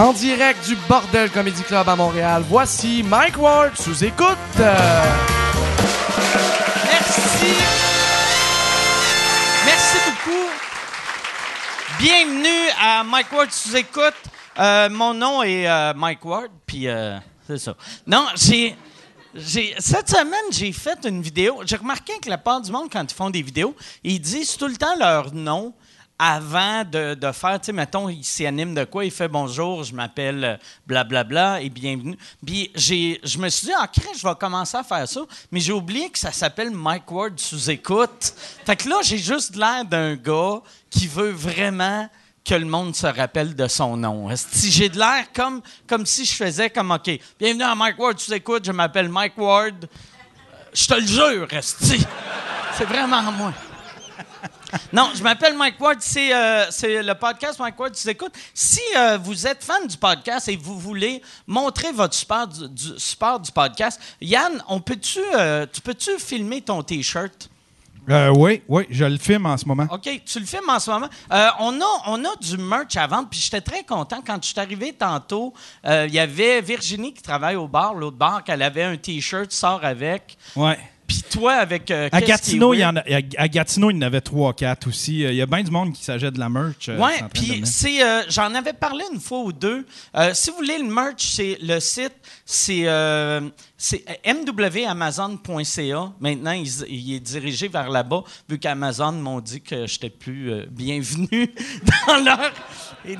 En 0.00 0.14
direct 0.14 0.66
du 0.66 0.76
Bordel 0.88 1.30
Comedy 1.30 1.62
Club 1.62 1.86
à 1.86 1.94
Montréal, 1.94 2.42
voici 2.48 3.02
Mike 3.02 3.36
Ward 3.36 3.76
sous 3.76 4.02
écoute. 4.02 4.38
Merci. 6.86 7.52
Merci 9.66 9.98
beaucoup. 10.06 10.48
Bienvenue 11.98 12.70
à 12.80 13.04
Mike 13.04 13.30
Ward 13.30 13.50
sous 13.50 13.76
écoute. 13.76 14.14
Euh, 14.58 14.88
mon 14.88 15.12
nom 15.12 15.42
est 15.42 15.68
euh, 15.68 15.92
Mike 15.92 16.24
Ward, 16.24 16.48
puis 16.64 16.88
euh, 16.88 17.18
c'est 17.46 17.58
ça. 17.58 17.76
Non, 18.06 18.26
j'ai 18.36 18.78
cette 19.78 20.08
semaine 20.08 20.50
j'ai 20.50 20.72
fait 20.72 21.04
une 21.04 21.20
vidéo. 21.20 21.60
J'ai 21.66 21.76
remarqué 21.76 22.14
que 22.22 22.30
la 22.30 22.38
part 22.38 22.62
du 22.62 22.72
monde 22.72 22.88
quand 22.90 23.04
ils 23.04 23.14
font 23.14 23.28
des 23.28 23.42
vidéos, 23.42 23.76
ils 24.02 24.18
disent 24.18 24.56
tout 24.56 24.66
le 24.66 24.76
temps 24.76 24.96
leur 24.98 25.34
nom 25.34 25.74
avant 26.22 26.84
de, 26.84 27.16
faire, 27.32 27.58
tu 27.58 27.66
sais, 27.66 27.72
mettons, 27.72 28.10
il 28.10 28.22
s'anime 28.22 28.74
de 28.74 28.84
quoi, 28.84 29.06
il 29.06 29.10
fait 29.10 29.26
bonjour, 29.26 29.84
je 29.84 29.94
m'appelle 29.94 30.44
euh, 30.44 30.56
blablabla 30.86 31.62
et 31.62 31.70
bienvenue. 31.70 32.18
Puis 32.44 32.70
je 32.74 33.38
me 33.38 33.48
suis 33.48 33.68
dit, 33.68 33.72
ah, 33.74 33.88
je 33.96 34.28
vais 34.28 34.34
commencer 34.38 34.76
à 34.76 34.82
faire 34.82 35.08
ça, 35.08 35.22
mais 35.50 35.60
j'ai 35.60 35.72
oublié 35.72 36.10
que 36.10 36.18
ça 36.18 36.30
s'appelle 36.30 36.72
Mike 36.72 37.10
Ward 37.10 37.40
sous 37.40 37.70
écoute. 37.70 38.34
Fait 38.66 38.76
que 38.76 38.86
là, 38.90 38.96
j'ai 39.02 39.16
juste 39.16 39.56
l'air 39.56 39.86
d'un 39.86 40.14
gars 40.14 40.60
qui 40.90 41.06
veut 41.06 41.30
vraiment 41.30 42.06
que 42.44 42.54
le 42.54 42.66
monde 42.66 42.94
se 42.94 43.06
rappelle 43.06 43.54
de 43.54 43.66
son 43.66 43.96
nom. 43.96 44.28
Si 44.36 44.70
j'ai 44.70 44.90
de 44.90 44.98
l'air 44.98 45.24
comme, 45.34 45.62
comme 45.86 46.04
si 46.04 46.26
je 46.26 46.34
faisais 46.34 46.68
comme, 46.68 46.90
OK, 46.90 47.18
bienvenue 47.38 47.62
à 47.62 47.74
Mike 47.74 47.98
Ward 47.98 48.18
sous 48.18 48.34
écoute, 48.34 48.66
je 48.66 48.72
m'appelle 48.72 49.08
Mike 49.08 49.38
Ward. 49.38 49.88
Je 50.74 50.86
te 50.86 50.94
le 50.94 51.06
jure, 51.06 51.50
Esti. 51.50 52.04
C'est 52.76 52.84
vraiment 52.84 53.22
moi. 53.32 53.54
Non, 54.92 55.10
je 55.14 55.22
m'appelle 55.22 55.56
Mike 55.56 55.80
Ward. 55.80 55.98
C'est, 56.00 56.34
euh, 56.34 56.66
c'est 56.70 57.02
le 57.02 57.14
podcast 57.14 57.58
Mike 57.58 57.78
Ward. 57.78 57.94
Tu 57.94 58.08
écoutes. 58.08 58.32
Si 58.54 58.80
euh, 58.96 59.18
vous 59.22 59.46
êtes 59.46 59.62
fan 59.64 59.86
du 59.86 59.96
podcast 59.96 60.48
et 60.48 60.56
vous 60.56 60.78
voulez 60.78 61.22
montrer 61.46 61.92
votre 61.92 62.14
support 62.14 62.46
du, 62.46 62.68
du- 62.68 62.98
support 62.98 63.40
du 63.40 63.50
podcast, 63.52 64.00
Yann, 64.20 64.62
on 64.68 64.80
peut-tu, 64.80 65.20
euh, 65.34 65.66
tu 65.72 65.80
peux-tu 65.80 66.18
filmer 66.18 66.60
ton 66.62 66.82
T-shirt? 66.82 67.48
Euh, 68.08 68.30
oui, 68.34 68.62
oui, 68.66 68.86
je 68.90 69.04
le 69.04 69.18
filme 69.18 69.46
en 69.46 69.56
ce 69.56 69.66
moment. 69.66 69.86
OK, 69.90 70.08
tu 70.24 70.40
le 70.40 70.46
filmes 70.46 70.68
en 70.68 70.80
ce 70.80 70.90
moment. 70.90 71.08
Euh, 71.32 71.46
on, 71.60 71.80
a, 71.80 71.84
on 72.06 72.24
a 72.24 72.34
du 72.40 72.56
merch 72.56 72.96
à 72.96 73.06
vendre, 73.06 73.28
puis 73.30 73.38
j'étais 73.38 73.60
très 73.60 73.84
content. 73.84 74.20
Quand 74.26 74.38
je 74.42 74.48
suis 74.48 74.58
arrivé 74.58 74.92
tantôt, 74.92 75.52
euh, 75.86 76.06
il 76.08 76.14
y 76.14 76.18
avait 76.18 76.60
Virginie 76.60 77.12
qui 77.12 77.22
travaille 77.22 77.56
au 77.56 77.68
bar, 77.68 77.94
l'autre 77.94 78.16
bar, 78.16 78.42
qu'elle 78.42 78.62
avait 78.62 78.82
un 78.82 78.96
T-shirt, 78.96 79.52
sort 79.52 79.84
avec. 79.84 80.36
Ouais. 80.56 80.78
Puis 81.10 81.24
toi, 81.28 81.54
avec. 81.54 81.90
euh, 81.90 82.08
À 82.12 82.20
Gatineau, 82.20 82.72
il 82.72 82.78
y 82.78 82.84
en 82.84 82.94
a, 82.96 83.00
à- 83.36 83.48
Gatineau, 83.48 83.90
il 83.90 83.94
y 83.96 83.98
en 83.98 84.02
avait 84.02 84.20
3-4 84.20 84.86
aussi. 84.88 85.24
Euh, 85.24 85.32
Il 85.32 85.36
y 85.38 85.42
a 85.42 85.46
bien 85.46 85.62
du 85.64 85.70
monde 85.72 85.92
qui 85.92 86.04
s'achète 86.04 86.34
de 86.34 86.38
la 86.38 86.48
merch. 86.48 86.88
euh, 86.88 86.96
Ouais, 86.98 87.14
puis 87.34 87.62
c'est, 87.64 88.00
euh, 88.04 88.22
j'en 88.28 88.54
avais 88.54 88.72
parlé 88.72 89.04
une 89.12 89.18
fois 89.20 89.40
ou 89.40 89.52
deux. 89.52 89.84
Si 90.34 90.50
vous 90.50 90.56
voulez 90.58 90.78
le 90.78 90.84
merch, 90.84 91.16
c'est 91.34 91.58
le 91.60 91.80
site, 91.80 92.12
c'est, 92.52 92.88
euh, 92.88 93.48
c'est 93.78 94.04
mwamazon.ca. 94.26 96.12
Maintenant, 96.18 96.50
il, 96.50 97.14
est 97.14 97.20
dirigé 97.20 97.68
vers 97.68 97.88
là-bas, 97.88 98.24
vu 98.48 98.58
qu'Amazon 98.58 99.12
m'ont 99.12 99.40
dit 99.40 99.60
que 99.60 99.86
j'étais 99.86 100.10
plus 100.10 100.50
euh, 100.50 100.66
bienvenu 100.68 101.54
dans 102.06 102.16
leur. 102.16 102.50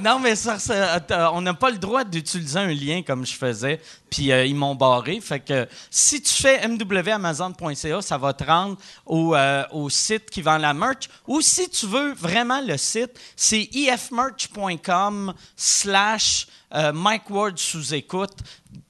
Non, 0.00 0.18
mais 0.18 0.34
ça, 0.34 0.56
euh, 0.70 1.28
on 1.32 1.42
n'a 1.42 1.54
pas 1.54 1.70
le 1.70 1.78
droit 1.78 2.02
d'utiliser 2.02 2.58
un 2.58 2.74
lien 2.74 3.02
comme 3.02 3.24
je 3.24 3.34
faisais. 3.34 3.80
Puis 4.10 4.32
euh, 4.32 4.44
ils 4.44 4.54
m'ont 4.56 4.74
barré. 4.74 5.20
Fait 5.20 5.38
que 5.38 5.68
si 5.90 6.20
tu 6.20 6.34
fais 6.34 6.66
mwamazon.ca, 6.66 8.02
ça 8.02 8.18
va 8.18 8.32
te 8.32 8.42
rendre 8.42 8.76
au, 9.06 9.36
euh, 9.36 9.64
au 9.70 9.88
site 9.88 10.28
qui 10.28 10.42
vend 10.42 10.58
la 10.58 10.74
merch. 10.74 11.08
Ou 11.28 11.40
si 11.40 11.68
tu 11.70 11.86
veux 11.86 12.14
vraiment 12.14 12.60
le 12.60 12.76
site, 12.76 13.12
c'est 13.36 13.68
ifmerch.com 13.72 15.34
slash 15.56 16.48
euh, 16.74 16.92
Mike 16.92 17.30
Ward 17.30 17.58
sous 17.58 17.94
écoute. 17.94 18.36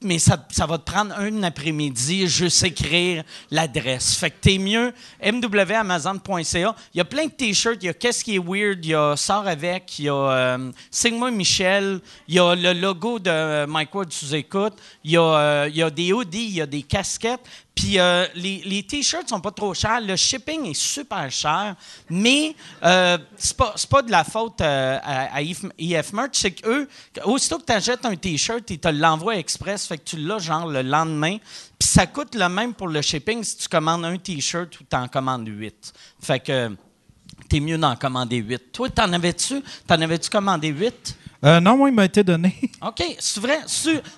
Mais 0.03 0.19
ça, 0.19 0.39
va 0.67 0.79
te 0.79 0.91
prendre 0.91 1.15
un 1.19 1.43
après-midi 1.43 2.27
juste 2.27 2.63
écrire 2.63 3.23
l'adresse. 3.51 4.17
Fait 4.17 4.31
que 4.31 4.37
t'es 4.41 4.59
mieux 4.59 4.95
mwamazon.ca. 5.23 6.75
Il 6.95 6.99
y 6.99 7.01
a 7.01 7.05
plein 7.05 7.27
de 7.27 7.31
t-shirts. 7.31 7.79
Il 7.83 7.87
y 7.87 7.89
a 7.89 7.95
Qu'est-ce 7.95 8.25
qui 8.25 8.37
est 8.37 8.39
weird? 8.39 8.85
Il 8.85 8.91
y 8.91 8.95
a 8.95 9.15
Sors 9.17 9.47
avec. 9.47 9.99
Il 9.99 10.07
y 10.07 10.09
a 10.09 10.15
euh, 10.15 10.73
Signe-moi 10.91 11.31
Michel. 11.31 12.01
Il 12.29 12.35
y 12.35 12.39
a 12.39 12.55
le 12.55 12.73
logo 12.73 13.19
de 13.19 13.31
euh, 13.31 13.67
Mike 13.67 13.95
Ward 13.95 14.13
sous 14.13 14.35
écoute. 14.35 14.75
Il 15.05 15.13
y 15.13 15.17
a, 15.19 15.23
euh, 15.23 15.69
il 15.69 15.77
y 15.77 15.83
a 15.83 15.91
des 15.91 16.13
hoodies. 16.13 16.47
Il 16.47 16.55
y 16.55 16.63
a 16.63 16.67
des 16.67 16.83
casquettes. 16.83 17.47
Puis 17.75 17.99
euh, 17.99 18.27
les, 18.35 18.83
t-shirts 18.83 19.29
sont 19.29 19.41
pas 19.41 19.53
trop 19.53 19.73
chers. 19.75 20.01
Le 20.01 20.17
shipping 20.17 20.67
est 20.67 20.75
super 20.75 21.31
cher. 21.31 21.77
Mais 22.09 22.55
euh, 22.85 23.17
c'est 23.37 23.57
pas, 23.57 23.75
pas 23.89 24.03
de 24.03 24.11
la 24.11 24.25
faute 24.25 24.61
euh, 24.61 24.99
à, 25.03 25.37
à 25.37 25.43
IF 25.43 26.13
Merch. 26.13 26.33
C'est 26.35 26.51
qu'eux, 26.51 26.89
aussitôt 27.25 27.59
que 27.59 27.65
tu 27.65 27.73
achètes 27.73 28.05
un 28.05 28.17
t-shirt, 28.17 28.69
ils 28.71 28.79
te 28.79 28.89
l'envoient 28.89 29.37
express. 29.37 29.87
Fait 29.87 29.99
que 29.99 30.05
tu 30.05 30.17
l'as 30.17 30.39
genre 30.39 30.67
le 30.67 30.83
lendemain. 30.83 31.39
Puis 31.79 31.89
ça 31.89 32.07
coûte 32.07 32.35
le 32.35 32.49
même 32.49 32.75
pour 32.75 32.89
le 32.89 33.01
shipping 33.01 33.43
si 33.43 33.57
tu 33.57 33.69
commandes 33.69 34.05
un 34.05 34.19
t-shirt 34.19 34.79
ou 34.81 34.85
tu 34.85 34.97
en 34.97 35.09
commandes 35.09 35.49
huit. 35.49 35.95
Fait 36.21 36.41
que 36.41 36.77
t'es 37.49 37.61
mieux 37.61 37.79
d'en 37.79 37.97
commander 37.97 38.37
huit. 38.37 38.73
Toi, 38.73 38.91
t'en 38.91 39.13
avais-tu? 39.13 39.63
T'en 39.87 40.01
avais-tu 40.01 40.29
commandé 40.29 40.69
huit? 40.69 41.17
Euh, 41.43 41.59
non, 41.59 41.75
moi, 41.79 41.89
il 41.89 41.95
m'a 41.95 42.05
été 42.05 42.23
donné. 42.23 42.55
OK. 42.87 43.03
C'est 43.19 43.41
vrai? 43.41 43.61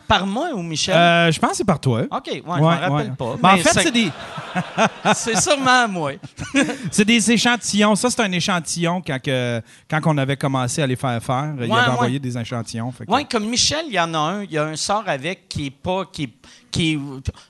Par 0.09 0.27
moi 0.27 0.50
ou 0.55 0.62
Michel? 0.62 0.94
Euh, 0.97 1.31
je 1.31 1.38
pense 1.38 1.50
que 1.53 1.56
c'est 1.59 1.65
par 1.65 1.78
toi. 1.78 2.03
OK, 2.10 2.27
ouais, 2.27 2.43
je 2.44 2.49
m'en 2.49 2.55
Ouais, 2.69 2.75
rappelle 2.77 3.10
ouais. 3.10 3.16
pas. 3.16 3.37
Mais 3.41 3.49
en 3.49 3.56
fait, 3.59 3.81
c'est- 3.81 3.91
des, 3.93 4.10
c'est 5.15 5.41
sûrement 5.41 5.87
moi. 5.88 6.12
c'est 6.91 7.05
des 7.05 7.31
échantillons. 7.31 7.94
Ça, 7.94 8.10
c'est 8.10 8.22
un 8.22 8.33
échantillon 8.33 9.00
quand, 9.06 9.21
que, 9.22 9.62
quand 9.88 10.00
on 10.06 10.19
avait 10.19 10.37
commencé 10.37 10.83
à 10.83 10.87
les 10.87 10.97
faire 10.97 11.22
faire. 11.22 11.53
il 11.59 11.60
Ouais, 11.71 11.78
avait 11.78 11.87
ouais. 11.87 11.93
envoyé 11.94 12.19
des 12.19 12.37
échantillons. 12.37 12.91
que- 12.91 13.05
Oui, 13.06 13.25
comme 13.27 13.47
Michel, 13.49 13.84
il 13.87 13.94
y 13.94 14.00
en 14.00 14.12
a 14.15 14.19
un. 14.19 14.43
Il 14.43 14.50
y 14.53 14.59
a 14.59 14.65
un 14.65 14.77
sort 14.77 15.04
avec 15.06 15.49
qui 15.49 15.66
est 15.66 15.71
pas. 15.71 16.06
Qui, 16.12 16.28
qui 16.72 16.99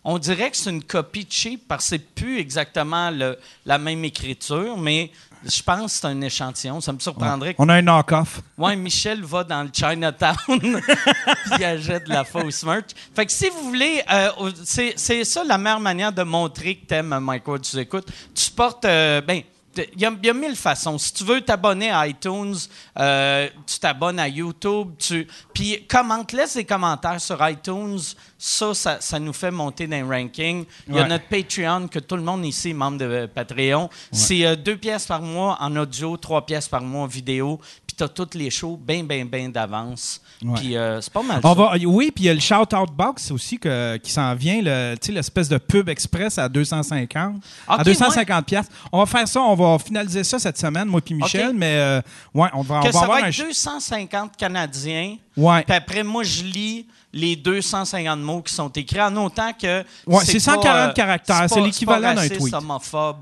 on 0.04 0.18
dirait 0.18 0.50
que 0.50 0.56
c'est 0.56 0.70
une 0.70 0.82
copie 0.84 1.26
cheap 1.30 1.62
parce 1.66 1.84
que 1.84 1.88
c'est 1.96 2.14
plus 2.14 2.38
exactement 2.38 3.10
le- 3.10 3.38
la 3.64 3.78
même 3.78 4.04
écriture, 4.04 4.76
mais 4.76 5.10
je 5.44 5.62
pense 5.62 5.92
que 5.92 6.00
c'est 6.00 6.06
un 6.06 6.20
échantillon. 6.20 6.80
Ça 6.80 6.92
me 6.92 6.98
surprendrait 6.98 7.54
que. 7.54 7.62
On 7.62 7.68
a 7.68 7.74
un 7.74 7.82
knock-off. 7.82 8.40
Ouais, 8.56 8.76
Michel 8.76 9.22
va 9.22 9.44
dans 9.44 9.62
le 9.62 9.70
Chinatown 9.72 10.36
puis 10.46 10.80
il 11.58 11.64
achète 11.64 12.04
de 12.04 12.12
la 12.12 12.24
fausse 12.24 12.62
merch. 12.64 12.90
Fait 13.14 13.26
que 13.26 13.32
si 13.32 13.48
vous 13.48 13.64
voulez, 13.64 14.02
euh, 14.12 14.30
c'est 14.64 15.24
ça 15.24 15.44
la 15.44 15.58
meilleure 15.58 15.80
manière 15.80 16.12
de 16.12 16.22
montrer 16.22 16.76
que 16.76 16.86
t'aimes 16.86 17.18
Mike 17.20 17.46
Ward, 17.46 17.62
tu 17.62 17.76
écoutes. 17.78 18.06
Tu 18.34 18.42
supportes, 18.42 18.84
euh, 18.84 19.20
ben, 19.20 19.42
il 19.76 20.00
y, 20.00 20.04
a- 20.06 20.12
il 20.22 20.26
y 20.26 20.30
a 20.30 20.34
mille 20.34 20.56
façons. 20.56 20.98
Si 20.98 21.12
tu 21.14 21.24
veux 21.24 21.40
t'abonner 21.40 21.90
à 21.90 22.06
iTunes, 22.06 22.54
euh, 22.98 23.48
tu 23.66 23.78
t'abonnes 23.78 24.18
à 24.18 24.28
YouTube, 24.28 24.92
tu 24.98 25.26
puis 25.54 25.86
commente, 25.88 26.32
laisse 26.32 26.54
des 26.56 26.64
commentaires 26.64 27.20
sur 27.20 27.38
iTunes. 27.48 27.98
Ça, 28.38 28.74
ça, 28.74 29.00
ça 29.00 29.18
nous 29.20 29.32
fait 29.32 29.50
monter 29.52 29.86
dans 29.86 29.96
les 29.96 30.02
rankings. 30.02 30.64
Il 30.88 30.94
y 30.94 30.98
a 30.98 31.02
Ouais. 31.02 31.08
notre 31.08 31.28
Patreon 31.28 31.86
que 31.88 32.00
tout 32.00 32.16
le 32.16 32.22
monde 32.22 32.44
ici 32.44 32.70
est 32.70 32.74
membre 32.74 32.98
de 32.98 33.04
euh, 33.04 33.26
Patreon. 33.28 33.88
C'est 34.10 34.44
euh, 34.44 34.56
deux 34.56 34.76
pièces 34.76 35.06
par 35.06 35.22
mois 35.22 35.56
en 35.60 35.74
audio, 35.76 36.16
trois 36.16 36.44
pièces 36.44 36.68
par 36.68 36.82
mois 36.82 37.04
en 37.04 37.06
vidéo. 37.06 37.60
Puis 38.02 38.08
tu 38.08 38.20
as 38.20 38.24
toutes 38.24 38.34
les 38.34 38.50
shows 38.50 38.76
bien, 38.82 39.04
bien, 39.04 39.24
bien 39.24 39.48
d'avance. 39.48 40.20
Ouais. 40.44 40.58
Puis 40.60 40.76
euh, 40.76 41.00
c'est 41.00 41.12
pas 41.12 41.22
mal. 41.22 41.40
On 41.44 41.52
va, 41.54 41.74
oui, 41.86 42.10
puis 42.14 42.24
il 42.24 42.26
y 42.26 42.30
a 42.30 42.34
le 42.34 42.40
shout-out 42.40 42.90
box 42.92 43.30
aussi 43.30 43.58
que- 43.58 43.96
qui 43.98 44.10
s'en 44.10 44.34
vient, 44.34 44.60
le- 44.62 44.94
l'espèce 45.12 45.48
de 45.48 45.58
pub 45.58 45.88
express 45.88 46.38
à 46.38 46.48
250. 46.48 47.36
à 47.68 47.76
Ok, 47.76 47.84
250 47.84 48.46
piastres. 48.46 48.72
On 48.90 48.98
va 48.98 49.06
faire 49.06 49.28
ça, 49.28 49.40
on 49.40 49.54
va 49.54 49.78
finaliser 49.78 50.24
ça 50.24 50.38
cette 50.38 50.58
semaine, 50.58 50.88
moi 50.88 51.00
puis 51.00 51.14
Michel, 51.14 51.52
mais 51.54 51.76
euh, 51.76 52.00
ouais, 52.34 52.48
on 52.54 52.62
va, 52.62 52.76
on 52.76 52.80
que 52.80 52.86
va 52.86 52.92
ça 52.92 53.02
avoir 53.02 53.18
va 53.20 53.24
un... 53.26 53.28
être 53.28 53.34
ch- 53.34 53.46
250 53.48 54.36
Canadiens. 54.36 55.16
Ouais. 55.36 55.62
Puis 55.64 55.74
après, 55.76 56.02
moi, 56.02 56.22
je 56.24 56.42
lis 56.44 56.86
les 57.12 57.36
250 57.36 58.20
mots 58.20 58.42
qui 58.42 58.54
sont 58.54 58.70
écrits 58.70 59.00
en 59.00 59.14
autant 59.16 59.52
que. 59.52 59.84
Ouais, 60.06 60.24
c'est 60.24 60.38
140 60.40 60.62
pas, 60.88 60.92
caractères, 60.94 61.46
c'est 61.48 61.60
l'équivalent 61.60 62.14
d'un 62.14 62.22
tweet. 62.38 62.54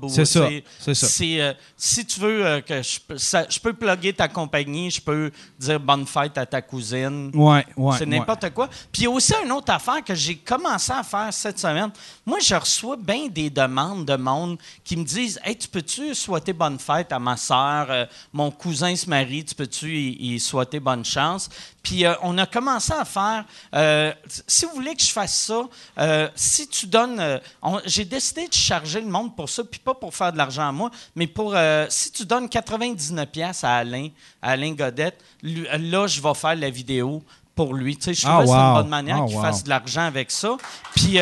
C'est 0.09 0.25
ça, 0.25 0.39
c'est 0.79 0.93
ça. 0.93 1.07
c'est, 1.07 1.41
euh, 1.41 1.53
si 1.75 2.05
tu 2.05 2.19
veux 2.19 2.45
euh, 2.45 2.61
que 2.61 2.81
je, 2.81 2.99
peux- 3.05 3.17
ça- 3.17 3.45
je 3.49 3.59
peux 3.59 3.73
plugger 3.73 4.13
ta 4.13 4.27
compagnie, 4.27 4.89
je 4.91 5.01
peux 5.01 5.31
dire 5.59 5.79
bonne 5.79 6.05
fête 6.05 6.37
à 6.37 6.45
ta 6.45 6.61
cousine. 6.61 7.31
Ouais, 7.33 7.65
ouais. 7.75 7.95
c'est 7.97 8.05
ouais. 8.05 8.17
n'importe 8.17 8.49
quoi. 8.51 8.67
Puis 8.91 9.01
il 9.01 9.03
y 9.03 9.07
a 9.07 9.09
aussi 9.11 9.33
une 9.43 9.51
autre 9.51 9.71
affaire 9.73 10.03
que 10.03 10.15
j'ai 10.15 10.35
commencé 10.35 10.91
à 10.91 11.03
faire 11.03 11.27
cette 11.31 11.59
semaine. 11.59 11.91
Moi, 12.25 12.39
je 12.39 12.55
reçois 12.55 12.95
bien 12.97 13.27
des 13.27 13.49
demandes 13.49 14.05
de 14.05 14.15
monde 14.15 14.57
qui 14.83 14.95
me 14.95 15.03
disent 15.03 15.39
Hey, 15.43 15.57
tu 15.57 15.67
peux-tu 15.67 16.15
souhaiter 16.15 16.53
bonne 16.53 16.79
fête 16.79 17.11
à 17.11 17.19
ma 17.19 17.35
soeur 17.35 18.07
Mon 18.31 18.51
cousin 18.51 18.95
se 18.95 19.09
marie, 19.09 19.43
tu 19.43 19.53
peux-tu 19.55 19.97
y, 19.97 20.35
y 20.35 20.39
souhaiter 20.39 20.79
bonne 20.79 21.03
chance 21.03 21.49
Puis 21.83 22.05
euh, 22.05 22.13
on 22.21 22.37
a 22.37 22.45
commencé 22.45 22.93
à 22.93 23.05
faire. 23.05 23.43
euh, 23.73 24.13
si 24.47 24.65
vous 24.65 24.71
voulez 24.75 24.93
que 24.95 25.01
je 25.01 25.11
fasse 25.11 25.35
ça, 25.35 25.63
euh, 25.99 26.29
si 26.35 26.67
tu 26.67 26.85
donnes. 26.87 27.39
on- 27.61 27.81
j'ai 27.85 28.05
décidé 28.05 28.47
de 28.47 28.53
charger 28.53 29.01
le 29.01 29.07
monde 29.07 29.35
pour 29.35 29.49
ça, 29.49 29.63
puis 29.63 29.79
pas 29.79 29.93
pour 29.95 30.13
faire 30.13 30.31
de 30.31 30.37
l'argent 30.37 30.67
à 30.67 30.71
moi, 30.71 30.91
mais 31.15 31.25
pour. 31.27 31.55
si 31.89 32.11
tu 32.11 32.25
donnes 32.25 32.47
99$ 32.47 33.63
à 33.63 33.77
Alain, 33.77 34.09
à 34.41 34.51
Alain 34.51 34.73
Godette, 34.73 35.19
lui- 35.41 35.67
là, 35.89 36.05
je 36.07 36.21
vais 36.21 36.33
faire 36.35 36.55
la 36.55 36.69
vidéo 36.69 37.23
pour 37.55 37.73
lui. 37.73 37.97
Tu 37.97 38.03
sais, 38.03 38.13
je 38.13 38.27
Ah, 38.27 38.39
que 38.41 38.45
c'est 38.47 38.53
une 38.53 38.73
bonne 38.73 38.87
manière 38.89 39.19
Ah, 39.23 39.25
qu'il 39.27 39.35
wow. 39.37 39.41
fasse 39.41 39.63
de 39.63 39.69
l'argent 39.69 40.03
avec 40.05 40.29
ça. 40.31 40.55
Puis, 40.95 41.17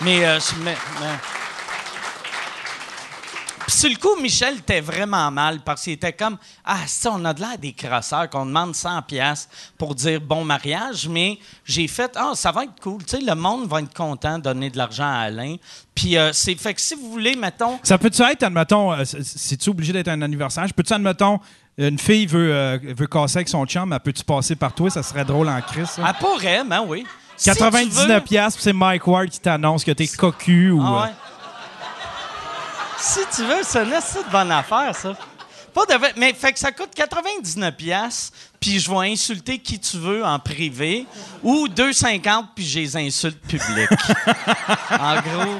mais, 0.00 0.76
sur 3.82 3.90
le 3.90 3.96
coup, 3.96 4.14
Michel 4.22 4.58
était 4.58 4.80
vraiment 4.80 5.28
mal 5.32 5.58
parce 5.64 5.82
qu'il 5.82 5.94
était 5.94 6.12
comme 6.12 6.36
Ah, 6.64 6.86
ça, 6.86 7.10
on 7.12 7.24
a 7.24 7.34
de 7.34 7.40
l'air 7.40 7.58
des 7.58 7.72
crasseurs 7.72 8.30
qu'on 8.30 8.46
demande 8.46 8.74
100$ 8.74 9.02
piastres 9.06 9.52
pour 9.76 9.96
dire 9.96 10.20
bon 10.20 10.44
mariage, 10.44 11.08
mais 11.08 11.40
j'ai 11.64 11.88
fait 11.88 12.16
Ah, 12.16 12.30
ça 12.36 12.52
va 12.52 12.62
être 12.62 12.80
cool. 12.80 13.04
Tu 13.04 13.16
sais, 13.16 13.20
le 13.24 13.34
monde 13.34 13.66
va 13.66 13.80
être 13.80 13.92
content 13.92 14.38
de 14.38 14.44
donner 14.44 14.70
de 14.70 14.78
l'argent 14.78 15.02
à 15.10 15.22
Alain. 15.22 15.56
Puis, 15.96 16.16
euh, 16.16 16.30
c'est 16.32 16.54
fait 16.54 16.74
que 16.74 16.80
si 16.80 16.94
vous 16.94 17.10
voulez, 17.10 17.34
mettons. 17.34 17.80
Ça 17.82 17.98
peut-tu 17.98 18.22
être, 18.22 18.44
admettons, 18.44 18.92
euh, 18.92 19.02
c'est-tu 19.04 19.70
obligé 19.70 19.92
d'être 19.92 20.08
un 20.08 20.22
anniversaire? 20.22 20.64
Peux-tu, 20.76 20.92
admettons, 20.92 21.40
une 21.76 21.98
fille 21.98 22.26
veut, 22.26 22.54
euh, 22.54 22.78
veut 22.96 23.08
casser 23.08 23.38
avec 23.38 23.48
son 23.48 23.66
chum, 23.66 23.92
elle 23.92 23.98
peut-tu 23.98 24.22
passer 24.22 24.54
par 24.54 24.72
toi? 24.72 24.90
Ça 24.90 25.02
serait 25.02 25.24
drôle 25.24 25.48
en 25.48 25.60
crise. 25.60 25.98
Elle 25.98 26.14
pourrait, 26.20 26.62
ben 26.62 26.84
oui. 26.86 27.04
Si 27.36 27.50
tu 27.50 27.56
99 27.56 28.06
veux- 28.06 28.20
piastres, 28.20 28.58
puis 28.58 28.62
c'est 28.64 28.72
Mike 28.72 29.06
Ward 29.08 29.28
qui 29.28 29.40
t'annonce 29.40 29.82
que 29.82 29.90
t'es 29.90 30.06
cocu 30.06 30.70
ou... 30.70 30.80
Ah 30.80 30.86
euh, 30.86 31.06
ouais. 31.06 31.12
Si 33.02 33.20
tu 33.34 33.44
veux, 33.44 33.62
c'est 33.62 33.82
une 33.84 33.92
assez 33.92 34.22
de 34.22 34.30
bonne 34.30 34.50
affaire, 34.52 34.94
ça. 34.94 35.14
Pas 35.74 35.86
de 35.86 35.94
vrai- 35.94 36.12
Mais 36.16 36.32
fait 36.34 36.52
que 36.52 36.58
ça 36.58 36.70
coûte 36.70 36.90
99 36.94 37.74
pièces 37.76 38.30
puis 38.60 38.78
je 38.78 38.88
vais 38.90 39.10
insulter 39.10 39.58
qui 39.58 39.80
tu 39.80 39.96
veux 39.98 40.24
en 40.24 40.38
privé, 40.38 41.04
ou 41.42 41.66
2,50 41.66 42.44
puis 42.54 42.64
je 42.64 42.78
les 42.78 42.96
insulte 42.96 43.40
public. 43.40 43.88
en 44.90 45.14
gros, 45.20 45.58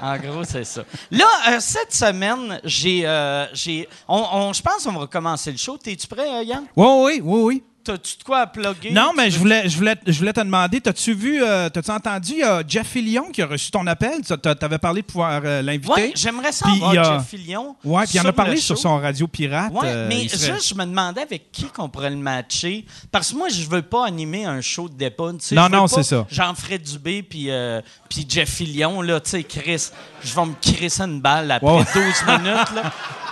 en 0.00 0.16
gros, 0.18 0.44
c'est 0.44 0.64
ça. 0.64 0.82
Là, 1.10 1.26
euh, 1.48 1.58
cette 1.60 1.92
semaine, 1.92 2.60
j'ai, 2.64 3.02
euh, 3.04 3.46
j'ai, 3.52 3.86
on, 4.08 4.24
on- 4.32 4.52
je 4.54 4.62
pense 4.62 4.84
qu'on 4.84 4.92
va 4.98 5.06
commencer 5.06 5.50
le 5.52 5.58
show. 5.58 5.76
T'es-tu 5.76 6.06
prêt, 6.06 6.26
euh, 6.28 6.42
Yann? 6.44 6.64
Oui, 6.76 6.86
oui, 6.86 7.20
oui, 7.22 7.40
oui. 7.42 7.64
T'as-tu 7.84 8.16
de 8.16 8.22
quoi 8.22 8.38
à 8.40 8.46
plugger? 8.46 8.92
Non, 8.92 9.12
mais 9.16 9.30
je 9.30 9.38
voulais, 9.38 9.68
je 9.68 9.76
voulais, 9.76 9.94
je 10.06 10.18
voulais 10.18 10.32
te 10.32 10.40
demander, 10.40 10.80
t'as-tu 10.80 11.12
vu, 11.12 11.42
euh, 11.42 11.68
t'as-tu 11.68 11.90
entendu, 11.90 12.32
il 12.32 12.38
y 12.38 12.42
a 12.42 12.62
Jeff 12.66 12.86
Fillion 12.88 13.30
qui 13.30 13.42
a 13.42 13.46
reçu 13.46 13.70
ton 13.70 13.86
appel? 13.86 14.22
Tu 14.24 14.32
avais 14.64 14.78
parlé 14.78 15.02
de 15.02 15.06
pouvoir 15.06 15.42
euh, 15.44 15.60
l'inviter? 15.60 15.92
Ouais, 15.92 16.12
j'aimerais 16.14 16.50
ça 16.52 16.64
Puis 16.64 16.76
avoir 16.76 16.92
il 16.94 16.96
y 16.96 16.98
a- 16.98 17.18
Jeff 17.18 17.28
Fillion. 17.28 17.76
Ouais, 17.84 18.04
puis 18.04 18.14
il 18.14 18.20
en 18.20 18.24
a 18.24 18.32
parlé 18.32 18.56
sur 18.56 18.78
son 18.78 18.96
radio 18.98 19.28
pirate. 19.28 19.72
Euh, 19.84 20.08
mais 20.08 20.22
il 20.22 20.30
serait- 20.30 20.54
juste, 20.54 20.68
je 20.70 20.74
me 20.74 20.84
demandais 20.86 21.20
avec 21.22 21.52
qui 21.52 21.64
qu'on 21.66 21.88
pourrait 21.90 22.10
le 22.10 22.16
matcher. 22.16 22.86
Parce 23.12 23.30
que 23.32 23.36
moi, 23.36 23.48
je 23.50 23.62
veux 23.68 23.82
pas 23.82 24.06
animer 24.06 24.46
un 24.46 24.60
show 24.62 24.88
de 24.88 24.94
débat. 24.94 25.32
tu 25.32 25.36
sais, 25.40 25.54
Non, 25.54 25.64
je 25.66 25.70
veux 25.70 25.76
non, 25.76 25.82
pas 25.86 25.94
c'est 25.96 26.02
ça. 26.04 26.26
Jean-Fred 26.30 26.82
Dubé 26.82 27.22
puis 27.22 27.50
euh, 27.50 27.80
puis 28.08 28.24
Jeff 28.28 28.48
Fillion, 28.48 29.02
là, 29.02 29.20
tu 29.20 29.30
sais, 29.30 29.42
Chris, 29.42 29.90
je 30.22 30.34
vais 30.34 30.46
me 30.46 30.54
crisser 30.60 31.02
une 31.02 31.20
balle 31.20 31.50
après 31.50 31.70
Ouais. 31.70 31.84
12 31.92 32.04
minutes, 32.28 32.72
là. 32.74 32.92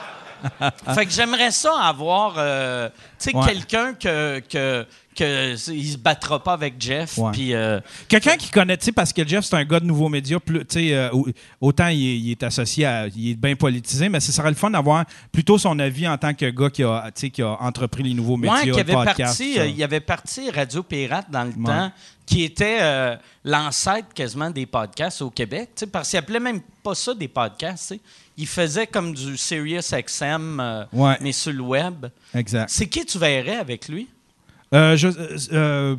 fait 0.94 1.06
que 1.06 1.12
j'aimerais 1.12 1.50
ça 1.50 1.72
avoir, 1.80 2.34
euh, 2.38 2.88
tu 3.18 3.30
sais, 3.30 3.36
Ouais. 3.36 3.46
quelqu'un 3.46 3.94
que, 3.94 4.40
que, 4.40 4.86
que 5.16 5.70
il 5.72 5.92
se 5.92 5.96
battra 5.98 6.42
pas 6.42 6.52
avec 6.54 6.74
Jeff. 6.80 7.18
Ouais. 7.18 7.30
Puis, 7.32 7.54
euh, 7.54 7.80
Quelqu'un 8.08 8.36
qui 8.36 8.50
connaît, 8.50 8.76
tu 8.76 8.86
sais, 8.86 8.92
parce 8.92 9.12
que 9.12 9.26
Jeff, 9.26 9.44
c'est 9.44 9.56
un 9.56 9.64
gars 9.64 9.80
de 9.80 9.84
nouveaux 9.84 10.08
médias, 10.08 10.38
plus, 10.40 10.60
tu 10.60 10.66
sais, 10.88 10.94
euh, 10.94 11.10
au- 11.12 11.26
autant 11.60 11.88
il 11.88 12.06
est, 12.06 12.18
il 12.18 12.30
est 12.30 12.42
associé 12.42 12.84
à. 12.86 13.06
Il 13.08 13.30
est 13.30 13.34
bien 13.34 13.54
politisé, 13.54 14.08
mais 14.08 14.20
ce 14.20 14.32
serait 14.32 14.48
le 14.50 14.56
fun 14.56 14.70
d'avoir 14.70 15.04
plutôt 15.30 15.58
son 15.58 15.78
avis 15.78 16.08
en 16.08 16.16
tant 16.18 16.34
que 16.34 16.46
gars 16.50 16.70
qui 16.70 16.82
a, 16.82 17.04
tu 17.14 17.20
sais, 17.22 17.30
qui 17.30 17.42
a 17.42 17.56
entrepris 17.60 18.02
les 18.02 18.14
nouveaux 18.14 18.36
médias, 18.36 18.56
Ouais, 18.64 18.70
qui 18.70 18.80
avait 18.80 18.92
podcast. 18.94 19.18
parti, 19.38 19.58
euh, 19.58 19.66
il 19.66 19.76
y 19.76 19.84
avait 19.84 20.00
parti 20.00 20.50
Radio 20.50 20.82
Pirate 20.82 21.30
dans 21.30 21.44
le 21.44 21.50
Ouais. 21.50 21.64
temps, 21.66 21.92
qui 22.26 22.44
était 22.44 22.78
l'ancêtre 23.44 24.08
quasiment 24.14 24.50
des 24.50 24.64
podcasts 24.66 25.22
au 25.22 25.30
Québec, 25.30 25.70
tu 25.74 25.80
sais, 25.80 25.86
parce 25.86 26.08
qu'il 26.08 26.18
appelait 26.18 26.40
même 26.40 26.60
pas 26.82 26.94
ça 26.94 27.12
des 27.14 27.28
podcasts. 27.28 27.88
tu 27.88 27.94
sais. 27.96 28.00
Il 28.36 28.46
faisait 28.46 28.86
comme 28.86 29.12
du 29.14 29.36
Sirius 29.36 29.92
XM, 29.92 30.58
euh, 30.60 30.84
Ouais. 30.92 31.16
mais 31.20 31.32
sur 31.32 31.52
le 31.52 31.60
web. 31.62 32.06
Exact. 32.34 32.70
C'est 32.70 32.86
qui 32.86 33.04
tu 33.04 33.18
verrais 33.18 33.56
avec 33.56 33.88
lui? 33.88 34.08
Euh, 34.74 34.96
je- 34.96 35.08
euh, 35.08 35.36
euh, 35.52 35.96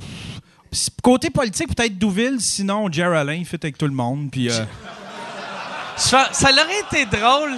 côté 1.04 1.30
politique, 1.30 1.76
peut-être 1.76 1.98
Douville, 1.98 2.40
sinon 2.42 2.92
Jerry 2.92 3.18
Alain, 3.18 3.34
il 3.36 3.46
fait 3.46 3.64
avec 3.64 3.78
tout 3.78 3.86
le 3.86 3.94
monde. 3.94 4.30
Puis, 4.32 4.50
Ça, 5.96 6.30
ça 6.32 6.50
aurait 6.52 6.80
été 6.92 7.06
drôle. 7.06 7.54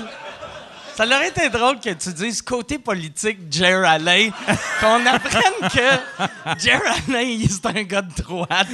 Ça 0.95 1.06
aurait 1.06 1.27
été 1.27 1.50
drôle 1.50 1.80
que 1.81 1.89
tu 1.89 2.13
dises 2.13 2.42
côté 2.42 2.80
politique 2.80 3.38
Jerry 3.51 3.86
Alain, 3.86 4.30
qu'on 4.80 5.06
apprenne 5.06 5.69
que 5.74 6.59
Jerry 6.63 6.88
Alain, 7.09 7.19
il- 7.21 7.50
c'est 7.50 7.65
un 7.65 7.83
gars 7.83 8.01
de 8.01 8.13
droite. 8.21 8.68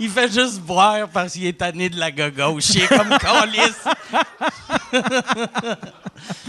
il 0.00 0.08
fait 0.08 0.32
juste 0.32 0.60
boire 0.60 1.08
parce 1.12 1.34
qu'il 1.34 1.44
est 1.46 1.58
tanné 1.58 1.90
de 1.90 1.98
la 1.98 2.10
gauche. 2.10 2.70
Il 2.74 2.82
est 2.84 2.88
comme 2.88 3.08
calice. 3.18 3.84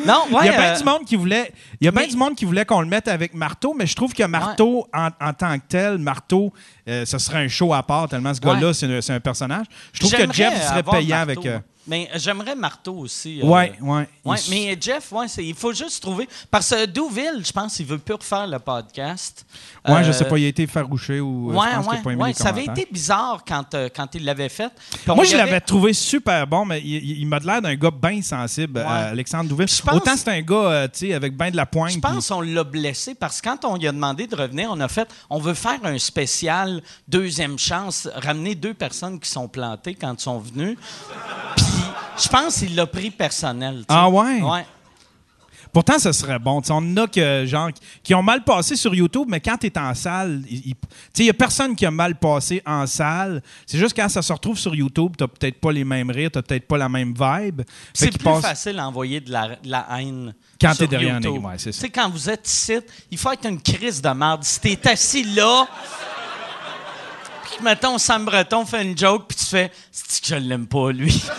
non, 0.06 0.26
ouais. 0.32 0.40
il 0.44 0.46
y 0.46 0.50
a 0.50 0.58
bien 0.58 0.74
euh, 0.74 0.78
du 0.78 0.84
monde 0.84 1.06
qui 1.06 1.16
voulait, 1.18 1.52
il 1.82 1.86
y 1.86 1.88
a 1.88 1.92
bien 1.92 2.08
du 2.08 2.16
monde 2.16 2.36
qui 2.36 2.46
voulait 2.46 2.66
qu'on 2.66 2.82
le 2.82 2.88
mette 2.88 3.08
avec 3.10 3.34
Marteau, 3.34 3.74
mais 3.74 3.88
je 3.88 3.96
trouve 3.96 4.14
que 4.14 4.24
Marteau, 4.24 4.88
en, 4.94 5.10
en 5.20 5.34
tant 5.34 5.58
que 5.60 5.66
tel, 5.68 5.98
Marteau, 5.98 6.54
euh, 6.88 7.06
ce 7.06 7.18
serait 7.18 7.44
un 7.44 7.48
show 7.50 7.74
à 7.74 7.84
part 7.84 8.08
tellement 8.08 8.34
ce 8.34 8.40
gars-là, 8.40 8.68
Ouais. 8.68 8.74
c'est 9.02 9.14
un, 9.14 9.20
personnage. 9.20 9.66
Je 9.92 10.00
trouve 10.00 10.14
que 10.14 10.32
Jeff 10.32 10.54
il 10.56 10.62
serait 10.64 10.84
payant 10.84 11.18
Marteau, 11.26 11.32
avec. 11.42 11.46
euh. 11.46 11.60
Mais 11.88 12.10
j'aimerais 12.16 12.56
Marteau 12.56 12.96
aussi. 12.98 13.42
euh, 13.42 13.46
ouais, 13.46 13.74
ouais. 13.82 14.08
Ouais, 14.24 14.38
mais 14.50 14.76
Jeff, 14.82 15.12
ouais, 15.12 15.28
c'est- 15.28 15.46
il 15.46 15.54
faut 15.54 15.72
juste 15.74 16.02
trouver. 16.02 16.28
Parce 16.50 16.70
que 16.72 16.86
Douville, 16.86 17.44
je 17.46 17.52
pense, 17.52 17.80
il 17.80 17.86
veut 17.86 18.00
plus 18.00 18.16
refaire 18.16 18.48
le 18.48 18.58
podcast. 18.58 19.46
Ouais, 19.88 20.04
je 20.04 20.10
Euh, 20.10 20.14
sais 20.14 20.26
pas, 20.26 20.38
il 20.40 20.46
a 20.46 20.48
été 20.48 20.66
farouché 20.66 21.20
ou 21.20 21.52
euh, 21.52 21.54
Ouais, 21.54 21.68
je 21.70 21.76
pense 21.76 21.84
qu'il 21.86 21.92
ouais, 21.94 22.00
a 22.00 22.04
pas 22.04 22.12
aimé 22.12 22.22
ouais, 22.24 22.28
les 22.30 22.34
ça 22.34 22.50
avait 22.50 22.66
été 22.66 22.88
bizarre 22.92 23.44
quand, 23.48 23.76
euh, 23.76 23.88
quand 23.96 24.08
il 24.16 24.26
l'avait 24.26 24.50
fait. 24.50 24.72
Puis 24.90 25.00
Moi, 25.14 25.24
je 25.26 25.36
avait- 25.36 25.46
l'avais 25.46 25.62
trouvé 25.62 25.94
super 25.94 26.48
bon, 26.48 26.66
mais 26.66 26.82
il, 26.82 27.20
il- 27.20 27.28
m'a 27.28 27.38
l'air 27.40 27.62
d'un 27.62 27.76
gars 27.76 27.92
bien 27.92 28.20
sensible, 28.24 28.80
euh, 28.80 29.12
Alexandre 29.12 29.48
Douville. 29.50 29.68
Je 29.70 29.82
pense- 29.82 29.94
Autant 29.96 30.18
c'est 30.18 30.30
un 30.30 30.42
gars, 30.42 30.56
euh, 30.56 30.88
tu 30.88 31.08
sais, 31.08 31.14
avec 31.14 31.38
bien 31.38 31.52
de 31.52 31.56
la 31.56 31.68
pointe. 31.68 31.92
Je 31.92 32.00
pense 32.00 32.30
qu'on 32.30 32.42
l'a 32.42 32.64
blessé 32.64 33.14
parce 33.14 33.40
que 33.42 33.48
quand 33.50 33.64
on 33.66 33.78
lui 33.78 33.88
a 33.88 33.92
demandé 33.92 34.26
de 34.26 34.36
revenir, 34.36 34.70
on 34.72 34.80
a 34.80 34.88
fait 34.88 35.08
on 35.30 35.38
veut 35.40 35.54
faire 35.54 35.80
un 35.84 36.00
spécial 36.00 36.82
deuxième 37.08 37.60
chance, 37.60 38.10
ramener 38.16 38.56
deux 38.56 38.74
personnes 38.74 39.20
qui 39.20 39.30
sont 39.30 39.48
plantées 39.48 39.94
quand 39.94 40.14
ils 40.20 40.24
sont 40.24 40.40
venus. 40.40 40.78
Puis 41.58 41.66
je 42.22 42.28
pense 42.28 42.58
qu'il 42.60 42.76
l'a 42.76 42.86
pris 42.88 43.12
personnel. 43.12 43.80
tu. 43.80 43.86
Ah 43.90 44.10
ouais? 44.10 44.42
Ouais. 44.42 44.66
Pourtant, 45.74 46.00
ce 46.00 46.14
serait 46.14 46.40
bon. 46.40 46.62
Tu 46.62 46.68
sais, 46.68 46.74
on 46.74 46.78
en 46.78 46.96
a 46.98 47.06
que, 47.08 47.46
genre, 47.46 47.70
qui 48.02 48.16
ont 48.16 48.24
mal 48.24 48.46
passé 48.46 48.78
sur 48.78 48.96
YouTube, 48.96 49.26
mais 49.28 49.42
quand 49.42 49.58
tu 49.58 49.68
es 49.68 49.78
en 49.78 49.94
salle, 49.94 50.42
il 50.50 50.74
n'y 51.20 51.30
a 51.30 51.34
personne 51.34 51.76
qui 51.76 51.86
a 51.86 51.92
mal 51.92 52.16
passé 52.16 52.62
en 52.66 52.88
salle. 52.88 53.44
C'est 53.66 53.78
juste 53.78 53.94
quand 53.94 54.08
ça 54.08 54.22
se 54.22 54.32
retrouve 54.32 54.58
sur 54.58 54.74
YouTube, 54.74 55.16
tu 55.18 55.28
peut-être 55.28 55.60
pas 55.60 55.74
les 55.74 55.84
mêmes 55.84 56.10
rires, 56.12 56.32
tu 56.32 56.42
peut-être 56.42 56.66
pas 56.66 56.78
la 56.78 56.88
même 56.88 57.14
vibe. 57.14 57.62
C'est 57.94 58.10
plus 58.10 58.24
passe- 58.24 58.42
facile 58.42 58.78
d'envoyer 58.78 59.20
de 59.20 59.30
la, 59.34 59.50
de 59.58 59.70
la 59.70 59.86
haine. 60.00 60.34
Quand 60.62 60.70
sur 60.70 60.78
t'es 60.78 60.88
derrière 60.88 61.16
un 61.16 61.22
YouTube. 61.22 61.44
ouais, 61.44 61.56
c'est 61.58 61.74
ça. 61.74 61.86
Tu 61.86 61.92
quand 61.92 62.10
vous 62.10 62.30
êtes 62.30 62.48
ici, 62.48 62.78
il 63.12 63.18
faut 63.18 63.32
être 63.34 63.46
une 63.46 63.62
crise 63.62 64.02
de 64.02 64.10
merde. 64.12 64.46
Si 64.46 64.62
t'es 64.62 64.80
assis 64.90 65.26
là, 65.36 65.68
que, 67.58 67.64
mettons, 67.64 67.98
Sam 67.98 68.26
Breton 68.26 68.66
fait 68.66 68.84
une 68.84 68.98
joke, 68.98 69.26
puis 69.28 69.38
tu 69.38 69.46
fais 69.46 69.72
«C'est 69.92 70.22
que 70.22 70.28
je 70.28 70.36
l'aime 70.36 70.68
pas, 70.68 70.92
lui.» 70.92 71.24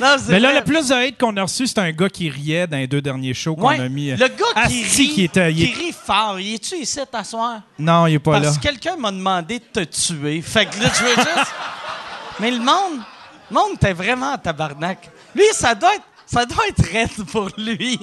Non, 0.00 0.16
Mais 0.28 0.40
là, 0.40 0.48
vrai. 0.50 0.58
le 0.58 0.64
plus 0.64 0.88
de 0.88 0.94
hate 0.94 1.18
qu'on 1.18 1.36
a 1.36 1.42
reçu, 1.42 1.66
c'est 1.68 1.78
un 1.78 1.92
gars 1.92 2.08
qui 2.08 2.28
riait 2.28 2.66
dans 2.66 2.76
les 2.78 2.88
deux 2.88 3.00
derniers 3.00 3.32
shows 3.34 3.54
qu'on 3.54 3.68
Ouais, 3.68 3.78
a 3.80 3.88
mis. 3.88 4.10
le 4.10 4.16
gars 4.16 4.66
qui 4.66 4.82
rit, 4.82 5.08
qui 5.10 5.22
était- 5.24 5.52
il 5.52 5.56
qui 5.56 5.64
est- 5.64 5.74
rit 5.86 5.92
fort, 6.04 6.40
il 6.40 6.54
est-tu 6.54 6.74
ici 6.76 6.98
à 7.00 7.06
t'asseoir? 7.06 7.60
Non, 7.78 8.06
il 8.08 8.14
est 8.14 8.18
pas 8.18 8.32
là. 8.40 8.42
Parce 8.42 8.56
que 8.58 8.62
quelqu'un 8.62 8.96
m'a 8.96 9.12
demandé 9.12 9.60
de 9.60 9.64
te 9.64 9.84
tuer. 9.84 10.42
Fait 10.42 10.66
que 10.66 10.80
là, 10.82 10.88
je 10.92 11.04
veux 11.04 11.14
juste. 11.14 11.52
Mais 12.40 12.50
le 12.50 12.58
monde, 12.58 13.02
le 13.50 13.54
monde 13.54 13.74
était 13.76 13.92
vraiment 13.92 14.32
en 14.32 14.38
tabarnak. 14.38 15.08
Lui, 15.34 15.44
ça 15.52 15.74
doit 15.76 15.94
être, 15.94 16.02
ça 16.34 16.46
doit 16.46 16.66
être 16.68 16.84
raide 16.92 17.26
pour 17.30 17.48
lui. 17.56 17.98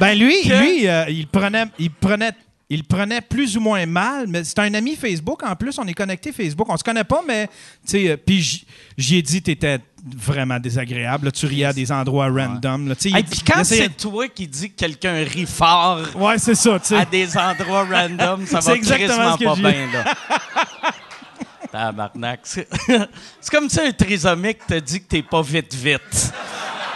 Ben 0.00 0.18
lui, 0.18 0.42
Que- 0.42 0.60
lui 0.62 0.88
euh, 0.88 1.04
il 1.08 1.26
prenait, 1.26 1.64
il 1.78 1.90
prenait, 1.90 2.32
il 2.70 2.84
prenait 2.84 3.20
plus 3.20 3.56
ou 3.56 3.60
moins 3.60 3.84
mal, 3.86 4.26
mais 4.28 4.44
c'est 4.44 4.58
un 4.60 4.72
ami 4.74 4.94
Facebook 4.96 5.42
en 5.42 5.54
plus. 5.56 5.78
On 5.78 5.86
est 5.86 5.94
connecté 5.94 6.32
Facebook, 6.32 6.66
on 6.70 6.76
se 6.76 6.84
connaît 6.84 7.04
pas, 7.04 7.22
mais 7.26 7.46
tu 7.46 7.52
sais, 7.86 8.10
euh, 8.10 8.16
puis 8.16 8.64
j'y 8.96 9.16
ai 9.16 9.22
dit 9.22 9.42
t'étais 9.42 9.78
vraiment 10.16 10.58
désagréable. 10.60 11.26
là. 11.26 11.32
tu 11.32 11.44
riais 11.46 11.64
à 11.66 11.72
des 11.72 11.90
endroits 11.90 12.28
random. 12.28 12.88
Là. 12.88 12.94
Il- 13.04 13.12
quand 13.46 13.64
c'est 13.64 13.88
toi 13.96 14.28
qui 14.28 14.46
dis 14.46 14.70
que 14.70 14.76
quelqu'un 14.76 15.24
rit 15.24 15.46
fort 15.46 16.00
ouais, 16.14 16.38
c'est 16.38 16.54
ça. 16.54 16.78
à 16.92 17.04
des 17.04 17.36
endroits 17.36 17.84
random, 17.84 18.46
ça 18.46 18.60
va 18.62 18.74
exactement 18.74 19.32
ce 19.32 19.38
que 19.38 19.44
pas 19.44 19.54
bien, 19.56 19.88
là. 19.92 20.04
Tabarnak. 21.72 22.40
C'est 22.44 22.66
c'est 23.40 23.50
comme 23.50 23.68
si 23.68 23.80
un 23.80 23.92
trisomique 23.92 24.66
te 24.66 24.74
dit 24.78 25.00
que 25.00 25.06
t'es 25.08 25.22
pas 25.22 25.42
vite 25.42 25.74
vite. 25.74 26.32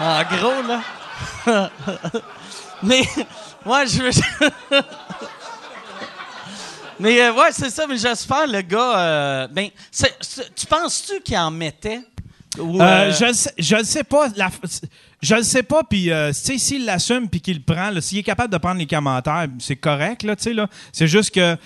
En 0.02 0.22
gros, 0.24 0.62
là. 0.66 0.82
mais, 2.82 3.02
moi, 3.64 3.84
je 3.84 4.02
veux. 4.02 4.10
mais, 6.98 7.20
euh, 7.20 7.32
ouais, 7.32 7.52
c'est 7.52 7.70
ça, 7.70 7.86
mais 7.86 7.96
j'espère, 7.96 8.46
le 8.48 8.62
gars. 8.62 8.98
euh, 8.98 9.48
ben, 9.48 9.68
tu 10.56 10.66
penses-tu 10.66 11.20
qu'il 11.20 11.38
en 11.38 11.50
mettait? 11.52 12.00
Ou, 12.58 12.80
Euh, 12.80 12.84
euh, 12.84 13.12
je, 13.12 13.24
le 13.26 13.32
sais, 13.32 13.84
sais 13.84 14.04
pas. 14.04 14.28
La- 14.36 14.50
je 15.22 15.34
le 15.36 15.42
sais 15.44 15.62
pas. 15.62 15.82
Puis, 15.84 16.10
euh, 16.10 16.30
tu 16.30 16.34
sais, 16.34 16.58
s'il 16.58 16.84
l'assume 16.84 17.28
puis 17.28 17.40
qu'il 17.40 17.58
le 17.58 17.62
prend, 17.62 17.90
s'il 18.00 18.18
est 18.18 18.22
capable 18.22 18.52
de 18.52 18.58
prendre 18.58 18.78
les 18.78 18.86
commentaires, 18.86 19.46
c'est 19.58 19.76
correct. 19.76 20.22
Là, 20.24 20.34
tu 20.36 20.42
sais, 20.42 20.52
là. 20.52 20.68
C'est 20.92 21.06
juste 21.06 21.32
que 21.34 21.56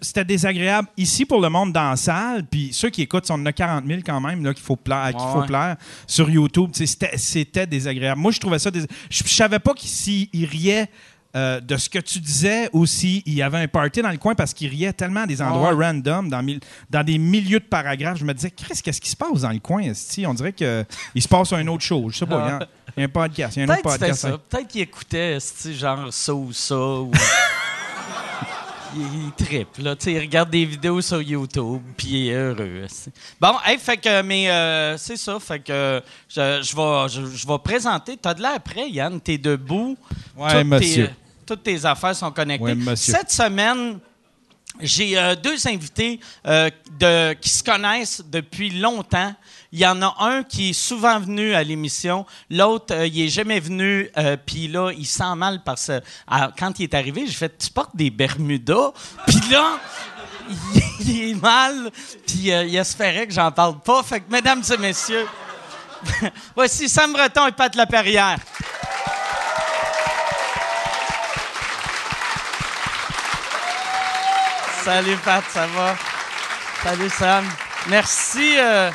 c'était 0.00 0.24
désagréable 0.24 0.88
ici 0.96 1.24
pour 1.24 1.40
le 1.40 1.48
monde 1.50 1.72
dans 1.72 1.90
la 1.90 1.96
salle. 1.96 2.44
Puis 2.50 2.70
ceux 2.72 2.90
qui 2.90 3.02
écoutent, 3.02 3.30
on 3.30 3.34
en 3.34 3.46
a 3.46 3.52
40 3.52 3.86
000 3.86 4.00
quand 4.04 4.20
même 4.20 4.44
là, 4.44 4.54
qu'il 4.54 4.62
faut 4.64 4.76
plaire, 4.76 5.08
qu'il 5.10 5.16
Ouais, 5.24 5.32
faut 5.32 5.40
ouais. 5.40 5.46
plaire 5.46 5.76
sur 6.06 6.28
YouTube. 6.30 6.70
Tu 6.72 6.78
sais, 6.78 6.86
C'était 6.86 7.16
c'était 7.18 7.66
désagréable. 7.66 8.20
Moi, 8.20 8.32
je 8.32 8.40
trouvais 8.40 8.58
ça. 8.58 8.70
dés- 8.70 8.86
Je, 9.10 9.22
savais 9.24 9.58
pas 9.58 9.72
s'il 9.78 10.28
il 10.32 10.46
riait 10.46 10.88
euh, 11.36 11.60
de 11.60 11.76
ce 11.76 11.88
que 11.88 11.98
tu 11.98 12.20
disais 12.20 12.68
aussi, 12.72 13.22
il 13.26 13.34
y 13.34 13.42
avait 13.42 13.58
un 13.58 13.66
party 13.68 14.02
dans 14.02 14.10
le 14.10 14.16
coin 14.18 14.34
parce 14.34 14.54
qu'il 14.54 14.68
riait 14.68 14.92
tellement 14.92 15.22
à 15.22 15.26
des 15.26 15.42
endroits 15.42 15.70
Ah 15.72 15.86
random, 15.88 16.28
dans, 16.28 16.42
mille- 16.42 16.60
dans 16.90 17.02
des 17.04 17.18
milieux 17.18 17.58
de 17.60 17.64
paragraphes. 17.64 18.18
Je 18.18 18.24
me 18.24 18.32
disais, 18.34 18.50
Chris, 18.50 18.80
qu'est-ce 18.82 19.00
qui 19.00 19.10
se 19.10 19.16
passe 19.16 19.40
dans 19.40 19.50
le 19.50 19.58
coin? 19.58 19.82
esti? 19.82 20.26
On 20.26 20.34
dirait 20.34 20.52
qu'il 20.52 20.86
se 21.22 21.28
passe 21.28 21.52
un 21.52 21.66
autre 21.66 21.82
chose. 21.84 22.12
Je 22.12 22.18
sais 22.18 22.26
pas, 22.26 22.36
il 22.44 22.48
y 22.48 22.50
a 22.50 22.56
un- 22.56 22.66
il 22.96 23.00
y, 23.00 23.02
a 23.02 23.06
un 23.06 23.08
podcast. 23.08 23.56
Il 23.56 23.60
y 23.60 23.62
a 23.62 23.64
un 23.68 23.74
autre 23.74 23.82
podcast. 23.82 24.20
ça. 24.20 24.38
Peut-être 24.38 24.68
qu'il 24.68 24.80
écoutait, 24.82 25.32
esti, 25.36 25.74
genre 25.74 26.12
ça 26.12 26.32
ou 26.34 26.52
ça. 26.52 26.76
Ou... 26.78 27.10
il, 28.96 29.02
il 29.02 29.32
trippe, 29.32 29.78
là. 29.78 29.96
Il 30.06 30.18
regarde 30.20 30.50
des 30.50 30.64
vidéos 30.64 31.00
sur 31.00 31.20
YouTube, 31.20 31.82
puis 31.96 32.06
il 32.08 32.28
est 32.28 32.34
heureux. 32.34 32.82
esti. 32.84 33.10
Bon, 33.40 33.54
hey, 33.66 33.78
fait 33.78 33.96
que, 33.96 34.22
mais 34.22 34.48
euh, 34.50 34.96
c'est 34.96 35.16
ça. 35.16 35.38
Fait 35.40 35.58
que 35.58 36.00
je, 36.28 36.62
je 36.62 36.76
vais, 36.76 37.08
je, 37.08 37.36
je 37.36 37.46
vais 37.46 37.58
présenter. 37.58 38.16
T'as 38.16 38.34
de 38.34 38.42
l'air 38.42 38.60
prêt, 38.60 38.88
Yann. 38.88 39.20
T'es 39.20 39.38
debout. 39.38 39.96
Ouais, 40.36 40.62
monsieur. 40.62 41.10
Tes, 41.44 41.54
toutes 41.54 41.62
tes 41.62 41.84
affaires 41.84 42.16
sont 42.16 42.30
connectées. 42.30 42.76
Cette 42.96 43.30
semaine, 43.30 43.98
j'ai 44.80 45.16
euh, 45.16 45.36
deux 45.36 45.66
invités 45.68 46.20
euh, 46.46 46.70
de, 46.98 47.32
qui 47.34 47.48
se 47.48 47.62
connaissent 47.62 48.22
depuis 48.26 48.70
longtemps. 48.70 49.34
Il 49.72 49.78
y 49.78 49.86
en 49.86 50.02
a 50.02 50.14
un 50.20 50.42
qui 50.42 50.70
est 50.70 50.72
souvent 50.72 51.18
venu 51.18 51.54
à 51.54 51.62
l'émission, 51.62 52.26
l'autre, 52.50 52.94
euh, 52.94 53.06
il 53.06 53.22
est 53.22 53.28
jamais 53.28 53.60
venu, 53.60 54.08
puis 54.46 54.68
là, 54.68 54.90
il 54.92 55.06
sent 55.06 55.34
mal 55.36 55.62
parce 55.64 55.86
que 55.88 56.00
quand 56.58 56.78
il 56.78 56.84
est 56.84 56.94
arrivé, 56.94 57.26
j'ai 57.26 57.32
fait 57.32 57.58
Tu 57.58 57.70
portes 57.70 57.94
des 57.94 58.10
Bermudas, 58.10 58.92
puis 59.26 59.40
là, 59.50 59.78
il, 60.48 60.82
il 61.00 61.30
est 61.30 61.34
mal, 61.34 61.90
puis 62.26 62.48
il 62.48 62.76
espérait 62.76 63.26
que 63.26 63.32
j'en 63.32 63.50
parle 63.50 63.80
pas. 63.80 64.02
Fait 64.02 64.20
que, 64.20 64.30
mesdames 64.30 64.62
et 64.72 64.76
messieurs, 64.76 65.26
voici 66.54 66.88
Sam 66.88 67.12
Breton 67.12 67.46
et 67.48 67.52
Pat 67.52 67.74
Laperrière. 67.74 68.38
Salut 74.84 75.16
Pat, 75.24 75.42
ça 75.50 75.66
va? 75.68 75.96
Salut 76.82 77.08
Sam. 77.10 77.44
Merci, 77.88 78.54
euh, 78.58 78.90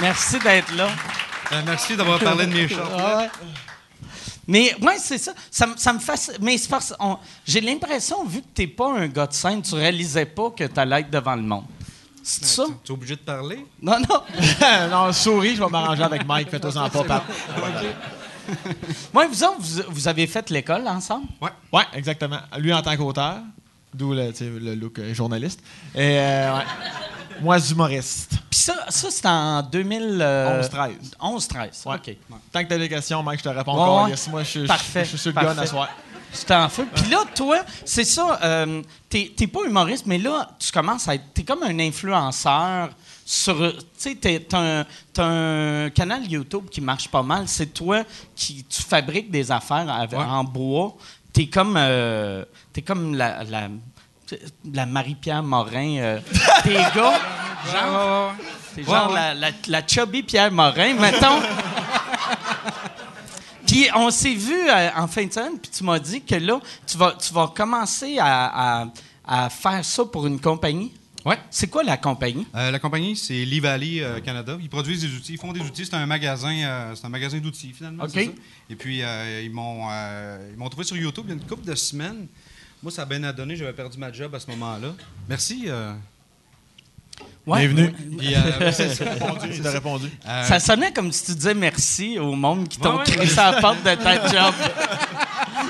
merci 0.00 0.38
d'être 0.40 0.74
là. 0.74 0.88
Euh, 1.52 1.62
merci 1.64 1.96
d'avoir 1.96 2.18
parlé 2.18 2.46
de 2.46 2.52
mes 2.52 2.68
shorts. 2.68 3.22
Mais 4.46 4.74
ouais, 4.80 4.96
c'est 4.98 5.18
ça. 5.18 5.32
Ça, 5.50 5.66
me- 5.66 5.76
ça 5.76 5.92
me 5.92 5.98
fascine. 5.98 6.34
Mais 6.40 6.58
c'est 6.58 6.68
parce 6.68 6.94
on- 6.98 7.18
j'ai 7.46 7.60
l'impression, 7.60 8.24
vu 8.24 8.40
que 8.40 8.46
t'es 8.54 8.66
pas 8.66 8.92
un 8.98 9.06
gars 9.06 9.26
de 9.26 9.32
scène, 9.34 9.62
tu 9.62 9.74
réalisais 9.74 10.26
pas 10.26 10.50
que 10.50 10.64
t'allais 10.64 11.00
être 11.00 11.10
devant 11.10 11.36
le 11.36 11.42
monde. 11.42 11.64
C'est 12.22 12.44
ça? 12.44 12.64
Tu 12.84 12.90
es 12.92 12.94
obligé 12.94 13.16
de 13.16 13.20
parler? 13.20 13.64
Non, 13.80 13.98
non. 14.00 14.22
non, 14.90 15.12
souris, 15.12 15.54
je 15.56 15.62
vais 15.62 15.70
m'arranger 15.70 16.02
avec 16.02 16.26
Mike, 16.26 16.50
fais-toi-en 16.50 16.90
pas, 16.90 17.04
Pat. 17.04 17.22
Moi, 19.12 19.26
vous 19.26 19.44
autres, 19.44 19.56
vous, 19.60 19.82
vous 19.90 20.08
avez 20.08 20.26
fait 20.26 20.48
l'école 20.50 20.86
ensemble? 20.88 21.26
Ouais, 21.72 21.84
exactement. 21.94 22.38
Lui 22.58 22.72
en 22.72 22.80
tant 22.82 22.96
qu'auteur, 22.96 23.36
d'où 23.94 24.12
le, 24.12 24.74
look 24.74 24.98
euh, 24.98 25.12
journaliste. 25.14 25.60
Et 25.94 26.18
euh, 26.18 26.56
ouais. 26.56 26.62
moi, 27.40 27.58
humoriste. 27.70 28.32
Puis 28.50 28.60
ça, 28.60 28.74
ça 28.88 29.08
c'est 29.10 29.26
en 29.26 29.62
2000... 29.62 30.18
11-13. 30.18 30.90
11-13, 31.20 31.88
Ouais. 31.88 31.96
OK. 31.96 32.16
Tant 32.52 32.62
que 32.64 32.68
t'as 32.68 32.78
des 32.78 32.88
questions, 32.88 33.22
Mike, 33.22 33.40
je 33.40 33.44
te 33.44 33.48
réponds 33.48 33.72
encore. 33.72 34.04
ouais. 34.04 34.10
Yes, 34.10 34.28
moi, 34.28 34.42
je, 34.42 34.60
je- 34.60 34.66
Parfait, 34.66 35.04
je 35.04 35.10
suis 35.10 35.18
sur 35.18 35.30
le 35.30 35.34
parfait. 35.34 35.54
gun 35.54 35.62
à 35.62 35.66
soir. 35.66 35.88
C'était 36.30 36.54
en 36.54 36.68
feu. 36.68 36.86
Puis 36.94 37.08
là, 37.10 37.24
toi, 37.34 37.58
c'est 37.86 38.04
ça, 38.04 38.38
euh, 38.42 38.82
t'es 39.08 39.46
pas 39.50 39.60
humoriste, 39.66 40.04
mais 40.04 40.18
là, 40.18 40.50
tu 40.58 40.70
commences 40.70 41.08
à 41.08 41.14
être. 41.14 41.24
T'es 41.32 41.42
comme 41.42 41.62
un 41.62 41.78
influenceur 41.78 42.90
sur. 43.24 43.56
Tu 43.98 44.14
sais, 44.20 44.44
t'as 44.46 44.58
un, 44.60 44.84
un 45.18 45.88
canal 45.90 46.30
YouTube 46.30 46.68
qui 46.70 46.82
marche 46.82 47.08
pas 47.08 47.22
mal. 47.22 47.44
C'est 47.48 47.72
toi 47.72 48.02
qui. 48.36 48.62
Tu 48.64 48.82
fabriques 48.82 49.30
des 49.30 49.50
affaires 49.50 49.90
avec- 49.90 50.18
Ouais. 50.18 50.24
en 50.26 50.44
bois. 50.44 50.94
T'es 51.32 51.46
comme. 51.46 51.74
euh, 51.76 52.44
t'es 52.72 52.82
comme 52.82 53.14
la. 53.14 53.44
la 53.44 53.68
la 54.74 54.84
Marie-Pierre 54.84 55.42
Morin 55.42 55.96
euh, 55.98 56.20
des 56.64 56.74
gars. 56.74 57.18
Genre, 57.72 58.32
T'es 58.74 58.82
genre 58.84 59.08
Ouais. 59.08 59.14
La, 59.14 59.34
la, 59.34 59.48
la 59.68 59.86
chubby 59.86 60.22
Pierre 60.22 60.52
Morin, 60.52 60.94
mettons. 60.94 61.40
Puis 63.66 63.86
on 63.94 64.10
s'est 64.10 64.34
vu 64.34 64.68
euh, 64.68 64.88
en 64.96 65.06
fin 65.06 65.26
de 65.26 65.32
semaine, 65.32 65.58
puis 65.60 65.70
tu 65.70 65.84
m'as 65.84 65.98
dit 65.98 66.22
que 66.22 66.34
là, 66.36 66.58
tu 66.86 66.96
vas, 66.96 67.12
tu 67.12 67.32
vas 67.34 67.48
commencer 67.54 68.18
à, 68.18 68.80
à- 68.82 68.86
à 69.26 69.50
faire 69.50 69.84
ça 69.84 70.04
pour 70.06 70.26
une 70.26 70.40
compagnie. 70.40 70.92
Ouais. 71.24 71.36
C'est 71.50 71.66
quoi 71.68 71.82
la 71.82 71.96
compagnie? 71.96 72.46
Euh, 72.54 72.70
la 72.70 72.78
compagnie, 72.78 73.16
c'est 73.16 73.44
Lee 73.44 73.60
Valley 73.60 74.00
euh, 74.00 74.20
Canada. 74.20 74.56
Ils 74.60 74.68
produisent 74.68 75.02
des 75.02 75.12
outils. 75.14 75.32
Ils 75.34 75.38
font 75.38 75.52
des 75.52 75.60
outils. 75.60 75.84
C'est 75.84 75.94
un 75.94 76.06
magasin, 76.06 76.54
euh, 76.54 76.94
c'est 76.94 77.04
un 77.04 77.08
magasin 77.10 77.38
d'outils, 77.38 77.72
finalement. 77.76 78.08
Ça. 78.08 78.20
Et 78.20 78.74
puis, 78.76 79.02
euh, 79.02 79.42
ils 79.42 79.50
m'ont 79.50 79.88
euh, 79.90 80.50
ils 80.52 80.56
m'ont 80.58 80.68
trouvé 80.68 80.84
sur 80.84 80.96
YouTube 80.96 81.24
il 81.26 81.30
y 81.30 81.32
a 81.32 81.34
une 81.34 81.46
couple 81.46 81.64
de 81.66 81.74
semaines. 81.74 82.26
Moi, 82.82 82.92
ça 82.92 83.02
a 83.02 83.04
bien 83.04 83.22
à 83.24 83.32
donner. 83.32 83.56
J'avais 83.56 83.72
perdu 83.72 83.98
ma 83.98 84.12
job 84.12 84.34
à 84.34 84.40
ce 84.40 84.48
moment-là. 84.50 84.94
Merci. 85.28 85.64
euh, 85.66 85.92
Ouais. 87.46 87.66
Bienvenue. 87.66 87.92
puis, 88.16 88.34
euh, 88.36 88.70
ça. 89.62 89.70
Répondu. 89.72 90.08
Euh, 90.26 90.44
Ça 90.44 90.60
sonnait 90.60 90.92
comme 90.92 91.10
si 91.10 91.24
tu 91.26 91.34
disais 91.34 91.54
merci 91.54 92.18
au 92.18 92.36
monde 92.36 92.68
qui 92.68 92.78
t'ont 92.78 92.98
Ouais, 92.98 92.98
ouais. 92.98 93.16
crissé 93.16 93.38
à 93.40 93.50
la 93.52 93.60
porte 93.60 93.82
de 93.82 93.94
ta 93.94 94.28
job. 94.30 94.54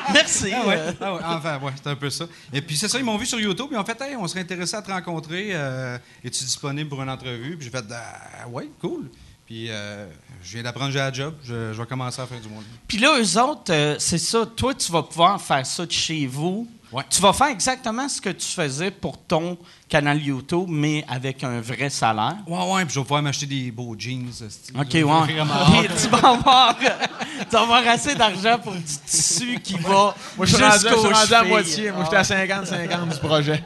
merci. 0.13 0.53
Ah 0.55 0.67
ouais, 0.67 0.77
euh. 0.79 0.93
ah 1.01 1.15
ouais, 1.15 1.21
enfin, 1.25 1.59
ouais, 1.61 1.73
c'est 1.83 1.91
un 1.91 1.97
peu 1.97 2.11
ça. 2.11 2.27
Et 2.53 2.61
puis 2.63 2.77
c'est 2.77 2.89
ça, 2.89 2.99
ils 2.99 3.05
m'ont 3.05 3.17
vu 3.17 3.27
sur 3.27 3.39
YouTube, 3.41 3.69
ils 3.71 3.77
ont 3.79 3.85
fait, 3.85 4.01
hey, 4.01 4.17
on 4.17 4.27
serait 4.29 4.41
intéressé 4.41 4.77
à 4.77 4.83
te 4.83 4.91
rencontrer. 4.91 5.49
euh, 5.53 5.99
Es-tu 6.25 6.45
disponible 6.45 6.89
pour 6.89 7.03
une 7.03 7.11
entrevue? 7.11 7.57
Puis 7.57 7.65
j'ai 7.67 7.71
fait, 7.71 7.85
ah, 7.93 8.49
ouais, 8.49 8.69
cool. 8.81 9.09
Puis 9.47 9.71
euh, 9.71 10.07
je 10.43 10.53
viens 10.55 10.63
d'apprendre 10.63 10.91
j'ai 10.93 10.99
la 10.99 11.11
job, 11.11 11.35
je, 11.43 11.73
je 11.73 11.81
vais 11.81 11.87
commencer 11.87 12.21
à 12.21 12.27
faire 12.27 12.39
du 12.41 12.49
monde. 12.51 12.65
Puis 12.87 12.99
là, 12.99 13.19
eux 13.19 13.41
autres, 13.41 13.73
euh, 13.73 13.97
c'est 13.99 14.19
ça. 14.19 14.45
Toi, 14.45 14.75
tu 14.75 14.93
vas 14.93 15.03
pouvoir 15.03 15.41
faire 15.41 15.65
ça 15.65 15.87
de 15.87 15.91
chez 15.93 16.27
vous. 16.27 16.69
Ouais. 16.91 17.03
Tu 17.11 17.21
vas 17.21 17.33
faire 17.35 17.49
exactement 17.49 18.09
ce 18.09 18.19
que 18.21 18.31
tu 18.31 18.47
faisais 18.47 18.91
pour 18.91 19.19
ton 19.19 19.59
canal 19.89 20.23
YouTube, 20.23 20.67
mais 20.69 21.05
avec 21.07 21.45
un 21.45 21.61
vrai 21.61 21.91
salaire. 21.91 22.37
Ouais, 22.47 22.73
ouais, 22.73 22.85
puis 22.87 22.95
je 22.95 23.01
vais 23.01 23.05
pouvoir 23.05 23.23
m'acheter 23.23 23.45
des 23.47 23.71
beaux 23.71 23.95
jeans. 23.99 24.31
OK, 24.75 24.95
ouais. 24.95 25.03
vraiment 25.03 25.55
Puis 25.67 25.87
hâte. 25.87 26.01
tu 26.03 26.09
vas 26.09 26.29
avoir, 26.31 26.79
tu 26.79 26.87
vas 27.53 27.61
avoir 27.61 27.87
assez 27.89 28.15
d'argent 28.15 28.59
pour 28.59 28.73
du 28.73 28.83
tissu 28.83 29.59
qui 29.63 29.75
va 29.75 30.15
Moi, 30.37 30.47
je 30.47 30.55
suis 30.57 30.65
rendu, 30.65 31.35
à 31.35 31.45
moitié. 31.45 31.93
Moi, 31.93 32.05
j'étais 32.05 32.17
à 32.17 32.47
50-50 32.47 33.13
du 33.13 33.19
projet. 33.19 33.63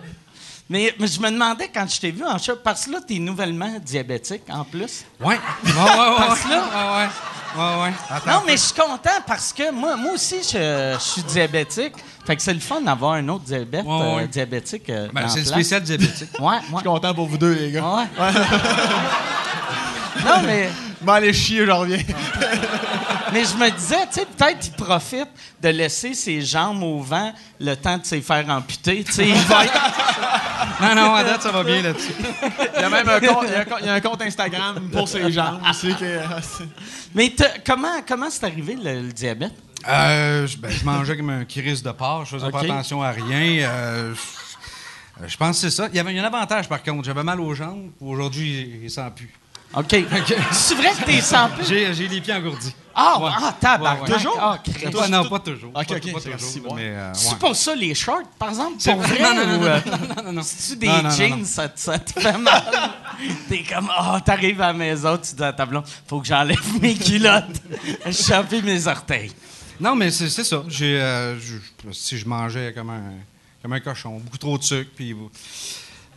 Mais, 0.69 0.95
mais 0.99 1.07
je 1.07 1.21
me 1.21 1.31
demandais 1.31 1.69
quand 1.73 1.87
je 1.88 2.00
t'ai 2.00 2.11
vu 2.11 2.25
en 2.25 2.38
shop, 2.38 2.57
parce 2.64 2.87
que 2.87 2.93
là, 2.93 2.99
tu 3.07 3.17
es 3.17 3.19
nouvellement 3.19 3.79
diabétique 3.85 4.43
en 4.49 4.64
plus. 4.64 5.05
Ouais, 5.21 5.26
ouais, 5.64 5.71
ouais, 5.71 5.75
ouais. 5.75 6.14
Parce 6.17 6.41
que 6.41 6.49
là- 6.49 6.64
ouais, 6.99 7.02
ouais. 7.05 7.09
Ouais, 7.56 7.82
ouais. 7.85 7.92
Attends 8.11 8.30
non, 8.32 8.42
mais 8.47 8.52
je 8.52 8.62
suis 8.62 8.75
content 8.75 9.21
parce 9.26 9.52
que 9.52 9.71
moi, 9.73 9.97
moi 9.97 10.12
aussi, 10.14 10.37
je, 10.42 10.94
je 10.94 10.99
suis 11.00 11.23
diabétique. 11.23 11.94
Fait 12.26 12.37
que 12.37 12.42
c'est 12.42 12.54
le 12.54 12.61
fun 12.61 12.80
d'avoir 12.80 13.14
un 13.14 13.28
autre 13.28 13.44
diabète, 13.44 13.85
Ouais, 13.85 13.99
ouais. 14.14 14.23
euh, 14.23 14.26
diabétique. 14.26 14.88
euh, 14.90 15.09
Ben, 15.12 15.28
c'est 15.28 15.40
place. 15.40 15.49
spécial 15.52 15.82
diabétique. 15.82 16.28
Ouais, 16.38 16.47
ouais. 16.47 16.59
Je 16.71 16.75
suis 16.76 16.85
content 16.85 17.14
pour 17.14 17.26
vous 17.26 17.38
deux, 17.38 17.52
les 17.54 17.73
gars. 17.73 17.82
Ouais. 17.85 18.04
non, 20.25 20.42
mais, 20.47 20.68
Je 21.00 21.02
m'en 21.06 21.12
aller 21.14 21.32
chier, 21.32 21.66
je 21.66 21.71
reviens. 21.71 21.99
Mais 23.33 23.45
je 23.45 23.55
me 23.57 23.71
disais, 23.71 24.07
tu 24.12 24.21
sais, 24.21 24.27
peut-être 24.27 24.59
qu'il 24.61 24.73
profite 24.75 25.29
de 25.62 25.69
laisser 25.69 26.15
ses 26.15 26.41
jambes 26.43 26.83
au 26.83 27.01
vent 27.01 27.33
le 27.61 27.75
temps 27.77 27.99
de 27.99 28.05
se 28.07 28.21
faire 28.21 28.49
amputer. 28.51 29.03
Tu 29.05 29.12
sais, 29.12 29.29
il 29.29 29.35
va 29.49 29.65
non, 30.81 30.95
non, 30.95 31.15
à 31.15 31.25
date, 31.25 31.43
ça 31.43 31.51
va 31.53 31.62
bien 31.65 31.83
là-dessus. 31.83 32.12
Il 32.77 32.81
y 32.81 32.85
a 32.85 32.91
même 32.91 33.09
un 33.09 33.21
compte, 33.21 33.45
il 33.47 33.53
y 33.53 33.55
a 33.55 33.61
un 33.61 33.65
compte- 33.65 33.79
il 33.81 33.87
y 33.87 33.89
a 33.89 33.95
un 33.95 34.01
compte 34.01 34.23
Instagram 34.23 34.89
pour 34.93 35.09
ses 35.09 35.31
jambes 35.33 35.61
aussi. 35.69 35.95
Que, 35.95 36.21
Mais 37.15 37.33
comment 37.65 38.01
comment 38.07 38.31
c'est 38.31 38.45
arrivé 38.45 38.77
le, 38.83 39.03
le 39.03 39.12
diabète? 39.12 39.53
Euh, 39.89 40.47
je, 40.47 40.57
ben, 40.59 40.71
je 40.71 40.85
mangeais 40.85 41.17
comme 41.17 41.31
un 41.31 41.45
kiris 41.45 41.83
de 41.83 41.91
porc, 41.91 42.25
je 42.27 42.37
faisais 42.37 42.51
pas 42.51 42.61
attention 42.61 43.03
à 43.03 43.11
rien. 43.11 43.69
euh, 43.69 44.15
je, 45.23 45.29
je 45.29 45.37
pense 45.37 45.57
que 45.61 45.69
c'est 45.69 45.77
ça. 45.77 45.89
Il 45.93 45.97
y 45.97 45.99
avait 46.01 46.17
un 46.19 46.25
avantage, 46.25 46.69
par 46.69 46.83
contre. 46.83 47.05
J'avais 47.05 47.23
mal 47.25 47.41
aux 47.41 47.55
jambes. 47.55 47.91
Aujourd'hui, 48.01 48.81
il 48.85 48.91
sent 48.91 49.11
plus. 49.15 49.31
OK. 49.79 50.35
C'est 50.52 50.75
vrai 50.75 50.91
que 50.93 51.05
t'es 51.05 51.21
sans 51.21 51.49
plus? 51.49 51.64
J'ai 51.67 51.95
j'ai 51.95 52.09
les 52.09 52.21
pieds 52.21 52.35
engourdis. 52.35 52.75
Ah, 52.95 53.19
Ouais. 53.19 53.31
ah, 53.35 53.55
tabarnak. 53.59 54.02
Ouais, 54.02 54.11
ouais. 54.11 54.17
Toujours? 54.19 54.37
Ah. 54.38 54.59
Pas- 54.93 55.09
non, 55.09 55.26
pas 55.29 55.38
toujours. 55.38 55.71
Ok, 55.75 55.87
Pas- 55.87 55.95
ok, 55.95 56.12
pas 56.12 56.21
toujours, 56.21 56.75
mais, 56.75 56.88
euh, 56.91 57.11
C'est 57.14 57.38
pour 57.38 57.57
ça 57.57 57.75
les 57.75 57.95
shorts, 57.95 58.21
par 58.38 58.50
exemple? 58.50 58.76
Pour 58.85 58.97
vrai? 58.97 59.17
vrai? 59.17 59.23
Non, 59.23 59.47
non, 59.47 59.55
ou, 59.55 59.61
non, 59.61 59.67
euh, 59.67 59.81
non, 59.87 60.23
non, 60.25 60.33
non. 60.35 60.43
Des 60.76 60.87
Non, 60.87 60.97
non, 60.97 61.02
non, 61.05 61.11
jeans. 61.11 61.45
Ça, 61.47 61.69
te, 61.71 61.81
ça 61.81 61.99
te 61.99 62.21
fait 62.21 62.37
mal? 62.37 62.62
T'es 63.49 63.62
comme, 63.62 63.91
oh, 63.99 64.19
t'arrives 64.23 64.61
à 64.61 64.67
la 64.69 64.73
maison, 64.75 65.17
tu 65.17 65.35
dis 65.35 65.43
à 65.43 65.55
ta 65.55 65.64
blonde, 65.64 65.85
faut 66.07 66.21
que 66.21 66.26
j'enlève 66.26 66.59
mes 66.83 66.95
culottes, 66.95 67.62
choper 68.11 68.61
mes 68.61 68.87
orteils. 68.87 69.33
Non, 69.81 69.95
mais 69.95 70.11
c'est 70.11 70.29
c'est 70.29 70.45
ça. 70.45 70.62
J'ai, 70.69 71.00
euh, 71.00 71.37
si 71.93 72.19
je 72.19 72.26
mangeais 72.29 72.75
comme 72.75 72.91
un, 72.91 73.02
comme 73.62 73.73
un 73.73 73.81
cochon, 73.81 74.19
beaucoup 74.19 74.37
trop 74.38 74.59
de 74.59 74.62
sucre, 74.64 74.91
puis... 74.95 75.17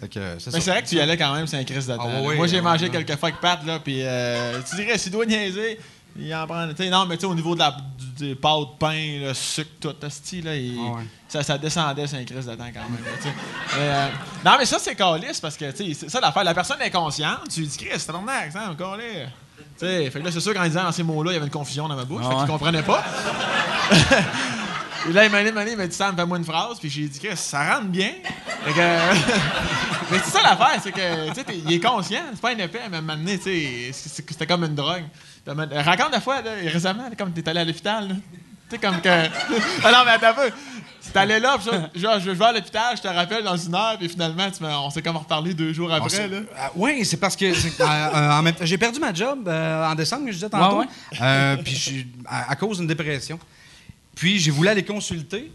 Que, 0.01 0.19
Mais 0.51 0.61
c'est 0.61 0.69
vrai 0.71 0.83
que 0.83 0.87
tu 0.87 0.95
y 0.95 0.99
allais 1.01 1.17
quand 1.17 1.33
même, 1.33 1.47
c'est 1.47 1.57
un 1.57 1.63
crise 1.63 1.87
temps. 1.95 2.07
Ah, 2.07 2.21
Moi, 2.35 2.47
j'ai 2.47 2.61
mangé 2.61 2.85
ouais. 2.89 2.91
quelques 2.91 3.17
fois 3.19 3.29
avec 3.29 3.41
Pat, 3.41 3.65
là, 3.65 3.79
puis 3.79 4.01
euh, 4.03 4.59
tu 4.69 4.75
dirais, 4.75 4.97
s'il 4.97 5.11
doit 5.11 5.25
niaiser, 5.25 5.79
il 6.17 6.33
en 6.35 6.45
prend. 6.45 6.67
tu 6.67 6.75
sais, 6.83 6.89
non, 6.89 7.05
mais 7.05 7.15
tu 7.15 7.21
sais, 7.21 7.27
au 7.27 7.33
niveau 7.33 7.55
de 7.55 7.59
la 7.59 7.75
du, 8.17 8.27
des 8.27 8.35
pâtes, 8.35 8.77
pain, 8.77 9.19
le 9.21 9.33
sucre, 9.33 9.69
tout, 9.79 9.95
asti, 10.03 10.41
là, 10.41 10.55
il- 10.55 10.77
Ah, 10.79 10.97
ouais. 10.97 11.03
ça, 11.27 11.41
ça 11.43 11.57
descendait, 11.57 12.05
c'est 12.07 12.17
un 12.17 12.23
crise 12.25 12.45
temps 12.45 12.53
quand 12.57 12.89
même. 12.89 13.03
là, 13.03 13.31
euh, 13.77 14.07
non, 14.45 14.51
mais 14.59 14.65
ça, 14.65 14.77
c'est 14.79 14.95
calice 14.95 15.39
parce 15.39 15.57
que, 15.57 15.71
tu 15.71 15.93
sais, 15.95 16.07
ça 16.09 16.19
l'affaire. 16.19 16.43
La 16.43 16.53
personne 16.53 16.81
est 16.81 16.91
consciente, 16.91 17.39
tu 17.51 17.61
lui 17.61 17.67
dis, 17.67 17.77
Chris, 17.77 17.89
c'est 17.97 18.11
ton 18.11 18.27
accent, 18.27 18.69
encore 18.71 18.97
Tu 18.97 19.85
sais, 19.85 20.09
fait 20.11 20.19
que 20.19 20.25
là, 20.25 20.31
c'est 20.31 20.39
sûr, 20.39 20.53
disait 20.69 20.81
dans 20.83 20.91
ces 20.91 21.03
mots-là, 21.03 21.31
il 21.31 21.33
y 21.33 21.37
avait 21.37 21.45
une 21.47 21.51
confusion 21.51 21.87
dans 21.87 21.95
ma 21.95 22.05
bouche, 22.05 22.21
Ah, 22.25 22.29
fait 22.29 22.35
qu'il 22.35 22.43
ouais. 22.43 22.47
comprenait 22.49 22.83
pas. 22.83 23.03
Là, 25.11 25.25
il 25.25 25.31
m'a 25.31 25.43
dit, 25.43 25.71
il 25.71 25.77
m'a 25.77 25.87
dit, 25.87 25.95
Sam, 25.95 26.15
fais-moi 26.15 26.37
une 26.37 26.45
phrase. 26.45 26.79
Puis 26.79 26.89
j'ai 26.89 27.07
dit, 27.07 27.19
Chris, 27.19 27.37
ça 27.37 27.75
rentre 27.75 27.87
bien. 27.87 28.11
Que- 28.65 28.71
mais 30.11 30.19
c'est 30.23 30.31
ça 30.31 30.41
l'affaire, 30.41 30.79
c'est 30.81 30.91
que, 30.91 31.29
tu 31.29 31.35
sais, 31.35 31.45
il 31.65 31.73
est 31.73 31.79
conscient. 31.79 32.21
C'est 32.33 32.41
pas 32.41 32.51
un 32.51 32.57
épée, 32.57 32.79
mais 32.89 33.01
donné, 33.01 33.37
tu 33.37 33.43
sais, 33.43 33.91
c'était 33.93 34.47
comme 34.47 34.63
une 34.63 34.75
drogue. 34.75 35.03
Raconte 35.47 36.11
la 36.11 36.21
fois, 36.21 36.41
là, 36.41 36.51
récemment, 36.65 37.09
comme 37.17 37.31
t'es 37.31 37.47
allé 37.47 37.59
à 37.59 37.65
l'hôpital, 37.65 38.07
là. 38.09 38.15
Tu 38.67 38.75
sais, 38.75 38.77
comme 38.79 38.99
que. 38.99 39.09
ah 39.83 39.91
non, 39.91 39.99
mais 40.05 40.11
attends 40.11 40.29
un 40.29 40.33
peu. 40.33 40.51
T'es 41.13 41.19
allé 41.19 41.39
là, 41.39 41.57
puis 41.57 41.69
ça, 41.69 41.89
genre, 41.95 42.19
je 42.19 42.31
vais 42.31 42.45
à 42.45 42.51
l'hôpital, 42.51 42.97
je 42.97 43.01
te 43.01 43.07
rappelle 43.07 43.43
dans 43.43 43.55
une 43.55 43.75
heure, 43.75 43.95
puis 43.97 44.09
finalement, 44.09 44.49
tu 44.49 44.63
on 44.63 44.89
s'est 44.89 45.01
comme 45.01 45.17
reparlé 45.17 45.53
deux 45.53 45.71
jours 45.71 45.93
après, 45.93 46.27
là. 46.27 46.39
oui, 46.75 47.05
c'est 47.05 47.17
parce 47.17 47.35
que 47.35 47.45
euh, 47.45 47.53
euh, 47.79 48.31
en 48.31 48.41
même 48.41 48.55
temps, 48.55 48.65
j'ai 48.65 48.77
perdu 48.77 48.99
ma 48.99 49.13
job 49.13 49.47
euh, 49.47 49.85
en 49.87 49.95
décembre, 49.95 50.23
je 50.27 50.33
disais 50.33 50.49
tantôt. 50.49 50.83
Puis 51.63 51.75
je 51.75 52.27
à 52.27 52.55
cause 52.55 52.79
d'une 52.79 52.87
dépression. 52.87 53.39
Puis 54.15 54.39
j'ai 54.39 54.51
voulu 54.51 54.69
aller 54.69 54.83
consulter. 54.83 55.51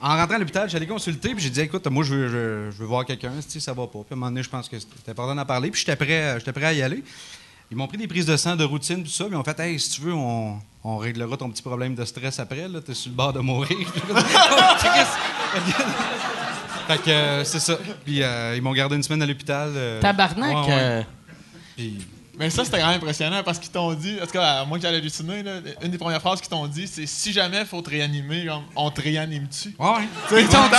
En 0.00 0.14
rentrant 0.16 0.34
à 0.34 0.38
l'hôpital, 0.38 0.68
j'allais 0.68 0.86
consulter, 0.86 1.30
puis 1.34 1.42
j'ai 1.42 1.48
dit 1.50 1.60
écoute, 1.60 1.86
moi 1.86 2.04
je 2.04 2.14
veux, 2.14 2.28
je, 2.28 2.70
je 2.70 2.76
veux 2.78 2.86
voir 2.86 3.04
quelqu'un, 3.06 3.32
si 3.46 3.60
ça 3.62 3.72
va 3.72 3.86
pas. 3.86 4.00
Puis 4.00 4.08
à 4.10 4.12
un 4.12 4.16
moment 4.16 4.26
donné, 4.30 4.42
je 4.42 4.48
pense 4.50 4.68
que 4.68 4.78
c'était 4.78 5.10
important 5.12 5.34
d'en 5.34 5.46
parler, 5.46 5.70
puis 5.70 5.80
j'étais 5.80 5.96
prêt, 5.96 6.34
j'étais 6.38 6.52
prêt 6.52 6.66
à 6.66 6.72
y 6.74 6.82
aller. 6.82 7.02
Ils 7.70 7.76
m'ont 7.76 7.88
pris 7.88 7.96
des 7.96 8.06
prises 8.06 8.26
de 8.26 8.36
sang 8.36 8.56
de 8.56 8.64
routine, 8.64 9.02
tout 9.02 9.10
ça, 9.10 9.24
puis 9.24 9.32
ils 9.32 9.36
ont 9.36 9.42
fait 9.42 9.58
Hey, 9.58 9.80
si 9.80 9.90
tu 9.90 10.02
veux, 10.02 10.12
on, 10.14 10.60
on 10.84 10.98
réglera 10.98 11.36
ton 11.38 11.48
petit 11.50 11.62
problème 11.62 11.94
de 11.94 12.04
stress 12.04 12.38
après, 12.38 12.68
là, 12.68 12.80
t'es 12.80 12.92
sur 12.94 13.10
le 13.10 13.16
bord 13.16 13.32
de 13.32 13.40
mourir. 13.40 13.76
fait 16.86 16.98
que 17.02 17.10
euh, 17.10 17.44
c'est 17.44 17.58
ça. 17.60 17.78
Puis 18.04 18.22
euh, 18.22 18.54
ils 18.56 18.62
m'ont 18.62 18.72
gardé 18.72 18.96
une 18.96 19.02
semaine 19.02 19.22
à 19.22 19.26
l'hôpital. 19.26 19.72
euh, 19.74 20.00
Tabarnak. 20.00 20.66
ouais, 20.66 20.74
ouais. 20.74 21.06
Puis 21.76 21.98
Mais 22.38 22.50
ça, 22.50 22.64
c'était 22.64 22.78
quand 22.80 22.86
même 22.88 22.96
impressionnant 22.96 23.42
parce 23.42 23.58
qu'ils 23.58 23.70
t'ont 23.70 23.92
dit, 23.94 24.18
en 24.22 24.26
tout 24.26 24.32
cas, 24.32 24.64
moi 24.66 24.78
qui 24.78 24.86
allais 24.86 24.98
halluciner, 24.98 25.42
là, 25.42 25.52
une 25.82 25.90
des 25.90 25.96
premières 25.98 26.20
phrases 26.20 26.40
qu'ils 26.40 26.50
t'ont 26.50 26.66
dit, 26.66 26.86
c'est 26.86 27.06
si 27.06 27.32
jamais 27.32 27.60
il 27.60 27.66
faut 27.66 27.80
te 27.80 27.88
réanimer, 27.90 28.44
comme, 28.46 28.64
on 28.76 28.90
te 28.90 29.00
réanime-tu? 29.00 29.74
Ouais, 29.78 29.88
ouais. 29.88 29.94
Ils 30.32 30.34
Ouais, 30.36 30.42
demandé 30.44 30.76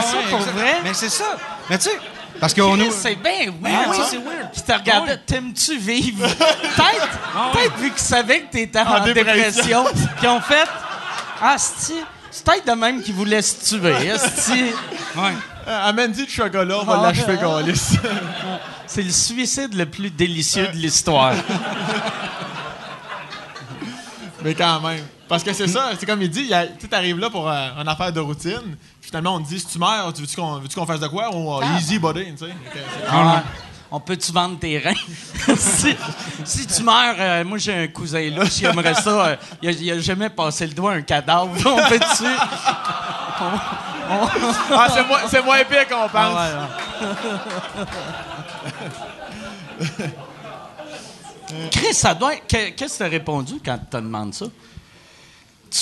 ça 0.00 0.16
ouais, 0.18 0.30
pour 0.30 0.38
vrai? 0.40 0.80
Mais 0.84 0.92
c'est 0.92 1.08
ça. 1.08 1.36
Mais 1.70 1.78
tu 1.78 1.84
sais, 1.84 1.98
parce 2.38 2.52
qu'on 2.54 2.76
nous. 2.76 2.90
C'est 2.90 3.14
bien 3.16 3.50
weird. 3.62 3.74
Ah 3.86 3.90
oui, 3.90 3.96
ça. 3.96 4.06
c'est 4.10 4.16
weird. 4.18 4.50
Puis 4.52 4.62
t'as 4.66 4.76
regardé, 4.78 5.16
t'aimes-tu 5.26 5.78
vivre? 5.78 6.26
Peut-être, 6.36 7.52
peut-être 7.52 7.76
vu 7.78 7.90
qu'ils 7.90 7.98
savaient 7.98 8.42
que 8.42 8.52
t'étais 8.52 8.80
en, 8.80 8.96
En 8.96 9.04
dépression. 9.04 9.84
dépression, 9.84 9.84
qu'ils 10.20 10.28
ont 10.28 10.40
fait 10.40 10.68
Ah, 11.40 11.56
c'est 11.58 11.94
peut-être 12.44 12.66
de 12.66 12.72
même 12.72 13.02
qu'ils 13.02 13.14
voulaient 13.14 13.42
se 13.42 13.76
tuer. 13.76 14.10
asti. 14.10 14.64
Ouais. 15.16 15.32
Euh, 15.66 15.88
Amène-y 15.88 16.24
du 16.26 16.30
chocolat, 16.32 16.78
on 16.80 16.84
va 16.84 16.98
Ah, 17.00 17.02
l'achever, 17.08 17.36
ah. 17.40 17.42
Gaulis. 17.42 17.80
C'est 18.86 19.02
le 19.02 19.10
suicide 19.10 19.74
le 19.74 19.86
plus 19.86 20.10
délicieux 20.10 20.66
de 20.68 20.76
l'histoire. 20.76 21.34
Mais 24.42 24.54
quand 24.54 24.80
même. 24.80 25.04
Parce 25.28 25.44
que 25.44 25.52
c'est 25.52 25.68
ça, 25.68 25.90
c'est 25.98 26.06
comme 26.06 26.20
il 26.22 26.30
dit, 26.30 26.48
tu 26.80 26.88
arrives 26.96 27.18
là 27.20 27.30
pour 27.30 27.48
euh, 27.48 27.68
une 27.80 27.86
affaire 27.86 28.12
de 28.12 28.18
routine, 28.18 28.74
puis 29.00 29.10
finalement 29.10 29.36
on 29.36 29.40
te 29.42 29.46
dit 29.48 29.60
si 29.60 29.66
tu 29.66 29.78
meurs, 29.78 30.12
tu 30.12 30.22
veux-tu 30.22 30.34
qu'on 30.34 30.54
veux-tu 30.58 30.74
qu'on 30.76 30.86
fasse 30.86 30.98
de 30.98 31.06
quoi? 31.06 31.32
Ou 31.36 31.54
euh, 31.54 31.62
easy 31.78 32.00
body, 32.00 32.24
tu 32.32 32.38
sais. 32.46 32.52
C'est- 32.72 32.80
Ah, 33.08 33.44
On 33.92 34.00
peut-tu 34.00 34.32
vendre 34.32 34.58
tes 34.58 34.78
reins? 34.78 34.92
si, 35.56 35.94
si 36.44 36.66
tu 36.66 36.82
meurs, 36.82 37.14
euh, 37.18 37.44
moi 37.44 37.58
j'ai 37.58 37.74
un 37.74 37.86
cousin 37.88 38.28
là, 38.30 38.42
j'aimerais 38.44 38.94
ça. 38.94 39.36
il, 39.62 39.68
a, 39.68 39.72
il 39.72 39.90
a 39.92 40.00
jamais 40.00 40.30
passé 40.30 40.66
le 40.66 40.72
doigt 40.74 40.92
à 40.92 40.96
un 40.96 41.02
cadavre. 41.02 41.50
On 41.64 41.88
peut-tu? 41.88 42.24
Ah, 44.72 44.88
c'est 44.92 45.06
moins, 45.06 45.20
c'est 45.28 45.44
moins 45.44 45.64
pire 45.64 45.86
qu'on 45.88 46.08
pense. 46.08 46.12
Ah, 46.14 46.68
ouais. 49.90 50.06
Chris, 51.70 51.94
ça 51.94 52.14
doit. 52.14 52.36
Qu'est-ce 52.46 52.76
que 52.76 52.96
tu 52.98 53.02
as 53.02 53.08
répondu 53.08 53.54
quand 53.64 53.78
tu 53.78 53.86
te 53.86 53.96
demandes 53.96 54.34
ça? 54.34 54.46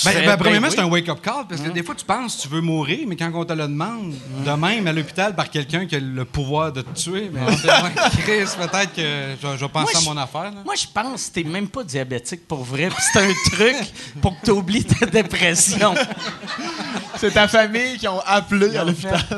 Ben, 0.05 0.13
ben, 0.25 0.37
premièrement, 0.37 0.67
oui. 0.67 0.73
c'est 0.75 0.81
un 0.81 0.85
wake-up 0.87 1.19
call, 1.21 1.45
parce 1.49 1.61
que 1.61 1.69
des 1.69 1.81
fois, 1.83 1.95
tu 1.95 2.05
penses 2.05 2.35
que 2.37 2.41
tu 2.43 2.47
veux 2.47 2.61
mourir, 2.61 2.99
mais 3.07 3.15
quand 3.15 3.31
on 3.33 3.43
te 3.43 3.53
le 3.53 3.63
demande, 3.63 4.13
de 4.45 4.51
même 4.51 4.85
à 4.87 4.93
l'hôpital 4.93 5.35
par 5.35 5.49
quelqu'un 5.49 5.85
qui 5.87 5.95
a 5.95 5.99
le 5.99 6.25
pouvoir 6.25 6.71
de 6.71 6.81
te 6.81 6.99
tuer, 6.99 7.29
mais 7.33 7.39
Chris, 8.21 8.45
peut-être 8.57 8.93
que 8.93 9.01
je, 9.41 9.47
je 9.57 9.65
vais 9.65 9.69
penser 9.69 9.93
Moi, 9.93 9.95
à 9.95 9.99
je- 10.01 10.05
mon 10.09 10.17
affaire. 10.17 10.43
là. 10.51 10.61
Moi, 10.63 10.75
je 10.75 10.85
pense 10.93 11.27
que 11.29 11.33
t'es 11.33 11.43
même 11.43 11.67
pas 11.67 11.83
diabétique 11.83 12.47
pour 12.47 12.63
vrai, 12.63 12.89
c'est 13.13 13.19
un 13.19 13.33
truc 13.51 13.75
pour 14.21 14.39
que 14.39 14.45
tu 14.45 14.51
oublies 14.51 14.83
ta 14.85 15.05
dépression. 15.07 15.93
C'est 17.17 17.31
ta 17.31 17.49
famille 17.49 17.97
qui 17.97 18.07
ont 18.07 18.21
appelé 18.25 18.77
à 18.77 18.83
l'hôpital. 18.85 19.19
fait- 19.19 19.27
Ah, 19.29 19.35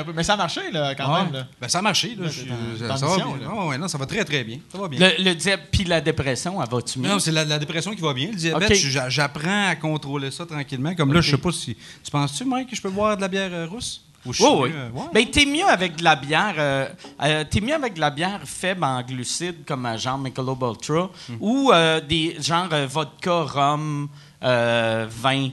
un 0.00 0.04
peu. 0.04 0.12
Mais 0.14 0.22
ça 0.22 0.32
a 0.34 0.36
marché, 0.36 0.60
là, 0.72 0.94
quand 0.94 1.04
Ah, 1.12 1.24
même. 1.24 1.32
Là. 1.34 1.46
Ben, 1.60 1.68
ça 1.68 1.80
a 1.80 1.82
marché. 1.82 2.16
Là, 2.18 2.28
ça, 2.30 2.86
va 2.86 2.94
mission, 2.94 3.34
bien. 3.34 3.46
là. 3.46 3.66
Ouais, 3.66 3.76
non, 3.78 3.88
ça 3.88 3.98
va 3.98 4.06
très, 4.06 4.24
très 4.24 4.42
bien. 4.42 4.58
Ça 4.72 4.78
va 4.78 4.88
bien. 4.88 4.98
Le, 5.18 5.22
le 5.22 5.34
diab- 5.34 5.60
puis 5.70 5.84
la 5.84 6.00
dépression, 6.00 6.62
elle 6.62 6.68
va-tu 6.70 6.98
mieux? 6.98 7.08
Non, 7.08 7.18
c'est 7.18 7.30
la, 7.32 7.44
la 7.44 7.58
dépression 7.58 7.94
qui 7.94 8.00
va 8.00 8.14
bien. 8.14 8.28
Le 8.30 8.36
diabète, 8.36 8.70
Ok. 8.70 8.76
j'a- 8.76 9.08
à 9.50 9.76
contrôler 9.76 10.30
ça 10.30 10.44
tranquillement. 10.46 10.94
Comme 10.94 11.12
là, 11.12 11.20
je 11.20 11.30
sais 11.32 11.36
pas 11.38 11.52
si. 11.52 11.76
Tu 12.04 12.10
penses-tu, 12.10 12.44
Mike, 12.44 12.70
que 12.70 12.76
je 12.76 12.82
peux 12.82 12.90
boire 12.90 13.16
de 13.16 13.20
la 13.22 13.28
bière 13.28 13.50
euh, 13.52 13.66
rousse? 13.66 14.02
Ou 14.26 14.32
je 14.32 14.42
suis 14.42 14.52
Oui, 14.52 14.70
mieux, 14.70 14.76
euh, 14.76 14.90
ouais? 14.90 15.04
Ben, 15.14 15.26
t'es 15.30 15.46
mieux 15.46 15.66
avec 15.68 15.96
de 15.96 16.04
la 16.04 16.16
bière. 16.16 16.54
euh, 16.58 16.88
euh, 17.22 17.44
t'es 17.48 17.60
mieux 17.60 17.74
avec 17.74 17.94
de 17.94 18.00
la 18.00 18.10
bière 18.10 18.40
faible 18.44 18.82
en 18.84 19.00
glucides, 19.02 19.64
comme 19.66 19.88
genre 19.96 20.18
Michelob 20.18 20.60
Ultra, 20.62 21.10
Hmm. 21.28 21.36
ou 21.40 21.72
des 22.08 22.36
genre 22.40 22.68
vodka, 22.88 23.42
rhum, 23.44 24.08
vin. 24.42 25.48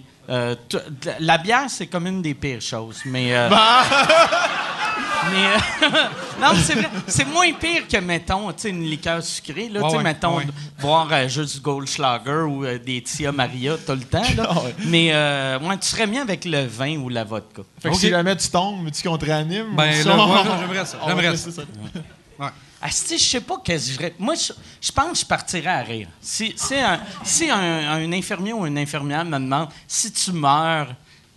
La 1.19 1.37
bière, 1.37 1.65
c'est 1.69 1.85
comme 1.87 2.07
une 2.07 2.21
des 2.23 2.33
pires 2.33 2.61
choses, 2.61 3.01
mais. 3.05 3.35
euh, 3.35 3.49
mais 5.31 5.45
euh, 5.45 5.89
non, 6.41 6.47
c'est 6.63 6.75
vrai. 6.75 6.89
C'est 7.07 7.25
moins 7.25 7.51
pire 7.53 7.87
que, 7.87 7.97
mettons, 7.97 8.51
tu 8.53 8.61
sais, 8.61 8.69
une 8.69 8.83
liqueur 8.83 9.23
sucrée. 9.23 9.69
Là, 9.69 9.79
Ouais, 9.81 9.85
tu 9.85 9.91
sais, 9.91 9.97
ouais, 9.97 10.03
mettons, 10.03 10.37
ouais. 10.37 10.47
boire 10.79 11.07
euh, 11.11 11.27
juste 11.27 11.55
du 11.55 11.61
Goldschlager 11.61 12.43
ou 12.47 12.65
euh, 12.65 12.77
des 12.79 13.01
Tia 13.01 13.31
Maria 13.31 13.75
tout 13.77 13.93
le 13.93 13.99
temps. 14.01 14.21
Là. 14.37 14.47
Ah 14.49 14.61
ouais. 14.63 14.75
Mais 14.85 15.09
euh, 15.13 15.59
ouais, 15.59 15.77
tu 15.77 15.87
serais 15.87 16.07
mieux 16.07 16.21
avec 16.21 16.45
le 16.45 16.65
vin 16.65 16.97
ou 16.97 17.09
la 17.09 17.23
vodka. 17.23 17.63
Fait 17.79 17.89
que 17.89 17.93
Ok. 17.93 17.99
si 17.99 18.09
jamais 18.09 18.35
tu 18.35 18.47
tombes, 18.49 18.89
tu 18.91 19.07
qu'on 19.07 19.17
te 19.17 19.25
réanime. 19.25 19.75
Ben, 19.75 19.91
ça, 20.03 20.09
là, 20.15 20.25
ouais, 20.25 20.39
j'aimerais 20.59 20.85
ça, 20.85 20.97
va 20.97 21.07
j'aimerais 21.07 21.37
ça. 21.37 21.61
Ah, 22.81 22.91
si, 22.91 23.17
je 23.17 23.23
sais 23.23 23.41
pas 23.41 23.55
qu'est-ce 23.63 23.97
que 23.97 24.03
je. 24.05 24.09
Moi, 24.19 24.35
je, 24.35 24.53
je 24.79 24.91
pense 24.91 25.11
que 25.13 25.17
je 25.19 25.25
partirais 25.25 25.69
à 25.71 25.81
rire. 25.81 26.07
Si, 26.21 26.53
si, 26.55 26.75
un, 26.75 26.99
si 27.23 27.49
un, 27.49 27.57
un 27.93 28.11
infirmier 28.11 28.53
ou 28.53 28.65
une 28.67 28.77
infirmière 28.77 29.25
me 29.25 29.39
demande 29.39 29.69
si 29.87 30.11
tu 30.11 30.31
meurs, 30.33 30.89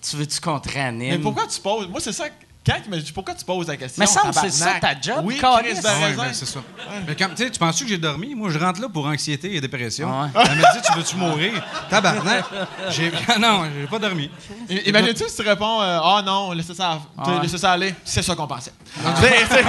tu 0.03 0.17
veux-tu 0.17 0.41
qu'on 0.41 0.61
te 0.61 0.69
réanime? 0.71 1.13
Mais 1.13 1.19
pourquoi 1.19 1.47
tu 1.47 1.59
poses? 1.61 1.89
Moi, 1.89 2.01
c'est 2.01 2.13
ça. 2.13 2.25
Quand 2.69 2.77
il 2.85 2.91
m'a 2.91 2.97
dit 2.99 3.13
pourquoi 3.13 3.35
tu 3.35 3.45
poses 3.47 3.67
la 3.67 3.77
question 3.79 4.01
Mais 4.01 4.07
semble 4.07 4.35
que 4.35 4.41
c'est 4.41 4.51
ça 4.51 4.75
ta 4.79 4.89
job, 5.01 5.21
Oui. 5.25 5.37
Chris 5.39 5.75
de 5.75 5.81
Ah 5.87 5.99
ouais, 6.01 6.13
ben, 6.15 6.25
c'est 6.35 6.45
ça. 6.47 6.61
Mais 7.07 7.15
quand, 7.17 7.29
tu 7.31 7.45
sais, 7.45 7.51
tu 7.51 7.59
penses 7.59 7.81
que 7.81 7.89
j'ai 7.89 7.97
dormi? 7.97 8.35
Moi, 8.35 8.51
je 8.51 8.59
rentre 8.59 8.81
là 8.83 8.89
pour 8.89 9.07
anxiété 9.07 9.55
et 9.57 9.61
dépression. 9.61 10.11
Ah 10.13 10.29
Elle 10.45 10.57
me 10.57 10.63
dit, 10.75 10.83
tu 10.87 10.93
veux-tu 10.99 11.17
mourir? 11.17 11.53
Tabarnak. 11.89 12.45
J'ai, 12.91 13.11
non, 13.41 13.65
j'ai 13.75 13.87
pas 13.87 13.99
dormi. 13.99 14.31
Imagine-tu 14.69 15.25
si 15.29 15.37
tu 15.37 15.43
réponds 15.49 15.81
euh, 15.81 15.99
Ah 16.03 16.23
non, 16.25 16.53
laissez 16.53 16.75
ça, 16.75 17.01
Ouais. 17.17 17.41
laissez 17.43 17.57
ça 17.59 17.73
aller. 17.73 17.95
C'est 18.05 18.23
ça 18.23 18.35
qu'on 18.35 18.47
pensait. 18.47 18.73
C'est- 19.21 19.65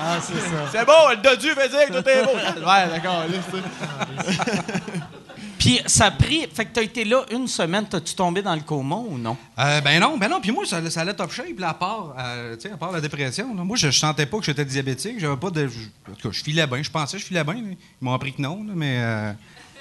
Ah, 0.00 0.16
c'est 0.20 0.34
ça. 0.34 0.56
C'est 0.70 0.84
beau, 0.86 0.92
le 1.10 1.16
dodu 1.16 1.48
fait 1.50 1.68
dire 1.68 1.86
que 1.88 2.00
tout 2.00 2.08
est 2.08 2.22
beau. 2.24 2.30
Ouais, 2.66 2.88
d'accord. 2.92 3.24
Puis 5.58 5.80
ça 5.86 6.06
a 6.06 6.10
pris. 6.12 6.46
Fait 6.54 6.64
que 6.66 6.72
t'as 6.74 6.82
été 6.82 7.04
là 7.04 7.24
une 7.32 7.48
semaine, 7.48 7.86
t'as-tu 7.88 8.14
tombé 8.14 8.42
dans 8.42 8.54
le 8.54 8.60
coma 8.60 8.94
ou 8.96 9.18
non? 9.18 9.36
Euh, 9.58 9.80
ben 9.80 9.98
non, 10.00 10.16
ben 10.16 10.28
non. 10.28 10.40
Puis 10.40 10.52
moi, 10.52 10.64
ça, 10.64 10.88
ça 10.90 11.00
allait 11.00 11.14
top 11.14 11.32
shape, 11.32 11.58
là, 11.58 11.70
à 11.70 11.74
part, 11.74 12.14
euh, 12.18 12.54
tu 12.56 12.68
sais, 12.68 12.72
à 12.72 12.76
part 12.76 12.92
la 12.92 13.00
dépression. 13.00 13.52
là. 13.54 13.64
Moi, 13.64 13.76
je, 13.76 13.90
je 13.90 13.98
sentais 13.98 14.26
pas 14.26 14.38
que 14.38 14.44
j'étais 14.44 14.64
diabétique. 14.64 15.18
J'avais 15.18 15.36
pas 15.36 15.50
de. 15.50 15.66
je- 15.68 16.10
en 16.10 16.14
tout 16.14 16.28
cas, 16.28 16.32
je 16.32 16.42
filais 16.44 16.66
bien. 16.66 16.82
Je 16.82 16.90
pensais 16.90 17.16
que 17.16 17.20
je 17.22 17.26
filais 17.26 17.42
bien. 17.44 17.54
là. 17.54 17.60
Ils 17.62 17.76
m'ont 18.04 18.12
appris 18.14 18.32
que 18.32 18.40
non, 18.42 18.62
là, 18.66 18.72
mais 18.74 18.98
euh, 19.00 19.32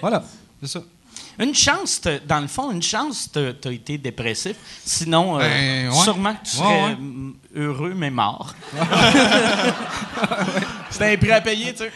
voilà, 0.01 0.23
c'est 0.61 0.69
ça. 0.69 0.81
Une 1.39 1.53
chance, 1.53 2.01
dans 2.27 2.39
le 2.39 2.47
fond, 2.47 2.71
une 2.71 2.81
chance, 2.81 3.29
t'as 3.31 3.51
as 3.65 3.71
été 3.71 3.97
dépressif. 3.99 4.55
Sinon, 4.85 5.37
euh, 5.39 5.41
Ben, 5.41 5.89
ouais. 5.89 6.03
sûrement 6.03 6.33
que 6.35 6.43
tu 6.49 6.57
serais 6.57 6.83
ouais. 6.85 6.95
mm, 6.95 7.33
heureux, 7.55 7.93
mais 7.95 8.09
mort. 8.11 8.53
C'était 10.89 11.13
un 11.13 11.17
prix 11.17 11.31
à 11.31 11.41
payer, 11.41 11.73
tu 11.73 11.83
sais. 11.83 11.91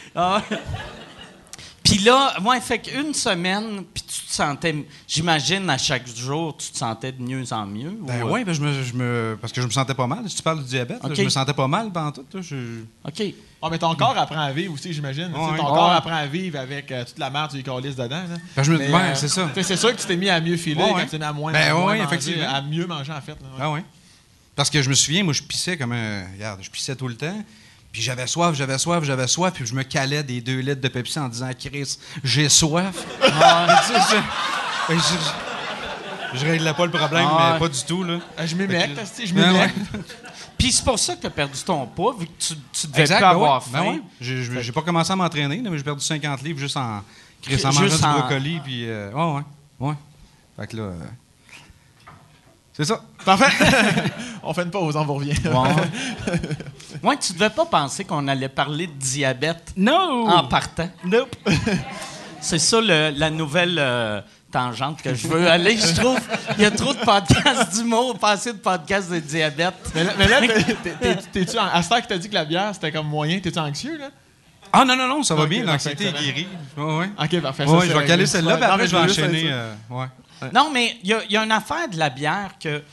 Ouais. 1.92 1.98
Puis 1.98 2.06
là, 2.06 2.34
ouais, 2.44 2.62
fait 2.62 2.80
qu'une 2.80 3.14
semaine, 3.14 3.84
puis 3.94 4.04
tu 4.04 4.22
te 4.28 4.34
sentais, 4.34 4.76
j'imagine, 5.08 5.70
à 5.70 5.78
chaque 5.78 6.08
jour, 6.08 6.56
tu 6.58 6.72
te 6.72 6.78
sentais 6.78 7.12
de 7.12 7.22
mieux 7.22 7.44
en 7.52 7.66
mieux. 7.66 7.92
Ben 8.02 8.24
ou, 8.24 8.28
euh, 8.28 8.32
oui, 8.32 8.44
ben 8.44 8.54
je 8.54 8.62
me, 8.62 8.84
je 8.84 8.94
me- 8.94 9.38
parce 9.40 9.52
que 9.54 9.62
je 9.62 9.68
me 9.68 9.72
sentais 9.72 9.94
pas 9.94 10.08
mal. 10.08 10.28
Si 10.30 10.36
tu 10.36 10.42
parles 10.44 10.60
du 10.64 10.70
diabète, 10.70 11.04
là, 11.04 11.14
je 11.14 11.22
me 11.24 11.30
sentais 11.30 11.54
pas 11.54 11.68
mal 11.68 11.92
pendant 11.92 12.12
tout. 12.12 12.26
là. 12.34 12.42
Je- 12.42 12.82
OK. 13.06 13.34
Ah, 13.64 13.68
mais 13.70 13.78
ton 13.78 13.94
corps 13.96 14.18
apprend 14.18 14.40
à 14.42 14.52
vivre 14.52 14.74
aussi, 14.74 14.92
j'imagine. 14.92 15.26
Ouais. 15.28 15.34
Ton 15.34 15.52
Ouais. 15.52 15.58
corps 15.58 15.92
apprend 15.92 16.16
à 16.16 16.26
vivre 16.26 16.58
avec 16.60 16.92
euh, 16.92 17.04
toute 17.06 17.20
la 17.20 17.30
merde 17.30 17.52
du 17.54 17.62
colis 17.62 17.94
dedans. 17.94 18.08
Là. 18.10 18.38
Ben, 18.56 18.64
je 18.64 18.72
me- 18.72 18.78
Mais, 18.80 18.90
ouais, 18.92 19.16
c'est 19.16 19.28
ça. 19.28 19.48
tu 19.50 19.54
sais, 19.56 19.64
C'est 19.64 19.78
sûr 19.78 19.96
que 19.96 20.02
tu 20.02 20.08
t'es 20.08 20.18
mis 20.18 20.30
à 20.30 20.40
mieux 20.42 20.58
filer 20.58 20.82
Ouais, 20.82 20.90
quand 20.90 20.96
ouais. 20.96 21.04
tu 21.04 21.10
t'es 21.12 21.20
mis 21.20 21.24
à 21.26 21.34
moins, 21.34 21.52
Ben, 21.52 21.70
à 21.70 21.74
moins 21.74 21.86
ouais, 21.92 21.98
manger, 22.00 22.04
effectivement. 22.16 22.50
à 22.54 22.62
mieux 22.62 22.88
manger, 22.88 23.12
en 23.12 23.22
fait. 23.22 23.32
là, 23.34 23.36
ouais. 23.54 23.60
Ah 23.60 23.72
oui. 23.72 23.80
Parce 24.56 24.70
que 24.70 24.82
je 24.82 24.90
me 24.90 24.96
souviens, 24.96 25.24
moi, 25.24 25.34
je 25.34 25.44
pissais 25.44 25.78
comme 25.78 25.92
un. 25.92 26.24
Regarde, 26.34 26.60
je 26.62 26.70
pissais 26.72 26.96
tout 26.96 27.08
le 27.08 27.16
temps. 27.16 27.44
Puis 27.92 28.02
j'avais 28.02 28.28
soif, 28.28 28.56
j'avais 28.56 28.78
soif, 28.78 29.04
j'avais 29.04 29.28
soif. 29.28 29.54
Puis 29.54 29.66
je 29.66 29.74
me 29.76 29.84
calais 29.84 30.24
des 30.24 30.40
deux 30.42 30.60
litres 30.60 30.80
de 30.82 30.88
Pepsi 30.88 31.20
en 31.20 31.28
disant 31.30 31.50
Chris, 31.58 31.98
j'ai 32.24 32.48
soif. 32.50 32.96
Ah, 33.24 33.82
tu 33.88 33.94
sais, 33.94 34.18
je, 34.90 34.94
que 34.94 35.00
je, 36.34 36.40
je 36.40 36.46
réglais 36.46 36.74
pas 36.74 36.86
le 36.86 36.92
problème, 36.92 37.28
Ah, 37.30 37.52
mais 37.54 37.60
pas 37.60 37.68
du 37.70 37.84
tout. 37.84 38.04
Là. 38.04 38.14
Euh, 38.14 38.48
Je 38.48 38.56
esti, 39.02 39.28
je 39.28 39.34
Ben 39.34 39.52
m'émecte. 39.52 39.76
ouais. 39.94 40.00
Puis 40.58 40.72
c'est 40.72 40.86
pour 40.86 41.00
ça 41.00 41.16
que 41.16 41.22
tu 41.22 41.28
as 41.28 41.32
perdu 41.32 41.60
ton 41.66 41.88
poids, 41.88 42.16
vu 42.18 42.28
que 42.28 42.32
tu, 42.40 42.54
tu 42.72 42.88
devais 42.88 43.02
Exact, 43.02 43.20
ben 43.22 43.30
avoir 43.30 43.62
ouais, 43.66 43.72
ben 43.74 43.80
faim. 43.80 43.92
ouais. 43.94 44.02
J'ai- 44.62 44.72
pas 44.72 44.82
commencé 44.84 45.12
à 45.12 45.16
m'entraîner, 45.16 45.58
mais 45.62 45.76
j'ai 45.78 45.84
perdu 45.84 46.04
50 46.06 46.42
livres 46.44 46.60
juste 46.60 46.78
en, 46.78 47.02
Chris, 47.42 47.60
en 47.66 47.74
mangeant 47.74 47.96
du 47.96 48.20
brocoli. 48.20 48.60
Puis, 48.64 48.88
euh, 48.88 49.12
ouais, 49.12 49.44
ouais, 49.80 49.88
ouais. 49.90 49.96
Fait 50.60 50.68
que 50.68 50.78
là. 50.78 50.84
euh, 50.84 51.00
C'est 52.82 52.88
ça. 52.88 53.02
Parfait. 53.24 53.66
on 54.44 54.54
fait 54.56 54.64
une 54.64 54.72
pause, 54.72 54.96
on 54.96 55.06
vous 55.06 55.14
revient. 55.14 55.36
Ouais. 55.46 56.40
ouais, 57.04 57.18
tu 57.18 57.34
devais 57.34 57.52
pas 57.52 57.66
penser 57.66 58.06
qu'on 58.06 58.28
allait 58.28 58.50
parler 58.50 58.88
de 58.88 58.94
diabète 58.94 59.72
No! 59.78 60.28
en 60.28 60.46
partant. 60.46 60.90
Nope. 61.06 61.36
C'est 62.42 62.58
ça 62.58 62.82
le- 62.82 63.12
la 63.16 63.30
nouvelle 63.30 63.78
euh, 63.78 64.20
tangente 64.52 65.00
que 65.04 65.14
je 65.14 65.28
veux 65.28 65.48
aller. 65.48 65.78
Je 65.78 65.94
trouve 65.94 66.20
il 66.58 66.64
y 66.64 66.66
a 66.66 66.72
trop 66.72 66.92
de 66.92 66.98
podcasts 67.00 67.76
d'humour, 67.76 68.18
pas 68.18 68.32
assez 68.32 68.52
de 68.52 68.58
podcasts 68.58 69.12
de 69.12 69.20
diabète. 69.20 69.76
Mais 69.94 70.28
là, 70.28 70.42
mais 70.42 70.48
t'es-tu 71.32 71.58
à 71.60 71.84
ce 71.84 71.90
temps 71.90 72.02
que 72.02 72.08
t'as 72.08 72.18
dit 72.18 72.30
que 72.30 72.34
la 72.34 72.46
bière, 72.46 72.72
c'était 72.74 72.92
comme 72.92 73.08
moyen, 73.08 73.40
t'es-tu 73.40 73.60
anxieux, 73.60 74.00
là? 74.00 74.10
Ah 74.74 74.86
non, 74.86 74.96
non, 74.96 75.08
non, 75.08 75.22
ça 75.22 75.36
va 75.36 75.46
bien. 75.46 75.64
L'anxiété 75.64 76.08
est 76.08 76.14
guérie. 76.14 76.48
Ouais, 76.78 76.98
ouais. 76.98 77.10
OK, 77.22 77.42
parfait. 77.42 77.66
Ouais, 77.68 77.88
je 77.88 77.94
vais 77.96 78.06
caler 78.06 78.26
celle-là, 78.26 78.56
puis 78.56 78.66
après, 78.66 78.88
je 78.88 78.96
vais 78.96 79.04
enchaîner. 79.04 79.44
euh, 79.52 79.72
ouais. 79.92 80.06
Non, 80.54 80.70
mais 80.72 80.98
il 81.04 81.10
y, 81.10 81.14
a- 81.14 81.24
il 81.26 81.32
y 81.32 81.38
a 81.38 81.44
une 81.44 81.52
affaire 81.52 81.88
de 81.90 81.98
la 81.98 82.10
bière 82.10 82.52
que, 82.60 82.84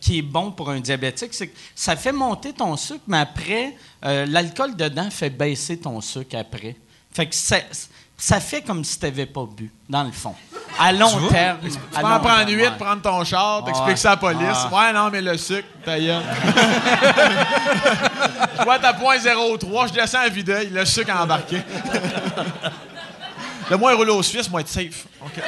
qui- 0.00 0.18
est 0.18 0.22
bon 0.22 0.50
pour 0.50 0.70
un 0.70 0.80
diabétique, 0.80 1.32
c'est 1.34 1.48
que 1.48 1.56
ça 1.74 1.96
fait 1.96 2.12
monter 2.12 2.52
ton 2.52 2.76
sucre, 2.76 3.04
mais 3.06 3.18
après, 3.18 3.76
euh, 4.04 4.26
l'alcool 4.26 4.76
dedans 4.76 5.10
fait 5.10 5.30
baisser 5.30 5.78
ton 5.78 6.00
sucre 6.00 6.36
après. 6.36 6.76
Fait 7.12 7.26
que 7.26 7.34
ça, 7.34 7.56
ça 8.16 8.40
fait 8.40 8.62
comme 8.62 8.84
si 8.84 8.98
tu 8.98 9.04
n'avais 9.06 9.26
pas 9.26 9.44
bu, 9.46 9.70
dans 9.88 10.04
le 10.04 10.12
fond. 10.12 10.34
À 10.80 10.92
long 10.92 11.28
terme. 11.28 11.58
Tu 11.62 11.70
peux 11.70 11.96
en 11.96 12.00
prendre 12.20 12.36
terme, 12.44 12.50
huit, 12.50 12.62
ouais. 12.68 12.76
prendre 12.78 13.02
ton 13.02 13.24
char, 13.24 13.64
t'expliques 13.64 13.88
Ouais. 13.90 13.96
ça 13.96 14.10
à 14.10 14.14
la 14.14 14.16
police. 14.18 14.66
Ouais, 14.72 14.92
non, 14.92 15.08
mais 15.10 15.20
le 15.22 15.36
sucre, 15.36 15.66
ta 15.84 15.98
gueule. 15.98 16.22
je 18.58 18.62
vois 18.64 18.78
ta 18.78 18.92
point 18.92 19.16
03, 19.18 19.86
je 19.88 19.92
descends 19.94 20.20
à 20.20 20.28
Videuil, 20.28 20.68
le 20.70 20.84
sucre 20.84 21.10
a 21.16 21.22
embarqué. 21.24 21.56
le 23.70 23.76
moins 23.76 23.94
roule 23.94 24.10
aux 24.10 24.22
Suisses, 24.22 24.48
moi 24.50 24.60
être 24.60 24.68
safe. 24.68 25.06
OK. 25.24 25.42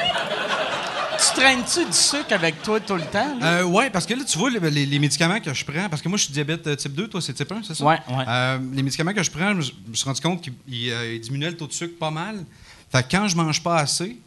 Tu 1.21 1.39
traînes-tu 1.39 1.85
du 1.85 1.93
sucre 1.93 2.33
avec 2.33 2.61
toi 2.63 2.79
tout 2.79 2.95
le 2.95 3.03
temps? 3.03 3.37
Euh, 3.43 3.63
ouais, 3.63 3.89
parce 3.89 4.05
que 4.05 4.13
là, 4.13 4.23
tu 4.23 4.37
vois, 4.37 4.49
les, 4.49 4.59
les- 4.71 4.85
les 4.85 4.99
médicaments 4.99 5.39
que 5.39 5.53
je 5.53 5.63
prends, 5.63 5.87
parce 5.87 6.01
que 6.01 6.09
moi, 6.09 6.17
je 6.17 6.23
suis 6.25 6.33
diabète 6.33 6.65
euh, 6.67 6.75
type 6.75 6.93
2, 6.93 7.07
toi, 7.07 7.21
c'est 7.21 7.33
type 7.33 7.51
1, 7.51 7.61
c'est 7.63 7.75
ça? 7.75 7.85
Ouais, 7.85 7.97
ouais. 8.09 8.23
Euh, 8.27 8.57
les 8.73 8.81
médicaments 8.81 9.13
que 9.13 9.21
je 9.23 9.29
prends, 9.31 9.51
je 9.51 9.71
me 9.87 9.93
suis- 9.93 10.05
rendu 10.05 10.19
compte 10.21 10.41
qu'ils 10.41 10.53
ils, 10.67 10.91
euh, 10.91 11.19
diminuaient 11.19 11.51
le 11.51 11.57
taux 11.57 11.67
de 11.67 11.73
sucre 11.73 11.97
pas 11.99 12.09
mal. 12.11 12.43
Fait 12.91 13.03
que 13.03 13.11
quand 13.15 13.27
je 13.27 13.35
mange 13.35 13.61
pas 13.61 13.77
assez, 13.77 14.17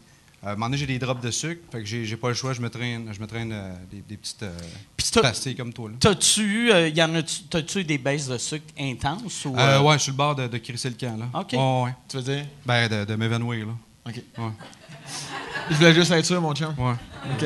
euh, 0.44 0.46
à 0.48 0.50
un 0.50 0.54
moment 0.54 0.66
donné, 0.66 0.78
j'ai 0.78 0.87
des 0.87 0.98
drops 0.98 1.20
de 1.20 1.30
sucre, 1.33 1.62
fait 1.72 1.80
que 1.80 1.85
j'ai 1.85 2.16
pas 2.16 2.28
le 2.28 2.35
choix, 2.35 2.52
je 2.52 2.61
me 2.61 2.70
traîne, 2.70 3.11
je 3.12 3.20
me 3.20 3.26
traîne 3.26 3.50
euh, 3.52 3.74
des, 3.90 4.02
des 4.09 4.16
petites 4.16 4.42
euh, 4.44 4.52
pastilles 5.22 5.57
comme 5.57 5.72
toi. 5.72 5.90
Là. 5.90 5.96
T'as-tu 5.98 6.42
eu, 6.42 6.70
euh, 6.70 6.88
y 6.88 7.02
en 7.02 7.12
eu 7.16 7.85
des 7.85 7.98
baisses 7.98 8.28
de 8.28 8.38
sucre 8.38 8.66
intenses? 8.78 9.44
Ou, 9.46 9.54
Euh, 9.57 9.78
euh, 9.78 9.80
ouais, 9.83 9.98
je 9.98 10.02
suis 10.04 10.12
le 10.12 10.16
bord 10.16 10.35
de, 10.37 10.46
de 10.46 10.59
crisser 10.59 10.90
le 10.90 10.96
camp, 10.96 11.16
là. 11.18 11.40
OK. 11.40 11.52
Ouais, 11.54 11.83
ouais. 11.87 11.94
Tu 12.09 12.16
veux 12.18 12.22
dire? 12.22 12.46
Ben, 12.64 12.88
de, 12.88 13.04
de 13.04 13.14
m'évanouir, 13.16 13.66
là. 13.66 13.72
OK. 14.07 14.22
Ouais. 14.38 14.50
Je 15.70 15.77
voulais 15.77 15.94
juste 15.94 16.11
être 16.12 16.24
sûr, 16.27 16.40
mon 16.40 16.55
chum. 16.55 16.74
Ouais. 16.79 16.94
OK. 17.33 17.44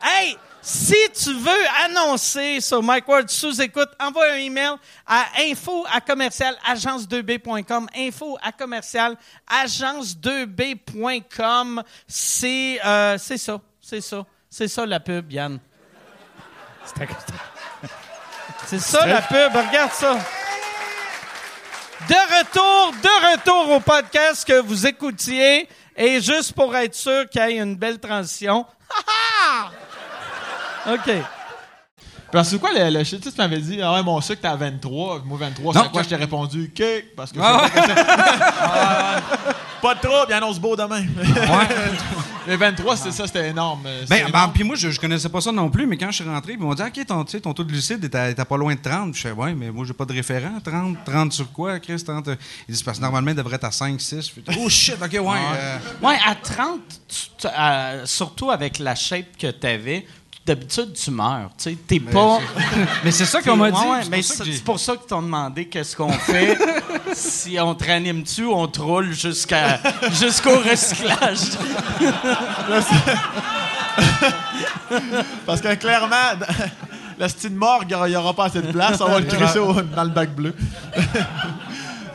Hey, 0.00 0.36
si 0.62 0.94
tu 1.14 1.34
veux 1.34 1.66
annoncer 1.84 2.60
sur 2.60 2.82
Mike 2.82 3.06
Ward 3.08 3.28
sous 3.28 3.60
écoute, 3.60 3.88
envoie 3.98 4.30
un 4.32 4.36
email 4.36 4.74
à 5.06 5.24
info 5.40 5.84
à 5.90 6.00
commercial 6.00 6.56
agence2b.com. 6.70 7.88
Info 7.96 8.38
à 8.42 8.52
commercial 8.52 9.16
agence2b.com. 9.48 11.82
C'est 12.06 12.80
euh, 12.84 13.18
c'est 13.18 13.38
ça, 13.38 13.60
c'est 13.80 14.00
ça, 14.00 14.24
c'est 14.48 14.68
ça 14.68 14.86
la 14.86 15.00
pub, 15.00 15.32
Yann. 15.32 15.58
C'est 18.66 18.78
ça 18.78 19.04
la 19.06 19.22
pub, 19.22 19.52
regarde 19.54 19.92
ça. 19.92 20.16
De 22.08 22.14
retour, 22.14 22.92
de 23.02 23.32
retour 23.32 23.70
au 23.76 23.80
podcast 23.80 24.46
que 24.46 24.60
vous 24.60 24.86
écoutiez. 24.86 25.68
Et 26.00 26.20
juste 26.20 26.52
pour 26.52 26.74
être 26.76 26.94
sûr 26.94 27.28
qu'il 27.28 27.42
y 27.42 27.44
ait 27.44 27.58
une 27.58 27.74
belle 27.74 27.98
transition. 27.98 28.64
OK. 30.86 31.10
Parce 32.30 32.48
que 32.48 32.52
c'est 32.56 32.60
quoi 32.60 32.70
le, 32.74 32.90
le 32.98 33.04
shit? 33.04 33.20
Tu 33.22 33.30
m'avais 33.38 33.58
dit, 33.58 33.80
ah 33.82 33.94
ouais, 33.94 34.02
mon 34.02 34.20
sucre, 34.20 34.42
t'es 34.42 34.48
à 34.48 34.56
23. 34.56 35.22
Moi, 35.24 35.38
23, 35.40 35.74
Non, 35.74 35.82
c'est 35.84 35.90
quoi? 35.90 36.02
Je 36.02 36.08
t'ai 36.08 36.16
répondu, 36.16 36.70
cake. 36.74 37.14
Parce 37.16 37.32
que. 37.32 37.38
Ah 37.42 37.62
sais 37.64 37.70
pas 37.72 37.80
que 37.80 37.86
c'est- 37.88 39.54
Pas 39.80 39.94
de 39.94 40.00
trouble, 40.00 40.26
il 40.28 40.32
annonce 40.32 40.58
beau 40.58 40.74
demain. 40.74 41.04
Le 42.48 42.56
23, 42.56 42.96
c'est 42.96 43.12
ça, 43.12 43.26
c'était 43.28 43.50
énorme. 43.50 43.80
C'était 44.00 44.24
Ben, 44.24 44.24
ben, 44.24 44.28
énorme. 44.38 44.52
puis 44.52 44.64
moi, 44.64 44.74
je, 44.74 44.90
je 44.90 44.98
connaissais 44.98 45.28
pas 45.28 45.40
ça 45.40 45.52
non 45.52 45.70
plus, 45.70 45.86
mais 45.86 45.96
quand 45.96 46.10
je 46.10 46.16
suis 46.22 46.24
rentré, 46.28 46.54
ils 46.54 46.58
m'ont 46.58 46.74
dit, 46.74 46.82
OK, 46.82 47.06
ton, 47.06 47.22
tu 47.24 47.32
sais, 47.32 47.40
ton 47.40 47.52
taux 47.52 47.62
de 47.62 47.68
glucide 47.70 48.02
est 48.02 48.14
à, 48.14 48.30
est 48.30 48.40
à 48.40 48.44
pas 48.44 48.56
loin 48.56 48.74
de 48.74 48.80
30. 48.80 49.14
Je 49.14 49.20
fais, 49.20 49.30
ouais, 49.30 49.54
mais 49.54 49.70
moi, 49.70 49.84
j'ai 49.86 49.92
pas 49.92 50.04
de 50.04 50.12
référent. 50.14 50.58
30, 50.64 50.96
30 51.04 51.32
sur 51.32 51.52
quoi, 51.52 51.78
Chris? 51.78 52.02
30? 52.04 52.26
euh? 52.28 52.36
Ils 52.68 52.72
disent, 52.72 52.82
parce 52.82 52.98
que 52.98 53.02
normalement, 53.02 53.30
il 53.30 53.36
devrait 53.36 53.54
être 53.56 53.64
à 53.64 53.70
5, 53.70 54.00
6. 54.00 54.16
Je 54.16 54.32
fais, 54.32 54.58
oh 54.58 54.68
shit, 54.68 54.96
OK, 55.00 55.12
ouais. 55.12 55.20
euh, 55.20 55.78
Ouais, 56.02 56.16
à 56.26 56.34
30, 56.34 56.80
tu- 57.06 57.16
tu- 57.38 57.46
euh, 57.46 58.04
surtout 58.06 58.50
avec 58.50 58.78
la 58.80 58.94
shape 58.96 59.36
que 59.38 59.50
tu 59.50 59.66
avais, 59.66 60.06
d'habitude, 60.48 60.92
tu 60.94 61.10
meurs. 61.10 61.50
Tu 61.58 61.64
sais, 61.64 61.76
t'es 61.86 62.00
pas. 62.00 62.38
mais 63.04 63.10
c'est 63.10 63.26
ça 63.26 63.42
qu'on 63.42 63.56
m'a 63.56 63.70
dit. 63.70 63.76
ouais, 63.76 64.02
c'est 64.02 64.10
mais 64.10 64.16
pour 64.18 64.26
ça 64.26 64.44
c'est 64.44 64.50
que 64.50 64.64
pour 64.64 64.80
ça 64.80 64.96
t'ont 64.96 65.22
demandé 65.22 65.66
qu'est-ce 65.66 65.94
qu'on 65.94 66.10
fait. 66.12 66.56
si 67.14 67.58
on 67.60 67.74
te 67.74 67.84
réanime-tu 67.84 68.44
ou 68.44 68.54
on 68.54 68.66
te 68.66 68.80
roule 68.80 69.12
jusqu'à, 69.12 69.78
jusqu'au 70.12 70.58
recyclage. 70.58 71.38
Parce 75.46 75.60
que 75.60 75.74
clairement, 75.74 76.32
le 77.18 77.28
style 77.28 77.54
morgue, 77.54 77.94
il 78.06 78.10
n'y 78.10 78.16
aura 78.16 78.32
pas 78.32 78.46
assez 78.46 78.62
de 78.62 78.72
place. 78.72 79.00
On 79.00 79.08
va 79.08 79.20
le 79.20 79.26
crisser 79.26 79.60
dans 79.94 80.04
le 80.04 80.10
bac 80.10 80.34
bleu. 80.34 80.54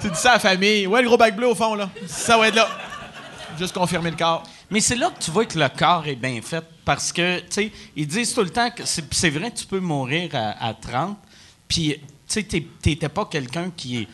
tu 0.02 0.10
dis 0.10 0.18
ça 0.18 0.32
à 0.32 0.34
la 0.34 0.40
famille. 0.40 0.88
Ouais, 0.88 1.02
le 1.02 1.08
gros 1.08 1.18
bac 1.18 1.36
bleu 1.36 1.50
au 1.50 1.56
fond, 1.56 1.76
là. 1.76 1.90
Ça 2.08 2.38
va 2.38 2.48
être 2.48 2.56
là. 2.56 2.68
Juste 3.60 3.76
confirmer 3.76 4.10
le 4.10 4.18
corps. 4.18 4.44
Mais 4.74 4.82
c'est 4.82 4.96
là 4.96 5.12
que 5.12 5.24
tu 5.24 5.30
vois 5.30 5.46
que 5.46 5.60
le 5.60 5.70
corps 5.70 6.08
est 6.08 6.16
bien 6.16 6.42
fait. 6.42 6.66
Parce 6.84 7.14
que, 7.14 7.42
tu 7.42 7.46
sais, 7.52 7.72
ils 7.96 8.08
disent 8.08 8.34
tout 8.34 8.42
le 8.42 8.50
temps 8.50 8.72
que 8.72 8.82
c'est, 8.86 9.30
vrai, 9.30 9.52
tu 9.52 9.68
peux 9.68 9.80
mourir 9.80 10.32
à, 10.34 10.66
à 10.68 10.74
30. 10.74 11.16
Puis, 11.68 11.96
tu 12.00 12.02
sais, 12.28 12.44
t'étais 12.44 13.08
pas 13.08 13.26
quelqu'un 13.26 13.70
qui 13.70 14.08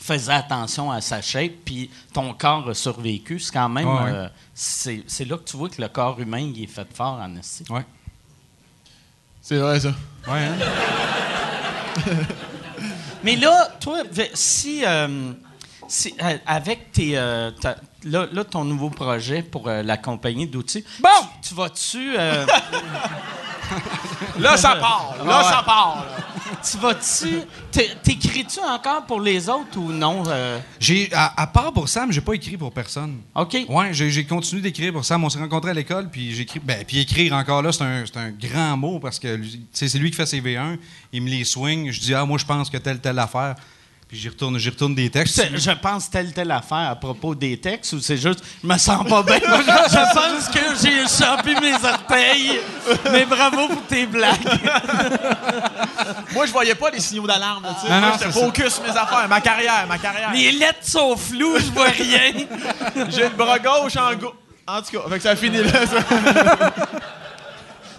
faisait 0.00 0.32
attention 0.32 0.90
à 0.90 1.02
sa 1.02 1.20
shape, 1.20 1.52
puis 1.66 1.90
ton 2.14 2.32
corps 2.32 2.66
a 2.70 2.74
survécu. 2.74 3.38
C'est 3.38 3.52
quand 3.52 3.68
même. 3.68 3.86
Ouais, 3.86 4.10
euh, 4.10 4.28
c'est, 4.54 5.04
là 5.26 5.36
que 5.36 5.44
tu 5.44 5.58
vois 5.58 5.68
que 5.68 5.82
le 5.82 5.88
corps 5.88 6.18
humain, 6.18 6.38
il 6.40 6.62
est 6.62 6.66
fait 6.66 6.88
fort 6.94 7.20
en 7.20 7.36
esti. 7.36 7.64
Ouais. 7.68 7.84
C'est 9.42 9.58
vrai, 9.58 9.80
ça. 9.80 9.94
Ouais, 10.26 10.46
hein? 10.46 10.56
Mais 13.22 13.36
là, 13.36 13.68
toi, 13.80 14.02
si. 14.32 14.82
euh, 14.86 15.32
si, 15.88 16.14
euh, 16.22 16.38
avec 16.46 16.90
tes. 16.90 17.12
ta- 17.60 17.76
là, 18.04 18.26
là, 18.32 18.44
ton 18.44 18.64
nouveau 18.64 18.90
projet 18.90 19.42
pour 19.42 19.68
euh, 19.68 19.82
la 19.82 19.96
compagnie 19.96 20.46
d'outils. 20.46 20.84
Bon! 21.00 21.08
Tu, 21.42 21.48
tu 21.50 21.54
vas-tu. 21.54 22.14
euh, 22.18 22.46
Là, 24.38 24.56
ça 24.56 24.76
part. 24.76 25.14
Là, 25.24 25.38
Ouais. 25.38 25.44
ça 25.44 25.62
part. 25.64 26.04
là. 26.06 26.24
tu 26.70 26.76
vas-tu. 26.78 27.40
t'é- 27.70 27.90
T'écris-tu 28.02 28.60
encore 28.60 29.04
pour 29.06 29.20
les 29.20 29.48
autres 29.48 29.78
ou 29.78 29.90
non? 29.90 30.22
euh? 30.26 30.58
J'ai, 30.78 31.08
à, 31.12 31.40
à 31.42 31.46
part 31.46 31.72
pour 31.72 31.88
Sam, 31.88 32.12
j'ai 32.12 32.20
pas 32.20 32.34
écrit 32.34 32.56
pour 32.56 32.72
personne. 32.72 33.18
OK. 33.34 33.56
Ouais, 33.68 33.92
j'ai, 33.92 34.24
continué 34.24 34.60
d'écrire 34.62 34.92
pour 34.92 35.04
Sam. 35.04 35.24
On 35.24 35.30
s'est 35.30 35.38
rencontrés 35.38 35.70
à 35.70 35.74
l'école, 35.74 36.08
puis 36.10 36.34
j'écris. 36.34 36.60
Ben, 36.60 36.84
puis 36.86 37.00
écrire 37.00 37.32
encore 37.34 37.62
là, 37.62 37.72
c'est 37.72 37.82
un, 37.84 38.04
c'est 38.06 38.16
un 38.18 38.30
grand 38.30 38.76
mot 38.76 38.98
parce 38.98 39.18
que 39.18 39.40
c'est 39.72 39.92
lui 39.98 40.10
qui 40.10 40.16
fait 40.16 40.26
ses 40.26 40.40
V1. 40.40 40.78
Il 41.12 41.22
me 41.22 41.30
les 41.30 41.44
swing. 41.44 41.90
Je 41.90 42.00
dis, 42.00 42.14
ah, 42.14 42.24
moi, 42.24 42.38
je 42.38 42.44
pense 42.44 42.68
que 42.70 42.76
telle, 42.76 43.00
telle 43.00 43.18
affaire. 43.18 43.54
Puis 44.14 44.22
j'y 44.22 44.28
retourne, 44.28 44.56
j'y 44.58 44.70
retourne 44.70 44.94
des 44.94 45.10
textes. 45.10 45.44
Je 45.56 45.70
pense 45.72 46.08
telle 46.08 46.32
telle 46.32 46.52
affaire 46.52 46.88
à 46.90 46.94
propos 46.94 47.34
des 47.34 47.58
textes 47.58 47.94
ou 47.94 48.00
c'est 48.00 48.16
juste 48.16 48.44
je 48.62 48.68
me 48.68 48.78
sens 48.78 49.04
pas 49.08 49.24
bien. 49.24 49.40
je 49.42 50.14
pense 50.14 50.48
que 50.50 50.60
j'ai 50.80 51.02
échappé 51.02 51.56
mes 51.60 51.74
orteils. 51.74 52.60
Mais 53.10 53.24
bravo 53.24 53.66
pour 53.66 53.82
tes 53.88 54.06
blagues. 54.06 54.38
Moi, 56.32 56.46
je 56.46 56.52
voyais 56.52 56.76
pas 56.76 56.90
les 56.90 57.00
signaux 57.00 57.26
d'alarme. 57.26 57.66
tu 57.80 57.88
sais. 57.88 57.92
J'étais 58.12 58.30
focus 58.30 58.74
sur 58.74 58.84
mes 58.84 58.90
affaires, 58.90 59.26
ma 59.28 59.40
carrière, 59.40 59.84
ma 59.88 59.98
carrière. 59.98 60.30
Les 60.32 60.52
lettres 60.52 60.86
sont 60.86 61.16
floues, 61.16 61.58
je 61.58 61.72
vois 61.72 61.88
rien. 61.88 62.46
J'ai 63.08 63.24
le 63.24 63.30
bras 63.30 63.58
gauche 63.58 63.96
en 63.96 64.14
go... 64.14 64.32
En 64.64 64.80
tout 64.80 64.96
cas, 64.96 65.08
fait 65.08 65.16
que 65.16 65.22
ça 65.24 65.34
finit 65.34 65.64
là, 65.64 65.86
ça. 65.86 66.72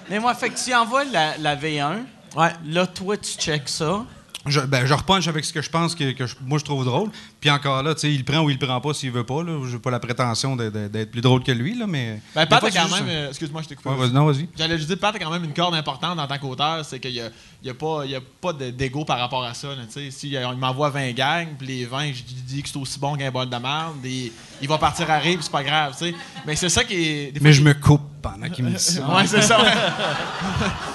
Mais 0.10 0.19
moi, 0.19 0.34
fait 0.34 0.49
que 0.49 0.58
tu 0.58 0.73
envoies 0.73 1.04
la, 1.12 1.38
la 1.39 1.58
V1. 1.58 2.06
Ouais. 2.38 2.54
Là, 2.67 2.88
toi, 2.88 3.17
tu 3.17 3.34
checks 3.34 3.67
ça. 3.67 4.06
Je, 4.47 4.60
ben, 4.60 4.86
je 4.86 4.93
repunch 4.93 5.27
avec 5.27 5.43
ce 5.43 5.51
que 5.51 5.62
je 5.62 5.69
pense 5.69 5.95
que, 5.95 6.03
moi 6.41 6.60
je 6.60 6.63
trouve 6.63 6.86
drôle. 6.86 7.10
Puis 7.45 7.51
encore 7.53 7.84
là, 7.84 7.93
tu 7.93 8.01
sais, 8.01 8.12
il 8.12 8.25
prend 8.25 8.39
ou 8.39 8.49
il 8.49 8.58
prend 8.58 8.81
pas 8.81 8.95
s'il 8.95 9.12
veut 9.12 9.23
pas. 9.23 9.43
Là. 9.43 9.60
J'ai 9.69 9.77
pas 9.77 9.91
la 9.91 9.99
prétention 9.99 10.55
d'être 10.55 11.12
plus 11.12 11.21
drôle 11.21 11.43
que 11.43 11.51
lui, 11.51 11.77
là, 11.77 11.86
mais. 11.86 12.19
Ben, 12.34 12.47
Pat 12.47 12.63
a 12.63 12.71
quand 12.71 12.89
même. 12.89 13.05
euh, 13.08 13.29
Excuse-moi, 13.29 13.62
je 13.62 13.67
t'ai 13.67 13.75
coupé. 13.75 13.89
Ouais, 13.89 13.95
vas-y, 13.97 14.12
non, 14.12 14.25
vas-y. 14.25 14.49
J'allais 14.58 14.77
juste 14.77 14.88
dire, 14.89 14.97
Pat 14.97 15.15
a 15.15 15.19
quand 15.19 15.29
même 15.29 15.43
une 15.43 15.53
corde 15.53 15.75
importante 15.75 16.17
en 16.17 16.25
tant 16.25 16.39
qu'auteur, 16.39 16.84
c'est 16.84 16.99
qu'il 16.99 17.12
n'y 17.12 17.19
a, 17.21 17.29
y 17.63 17.69
a 17.69 17.75
pas, 17.75 18.01
il 18.05 18.10
y 18.10 18.15
a 18.15 18.19
pas 18.41 18.51
de- 18.51 18.71
d'ego 18.71 19.05
par 19.05 19.19
rapport 19.19 19.43
à 19.43 19.53
ça. 19.53 19.67
sais. 19.89 20.10
si 20.10 20.36
euh, 20.36 20.47
il 20.53 20.58
m'envoie 20.58 20.89
20 20.89 21.12
gangs, 21.12 21.49
puis 21.55 21.67
les 21.67 21.86
20, 21.86 22.05
je 22.08 22.23
lui 22.23 22.41
dis 22.47 22.63
que 22.63 22.69
c'est 22.69 22.77
aussi 22.79 22.97
bon 22.97 23.15
qu'un 23.15 23.29
bol 23.29 23.47
de 23.47 23.58
merde, 23.58 24.03
et 24.03 24.31
il 24.60 24.67
va 24.67 24.79
partir 24.79 25.12
à 25.12 25.19
rire, 25.19 25.36
puis 25.36 25.43
c'est 25.43 25.51
pas 25.51 25.63
grave. 25.63 25.93
tu 25.95 26.05
sais. 26.05 26.15
Mais 26.47 26.55
c'est 26.55 26.69
ça 26.69 26.84
qui 26.84 26.95
est. 26.95 27.31
fois, 27.34 27.39
Mais 27.43 27.53
je 27.53 27.62
me 27.62 27.75
coupe 27.75 28.01
pendant 28.23 28.49
qu'il 28.49 28.65
me 28.65 28.71
dit 28.71 28.79
ça. 28.84 29.08
Ouais, 29.15 29.27
c'est 29.27 29.41
ça. 29.43 29.60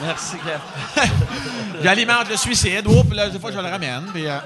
Merci, 0.02 0.34
Gab. 0.44 1.08
J'alimente 1.80 2.28
le 2.28 2.36
suicide. 2.36 2.88
Oups, 2.88 3.14
là, 3.14 3.28
des 3.30 3.38
fois, 3.38 3.52
je 3.52 3.56
le 3.58 3.68
ramène. 3.68 4.02
puis, 4.12 4.26
euh, 4.26 4.36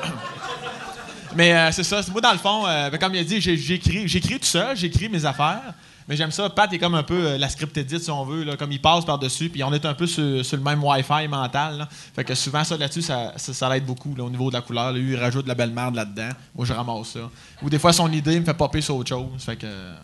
Mais 1.34 1.52
euh, 1.52 1.72
c'est 1.72 1.82
ça. 1.82 2.00
Moi, 2.10 2.20
dans 2.20 2.32
le 2.32 2.38
fond, 2.38 2.66
euh, 2.66 2.90
ben, 2.90 2.98
comme 2.98 3.14
il 3.14 3.20
a 3.20 3.24
dit, 3.24 3.40
j'écris, 3.40 4.06
j'écris 4.06 4.38
tout 4.38 4.46
seul, 4.46 4.76
j'écris 4.76 5.08
mes 5.08 5.24
affaires. 5.24 5.74
Mais 6.06 6.16
j'aime 6.16 6.30
ça. 6.30 6.50
Pat 6.50 6.70
est 6.70 6.78
comme 6.78 6.94
un 6.94 7.02
peu 7.02 7.28
euh, 7.28 7.38
la 7.38 7.48
script 7.48 7.76
edit, 7.78 7.98
si 7.98 8.10
on 8.10 8.24
veut. 8.24 8.44
Là, 8.44 8.56
comme 8.56 8.70
il 8.70 8.80
passe 8.80 9.04
par-dessus. 9.04 9.48
Puis 9.48 9.64
on 9.64 9.72
est 9.72 9.84
un 9.86 9.94
peu 9.94 10.06
sur, 10.06 10.22
le 10.22 10.58
même 10.58 10.84
Wi-Fi 10.84 11.28
mental. 11.28 11.88
Fait 12.14 12.24
que 12.24 12.34
souvent, 12.34 12.62
ça 12.62 12.76
là-dessus, 12.76 13.02
ça, 13.02 13.32
ça, 13.36 13.54
ça 13.54 13.68
l'aide 13.70 13.86
beaucoup 13.86 14.14
là, 14.14 14.24
au 14.24 14.30
niveau 14.30 14.50
de 14.50 14.54
la 14.54 14.60
couleur. 14.60 14.92
Lui, 14.92 15.12
il 15.12 15.16
rajoute 15.16 15.44
de 15.44 15.48
la 15.48 15.54
belle 15.54 15.72
merde 15.72 15.94
là-dedans. 15.94 16.28
Moi, 16.54 16.66
je 16.66 16.72
ramasse 16.72 17.08
ça. 17.08 17.30
Ou 17.62 17.70
des 17.70 17.78
fois, 17.78 17.92
son 17.92 18.12
idée 18.12 18.38
me 18.38 18.44
fait 18.44 18.54
popper 18.54 18.82
sur 18.82 18.96
autre 18.96 19.08
chose. 19.08 19.30
Fait 19.38 19.56
que. 19.56 19.94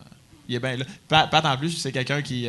il 0.49 0.55
est 0.55 0.61
bien 0.61 0.77
là. 0.77 0.87
Pat, 1.27 1.45
en 1.45 1.57
plus, 1.59 1.73
c'est 1.73 1.93
quelqu'un 1.93 2.23
qui. 2.23 2.49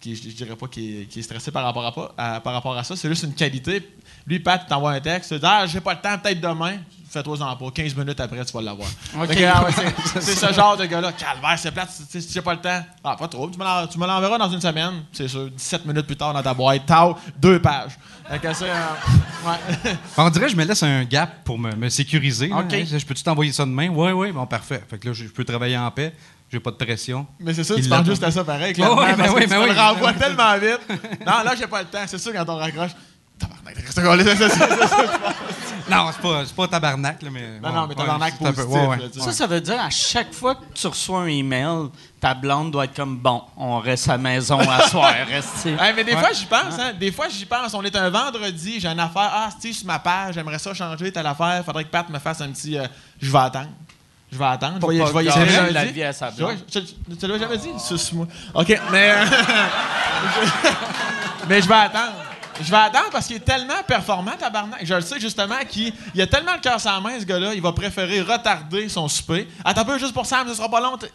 qui, 0.00 0.16
je, 0.16 0.28
dirais 0.30 0.56
pas 0.56 0.66
qui 0.66 1.00
est, 1.00 1.16
est 1.16 1.22
stressé 1.22 1.50
par 1.50 1.64
rapport 1.64 2.14
à, 2.16 2.36
à- 2.36 2.40
par 2.40 2.54
rapport 2.54 2.76
à 2.76 2.84
ça. 2.84 2.96
C'est 2.96 3.08
juste 3.08 3.24
une 3.24 3.34
qualité. 3.34 3.86
Lui, 4.26 4.40
Pat, 4.40 4.66
t'envoie 4.66 4.92
un 4.92 5.00
texte. 5.00 5.34
Ah, 5.42 5.66
j'ai 5.66 5.80
pas 5.80 5.92
le 5.92 6.00
temps, 6.00 6.18
peut-être 6.18 6.40
demain. 6.40 6.78
Fais-toi-en 7.10 7.56
pas. 7.56 7.70
15 7.74 7.96
minutes 7.96 8.20
après, 8.20 8.44
tu 8.44 8.52
vas 8.52 8.60
l'avoir. 8.62 8.88
Ah 9.16 9.24
c'est- 10.20 10.34
ce 10.34 10.52
genre 10.52 10.76
de 10.76 10.84
gars-là. 10.84 11.12
Calvaire, 11.12 11.58
c'est 11.58 11.70
plate. 11.70 11.88
tu 12.10 12.20
Si 12.20 12.32
j'ai 12.32 12.42
pas 12.42 12.52
le 12.54 12.60
temps, 12.60 12.84
ah, 13.02 13.16
pas 13.16 13.28
trop. 13.28 13.48
Tu 13.50 13.58
me 13.58 13.64
l'en- 13.64 13.86
tu 13.86 13.98
me 13.98 14.06
l'enverras 14.06 14.36
dans 14.38 14.50
une 14.50 14.60
semaine. 14.60 15.04
C'est 15.12 15.28
sûr. 15.28 15.50
17 15.50 15.86
minutes 15.86 16.06
plus 16.06 16.16
tard 16.16 16.34
dans 16.34 16.42
ta 16.42 16.52
boîte. 16.54 16.84
Tao, 16.86 17.16
deux 17.38 17.60
pages. 17.60 17.98
Fait 18.28 18.38
que 18.38 18.52
c'est. 18.52 18.68
euh, 18.68 18.74
ouais. 19.46 19.94
On 20.18 20.28
dirait 20.28 20.46
que 20.46 20.52
je 20.52 20.56
me 20.56 20.64
laisse 20.64 20.82
un 20.82 21.04
gap 21.04 21.44
pour 21.44 21.58
me, 21.58 21.72
me 21.74 21.88
sécuriser. 21.88 22.48
là. 22.48 22.58
OK. 22.58 22.72
Hey, 22.74 22.86
je 22.86 23.06
peux-tu 23.06 23.22
t'envoyer 23.22 23.52
ça 23.52 23.64
demain? 23.64 23.88
Oui, 23.88 24.12
oui, 24.12 24.32
bon, 24.32 24.46
parfait. 24.46 24.82
Fait 24.88 24.98
que 24.98 25.08
là, 25.08 25.14
je 25.14 25.24
peux 25.24 25.44
travailler 25.44 25.78
en 25.78 25.90
paix. 25.90 26.12
J'ai 26.50 26.60
pas 26.60 26.70
de 26.70 26.76
pression. 26.76 27.26
Mais 27.40 27.52
c'est 27.52 27.62
ça, 27.64 27.74
tu 27.74 27.82
penses 27.82 27.90
l'attend. 27.90 28.04
juste 28.04 28.22
à 28.24 28.30
ça 28.30 28.42
pareil, 28.42 28.72
clairement. 28.72 28.96
Ouais, 29.02 29.14
parce 29.14 29.28
ben 29.30 29.34
oui, 29.36 29.42
tu 29.42 29.48
ben 29.48 29.60
oui. 29.62 29.68
le 29.68 29.78
renvoies 29.78 30.12
tellement 30.14 30.56
vite. 30.58 30.80
Non, 31.26 31.42
là, 31.44 31.52
j'ai 31.58 31.66
pas 31.66 31.80
le 31.82 31.88
temps. 31.88 31.98
C'est 32.06 32.16
sûr, 32.18 32.32
quand 32.32 32.48
on 32.48 32.56
raccroche. 32.56 32.92
Tabarnak. 33.38 33.76
Non, 35.90 36.10
c'est 36.12 36.20
pas, 36.20 36.44
c'est 36.44 36.54
pas 36.54 36.68
tabarnak, 36.68 37.22
là, 37.22 37.30
mais. 37.32 37.58
Non, 37.60 37.68
bon, 37.70 37.74
non, 37.74 37.86
mais 37.86 37.94
tabarnak 37.94 38.38
peu- 38.38 38.62
ouais, 38.64 38.86
ouais. 38.88 38.96
là, 38.98 39.04
tu 39.10 39.20
sais. 39.20 39.24
Ça, 39.26 39.32
ça 39.32 39.46
veut 39.46 39.60
dire 39.60 39.80
à 39.80 39.88
chaque 39.88 40.34
fois 40.34 40.56
que 40.56 40.64
tu 40.74 40.86
reçois 40.86 41.20
un 41.20 41.26
email, 41.28 41.88
ta 42.20 42.34
blonde 42.34 42.72
doit 42.72 42.84
être 42.84 42.94
comme 42.94 43.16
bon, 43.16 43.42
on 43.56 43.78
reste 43.78 44.06
à 44.08 44.12
la 44.12 44.18
maison 44.18 44.58
à 44.58 44.82
soir, 44.88 45.14
reste. 45.28 45.64
Hey, 45.66 45.94
mais 45.96 46.04
des 46.04 46.12
fois, 46.12 46.32
j'y 46.32 46.44
pense. 46.46 46.78
Hein? 46.78 46.92
Des 46.98 47.10
fois, 47.10 47.28
j'y 47.30 47.46
pense. 47.46 47.72
On 47.72 47.82
est 47.82 47.96
un 47.96 48.10
vendredi, 48.10 48.80
j'ai 48.80 48.88
une 48.88 49.00
affaire. 49.00 49.30
Ah, 49.32 49.48
Steve, 49.50 49.72
sur 49.74 49.86
ma 49.86 49.98
page, 49.98 50.34
j'aimerais 50.34 50.58
ça 50.58 50.74
changer 50.74 51.10
telle 51.10 51.26
affaire. 51.26 51.62
Faudrait 51.64 51.84
que 51.84 51.90
Pat 51.90 52.08
me 52.10 52.18
fasse 52.18 52.42
un 52.42 52.50
petit. 52.50 52.76
euh, 52.76 52.86
je 53.22 53.30
vais 53.32 53.38
attendre. 53.38 53.68
Je 54.30 54.36
vais 54.36 54.44
attendre. 54.44 54.78
Pour 54.80 54.92
je 54.92 54.98
vais, 54.98 55.04
pas 55.04 55.08
je 55.08 55.12
vais 55.16 55.24
y 55.24 55.28
écrire 55.28 55.72
la 55.72 55.84
vie 55.86 56.02
à 56.02 56.12
sa 56.12 56.30
Je- 56.30 56.36
blonde. 56.36 56.58
je- 56.70 56.80
je- 56.80 57.14
Tu 57.14 57.26
l'as 57.26 57.38
jamais 57.38 57.56
dit? 57.56 57.70
Suce-moi. 57.78 58.26
OK, 58.52 58.78
mais. 58.92 59.10
euh, 59.12 59.24
mais 61.48 61.62
je 61.62 61.68
vais 61.68 61.74
attendre. 61.74 62.12
Je 62.60 62.70
vais 62.70 62.76
attendre 62.76 63.10
parce 63.12 63.26
qu'il 63.26 63.36
est 63.36 63.44
tellement 63.44 63.82
performant, 63.86 64.32
tabarnak. 64.38 64.84
Je 64.84 64.94
le 64.94 65.00
sais 65.00 65.20
justement 65.20 65.58
qu'il 65.68 65.92
il 66.14 66.20
a 66.20 66.26
tellement 66.26 66.54
le 66.54 66.60
cœur 66.60 66.80
sans 66.80 67.00
main, 67.00 67.18
ce 67.20 67.24
gars-là, 67.24 67.54
il 67.54 67.62
va 67.62 67.72
préférer 67.72 68.20
retarder 68.20 68.88
son 68.88 69.06
souper. 69.08 69.48
Attends 69.64 69.82
un 69.82 69.84
peu 69.84 69.98
juste 69.98 70.12
pour 70.12 70.26
Sam, 70.26 70.48
ce 70.48 70.54
sera 70.54 70.68
pas 70.68 70.80
long. 70.80 70.96
Tu 70.98 71.06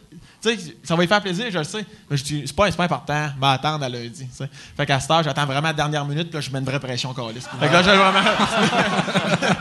sais, 0.41 0.57
ça 0.83 0.95
va 0.95 1.01
lui 1.01 1.07
faire 1.07 1.21
plaisir, 1.21 1.47
je 1.51 1.57
le 1.57 1.63
sais. 1.63 1.85
Mais 2.09 2.17
je 2.17 2.23
c'est 2.45 2.55
pas, 2.55 2.69
c'est 2.71 2.77
pas 2.77 2.85
important, 2.85 3.29
m'attendre 3.39 3.83
à 3.83 3.89
lundi. 3.89 4.27
tu 4.27 4.35
sais. 4.35 4.49
Fait 4.77 4.85
qu'à 4.85 4.99
cette 4.99 5.11
heure, 5.11 5.23
j'attends 5.23 5.45
vraiment 5.45 5.67
la 5.67 5.73
dernière 5.73 6.05
minute, 6.05 6.33
là, 6.33 6.39
je 6.41 6.49
mets 6.49 6.59
une 6.59 6.65
vraie 6.65 6.79
pression 6.79 7.13
caliste. 7.13 7.49
Fait 7.59 7.67
que 7.67 7.73
là, 7.73 7.83
j'ai 7.83 7.95
vraiment. 7.95 8.19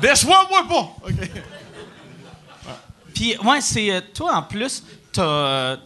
Déçois-moi 0.00 0.64
pas! 0.68 0.96
Puis, 3.14 3.36
ouais, 3.44 3.60
c'est. 3.60 3.90
euh, 3.92 4.00
toi, 4.14 4.34
en 4.36 4.42
plus, 4.42 4.82
t'as, 5.12 5.22
euh, 5.22 5.76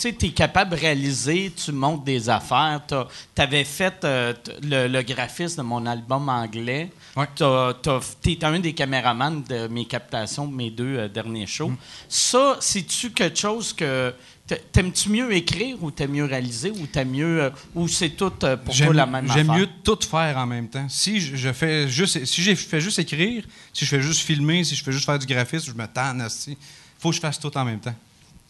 tu 0.00 0.10
tu 0.10 0.14
t'es 0.16 0.30
capable 0.30 0.70
de 0.72 0.76
réaliser, 0.80 1.52
tu 1.56 1.72
montes 1.72 2.04
des 2.04 2.28
affaires. 2.28 2.80
Tu 2.88 2.94
avais 3.42 3.64
fait 3.64 4.02
euh, 4.04 4.32
le, 4.62 4.88
le 4.88 5.02
graphisme 5.02 5.58
de 5.58 5.62
mon 5.66 5.84
album 5.86 6.28
anglais. 6.28 6.90
Ouais. 7.16 7.26
T'as- 7.36 7.74
T'es 8.22 8.44
un 8.44 8.58
des 8.58 8.72
caméramans 8.72 9.42
de 9.48 9.66
mes 9.68 9.84
captations 9.84 10.46
de 10.46 10.54
mes 10.54 10.70
deux 10.70 10.96
euh, 10.96 11.08
derniers 11.08 11.46
shows. 11.46 11.72
Ça, 12.08 12.56
c'est-tu 12.60 13.10
quelque 13.10 13.38
chose 13.38 13.72
que. 13.72 14.14
t'a- 14.46 14.56
T'aimes-tu 14.72 15.10
mieux 15.10 15.32
écrire 15.32 15.76
ou 15.82 15.90
t'aimes 15.90 16.12
mieux 16.12 16.24
réaliser 16.24 16.70
ou 16.70 16.86
t'aimes 16.86 17.10
mieux. 17.10 17.42
euh, 17.42 17.50
ou 17.74 17.86
c'est 17.88 18.10
tout 18.10 18.32
euh, 18.44 18.56
pour 18.56 18.74
toi 18.76 18.92
la 18.94 19.06
même 19.06 19.24
affaire? 19.30 19.36
j'aime 19.44 19.56
mieux 19.56 19.68
tout 19.84 19.98
faire 20.08 20.36
en 20.38 20.46
même 20.46 20.68
temps. 20.68 20.88
Si 20.88 21.20
je, 21.20 21.36
je 21.36 21.52
fais 21.52 21.88
juste 21.88 22.24
si 22.24 22.42
je 22.42 22.54
fais 22.54 22.80
juste 22.80 22.98
écrire, 22.98 23.44
si 23.72 23.84
je 23.84 23.90
fais 23.90 24.00
juste 24.02 24.20
filmer, 24.22 24.64
si 24.64 24.74
je 24.74 24.82
fais 24.82 24.92
juste 24.92 25.04
faire 25.06 25.18
du 25.18 25.26
graphisme, 25.26 25.66
je 25.72 25.76
me 25.80 25.86
tanne 25.86 26.26
Il 26.46 26.56
faut 26.98 27.10
que 27.10 27.16
je 27.16 27.20
fasse 27.20 27.38
tout 27.38 27.56
en 27.56 27.64
même 27.64 27.80
temps. 27.80 27.94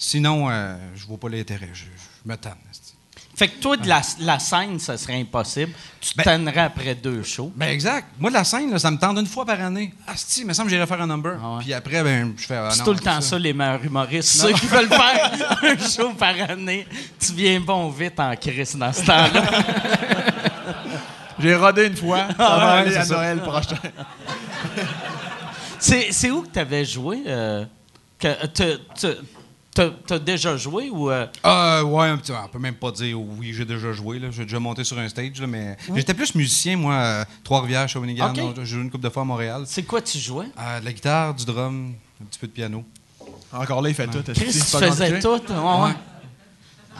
Sinon, 0.02 0.48
euh, 0.50 0.76
je 0.96 1.04
vois 1.06 1.18
pas 1.18 1.28
l'intérêt. 1.28 1.68
Je, 1.74 1.84
je 1.84 2.28
me 2.30 2.34
tanne. 2.36 2.54
asti. 2.70 2.94
Fait 3.36 3.48
que 3.48 3.60
toi, 3.60 3.76
de 3.76 3.86
la, 3.86 4.00
la 4.20 4.38
scène, 4.38 4.78
ça 4.78 4.96
serait 4.96 5.20
impossible. 5.20 5.72
Tu 6.00 6.10
te 6.12 6.16
Ben- 6.16 6.24
tannerais 6.24 6.60
après 6.60 6.94
deux 6.94 7.22
shows. 7.22 7.52
Ben 7.54 7.68
exact. 7.68 8.06
Moi, 8.18 8.30
la 8.30 8.44
scène, 8.44 8.70
là, 8.70 8.78
ça 8.78 8.90
me 8.90 8.96
tente 8.98 9.18
une 9.18 9.26
fois 9.26 9.44
par 9.44 9.60
année. 9.60 9.92
Ah, 10.06 10.12
si, 10.16 10.40
il 10.40 10.46
me 10.46 10.54
semble 10.54 10.68
que 10.70 10.74
j'irais 10.74 10.86
faire 10.86 11.00
un 11.02 11.06
number. 11.06 11.38
Ah 11.42 11.56
ouais. 11.56 11.62
Puis 11.62 11.74
après, 11.74 12.02
ben, 12.02 12.32
je 12.36 12.46
fais. 12.46 12.56
ah, 12.56 12.68
C'est 12.70 12.78
non, 12.78 12.84
tout 12.86 12.92
le 12.94 12.98
temps 13.00 13.20
ça, 13.20 13.38
les 13.38 13.52
meilleurs 13.52 13.84
humoristes. 13.84 14.40
Ceux 14.40 14.52
qui 14.54 14.66
veulent 14.66 14.88
faire 14.88 15.32
un 15.62 15.76
show 15.78 16.12
par 16.14 16.34
année, 16.50 16.86
tu 17.18 17.32
viens 17.34 17.60
bon 17.60 17.90
vite 17.90 18.18
en 18.20 18.34
crise 18.36 18.76
dans 18.76 18.92
ce 18.92 19.04
temps-là. 19.04 19.42
J'ai 21.38 21.54
rodé 21.56 21.86
une 21.86 21.96
fois, 21.96 22.28
ça 22.28 22.34
Ah, 22.38 22.56
va 22.58 22.66
ouais, 22.74 22.80
aller 22.80 22.90
c'est 22.92 22.96
à 22.98 23.04
ça. 23.04 23.14
Noël 23.16 23.38
prochain. 23.40 23.76
C'est 25.78 26.08
c'est 26.12 26.30
où 26.30 26.42
que 26.42 26.48
tu 26.52 26.58
avais 26.58 26.84
joué? 26.84 27.22
euh, 27.26 27.64
que 28.18 28.46
t'as- 28.46 29.08
t'as- 30.06 30.18
déjà 30.18 30.56
joué 30.56 30.90
ou. 30.90 31.10
euh, 31.10 31.26
Ah, 31.42 31.82
ouais, 31.84 32.08
un 32.08 32.16
petit- 32.16 32.32
on 32.32 32.48
peut 32.48 32.58
même 32.58 32.74
pas 32.74 32.90
dire 32.90 33.20
oui, 33.20 33.52
j'ai 33.54 33.64
déjà 33.64 33.92
joué. 33.92 34.18
là. 34.18 34.28
J'ai 34.30 34.44
déjà 34.44 34.58
monté 34.58 34.84
sur 34.84 34.98
un 34.98 35.08
stage, 35.08 35.40
là, 35.40 35.46
mais 35.46 35.76
j'étais 35.94 36.14
plus 36.14 36.34
musicien, 36.34 36.76
moi, 36.76 36.96
à 36.96 37.24
Trois-Rivières, 37.44 37.88
Shawinigan. 37.88 38.32
J'ai 38.56 38.64
joué 38.66 38.82
une 38.82 38.90
couple 38.90 39.04
de 39.04 39.10
fois 39.10 39.22
à 39.22 39.26
Montréal. 39.26 39.62
c'est 39.66 39.82
quoi 39.84 40.00
tu 40.00 40.18
jouais? 40.18 40.46
Ah, 40.56 40.80
de 40.80 40.84
la 40.84 40.92
guitare, 40.92 41.34
du 41.34 41.44
drum, 41.44 41.92
un 42.20 42.24
petit 42.26 42.38
peu 42.38 42.46
de 42.46 42.52
piano. 42.52 42.84
Encore 43.52 43.82
là, 43.82 43.88
il 43.88 43.94
fait 43.94 44.06
tout. 44.06 44.22
Chris, 44.32 44.52
tu 44.52 44.60
faisais 44.60 45.18
tout? 45.20 45.28
Ouais. 45.28 45.90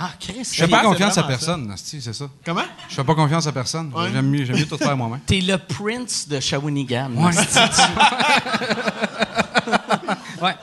Ah, 0.03 0.13
Chris, 0.19 0.49
Je 0.51 0.65
fais 0.65 0.69
pas 0.69 0.83
confiance 0.83 1.19
à 1.19 1.25
personne, 1.25 1.75
c'est 1.77 2.01
ça. 2.15 2.25
Comment? 2.45 2.63
Je 2.89 2.95
fais 2.95 3.05
pas 3.05 3.15
confiance 3.15 3.47
à 3.47 3.53
personne. 3.53 3.93
Ouais. 3.95 4.09
J'aime 4.13 4.31
mieux, 4.31 4.45
j'aime 4.47 4.57
mieux 4.57 4.67
tout 4.67 4.79
faire 4.79 4.97
moi-même. 4.97 5.21
t'es 5.27 5.41
le 5.43 5.59
Prince 5.59 6.27
de 6.27 6.41
Shawinigan. 6.41 7.11
Ouais. 7.17 7.33
ouais. 10.43 10.55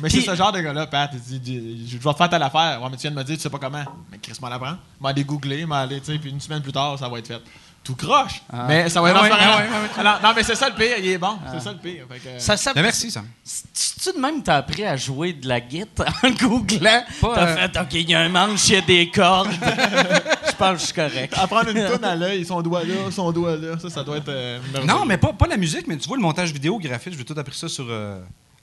Mais 0.00 0.10
c'est 0.10 0.20
ce 0.22 0.34
genre 0.34 0.52
de 0.52 0.60
gars-là, 0.60 0.86
Pat. 0.86 1.10
Il 1.12 1.20
dit, 1.20 1.38
dit, 1.40 1.88
je 1.88 1.96
vais 1.98 2.12
faire 2.14 2.28
telle 2.28 2.42
affaire. 2.42 2.80
Ouais, 2.82 2.88
mais 2.90 2.96
tu 2.96 3.02
viens 3.02 3.10
de 3.12 3.16
me 3.16 3.24
dire, 3.24 3.36
tu 3.36 3.42
sais 3.42 3.50
pas 3.50 3.58
comment. 3.58 3.84
Mais 4.10 4.18
Chris 4.18 4.36
m'en 4.40 4.48
apprend. 4.48 4.74
M'en 5.00 5.08
aller 5.08 5.24
googler, 5.24 5.64
m'en 5.66 5.76
aller, 5.76 6.00
tu 6.00 6.12
sais, 6.12 6.18
puis 6.18 6.30
une 6.30 6.40
semaine 6.40 6.62
plus 6.62 6.72
tard, 6.72 6.98
ça 6.98 7.08
va 7.08 7.18
être 7.18 7.28
fait. 7.28 7.40
Tout 7.84 7.96
croche. 7.96 8.40
Mais 8.66 8.88
ça 8.88 9.02
va 9.02 9.10
être 9.10 9.16
Ah 9.18 9.22
ouais, 9.24 9.28
faire 9.28 9.38
ah 9.38 9.44
un- 9.44 9.56
ouais, 9.58 9.62
ouais, 9.68 9.68
ouais. 9.68 10.00
Alors, 10.00 10.22
Non, 10.22 10.32
mais 10.34 10.42
c'est 10.42 10.54
ça 10.54 10.70
le 10.70 10.74
pire. 10.74 10.96
Il 10.98 11.06
est 11.06 11.18
bon. 11.18 11.36
C'est 11.52 11.60
ça 11.60 11.70
le 11.70 11.76
pire. 11.78 12.06
Fait 12.10 12.18
que- 12.18 12.38
Ça, 12.38 12.56
ça, 12.56 12.72
Ben, 12.72 12.80
merci, 12.80 13.10
Sam. 13.10 13.26
tu 13.44 14.12
de 14.16 14.18
même 14.18 14.42
t'as 14.42 14.56
appris 14.56 14.84
à 14.86 14.96
jouer 14.96 15.34
de 15.34 15.46
la 15.46 15.60
guitare 15.60 16.06
en 16.24 16.30
googlant? 16.30 17.04
T'as 17.20 17.28
euh, 17.28 17.56
fait, 17.56 17.78
OK, 17.78 17.92
il 17.92 18.08
y 18.10 18.14
a 18.14 18.20
un 18.20 18.30
manche, 18.30 18.68
il 18.70 18.74
y 18.74 18.76
a 18.78 18.80
des 18.80 19.10
cordes. 19.10 19.50
Je 20.46 20.52
pense 20.56 20.72
que 20.72 20.78
je 20.78 20.84
suis 20.84 20.94
correct. 20.94 21.34
Apprendre 21.36 21.68
une 21.70 21.86
toune 21.86 22.04
à 22.04 22.14
l'œil, 22.14 22.44
son 22.46 22.62
doigt 22.62 22.84
là, 22.84 23.10
son 23.10 23.32
doigt 23.32 23.56
là, 23.56 23.78
ça, 23.78 23.90
ça 23.90 24.02
doit 24.02 24.16
être. 24.16 24.28
euh. 24.28 24.60
Non, 24.86 25.04
mais 25.04 25.18
pas, 25.18 25.32
pas 25.34 25.46
la 25.46 25.56
musique, 25.56 25.86
mais 25.86 25.96
tu 25.98 26.08
vois, 26.08 26.16
le 26.16 26.22
montage 26.22 26.52
vidéo, 26.52 26.78
graphisme, 26.78 27.18
j'ai 27.18 27.24
tout 27.24 27.38
appris 27.38 27.56
ça 27.58 27.68
sur, 27.68 27.86
euh, 27.90 28.20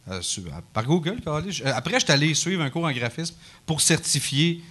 euh, 0.09 0.21
sur- 0.21 0.43
euh, 0.47 0.59
par 0.73 0.85
Google. 0.85 1.19
câlisse. 1.21 1.61
Euh, 1.65 1.71
Après, 1.75 1.99
je 1.99 2.05
suis 2.05 2.11
allé 2.13 2.33
suivre 2.33 2.63
un 2.63 2.69
cours 2.69 2.85
en 2.85 2.91
graphisme 2.91 3.35
pour 3.65 3.81
certifier 3.81 4.63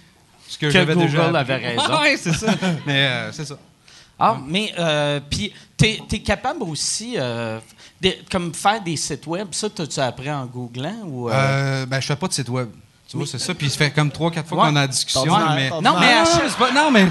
ce 0.47 0.57
que, 0.57 0.65
Que 0.65 0.71
j'avais 0.71 0.93
Google 0.93 1.07
déjà. 1.07 1.25
appris. 1.27 1.37
avait 1.37 1.55
raison. 1.69 1.83
oui, 2.01 2.17
c'est 2.19 2.33
ça. 2.33 2.53
mais 2.85 3.05
euh, 3.07 3.31
c'est 3.31 3.45
ça. 3.45 3.57
Ah, 4.19 4.37
mais 4.45 4.71
euh, 4.77 5.19
puis 5.29 5.51
t'es 5.75 5.99
es 6.11 6.19
capable 6.19 6.61
aussi 6.63 7.15
euh, 7.17 7.59
de, 7.99 8.13
comme 8.31 8.53
faire 8.53 8.81
des 8.81 8.95
sites 8.95 9.25
web. 9.25 9.47
Ça, 9.51 9.67
t'as-tu 9.69 9.99
appris 9.99 10.29
en 10.31 10.45
googlant 10.45 11.01
ou 11.05 11.29
euh? 11.29 11.33
Euh, 11.33 11.85
ben, 11.87 11.99
je 11.99 12.05
fais 12.05 12.15
pas 12.15 12.27
de 12.27 12.33
site 12.33 12.49
web. 12.49 12.69
Tu 13.07 13.17
vois, 13.17 13.25
c'est 13.25 13.39
ça. 13.39 13.55
Puis 13.55 13.69
ça 13.69 13.77
fait 13.77 13.91
comme 13.91 14.11
trois, 14.11 14.29
quatre 14.29 14.47
fois 14.47 14.59
Ouais. 14.65 14.69
qu'on 14.69 14.75
a 14.75 14.81
la 14.81 14.87
discussion. 14.87 15.25
Mais... 15.55 15.69
Non, 15.81 15.99
mais 15.99 16.13
à 16.13 16.25
chaque, 16.25 16.43
c'est 16.49 16.57
pas- 16.57 16.71
non, 16.71 16.91
mais 16.91 17.07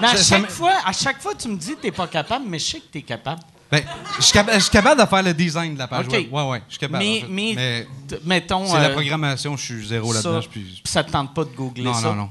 mais 0.00 0.06
à 0.08 0.16
chaque 0.16 0.50
fois, 0.50 0.74
à 0.84 0.92
chaque 0.92 1.20
fois, 1.20 1.34
tu 1.34 1.48
me 1.48 1.56
dis 1.56 1.74
que 1.74 1.80
t'es 1.82 1.90
pas 1.92 2.06
capable, 2.06 2.44
mais 2.48 2.58
je 2.58 2.66
sais 2.66 2.78
que 2.80 2.86
t'es 2.92 3.02
capable. 3.02 3.42
Ben, 3.70 3.82
je 4.16 4.22
suis 4.22 4.32
capa- 4.32 4.54
je 4.54 4.58
suis 4.60 4.70
capable 4.70 5.00
de 5.00 5.06
faire 5.06 5.22
le 5.22 5.34
design 5.34 5.74
de 5.74 5.78
la 5.78 5.86
page 5.88 6.06
OK. 6.06 6.12
web. 6.12 6.32
Ouais, 6.32 6.48
ouais, 6.48 6.62
je 6.68 6.72
suis 6.72 6.78
capable. 6.78 7.04
mais, 7.04 7.18
en 7.18 7.26
fait. 7.26 7.28
mais, 7.32 7.86
mettons. 8.24 8.66
c'est 8.66 8.78
la 8.80 8.88
euh, 8.88 8.92
programmation, 8.94 9.56
je 9.56 9.64
suis 9.64 9.86
zéro 9.88 10.12
ça, 10.14 10.30
là-dedans. 10.30 10.48
puis 10.50 10.80
ça 10.84 11.04
te 11.04 11.10
tente 11.10 11.34
pas 11.34 11.44
de 11.44 11.50
googler 11.50 11.84
Non, 11.84 11.94
ça? 11.94 12.08
non, 12.08 12.14
non. 12.14 12.30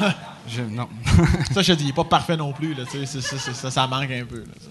Je- 0.48 0.62
non. 0.62 0.88
Ça, 1.54 1.62
je 1.62 1.72
te 1.72 1.78
dis, 1.78 1.84
il 1.84 1.90
est 1.90 1.92
pas 1.92 2.02
parfait 2.04 2.36
non 2.36 2.52
plus. 2.52 2.74
Là, 2.74 2.84
tu 2.84 2.98
sais, 2.98 3.06
c'est- 3.06 3.20
c'est- 3.20 3.38
c'est- 3.38 3.54
ça, 3.54 3.70
ça 3.70 3.86
manque 3.86 4.10
un 4.10 4.24
peu. 4.24 4.38
là, 4.40 4.52
ça. 4.60 4.70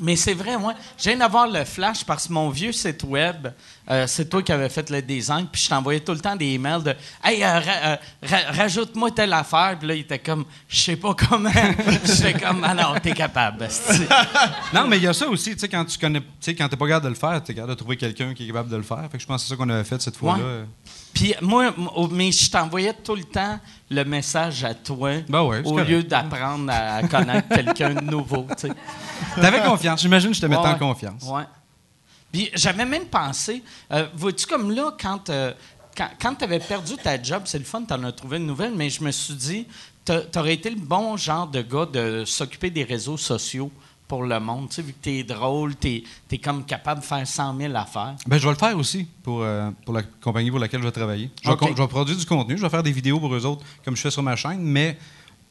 Mais 0.00 0.16
c'est 0.16 0.34
vrai, 0.34 0.56
moi, 0.56 0.74
je 0.98 1.04
viens 1.04 1.16
d'avoir 1.18 1.46
le 1.48 1.64
flash 1.64 2.04
parce 2.04 2.26
que 2.28 2.32
mon 2.32 2.50
vieux 2.50 2.72
site 2.72 3.02
web, 3.04 3.48
euh, 3.90 4.06
c'est 4.06 4.28
toi 4.28 4.42
qui 4.42 4.52
avais 4.52 4.68
fait 4.68 4.88
le 4.90 5.00
design, 5.02 5.46
puis 5.50 5.62
je 5.62 5.68
t'envoyais 5.68 6.00
tout 6.00 6.12
le 6.12 6.20
temps 6.20 6.36
des 6.36 6.46
emails 6.46 6.82
de 6.82 6.94
Hey, 7.24 7.42
euh, 7.42 7.58
ra- 7.58 7.60
euh, 7.84 7.96
ra- 8.22 8.52
rajoute-moi 8.52 9.10
telle 9.10 9.32
affaire, 9.32 9.76
puis 9.78 9.88
là, 9.88 9.94
il 9.94 10.00
était 10.00 10.18
comme 10.18 10.44
Je 10.68 10.78
sais 10.80 10.96
pas 10.96 11.14
comment. 11.14 11.50
J'étais 12.04 12.34
comme 12.34 12.62
Ah 12.64 12.74
non, 12.74 12.94
t'es 13.02 13.12
capable. 13.12 13.66
Non, 14.74 14.86
mais 14.86 14.98
il 14.98 15.02
y 15.04 15.06
a 15.06 15.12
ça 15.12 15.26
aussi, 15.28 15.52
tu 15.54 15.58
sais, 15.58 15.68
quand 15.68 15.84
tu 15.84 15.98
connais, 15.98 16.20
tu 16.20 16.26
sais, 16.40 16.54
quand 16.54 16.68
t'es 16.68 16.76
pas 16.76 16.86
capable 16.86 17.04
de 17.04 17.10
le 17.10 17.14
faire, 17.14 17.42
t'es 17.42 17.54
capable 17.54 17.72
de 17.72 17.78
trouver 17.78 17.96
quelqu'un 17.96 18.34
qui 18.34 18.44
est 18.44 18.46
capable 18.48 18.70
de 18.70 18.76
le 18.76 18.82
faire. 18.82 19.02
Fait 19.10 19.16
que 19.16 19.22
je 19.22 19.26
pense 19.26 19.42
que 19.42 19.48
c'est 19.48 19.54
ça 19.54 19.56
qu'on 19.56 19.68
avait 19.70 19.84
fait 19.84 20.00
cette 20.00 20.16
fois-là. 20.16 20.44
Ouais. 20.44 20.64
Puis 21.14 21.34
moi, 21.40 21.74
mais 22.12 22.30
je 22.30 22.50
t'envoyais 22.50 22.92
tout 22.92 23.14
le 23.16 23.24
temps 23.24 23.58
le 23.90 24.04
message 24.04 24.62
à 24.64 24.74
toi 24.74 25.12
Ben 25.28 25.42
ouais, 25.42 25.60
au 25.64 25.70
correct. 25.72 25.88
lieu 25.88 26.02
d'apprendre 26.02 26.70
à 26.72 27.02
connaître 27.08 27.48
quelqu'un 27.48 27.94
de 27.94 28.02
nouveau, 28.04 28.46
tu 28.50 28.68
sais. 28.68 28.72
T'avais 29.40 29.62
confiance. 29.62 30.00
J'imagine 30.00 30.30
que 30.30 30.36
je 30.36 30.40
te 30.40 30.46
mettais 30.46 30.62
Ouais, 30.62 30.68
en 30.68 30.78
confiance. 30.78 31.22
Ouais. 31.24 31.44
Puis 32.32 32.50
j'avais 32.54 32.84
même 32.84 33.06
pensé, 33.06 33.62
euh, 33.92 34.06
vois-tu 34.14 34.46
comme 34.46 34.70
là, 34.70 34.92
quand, 35.00 35.30
euh, 35.30 35.52
quand, 35.96 36.08
quand 36.20 36.34
tu 36.34 36.44
avais 36.44 36.58
perdu 36.58 36.96
ta 36.96 37.20
job, 37.22 37.42
c'est 37.46 37.58
le 37.58 37.64
fun, 37.64 37.82
tu 37.86 37.94
en 37.94 38.04
as 38.04 38.12
trouvé 38.12 38.36
une 38.36 38.46
nouvelle, 38.46 38.74
mais 38.74 38.90
je 38.90 39.02
me 39.02 39.10
suis 39.10 39.34
dit, 39.34 39.66
tu 40.04 40.12
aurais 40.38 40.54
été 40.54 40.70
le 40.70 40.80
bon 40.80 41.16
genre 41.16 41.46
de 41.46 41.62
gars 41.62 41.86
de 41.86 42.24
s'occuper 42.24 42.70
des 42.70 42.84
réseaux 42.84 43.16
sociaux 43.16 43.70
pour 44.06 44.22
le 44.22 44.40
monde. 44.40 44.68
Tu 44.70 44.76
sais, 44.76 44.82
vu 44.82 44.92
que 44.92 45.02
tu 45.02 45.10
es 45.10 45.22
drôle, 45.22 45.76
tu 45.76 46.02
es, 46.30 46.38
comme 46.38 46.64
capable 46.64 47.00
de 47.00 47.04
faire 47.04 47.26
100 47.26 47.56
000 47.58 47.74
affaires. 47.74 48.14
Ben, 48.26 48.38
je 48.38 48.44
vais 48.44 48.52
le 48.52 48.58
faire 48.58 48.76
aussi 48.76 49.06
pour, 49.22 49.42
euh, 49.42 49.70
pour 49.84 49.94
la 49.94 50.02
compagnie 50.02 50.50
pour 50.50 50.58
laquelle 50.58 50.80
je 50.80 50.86
vais 50.86 50.92
travailler. 50.92 51.30
Je 51.42 51.50
vais, 51.50 51.56
je 51.76 51.82
vais 51.82 51.88
produire 51.88 52.16
du 52.16 52.26
contenu, 52.26 52.56
je 52.56 52.62
vais 52.62 52.70
faire 52.70 52.82
des 52.82 52.92
vidéos 52.92 53.20
pour 53.20 53.34
eux 53.34 53.44
autres, 53.44 53.64
comme 53.84 53.96
je 53.96 54.00
fais 54.00 54.10
sur 54.10 54.22
ma 54.22 54.34
chaîne, 54.34 54.60
mais 54.62 54.98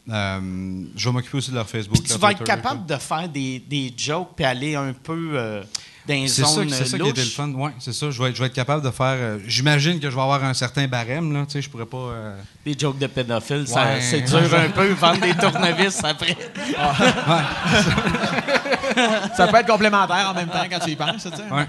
euh, 0.09 0.83
je 0.95 1.09
vais 1.09 1.13
m'occuper 1.13 1.37
aussi 1.37 1.51
de 1.51 1.55
leur 1.55 1.67
Facebook. 1.69 1.95
Puis 1.99 2.03
tu 2.03 2.09
leur 2.11 2.19
vas 2.19 2.31
être 2.31 2.43
capable 2.43 2.85
de 2.85 2.95
faire 2.95 3.27
des, 3.29 3.59
des 3.59 3.93
jokes 3.97 4.29
puis 4.35 4.45
aller 4.45 4.75
un 4.75 4.93
peu 4.93 5.31
euh, 5.33 5.61
dans 6.07 6.13
les 6.13 6.27
C'est 6.29 6.41
ça, 6.43 6.47
zones 6.47 6.67
qui- 6.67 6.73
c'est 6.73 6.85
ça 6.85 6.97
qui 6.97 7.07
était 7.09 7.23
le 7.23 7.29
fun. 7.29 7.49
Ouais, 7.51 7.71
c'est 7.79 7.93
ça. 7.93 8.09
Je 8.09 8.21
vais, 8.23 8.29
être, 8.29 8.35
je 8.35 8.41
vais 8.41 8.47
être 8.47 8.53
capable 8.53 8.83
de 8.83 8.91
faire. 8.91 9.15
euh, 9.17 9.39
J'imagine 9.45 9.99
que 9.99 10.09
je 10.09 10.15
vais 10.15 10.21
avoir 10.21 10.43
un 10.43 10.53
certain 10.53 10.87
barème, 10.87 11.33
là. 11.33 11.45
Tu 11.45 11.53
sais, 11.53 11.61
je 11.61 11.69
pourrais 11.69 11.85
pas. 11.85 11.97
euh, 11.97 12.39
Des 12.65 12.75
jokes 12.79 12.97
de 12.97 13.07
pédophiles, 13.07 13.67
ça- 13.67 13.83
Ouais. 13.85 14.01
c'est 14.01 14.21
dur 14.21 14.53
un 14.55 14.69
peu, 14.69 14.87
vendre 14.93 15.19
des 15.21 15.33
tournevis 15.35 16.01
après. 16.03 16.37
Ça 19.35 19.47
peut 19.47 19.57
être 19.57 19.67
complémentaire 19.67 20.29
en 20.29 20.33
même 20.33 20.47
temps 20.49 20.63
quand 20.69 20.79
tu 20.79 20.91
y 20.91 20.95
penses, 20.95 21.23
tu 21.23 21.29
sais. 21.29 21.43
Ouais. 21.51 21.67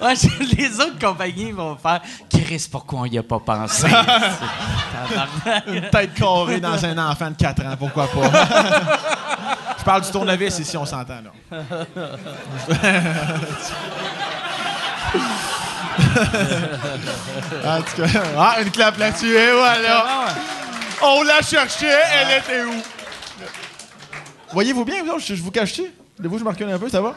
Ouais, 0.00 0.14
je- 0.16 0.56
les 0.56 0.80
autres 0.80 0.98
compagnies 0.98 1.52
vont 1.52 1.76
faire 1.76 2.00
Chris, 2.28 2.66
pourquoi 2.70 3.00
on 3.00 3.04
y 3.06 3.18
a 3.18 3.22
pas 3.22 3.38
pensé? 3.40 3.86
Une 5.66 5.88
tête 5.90 6.14
carrée 6.14 6.60
dans 6.60 6.84
un 6.84 6.98
enfant 7.10 7.30
de 7.30 7.36
4 7.36 7.64
ans, 7.66 7.76
pourquoi 7.78 8.06
pas? 8.08 8.30
Je 9.78 9.84
parle 9.84 10.02
du 10.02 10.10
tournevis 10.10 10.58
ici, 10.58 10.76
on 10.76 10.84
s'entend, 10.84 11.20
là. 11.22 11.30
en 17.64 17.82
tout 17.82 18.02
cas, 18.02 18.22
ah, 18.36 18.56
une 18.62 18.70
clap 18.70 18.98
là-dessus, 18.98 19.34
et 19.36 19.52
voilà! 19.52 20.26
On 21.02 21.22
la 21.22 21.40
cherchait, 21.42 21.86
elle 22.14 22.38
était 22.38 22.64
où? 22.64 22.74
Voyez-vous 24.52 24.84
bien, 24.84 24.96
je, 25.18 25.34
je 25.34 25.42
vous 25.42 25.50
cache-tu? 25.50 25.84
Voulez-vous 26.20 26.34
que 26.36 26.40
je 26.40 26.44
me 26.44 26.50
recule 26.50 26.70
un 26.70 26.78
peu, 26.78 26.88
ça 26.90 27.00
va? 27.00 27.14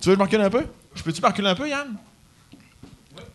Tu 0.00 0.08
veux 0.08 0.14
que 0.14 0.18
je 0.18 0.18
me 0.18 0.24
recule 0.24 0.40
un 0.40 0.48
peu? 0.50 0.66
Je 0.94 1.02
peux-tu 1.02 1.20
me 1.20 1.26
reculer 1.26 1.48
un 1.48 1.54
peu, 1.54 1.68
Yann? 1.68 1.88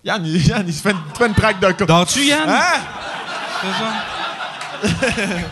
Yann, 0.04 0.26
il, 0.26 0.48
Yann, 0.48 0.64
il 0.68 0.74
se 0.74 0.82
fait 0.82 0.92
une, 0.92 0.98
il 1.14 1.18
fait 1.18 1.28
une 1.28 1.34
traque 1.36 1.60
de. 1.60 1.86
Dors-tu, 1.86 2.26
Yann? 2.26 2.50
Hein? 2.50 2.62
C'est 3.62 3.68
ça? 3.72 3.92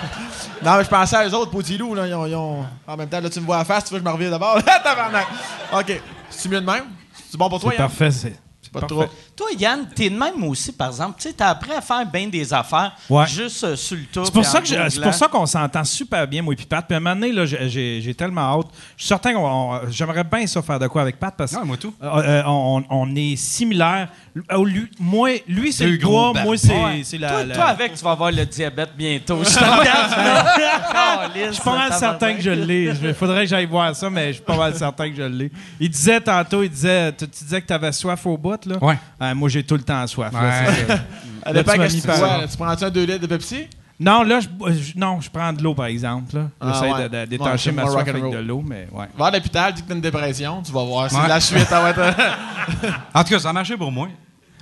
Non, 0.63 0.77
mais 0.77 0.83
je 0.85 0.89
pensais 0.89 1.15
à 1.17 1.27
eux 1.27 1.33
autres, 1.33 1.51
Potilou, 1.51 1.93
là. 1.93 2.07
Ils 2.07 2.13
ont, 2.13 2.25
ils 2.25 2.35
ont- 2.35 2.65
En 2.87 2.95
même 2.95 3.09
temps, 3.09 3.19
là, 3.19 3.29
tu 3.29 3.39
me 3.41 3.45
vois 3.45 3.57
à 3.59 3.65
face, 3.65 3.83
tu 3.85 3.93
veux 3.93 3.99
que 3.99 4.05
je 4.05 4.09
me 4.09 4.13
revienne 4.13 4.31
d'abord? 4.31 4.63
Tabarnak! 4.83 5.27
OK. 5.73 6.01
C'est 6.29 6.47
mieux 6.49 6.61
de 6.61 6.65
même? 6.65 6.85
C'est 7.29 7.37
bon 7.37 7.49
pour 7.49 7.59
toi, 7.59 7.71
C'est 7.71 7.77
Yann? 7.79 7.87
parfait. 7.89 8.11
C'est 8.11 8.33
c'est 8.61 8.71
Pas 8.71 8.79
parfait. 8.79 8.95
trop. 8.95 9.05
Toi, 9.35 9.47
Yann, 9.57 9.87
t'es 9.95 10.09
de 10.11 10.15
même 10.17 10.43
aussi, 10.43 10.71
par 10.71 10.89
exemple. 10.89 11.15
Tu 11.19 11.29
sais, 11.29 11.33
t'as 11.33 11.49
appris 11.49 11.71
à 11.71 11.81
faire 11.81 12.05
bien 12.05 12.27
des 12.27 12.53
affaires 12.53 12.91
Ouais. 13.09 13.25
juste 13.27 13.63
euh, 13.63 13.75
sur 13.75 13.97
le 13.97 14.03
tour. 14.03 14.25
C'est 14.25 14.31
pour, 14.33 14.45
ça 14.45 14.61
que 14.61 14.67
je- 14.67 14.89
c'est 14.89 15.01
pour 15.01 15.13
ça 15.13 15.27
qu'on 15.27 15.45
s'entend 15.47 15.83
super 15.83 16.27
bien, 16.27 16.43
moi 16.43 16.53
et 16.53 16.57
puis 16.57 16.65
Pat. 16.67 16.85
Puis 16.85 16.93
à 16.93 16.97
un 16.97 16.99
moment 16.99 17.15
donné, 17.15 17.31
là, 17.31 17.45
j'ai- 17.45 17.67
j'ai 17.69 18.01
j'ai 18.01 18.13
tellement 18.13 18.59
hâte. 18.59 18.67
Je 18.95 19.03
suis 19.03 19.07
certain 19.07 19.33
qu'on 19.33 19.79
j'aimerais 19.89 20.23
bien 20.23 20.45
ça 20.45 20.61
faire 20.61 20.77
de 20.77 20.87
quoi 20.87 21.01
avec 21.01 21.19
Pat 21.19 21.33
parce 21.35 21.55
que 21.55 21.65
moi 21.65 21.77
tout. 21.77 21.93
euh, 22.03 22.07
euh, 22.21 22.43
on, 22.45 22.83
on 22.89 23.15
est 23.15 23.35
similaires. 23.35 24.09
Euh, 24.51 24.65
Lui, 24.65 24.89
moi, 24.99 25.29
lui 25.47 25.73
c'est 25.73 25.85
Deux 25.85 25.91
le 25.91 25.97
gros 25.97 26.33
moi, 26.33 26.57
c'est 26.57 26.73
Ouais. 26.73 27.01
c'est 27.03 27.17
la. 27.17 27.29
Toi, 27.29 27.43
la- 27.45 27.55
toi, 27.55 27.65
avec, 27.65 27.95
tu 27.95 28.03
vas 28.03 28.11
avoir 28.11 28.31
le 28.31 28.45
diabète 28.45 28.91
bientôt. 28.95 29.39
Je 29.43 29.49
suis 31.51 31.61
pas 31.63 31.75
mal 31.77 31.93
certain 31.93 32.33
que 32.35 32.41
je 32.41 32.49
l'ai. 32.51 32.93
Il 33.03 33.13
faudrait 33.13 33.41
que 33.43 33.49
j'aille 33.49 33.65
voir 33.65 33.95
ça, 33.95 34.09
mais 34.09 34.27
je 34.27 34.33
suis 34.33 34.41
pas 34.43 34.57
mal 34.57 34.75
certain 34.75 35.09
que 35.09 35.15
je 35.15 35.23
l'ai. 35.23 35.51
Il 35.79 35.89
disait 35.89 36.21
tantôt, 36.21 36.63
il 36.63 36.69
disait, 36.69 37.11
tu, 37.13 37.27
tu 37.27 37.43
disais 37.43 37.61
que 37.61 37.67
tu 37.67 37.73
avais 37.73 37.91
soif 37.91 38.25
au 38.25 38.37
bout, 38.37 38.65
là? 38.65 38.75
Ouais. 38.81 38.97
Euh, 39.23 39.35
moi, 39.35 39.49
j'ai 39.49 39.63
tout 39.63 39.75
le 39.75 39.83
temps 39.83 40.05
soif. 40.07 40.31
là, 40.33 40.39
Ouais. 40.41 40.49
c'est 40.75 40.87
ça. 40.87 40.95
Ça 40.97 41.51
Là, 41.51 41.53
dépend 41.53 41.71
tu 41.73 41.77
m'as 41.77 41.83
qu'est-ce 41.85 41.95
mis 41.95 42.01
que 42.01 42.07
tu 42.13 42.19
par- 42.19 42.37
bois. 42.37 42.47
Tu 42.49 42.57
prends-tu 42.57 42.83
un 42.85 42.89
2 42.89 43.03
litres 43.05 43.19
de 43.21 43.27
Pepsi? 43.27 43.67
Non, 43.99 44.23
là, 44.23 44.39
je, 44.39 44.47
bois- 44.49 44.71
je- 44.71 44.97
non, 44.97 45.21
je 45.21 45.29
prends 45.29 45.53
de 45.53 45.61
l'eau, 45.61 45.73
par 45.75 45.85
exemple. 45.85 46.35
là. 46.35 46.41
Ah, 46.59 46.71
J'essaie 46.73 46.91
ouais. 46.93 47.03
de- 47.03 47.07
de, 47.09 47.17
Ouais, 47.17 47.27
détacher 47.27 47.69
c'est 47.69 47.75
ma 47.75 47.87
soif 47.87 48.07
avec 48.07 48.23
de 48.31 48.37
l'eau, 48.39 48.63
mais 48.65 48.87
ouais. 48.91 49.05
Va 49.17 49.27
à 49.27 49.31
l'hôpital, 49.31 49.73
dis 49.73 49.81
que 49.83 49.87
t'as 49.87 49.93
une 49.95 50.01
dépression, 50.01 50.61
tu 50.63 50.71
vas 50.71 50.83
voir. 50.83 51.09
C'est 51.11 51.17
Ouais. 51.17 51.27
la 51.27 51.39
suite, 51.39 51.61
être. 51.71 52.15
En 53.13 53.23
tout 53.23 53.29
cas, 53.29 53.39
ça 53.39 53.49
a 53.49 53.53
marché 53.53 53.77
pour 53.77 53.91
moi. 53.91 54.07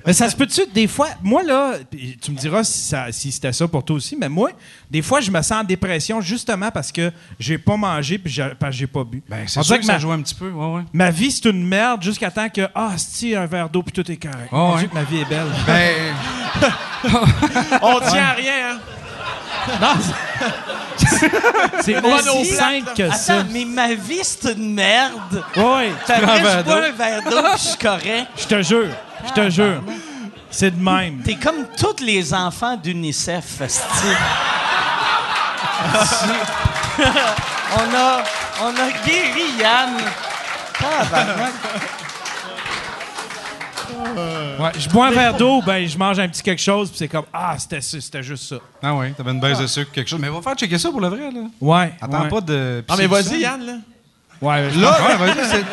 Mais 0.05 0.13
ça 0.13 0.29
se 0.29 0.35
peut-tu, 0.35 0.61
des 0.73 0.87
fois, 0.87 1.09
moi, 1.21 1.43
là, 1.43 1.73
tu 2.21 2.31
me 2.31 2.37
diras 2.37 2.63
si, 2.63 2.79
ça- 2.89 3.11
si 3.11 3.31
c'était 3.31 3.53
ça 3.53 3.67
pour 3.67 3.83
toi 3.83 3.95
aussi, 3.95 4.15
mais 4.15 4.29
moi, 4.29 4.49
des 4.89 5.01
fois, 5.01 5.21
je 5.21 5.29
me 5.31 5.41
sens 5.41 5.61
en 5.61 5.63
dépression 5.63 6.21
justement 6.21 6.71
parce 6.71 6.91
que 6.91 7.11
j'ai 7.39 7.57
pas 7.57 7.77
mangé 7.77 8.17
puis 8.17 8.31
j'ai- 8.31 8.51
parce 8.59 8.71
que 8.73 8.77
j'ai 8.79 8.87
pas 8.87 9.03
bu. 9.03 9.21
Ben, 9.29 9.47
c'est 9.47 9.61
sûr 9.63 9.75
que 9.75 9.79
que 9.81 9.85
ça 9.85 9.99
joue 9.99 10.11
un 10.11 10.21
petit 10.21 10.35
peu. 10.35 10.49
Ouais, 10.49 10.75
ouais. 10.77 10.81
Ma 10.93 11.11
vie, 11.11 11.31
c'est 11.31 11.49
une 11.49 11.63
merde 11.65 12.01
jusqu'à 12.03 12.31
temps 12.31 12.49
que, 12.49 12.67
ah, 12.73 12.93
si 12.97 13.35
un 13.35 13.45
verre 13.45 13.69
d'eau 13.69 13.83
puis 13.83 13.91
tout 13.93 14.09
est 14.11 14.17
correct. 14.17 14.49
Oh, 14.51 14.73
ouais. 14.75 14.89
Ma 14.93 15.03
vie 15.03 15.19
est 15.19 15.25
belle. 15.29 15.47
Ben, 15.67 15.95
On 17.81 17.99
tient 17.99 18.23
à 18.25 18.33
rien, 18.33 18.53
hein? 18.73 18.79
C'est 21.81 22.01
Pas 22.01 22.31
aussi 22.33 22.45
simple 22.55 22.91
que 22.95 23.09
ça. 23.11 23.35
Attends, 23.39 23.47
mais 23.51 23.65
ma 23.65 23.93
vie, 23.93 24.19
c'est 24.23 24.53
une 24.53 24.73
merde. 24.73 25.43
Oui, 25.55 25.91
T'as 26.05 26.19
prends 26.19 26.33
un 26.33 26.41
verre 26.41 26.63
d'eau. 26.63 26.71
un 26.71 26.91
verre 26.91 27.21
d'eau 27.23 27.41
je 27.53 27.57
suis 27.61 27.77
correct. 27.77 28.27
je 28.37 28.45
te 28.45 28.61
jure. 28.61 28.89
Je 29.27 29.33
te 29.33 29.49
jure. 29.49 29.81
C'est 30.49 30.71
de 30.71 30.83
même. 30.83 31.21
T'es 31.23 31.35
comme 31.35 31.65
tous 31.77 32.03
les 32.03 32.33
enfants 32.33 32.75
d'UNICEF, 32.75 33.61
on 37.75 37.95
a, 37.95 38.23
on 38.61 38.69
a 38.69 38.91
guéri 39.05 39.45
Yann. 39.59 39.97
Tabarnak. 40.79 41.53
Ouais, 44.59 44.71
je 44.77 44.89
bois 44.89 45.07
un 45.07 45.11
verre 45.11 45.35
d'eau, 45.35 45.61
ben 45.61 45.87
je 45.87 45.97
mange 45.97 46.19
un 46.19 46.27
petit 46.27 46.43
quelque 46.43 46.61
chose, 46.61 46.89
puis 46.89 46.97
c'est 46.99 47.07
comme 47.07 47.25
ah, 47.33 47.55
c'était 47.57 47.81
ça, 47.81 47.99
c'était 47.99 48.23
juste 48.23 48.43
ça. 48.43 48.57
ah 48.83 48.95
ouais, 48.95 49.11
t'avais 49.11 49.31
une 49.31 49.39
baisse 49.39 49.59
de 49.59 49.67
sucre, 49.67 49.91
quelque 49.91 50.07
chose. 50.07 50.19
Mais 50.19 50.29
va 50.29 50.41
faire 50.41 50.55
checker 50.55 50.77
ça 50.77 50.89
pour 50.91 51.01
le 51.01 51.07
vrai, 51.07 51.31
là. 51.31 51.41
Ouais. 51.59 51.93
Attends 52.01 52.23
ouais. 52.23 52.29
pas 52.29 52.41
de. 52.41 52.83
Ah, 52.87 52.95
mais 52.97 53.07
vas-y. 53.07 53.39
Yann, 53.41 53.65
là. 53.65 53.73
Ouais, 54.41 54.69
je- 54.71 54.79
Là, 54.79 54.97
ouais, 55.07 55.17
vas-y, 55.17 55.45
c'est, 55.45 55.63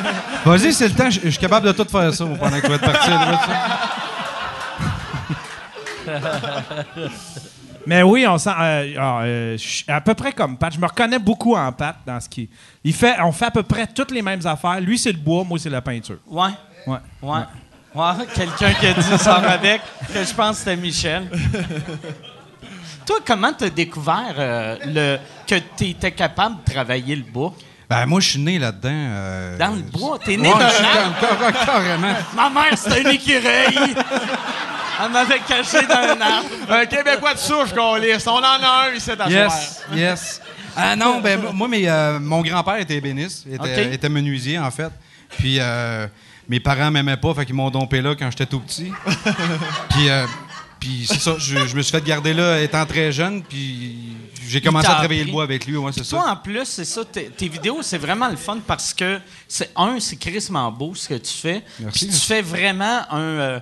vas-y, 0.45 0.73
c'est 0.75 0.89
le 0.89 0.95
temps. 0.95 1.11
Je 1.11 1.21
je 1.25 1.31
suis 1.31 1.39
capable 1.39 1.67
de 1.67 1.73
tout 1.73 1.87
faire 1.91 2.13
ça 2.13 2.25
pendant 2.25 2.57
que 2.57 2.61
tu 2.61 2.69
vas 2.69 2.75
être 2.75 2.93
parti. 2.93 3.11
là, 3.11 3.41
tu 6.07 6.13
sais. 7.01 7.09
Mais 7.87 8.03
oui, 8.03 8.27
on 8.27 8.37
sent 8.37 8.51
euh, 8.51 8.95
ah, 8.99 9.21
euh, 9.23 9.57
je 9.57 9.67
suis 9.67 9.85
à 9.89 10.01
peu 10.03 10.13
près 10.13 10.33
comme 10.33 10.59
Pat. 10.59 10.73
Je 10.73 10.79
me 10.79 10.87
reconnais 10.87 11.19
beaucoup 11.19 11.57
en 11.57 11.73
Pat 11.73 11.97
dans 12.07 12.21
ce 12.21 12.29
qui. 12.29 12.51
Il 12.85 12.93
fait, 12.93 13.17
on 13.23 13.33
fait 13.33 13.47
à 13.47 13.51
peu 13.51 13.63
près 13.63 13.87
toutes 13.87 14.11
les 14.11 14.21
mêmes 14.21 14.47
affaires. 14.47 14.79
Lui 14.81 14.99
c'est 14.99 15.13
le 15.13 15.19
bois, 15.19 15.43
moi 15.45 15.59
c'est 15.59 15.71
la 15.71 15.81
peinture. 15.81 16.19
Ouais. 16.27 16.51
Ouais. 16.87 16.99
Ouais. 17.23 17.31
Ouais, 17.31 17.41
quelqu'un 18.35 18.73
qui 18.75 18.87
a 18.87 18.93
dit 18.93 19.19
ça 19.19 19.35
avec, 19.37 19.81
que 20.13 20.25
je 20.25 20.33
pense 20.35 20.51
que 20.53 20.65
c'était 20.65 20.77
Michel. 20.77 21.29
Toi, 23.07 23.17
comment 23.27 23.53
t'as 23.53 23.71
découvert 23.71 24.35
euh, 24.37 24.77
le, 24.85 25.19
que 25.47 25.55
t'étais 25.77 26.13
capable 26.13 26.57
de 26.65 26.73
travailler 26.73 27.17
le 27.17 27.23
bois? 27.23 27.55
Ben, 27.89 28.05
moi, 28.05 28.21
je 28.21 28.29
suis 28.31 28.39
né 28.39 28.59
là-dedans. 28.59 28.91
euh, 28.93 29.57
Dans 29.57 29.75
le 29.75 29.81
bois? 29.83 30.19
T'es 30.23 30.37
né 30.37 30.49
Ouais, 30.53 30.59
dans 30.59 30.69
je 30.69 30.75
suis 30.75 30.83
l'arbre? 30.85 31.15
comme- 31.21 31.39
car- 31.53 31.65
carrément. 31.67 32.15
Ma 32.37 32.51
mère, 32.51 32.77
c'était 32.77 33.07
un 33.07 33.11
écureuil! 33.11 33.95
Elle 35.03 35.11
m'avait 35.13 35.39
caché 35.39 35.87
dans 35.87 35.95
un 35.95 36.21
arbre. 36.21 36.49
Un 36.69 36.85
Québécois 36.87 37.33
de 37.35 37.39
souche 37.39 37.73
qu'on 37.75 37.95
liste. 37.97 38.27
On 38.29 38.33
en 38.39 38.43
a 38.43 38.89
un 38.91 38.95
ici 38.95 39.11
à 39.13 39.29
Yes, 39.31 39.83
yes. 39.95 40.43
Ah 40.77 40.95
non, 40.97 41.21
ben 41.21 41.41
moi, 41.55 41.67
mes, 41.69 41.89
euh, 41.89 42.19
mon 42.21 42.43
grand-père 42.43 42.77
était 42.77 42.97
ébéniste, 42.97 43.47
était, 43.47 43.87
OK. 43.87 43.93
était 43.95 44.09
menuisier 44.09 44.59
en 44.59 44.71
fait. 44.71 44.91
Puis 45.39 45.57
euh, 45.61 46.07
mes 46.49 46.61
parents 46.61 46.91
m'aimaient 46.91 47.17
pas, 47.17 47.35
fait 47.35 47.47
qu'ils 47.47 47.55
m'ont 47.55 47.71
dompé 47.71 48.01
là 48.01 48.15
quand 48.15 48.31
j'étais 48.31 48.47
tout 48.47 48.61
petit. 48.61 48.91
puis 49.91 50.09
euh, 50.09 50.27
puis 50.81 51.07
c'est 51.09 51.19
ça, 51.19 51.35
je, 51.39 51.67
je 51.67 51.77
me 51.77 51.83
suis 51.83 51.91
fait 51.91 52.05
garder 52.05 52.33
là 52.33 52.61
étant 52.63 52.87
très 52.87 53.11
jeune, 53.11 53.43
puis 53.43 53.97
j'ai 54.47 54.61
commencé 54.61 54.87
à 54.87 54.91
travailler 54.95 55.21
appris. 55.21 55.27
le 55.31 55.33
bois 55.33 55.43
avec 55.43 55.67
lui, 55.67 55.77
ouais, 55.77 55.91
c'est 55.93 56.09
Toi, 56.09 56.23
ça. 56.25 56.33
en 56.33 56.37
plus, 56.37 56.65
c'est 56.65 56.85
ça, 56.85 57.05
tes, 57.05 57.27
tes 57.31 57.49
vidéos, 57.49 57.83
c'est 57.83 57.99
vraiment 57.99 58.29
le 58.29 58.37
fun 58.37 58.59
parce 58.67 58.95
que, 58.95 59.19
c'est 59.49 59.71
un, 59.77 59.99
c'est 60.01 60.17
crissement 60.17 60.71
beau 60.71 60.95
ce 60.95 61.09
que 61.09 61.15
tu 61.15 61.33
fais. 61.35 61.65
Merci. 61.81 62.07
Puis 62.07 62.15
tu 62.15 62.21
fais 62.21 62.43
vraiment 62.43 63.03
un. 63.11 63.19
euh, 63.21 63.61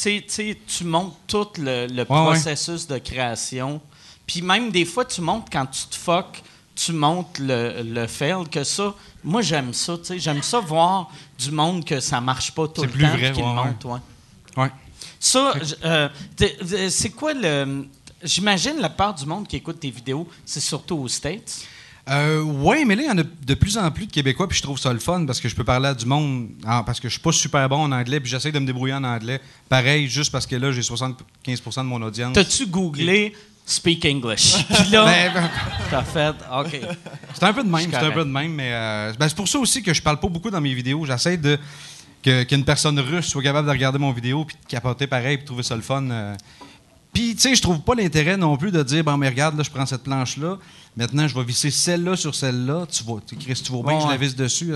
tu 0.00 0.22
sais- 0.28 0.58
tu 0.66 0.84
montres 0.84 1.16
tout 1.26 1.48
le, 1.58 1.86
le 1.88 1.96
ouais. 2.00 2.04
processus 2.04 2.86
de 2.86 2.98
création. 2.98 3.80
Puis 4.26 4.42
même 4.42 4.70
des 4.70 4.84
fois, 4.84 5.04
tu 5.06 5.22
montres 5.22 5.46
quand 5.50 5.66
tu 5.66 5.86
te 5.86 5.96
fuck, 5.96 6.42
tu 6.76 6.92
montres 6.92 7.40
le, 7.40 7.82
le 7.82 8.06
fail, 8.06 8.46
que 8.48 8.62
ça. 8.62 8.94
Moi, 9.28 9.42
j'aime 9.42 9.74
ça, 9.74 9.98
tu 9.98 10.04
sais. 10.04 10.18
J'aime 10.18 10.42
ça 10.42 10.58
voir 10.58 11.10
du 11.38 11.50
monde 11.50 11.84
que 11.84 12.00
ça 12.00 12.18
marche 12.18 12.50
pas 12.52 12.66
tout 12.66 12.82
le 12.82 12.88
plus 12.88 13.04
temps. 13.04 13.10
vrai, 13.10 13.28
le 13.28 13.36
ouais, 13.36 13.42
montrent, 13.42 13.86
ouais. 13.86 14.00
Ouais. 14.56 14.70
Ça, 15.20 15.52
euh, 15.84 16.08
c'est 16.88 17.10
quoi 17.10 17.34
le. 17.34 17.86
J'imagine 18.22 18.78
la 18.78 18.88
part 18.88 19.14
du 19.14 19.26
monde 19.26 19.46
qui 19.46 19.56
écoute 19.56 19.80
tes 19.80 19.90
vidéos, 19.90 20.26
c'est 20.46 20.60
surtout 20.60 20.96
aux 20.96 21.08
States? 21.08 21.66
Euh, 22.08 22.42
ouais, 22.42 22.86
mais 22.86 22.96
là, 22.96 23.02
il 23.02 23.06
y 23.06 23.10
en 23.10 23.18
a 23.18 23.22
de 23.22 23.54
plus 23.54 23.76
en 23.76 23.90
plus 23.90 24.06
de 24.06 24.12
Québécois, 24.12 24.48
puis 24.48 24.56
je 24.56 24.62
trouve 24.62 24.78
ça 24.78 24.94
le 24.94 24.98
fun 24.98 25.26
parce 25.26 25.42
que 25.42 25.48
je 25.48 25.54
peux 25.54 25.62
parler 25.62 25.88
à 25.88 25.94
du 25.94 26.06
monde, 26.06 26.48
parce 26.64 26.98
que 26.98 27.08
je 27.08 27.12
suis 27.12 27.22
pas 27.22 27.32
super 27.32 27.68
bon 27.68 27.82
en 27.82 27.92
anglais, 27.92 28.18
puis 28.18 28.30
j'essaie 28.30 28.50
de 28.50 28.58
me 28.58 28.66
débrouiller 28.66 28.94
en 28.94 29.04
anglais. 29.04 29.42
Pareil, 29.68 30.08
juste 30.08 30.32
parce 30.32 30.46
que 30.46 30.56
là, 30.56 30.72
j'ai 30.72 30.80
75% 30.80 31.16
de 31.76 31.82
mon 31.82 32.00
audience. 32.00 32.32
T'as-tu 32.32 32.66
googlé 32.66 33.34
Speak 33.70 34.04
English? 34.06 34.64
Puis 34.68 34.90
là, 34.92 35.04
Ben, 35.04 35.32
ben, 35.34 35.50
t'as 35.90 36.02
fait, 36.02 36.34
OK. 36.58 36.80
C'est 37.34 37.42
un 37.44 37.52
peu 37.52 37.62
de 37.62 37.68
même, 37.68 37.90
c'est 37.90 37.96
un 37.96 38.10
peu 38.10 38.24
de 38.24 38.30
même, 38.30 38.52
mais 38.52 38.70
euh, 38.72 39.12
ben, 39.18 39.28
c'est 39.28 39.36
pour 39.36 39.46
ça 39.46 39.58
aussi 39.58 39.82
que 39.82 39.92
je 39.92 40.00
parle 40.00 40.18
pas 40.18 40.28
beaucoup 40.28 40.50
dans 40.50 40.60
mes 40.60 40.72
vidéos. 40.72 41.04
J'essaie 41.04 41.36
de 41.36 41.58
que- 42.22 42.44
qu'une 42.44 42.64
personne 42.64 42.98
russe 42.98 43.26
soit 43.26 43.42
capable 43.42 43.66
de 43.66 43.72
regarder 43.72 43.98
mon 43.98 44.10
vidéo 44.12 44.46
puis 44.46 44.56
de 44.56 44.66
capoter 44.70 45.06
pareil 45.06 45.36
puis 45.36 45.44
trouver 45.46 45.62
ça 45.62 45.76
le 45.76 45.82
fun. 45.82 46.02
euh. 46.10 46.34
Puis, 47.12 47.34
tu 47.34 47.42
sais, 47.42 47.54
je 47.54 47.60
trouve 47.62 47.80
pas 47.80 47.94
l'intérêt 47.94 48.36
non 48.38 48.56
plus 48.56 48.70
de 48.70 48.82
dire, 48.82 49.04
bon, 49.04 49.16
mais 49.18 49.28
regarde, 49.28 49.56
là, 49.56 49.62
je 49.62 49.70
prends 49.70 49.84
cette 49.86 50.02
planche-là. 50.02 50.56
Maintenant, 50.96 51.28
je 51.28 51.34
vais 51.34 51.44
visser 51.44 51.70
celle-là 51.70 52.16
sur 52.16 52.34
celle-là. 52.34 52.86
Tu 52.90 53.02
vois, 53.04 53.20
tu- 53.26 53.36
Chris, 53.36 53.60
tu 53.64 53.70
vois 53.72 53.82
bien 53.82 53.98
que 53.98 54.04
je 54.04 54.08
la 54.10 54.16
visse 54.16 54.34
dessus. 54.36 54.72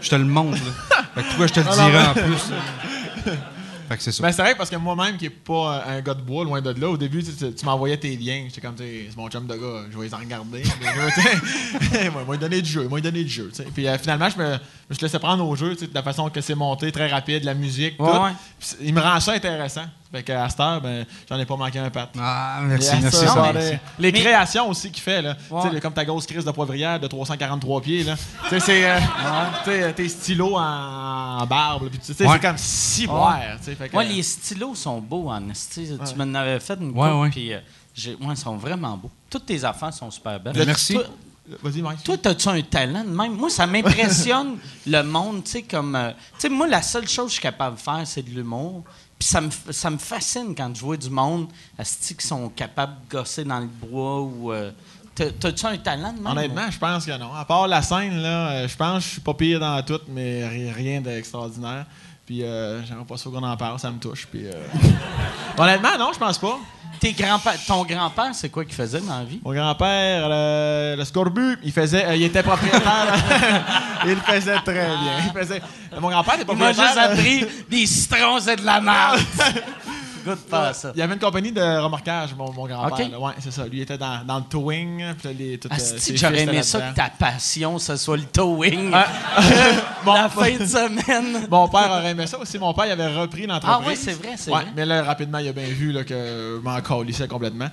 Je 0.00 0.08
te 0.08 0.14
le 0.14 0.24
montre, 0.24 0.58
là. 0.58 1.02
Fait 1.16 1.22
que 1.22 1.34
toi, 1.36 1.46
je 1.48 1.52
te 1.52 1.60
le 1.60 1.66
Ah, 1.68 1.76
non, 1.76 1.86
dirai 1.86 1.98
mais- 2.02 2.08
en 2.08 2.12
plus? 2.26 3.32
là. 3.90 3.94
Fait 3.94 3.96
que 3.98 4.02
c'est 4.04 4.12
ça. 4.12 4.22
Ben, 4.22 4.32
c'est 4.32 4.42
vrai 4.42 4.54
parce 4.54 4.70
que 4.70 4.76
moi-même, 4.76 5.16
qui 5.16 5.26
est 5.26 5.30
pas 5.30 5.84
un 5.86 6.00
gars 6.00 6.14
de 6.14 6.22
bois, 6.22 6.44
loin 6.44 6.60
de 6.60 6.70
là, 6.80 6.88
au 6.88 6.96
début, 6.96 7.22
tu, 7.22 7.32
tu- 7.34 7.52
tu 7.54 7.64
m'envoyais 7.64 7.96
tes 7.96 8.16
liens. 8.16 8.44
J'étais 8.48 8.60
comme, 8.60 8.76
c'est 8.78 9.08
mon 9.16 9.28
chum 9.28 9.46
de 9.46 9.54
gars, 9.54 9.84
je 9.90 9.98
vais 9.98 10.06
les 10.06 10.14
en 10.14 10.18
regarder. 10.18 10.62
Sais, 10.64 12.10
Moi, 12.10 12.36
il 12.40 12.62
du 12.62 12.70
jeu, 12.70 12.84
il 12.84 12.88
m'a 12.94 13.00
donné 13.00 13.24
du 13.24 13.30
jeu. 13.30 13.50
Puis 13.74 13.86
euh, 13.88 13.98
finalement, 13.98 14.28
je 14.30 14.38
me, 14.38 14.56
je 14.90 15.00
laissais 15.00 15.18
prendre 15.18 15.44
au 15.46 15.56
jeu, 15.56 15.74
tu 15.74 15.80
sais, 15.80 15.86
de 15.86 15.94
la 15.94 16.02
façon 16.02 16.28
que 16.30 16.40
c'est 16.40 16.54
monté, 16.54 16.90
très 16.92 17.08
rapide, 17.08 17.44
la 17.44 17.54
musique, 17.54 17.96
tout. 17.98 18.04
Ouais, 18.04 18.30
il 18.80 18.94
me 18.94 19.00
rend 19.00 19.18
ça 19.20 19.32
intéressant. 19.32 19.84
Fait 20.12 20.24
qu'à 20.24 20.48
cette 20.48 20.58
heure, 20.58 20.80
ben, 20.80 21.06
j'en 21.28 21.38
ai 21.38 21.46
pas 21.46 21.54
manqué 21.56 21.78
un 21.78 21.88
pat. 21.88 22.10
Ah, 22.18 22.58
merci, 22.64 22.90
merci. 23.00 23.24
Non, 23.26 23.52
mais 23.54 23.80
les, 23.98 24.10
mais- 24.10 24.20
créations 24.20 24.68
aussi 24.68 24.90
qu'il 24.90 25.02
fait, 25.02 25.22
là. 25.22 25.36
Ouais. 25.50 25.62
Tu 25.68 25.74
sais, 25.74 25.80
comme 25.80 25.92
ta 25.92 26.04
grosse 26.04 26.26
crise 26.26 26.44
de 26.44 26.50
poivrière 26.50 26.98
de 26.98 27.06
343 27.06 27.80
pieds, 27.80 28.02
là. 28.02 28.16
tu 28.16 28.48
sais, 28.50 28.60
c'est. 28.60 28.90
euh, 28.90 28.98
tu 29.64 29.70
sais, 29.70 29.92
tes 29.92 30.08
stylos 30.08 30.56
en, 30.56 31.38
en 31.40 31.46
barbe, 31.46 31.88
puis 31.90 31.98
tu 32.00 32.12
sais, 32.12 32.26
Ouais. 32.26 32.32
c'est 32.34 32.40
comme 32.48 32.58
si 32.58 33.06
Moi, 33.06 34.04
les 34.04 34.22
stylos 34.24 34.74
sont 34.74 35.00
beaux 35.00 35.28
en 35.30 35.48
esti. 35.48 35.90
Tu 36.08 36.14
m'en 36.16 36.34
avais 36.34 36.58
fait 36.58 36.78
une 36.80 36.90
Ouais, 36.90 37.08
coupe, 37.10 37.20
ouais. 37.22 37.30
puis 37.30 37.52
euh, 37.52 37.58
ouais, 38.20 38.30
ils 38.30 38.36
sont 38.36 38.56
vraiment 38.56 38.96
beaux. 38.96 39.10
Toutes 39.30 39.46
tes 39.46 39.62
affaires 39.64 39.94
sont 39.94 40.10
super 40.10 40.40
belles. 40.40 40.54
Ben, 40.54 40.66
merci. 40.66 40.94
Toi, 40.94 41.04
Vas-y, 41.64 41.82
Mike. 41.82 42.04
Toi, 42.04 42.14
as-tu 42.26 42.48
un 42.48 42.62
talent 42.62 43.02
de 43.02 43.08
même? 43.10 43.32
Moi, 43.34 43.50
ça 43.50 43.66
m'impressionne 43.66 44.56
le 44.86 45.02
monde, 45.02 45.42
tu 45.42 45.50
sais, 45.50 45.62
comme... 45.62 45.96
euh, 45.96 46.10
tu 46.34 46.42
sais, 46.42 46.48
moi, 46.48 46.68
la 46.68 46.80
seule 46.80 47.08
chose 47.08 47.24
que 47.24 47.30
je 47.30 47.34
suis 47.34 47.42
capable 47.42 47.74
de 47.76 47.80
faire, 47.80 48.02
c'est 48.04 48.22
de 48.22 48.30
l'humour. 48.30 48.84
Puis 49.20 49.28
ça 49.28 49.40
me, 49.42 49.50
ça 49.70 49.90
me 49.90 49.98
fascine 49.98 50.54
quand 50.56 50.74
je 50.74 50.80
vois 50.80 50.96
du 50.96 51.10
monde, 51.10 51.46
asti, 51.78 52.16
qui 52.16 52.26
sont 52.26 52.48
capables 52.48 52.94
de 53.08 53.16
gosser 53.18 53.44
dans 53.44 53.60
le 53.60 53.66
bois 53.66 54.22
ou... 54.22 54.50
euh, 54.50 54.72
t'as- 55.14 55.30
T'as-tu 55.30 55.66
un 55.66 55.76
talent 55.76 56.12
de 56.14 56.18
même? 56.22 56.26
Honnêtement, 56.32 56.70
je 56.70 56.78
pense 56.78 57.04
que 57.06 57.16
non. 57.18 57.32
À 57.34 57.44
part 57.44 57.68
la 57.68 57.82
scène, 57.82 58.16
là, 58.22 58.50
euh, 58.50 58.68
je 58.68 58.74
pense 58.76 58.96
que 58.98 59.04
je 59.04 59.08
suis 59.12 59.20
pas 59.20 59.34
pire 59.34 59.60
dans 59.60 59.80
tout, 59.84 60.00
mais 60.08 60.48
ri- 60.48 60.72
rien 60.72 61.00
d'extraordinaire. 61.02 61.84
Puis 62.24 62.42
euh, 62.42 62.82
j'aimerais 62.86 63.04
pas 63.04 63.18
ça 63.18 63.28
qu'on 63.28 63.42
en 63.42 63.56
parle, 63.58 63.78
ça 63.78 63.90
me 63.90 63.98
touche. 63.98 64.26
Puis, 64.26 64.46
euh, 64.46 64.52
Honnêtement, 65.58 65.98
non, 65.98 66.10
je 66.14 66.18
pense 66.18 66.38
pas. 66.38 66.58
Tes 67.00 67.12
grands-pères- 67.12 67.64
ton 67.66 67.82
grand-père, 67.84 68.30
c'est 68.34 68.50
quoi 68.50 68.64
qu'il 68.64 68.74
faisait 68.74 69.00
dans 69.00 69.18
la 69.18 69.24
vie? 69.24 69.40
Mon 69.42 69.54
grand-père, 69.54 70.28
le, 70.28 70.96
le 70.98 71.04
scorbut, 71.04 71.58
il 71.64 71.72
faisait, 71.72 72.04
euh, 72.04 72.14
il 72.14 72.24
était 72.24 72.42
propriétaire. 72.42 73.14
il 74.06 74.16
faisait 74.16 74.58
très 74.60 74.74
bien. 74.74 75.32
Il 75.34 75.38
faisait, 75.40 75.62
mon 75.98 76.10
grand-père 76.10 76.34
était 76.34 76.44
Il 76.52 76.58
m'a 76.58 76.72
propriétaire. 76.74 76.86
juste 76.86 76.98
appris 76.98 77.46
des 77.70 77.86
citrons, 77.86 78.38
c'est 78.40 78.56
de 78.56 78.66
la 78.66 78.80
merde. 78.80 79.20
Goûte 80.24 80.46
pas 80.50 80.68
à 80.68 80.72
ça. 80.72 80.92
Il 80.94 80.98
y 80.98 81.02
avait 81.02 81.14
une 81.14 81.20
compagnie 81.20 81.52
de 81.52 81.60
remorquage, 81.82 82.34
mon, 82.36 82.52
mon 82.52 82.66
grand-père. 82.66 83.06
Ok. 83.06 83.12
là. 83.12 83.18
Ouais, 83.20 83.32
c'est 83.38 83.50
ça. 83.50 83.66
Lui 83.66 83.80
était 83.80 83.98
dans, 83.98 84.24
dans 84.24 84.38
le 84.38 84.44
towing. 84.44 85.14
Que 85.22 86.16
j'aurais 86.16 86.40
aimé 86.42 86.62
ça 86.62 86.80
que 86.80 86.94
ta 86.96 87.10
passion, 87.10 87.78
ce 87.78 87.96
soit 87.96 88.16
le 88.16 88.24
towing. 88.24 88.90
Ah, 88.92 89.06
bon, 90.04 90.14
la 90.14 90.28
fin 90.28 90.56
de 90.56 90.64
semaine. 90.64 91.46
Mon 91.50 91.68
père 91.68 91.90
aurait 91.90 92.10
aimé 92.10 92.26
ça 92.26 92.38
aussi. 92.38 92.58
Mon 92.58 92.72
père 92.74 92.86
il 92.86 92.92
avait 92.92 93.14
repris 93.18 93.46
l'entreprise. 93.46 93.78
Ah 93.80 93.88
oui, 93.88 93.96
c'est 93.96 94.12
vrai, 94.12 94.34
c'est 94.36 94.50
Ouais, 94.50 94.62
vrai. 94.62 94.72
mais 94.76 94.84
là, 94.86 95.02
rapidement, 95.02 95.38
il 95.38 95.48
a 95.48 95.52
bien 95.52 95.64
vu 95.66 95.92
là, 95.92 96.04
que 96.04 96.58
je 96.58 96.60
m'en 96.62 96.80
calissais 96.80 97.28
complètement. 97.28 97.68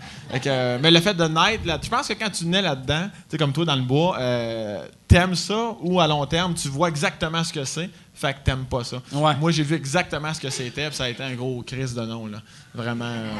Euh, 0.46 0.80
mais 0.82 0.92
le 0.92 1.00
fait 1.00 1.14
de 1.14 1.24
naître, 1.26 1.66
là, 1.66 1.80
je 1.82 1.90
pense 1.90 2.08
que 2.08 2.14
quand 2.14 2.30
tu 2.30 2.46
nais 2.46 2.62
là-dedans, 2.62 3.06
tu 3.06 3.22
sais, 3.32 3.38
comme 3.38 3.52
toi 3.54 3.66
dans 3.66 3.76
le 3.76 3.82
bois, 3.82 4.18
euh, 4.20 4.86
t'aimes 5.08 5.36
ça 5.36 5.76
ou 5.82 6.00
à 6.00 6.08
long 6.08 6.26
terme, 6.26 6.54
tu 6.54 6.68
vois 6.68 6.90
exactement 6.90 7.44
ce 7.44 7.54
que 7.54 7.64
c'est, 7.64 7.90
fait 8.14 8.34
que 8.34 8.40
t'aimes 8.44 8.66
pas 8.66 8.84
ça. 8.84 8.98
Ouais. 9.12 9.36
Moi, 9.40 9.52
j'ai 9.52 9.64
vu 9.64 9.76
exactement 9.76 10.34
ce 10.34 10.40
que 10.42 10.50
c'était, 10.50 10.88
puis 10.88 10.96
ça 10.96 11.06
a 11.06 11.10
été 11.10 11.24
un 11.24 11.34
gros 11.36 11.62
crise 11.66 11.94
de 11.94 12.02
nom. 12.02 12.28
Là. 12.28 12.40
Vraiment. 12.74 13.06
euh, 13.06 13.32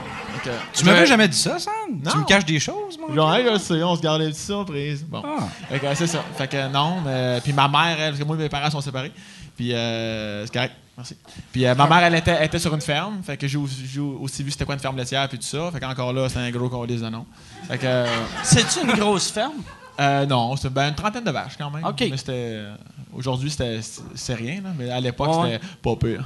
Tu 0.74 0.86
m'avais 0.86 1.06
jamais 1.06 1.28
dit 1.28 1.38
ça, 1.38 1.60
Sam? 1.60 1.74
Non. 2.04 2.12
Tu 2.12 2.18
me 2.20 2.24
caches 2.26 2.46
des 2.46 2.60
choses, 2.60 2.98
moi? 2.98 3.14
Genre, 3.14 3.38
je 3.54 3.58
sais, 3.60 3.84
on 3.84 3.96
se 3.96 4.02
gardait 4.02 4.28
des 4.28 4.34
surprises. 4.34 5.04
Bon. 5.04 5.22
Ah. 5.26 5.48
Fait 5.70 5.80
que, 5.80 5.86
euh, 5.86 5.96
c'est 5.96 6.08
ça. 6.08 6.24
Fait 6.38 6.48
que 6.48 6.68
non, 6.70 7.02
mais. 7.02 7.42
Puis 7.44 7.54
ma 7.54 7.68
mère, 7.68 7.98
elle, 8.00 8.12
parce 8.12 8.20
que 8.20 8.26
moi, 8.26 8.36
mes 8.38 8.50
parents 8.50 8.70
sont 8.72 8.82
séparés. 8.82 9.12
Puis 9.56 9.74
euh, 9.74 10.46
c'est 10.46 10.54
correct. 10.54 10.76
Merci. 10.96 11.16
Puis 11.52 11.66
euh, 11.66 11.76
ma 11.76 11.88
mère, 11.88 12.04
elle 12.04 12.16
était, 12.16 12.32
elle 12.32 12.46
était 12.46 12.60
sur 12.60 12.74
une 12.74 12.82
ferme. 12.82 13.22
Fait 13.24 13.38
que 13.38 13.48
j'ai 13.48 13.58
aussi, 13.58 14.44
vu 14.44 14.52
c'était 14.52 14.66
quoi 14.66 14.76
une 14.76 14.82
ferme 14.82 14.98
laitière, 14.98 15.28
puis 15.28 15.38
tout 15.40 15.46
ça. 15.46 15.72
Fait 15.72 15.80
qu'encore 15.80 16.14
là, 16.14 16.30
c'est 16.30 16.40
un 16.40 16.50
gros 16.52 16.70
colis 16.70 17.02
de 17.02 17.10
nom. 17.10 17.26
Fait 17.68 17.78
que. 17.80 18.06
C'est-tu 18.44 18.86
une 18.86 18.94
grosse 18.94 19.32
ferme? 19.32 19.54
Euh, 20.00 20.26
non, 20.26 20.56
c'était 20.56 20.70
ben, 20.70 20.90
une 20.90 20.96
trentaine 20.96 21.24
de 21.24 21.32
vaches 21.32 21.58
quand 21.58 21.70
même. 21.72 21.84
OK. 21.86 22.02
Mais 22.10 22.18
c'était. 22.18 22.32
euh, 22.34 22.76
Aujourd'hui, 23.14 23.50
c'était 23.50 23.80
c'est 24.14 24.36
rien, 24.36 24.62
là, 24.62 24.70
mais 24.78 24.92
à 24.92 25.00
l'époque, 25.00 25.30
c'était 25.44 25.60
pas 25.82 25.96
pire. 25.96 26.24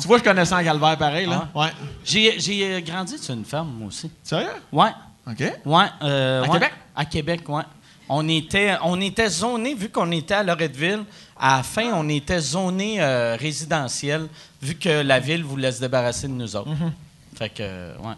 Tu 0.00 0.06
vois, 0.08 0.16
je 0.18 0.22
connaissais 0.22 0.54
en 0.54 0.62
calvaire 0.64 0.96
pareil, 0.96 1.26
là. 1.26 1.48
Ouais. 1.54 1.68
J'ai 2.04 2.40
j'ai, 2.40 2.64
euh, 2.64 2.80
grandi 2.80 3.18
sur 3.18 3.34
une 3.34 3.44
ferme, 3.44 3.68
moi 3.78 3.88
aussi. 3.88 4.10
Sérieux? 4.22 4.48
Ouais. 4.72 4.88
OK. 5.28 5.40
Ouais. 5.66 5.84
euh, 6.02 6.42
À 6.42 6.46
ouais. 6.46 6.52
Québec? 6.52 6.72
À 6.96 7.04
Québec, 7.04 7.48
ouais. 7.48 7.62
On 8.08 8.26
était, 8.28 8.74
on 8.82 8.98
était 9.00 9.28
zoné, 9.28 9.74
vu 9.74 9.90
qu'on 9.90 10.10
était 10.12 10.34
à 10.34 10.42
Loretteville, 10.42 11.04
à 11.38 11.58
la 11.58 11.62
fin, 11.62 11.92
on 11.94 12.08
était 12.08 12.40
zoné 12.40 13.00
euh, 13.02 13.36
résidentiel, 13.38 14.28
vu 14.62 14.76
que 14.76 15.02
la 15.02 15.20
ville 15.20 15.44
voulait 15.44 15.72
se 15.72 15.80
débarrasser 15.80 16.26
de 16.26 16.32
nous 16.32 16.56
autres. 16.56 16.70
Mm-hmm. 16.70 17.36
Fait 17.38 17.50
que, 17.50 17.62
ouais. 17.98 18.14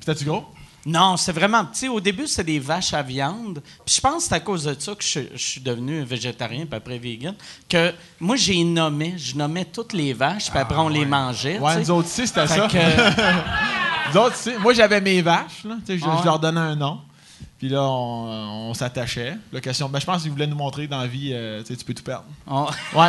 C'était-tu 0.00 0.24
gros? 0.26 0.44
Non, 0.86 1.16
c'est 1.16 1.32
vraiment 1.32 1.64
petit. 1.64 1.88
Au 1.88 1.98
début, 1.98 2.26
c'était 2.26 2.44
des 2.44 2.58
vaches 2.58 2.92
à 2.92 3.02
viande. 3.02 3.62
Puis 3.86 3.94
je 3.94 4.00
pense 4.02 4.24
que 4.24 4.28
c'est 4.28 4.34
à 4.34 4.40
cause 4.40 4.64
de 4.64 4.76
ça 4.78 4.94
que 4.94 5.02
je, 5.02 5.20
je 5.34 5.42
suis 5.42 5.60
devenu 5.60 6.02
végétarien, 6.04 6.66
puis 6.66 6.76
après 6.76 6.98
vegan. 6.98 7.34
Que 7.68 7.92
moi, 8.20 8.36
j'ai 8.36 8.62
nommé, 8.64 9.14
je 9.16 9.34
nommais 9.34 9.64
toutes 9.64 9.94
les 9.94 10.12
vaches, 10.12 10.50
puis 10.50 10.58
après, 10.58 10.76
on 10.78 10.88
les 10.90 11.06
mangeait. 11.06 11.58
Ouais, 11.58 11.72
tu 11.72 11.78
nous 11.78 11.84
sais. 11.86 11.90
autres 11.90 12.08
ici, 12.08 12.26
c'était 12.26 12.46
Fait 12.46 12.58
ça. 12.60 12.68
que, 12.68 14.12
Nous 14.12 14.20
autres, 14.20 14.36
tu 14.36 14.42
sais, 14.42 14.58
moi, 14.58 14.74
j'avais 14.74 15.00
mes 15.00 15.22
vaches. 15.22 15.64
Là, 15.64 15.76
tu 15.86 15.92
sais, 15.94 15.98
je, 15.98 16.04
Ah 16.06 16.20
leur 16.24 16.38
donnais 16.38 16.60
un 16.60 16.76
nom. 16.76 17.00
Puis 17.58 17.70
là, 17.70 17.80
on, 17.82 18.68
on 18.70 18.74
s'attachait. 18.74 19.38
La 19.52 19.60
question, 19.62 19.88
ben, 19.88 19.98
je 20.00 20.04
pense 20.04 20.20
qu'ils 20.22 20.30
voulaient 20.32 20.46
nous 20.46 20.54
montrer 20.56 20.86
dans 20.86 21.00
la 21.00 21.06
vie, 21.06 21.30
euh, 21.32 21.62
tu 21.62 21.68
sais, 21.68 21.76
tu 21.76 21.84
peux 21.86 21.94
tout 21.94 22.02
perdre. 22.02 22.24
on- 22.46 22.64
Ouais. 22.64 23.08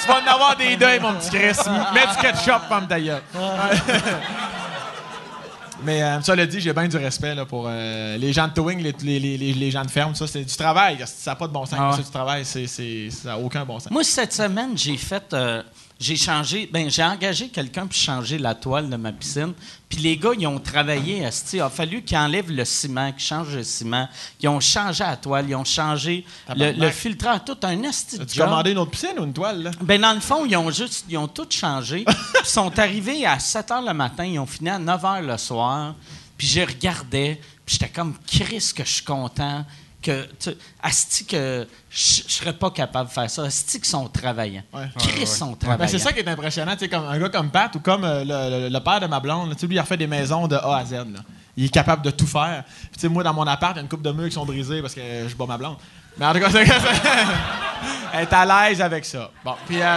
tu 0.00 0.08
vas 0.08 0.22
en 0.22 0.34
avoir 0.34 0.56
des 0.56 0.74
deuils, 0.76 1.00
mon 1.00 1.12
petit 1.16 1.28
Chris. 1.28 1.56
Mets 1.92 2.06
du 2.06 2.16
ketchup 2.22 2.62
comme 2.70 2.86
ta 2.88 2.98
gueule. 2.98 3.20
Mais 5.84 6.02
euh, 6.02 6.20
ça 6.22 6.34
le 6.34 6.46
dit, 6.46 6.60
j'ai 6.60 6.72
bien 6.72 6.88
du 6.88 6.96
respect 6.96 7.34
là, 7.34 7.44
pour 7.44 7.66
euh, 7.68 8.16
les 8.16 8.32
gens 8.32 8.48
de 8.48 8.52
towing, 8.52 8.78
les, 8.82 8.94
les, 9.02 9.18
les, 9.36 9.52
les- 9.52 9.70
gens 9.70 9.84
de 9.84 9.90
ferme. 9.90 10.14
Ça, 10.14 10.26
c'est 10.26 10.44
du 10.44 10.56
travail. 10.56 10.98
Ça 11.06 11.32
n'a 11.32 11.36
pas 11.36 11.46
de 11.46 11.52
bon 11.52 11.66
sens. 11.66 11.78
Ah 11.78 11.90
ouais. 11.90 11.96
C'est 11.96 12.04
du 12.04 12.10
travail. 12.10 12.44
C'est, 12.44 12.66
ça 13.10 13.28
n'a 13.30 13.38
aucun 13.38 13.64
bon 13.64 13.78
sens. 13.78 13.90
Moi, 13.90 14.02
cette 14.04 14.32
semaine, 14.32 14.76
j'ai 14.76 14.96
fait. 14.96 15.32
euh, 15.34 15.62
j'ai 15.98 16.16
changé. 16.16 16.68
Ben, 16.70 16.90
j'ai 16.90 17.02
engagé 17.02 17.48
quelqu'un 17.48 17.86
pour 17.86 17.96
changer 17.96 18.38
la 18.38 18.54
toile 18.54 18.90
de 18.90 18.96
ma 18.96 19.12
piscine. 19.12 19.54
Puis 19.88 19.98
les 19.98 20.16
gars, 20.16 20.32
ils 20.38 20.46
ont 20.46 20.58
travaillé. 20.58 21.22
esti. 21.22 21.56
Il 21.56 21.60
a 21.60 21.70
fallu 21.70 22.02
qu'ils 22.02 22.18
enlèvent 22.18 22.50
le 22.50 22.64
ciment, 22.64 23.12
qu'ils 23.12 23.22
changent 23.22 23.54
le 23.54 23.62
ciment. 23.64 24.08
Ils 24.40 24.48
ont 24.48 24.60
changé 24.60 25.04
la 25.04 25.16
toile, 25.16 25.46
ils 25.48 25.54
ont 25.54 25.64
changé 25.64 26.24
le, 26.54 26.72
le 26.72 26.90
filtreur, 26.90 27.42
tout 27.44 27.56
un 27.62 27.76
de 27.76 27.86
As-tu 27.86 28.16
job. 28.34 28.46
commandé 28.46 28.72
une 28.72 28.78
autre 28.78 28.90
piscine 28.90 29.18
ou 29.18 29.24
une 29.24 29.32
toile? 29.32 29.62
Là? 29.62 29.70
Ben, 29.80 30.00
dans 30.00 30.12
le 30.12 30.20
fond, 30.20 30.44
ils 30.44 30.56
ont 30.56 30.70
juste, 30.70 31.06
ils 31.08 31.16
ont 31.16 31.28
tout 31.28 31.46
changé. 31.48 32.04
Ils 32.42 32.46
sont 32.48 32.78
arrivés 32.78 33.24
à 33.26 33.38
7 33.38 33.68
h 33.70 33.86
le 33.86 33.92
matin, 33.92 34.24
ils 34.24 34.38
ont 34.38 34.46
fini 34.46 34.70
à 34.70 34.78
9 34.78 35.02
h 35.02 35.22
le 35.26 35.36
soir. 35.36 35.94
Puis 36.38 36.46
j'ai 36.46 36.64
regardé, 36.64 37.40
puis 37.64 37.76
j'étais 37.80 37.88
comme, 37.92 38.14
Chris, 38.26 38.70
que 38.74 38.84
je 38.84 38.90
suis 38.90 39.04
content. 39.04 39.64
Que, 40.06 40.24
tu 40.38 40.50
asti 40.82 41.24
que 41.26 41.66
je 41.90 41.98
serais 42.28 42.52
pas 42.52 42.70
capable 42.70 43.08
de 43.08 43.12
faire 43.12 43.28
ça. 43.28 43.42
Asti 43.42 43.78
qu'ils 43.78 43.86
sont 43.88 44.06
travaillants. 44.08 44.62
Ouais. 44.72 44.84
Chris 44.98 45.20
Ouais, 45.20 45.26
sont 45.26 45.56
Ben, 45.60 45.88
c'est 45.88 45.98
ça 45.98 46.12
qui 46.12 46.20
est 46.20 46.28
impressionnant, 46.28 46.72
tu 46.74 46.80
sais, 46.80 46.88
comme 46.88 47.06
un 47.08 47.18
gars 47.18 47.28
comme 47.28 47.50
Pat 47.50 47.74
ou 47.74 47.80
comme 47.80 48.04
euh, 48.04 48.22
le, 48.24 48.68
le- 48.68 48.68
le 48.72 48.80
père 48.80 49.00
de 49.00 49.06
ma 49.06 49.18
blonde, 49.18 49.52
tu 49.54 49.60
sais, 49.60 49.66
lui, 49.66 49.74
il 49.74 49.78
a 49.78 49.82
refait 49.82 49.96
des 49.96 50.06
maisons 50.06 50.46
de 50.46 50.54
A 50.54 50.76
à 50.76 50.84
Z. 50.84 50.92
là. 50.92 51.04
Il 51.56 51.64
est 51.64 51.68
capable 51.70 52.02
de 52.02 52.10
tout 52.10 52.26
faire. 52.26 52.62
Puis, 52.82 52.90
tu 52.94 53.00
sais, 53.00 53.08
moi, 53.08 53.24
dans 53.24 53.34
mon 53.34 53.46
appart, 53.46 53.72
il 53.74 53.76
y 53.76 53.78
a 53.80 53.82
une 53.82 53.88
coupe 53.88 54.02
de 54.02 54.12
murs 54.12 54.26
qui 54.28 54.32
sont 54.34 54.44
brisés 54.46 54.80
parce 54.82 54.94
que 54.94 55.00
je 55.26 55.34
bats 55.34 55.46
ma 55.46 55.58
blonde. 55.58 55.76
Mais 56.18 56.26
en 56.26 56.32
tout 56.34 56.38
cas, 56.40 56.50
c'est- 56.50 56.64
elle 58.12 58.22
est 58.22 58.32
à 58.32 58.68
l'aise 58.68 58.80
avec 58.80 59.04
ça. 59.04 59.30
Bon, 59.44 59.54
puis 59.66 59.80
euh, 59.82 59.96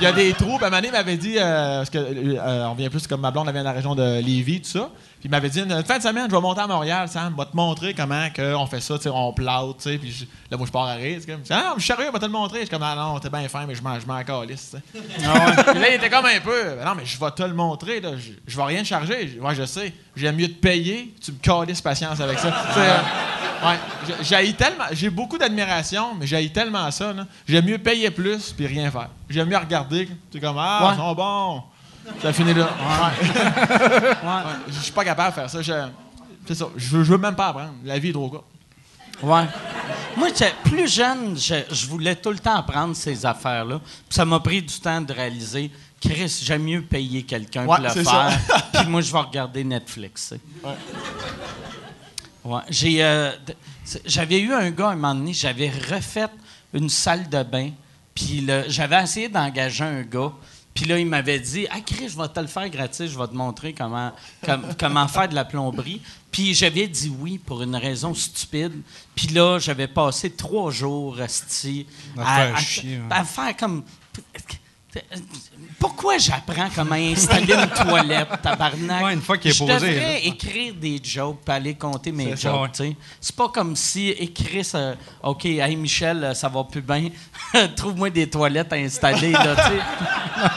il 0.00 0.04
y 0.04 0.06
a 0.06 0.12
des 0.12 0.32
trous. 0.34 0.58
Puis, 0.58 0.70
Mané 0.70 0.90
m'avait 0.90 1.16
dit, 1.16 1.36
euh, 1.38 1.78
parce 1.78 1.90
que 1.90 1.98
euh, 1.98 2.68
on 2.68 2.74
vient 2.74 2.90
plus 2.90 3.06
comme 3.06 3.20
ma 3.20 3.30
blonde, 3.30 3.46
elle 3.48 3.54
vient 3.54 3.62
de 3.62 3.68
la 3.68 3.72
région 3.72 3.94
de 3.94 4.20
Lévis, 4.20 4.60
tout 4.62 4.70
ça. 4.70 4.90
Puis 5.18 5.28
il 5.28 5.30
m'avait 5.30 5.48
dit, 5.48 5.60
une 5.60 5.82
fin 5.82 5.96
de 5.96 6.02
semaine, 6.02 6.26
je 6.30 6.34
vais 6.36 6.40
monter 6.42 6.60
à 6.60 6.66
Montréal, 6.66 7.08
Sam, 7.08 7.34
vais 7.36 7.46
te 7.46 7.56
montrer 7.56 7.94
comment 7.94 8.28
que 8.30 8.54
on 8.54 8.66
fait 8.66 8.80
ça, 8.80 8.96
tu 8.96 9.04
sais, 9.04 9.08
on 9.08 9.32
plate, 9.32 9.78
tu 9.78 9.82
sais. 9.90 9.98
Puis 9.98 10.12
je- 10.12 10.24
là, 10.50 10.56
moi, 10.58 10.66
je 10.66 10.70
pars 10.72 10.84
à 10.84 10.92
rire. 10.94 11.20
Comme, 11.26 11.40
ah, 11.50 11.54
non, 11.54 11.72
je 11.76 11.82
suis 11.84 11.92
sérieux, 11.94 12.10
vais 12.12 12.18
te 12.18 12.26
le 12.26 12.30
montrer. 12.30 12.58
Je 12.60 12.64
suis 12.66 12.70
comme, 12.70 12.82
ah, 12.82 12.94
non, 12.94 13.18
t'es 13.18 13.30
bien 13.30 13.48
fin, 13.48 13.64
mais 13.66 13.74
je 13.74 13.82
m'en, 13.82 13.98
je 13.98 14.06
m'en 14.06 14.22
calisse, 14.22 14.72
tu 14.72 14.76
sais. 14.76 14.82
Puis 15.72 15.80
là, 15.80 15.88
il 15.88 15.94
était 15.94 16.10
comme 16.10 16.26
un 16.26 16.40
peu. 16.40 16.76
Non, 16.84 16.94
mais 16.94 17.06
je 17.06 17.18
vais 17.18 17.30
te 17.30 17.42
le 17.42 17.54
montrer. 17.54 18.00
Là. 18.00 18.10
Je, 18.16 18.32
je 18.46 18.56
vais 18.56 18.62
rien 18.64 18.82
te 18.82 18.86
charger. 18.88 19.38
Moi, 19.40 19.54
je 19.54 19.64
sais. 19.64 19.92
J'aime 20.14 20.36
mieux 20.36 20.48
te 20.48 20.60
payer. 20.60 21.14
Tu 21.24 21.32
me 21.32 21.38
calisses 21.38 21.80
patience 21.80 22.20
avec 22.20 22.38
ça. 22.38 22.50
Tu 22.74 22.78
euh, 22.78 23.68
ouais. 23.70 24.16
J'ai- 24.22 24.52
tellement. 24.52 24.84
J'ai 24.92 25.08
beaucoup 25.10 25.38
d'admiration, 25.38 26.14
mais 26.18 26.26
j'ai 26.26 26.52
tellement 26.52 26.90
ça. 26.90 27.12
là. 27.14 27.26
J'aime 27.48 27.64
mieux 27.64 27.78
payer 27.78 28.10
plus 28.10 28.52
puis 28.52 28.66
rien 28.66 28.90
faire. 28.90 29.08
J'aime 29.30 29.48
mieux 29.48 29.56
regarder. 29.56 30.08
C'est 30.32 30.40
comme 30.40 30.56
Ah, 30.58 30.88
Ouais. 30.88 30.94
ils 30.94 30.98
sont 30.98 31.14
bons. 31.14 31.62
Ça 32.22 32.32
finit 32.32 32.54
là. 32.54 32.68
Ouais. 33.20 33.28
Ouais. 34.10 34.42
Je 34.68 34.80
suis 34.80 34.92
pas 34.92 35.04
capable 35.04 35.30
de 35.30 35.34
faire 35.34 35.50
ça. 35.50 35.62
Je- 35.62 35.88
C'est 36.46 36.54
ça. 36.54 36.66
Je 36.76 36.88
veux, 36.96 37.04
je 37.04 37.12
veux 37.12 37.18
même 37.18 37.34
pas 37.34 37.48
apprendre. 37.48 37.72
La 37.84 37.98
vie 37.98 38.10
est 38.10 38.12
trop 38.12 38.28
courte. 38.28 38.44
Ouais. 39.22 39.44
Moi, 40.16 40.28
plus 40.64 40.88
jeune, 40.92 41.36
je, 41.38 41.54
je 41.70 41.86
voulais 41.86 42.14
tout 42.16 42.30
le 42.30 42.38
temps 42.38 42.56
apprendre 42.56 42.94
ces 42.96 43.24
affaires-là. 43.26 43.78
Puis 43.80 44.14
ça 44.16 44.24
m'a 44.24 44.40
pris 44.40 44.62
du 44.62 44.78
temps 44.80 45.00
de 45.00 45.12
réaliser, 45.12 45.70
Chris, 46.00 46.40
j'aime 46.42 46.62
mieux 46.64 46.82
payer 46.82 47.22
quelqu'un 47.22 47.66
Ouais, 47.66 47.76
pour 47.76 47.84
le 47.84 47.90
faire. 48.04 48.38
Puis 48.72 48.86
moi, 48.86 49.00
je 49.00 49.12
vais 49.12 49.18
regarder 49.18 49.64
Netflix. 49.64 50.28
tu 50.32 50.36
sais. 50.36 50.70
Ouais. 52.44 52.60
J'ai, 52.68 53.02
euh, 53.02 53.32
j'avais 54.04 54.38
eu 54.40 54.52
un 54.52 54.70
gars, 54.70 54.88
un 54.90 54.94
moment 54.96 55.14
donné, 55.14 55.32
j'avais 55.32 55.70
refait 55.70 56.28
une 56.72 56.88
salle 56.88 57.28
de 57.28 57.42
bain. 57.42 57.70
Puis 58.14 58.46
j'avais 58.68 59.02
essayé 59.02 59.28
d'engager 59.28 59.84
un 59.84 60.02
gars. 60.02 60.32
Puis 60.76 60.84
là, 60.84 60.98
il 60.98 61.06
m'avait 61.06 61.40
dit 61.40 61.66
Ah, 61.70 61.80
Chris, 61.80 62.10
je 62.10 62.16
vais 62.16 62.28
te 62.28 62.38
le 62.38 62.46
faire 62.46 62.68
gratis, 62.68 63.10
je 63.10 63.18
vais 63.18 63.26
te 63.26 63.34
montrer 63.34 63.72
comment, 63.72 64.12
com- 64.44 64.66
comment 64.78 65.08
faire 65.08 65.28
de 65.28 65.34
la 65.34 65.44
plomberie. 65.44 66.00
Puis 66.30 66.54
j'avais 66.54 66.86
dit 66.86 67.10
oui 67.18 67.38
pour 67.38 67.62
une 67.62 67.74
raison 67.74 68.14
stupide. 68.14 68.72
Puis 69.14 69.28
là, 69.28 69.58
j'avais 69.58 69.88
passé 69.88 70.30
trois 70.30 70.70
jours 70.70 71.16
à 73.10 73.24
faire 73.24 73.56
comme. 73.56 73.82
Pourquoi 75.78 76.18
j'apprends 76.18 76.68
comment 76.74 76.94
installer 76.94 77.52
une 77.54 77.68
toilette, 77.86 78.28
tabarnak? 78.42 79.04
Ouais, 79.04 79.12
une 79.14 79.20
fois 79.22 79.36
qu'il 79.38 79.50
est 79.50 79.54
Je 79.54 79.58
posé, 79.60 79.74
devrais 79.74 80.00
là. 80.00 80.18
écrire 80.24 80.74
des 80.74 81.00
jokes 81.02 81.40
puis 81.44 81.54
aller 81.54 81.74
compter 81.74 82.12
mes 82.12 82.36
jokes, 82.36 82.62
ouais. 82.62 82.68
tu 82.72 82.76
sais. 82.90 82.96
C'est 83.20 83.36
pas 83.36 83.48
comme 83.48 83.76
si 83.76 84.08
écrire 84.10 84.64
ça, 84.64 84.94
OK, 85.22 85.44
hey 85.44 85.76
Michel, 85.76 86.32
ça 86.34 86.48
va 86.48 86.64
plus 86.64 86.80
bien. 86.82 87.08
Trouve-moi 87.76 88.10
des 88.10 88.28
toilettes 88.28 88.72
à 88.72 88.76
installer, 88.76 89.32
là, 89.32 89.54
tu 89.56 89.62
sais. 89.62 89.80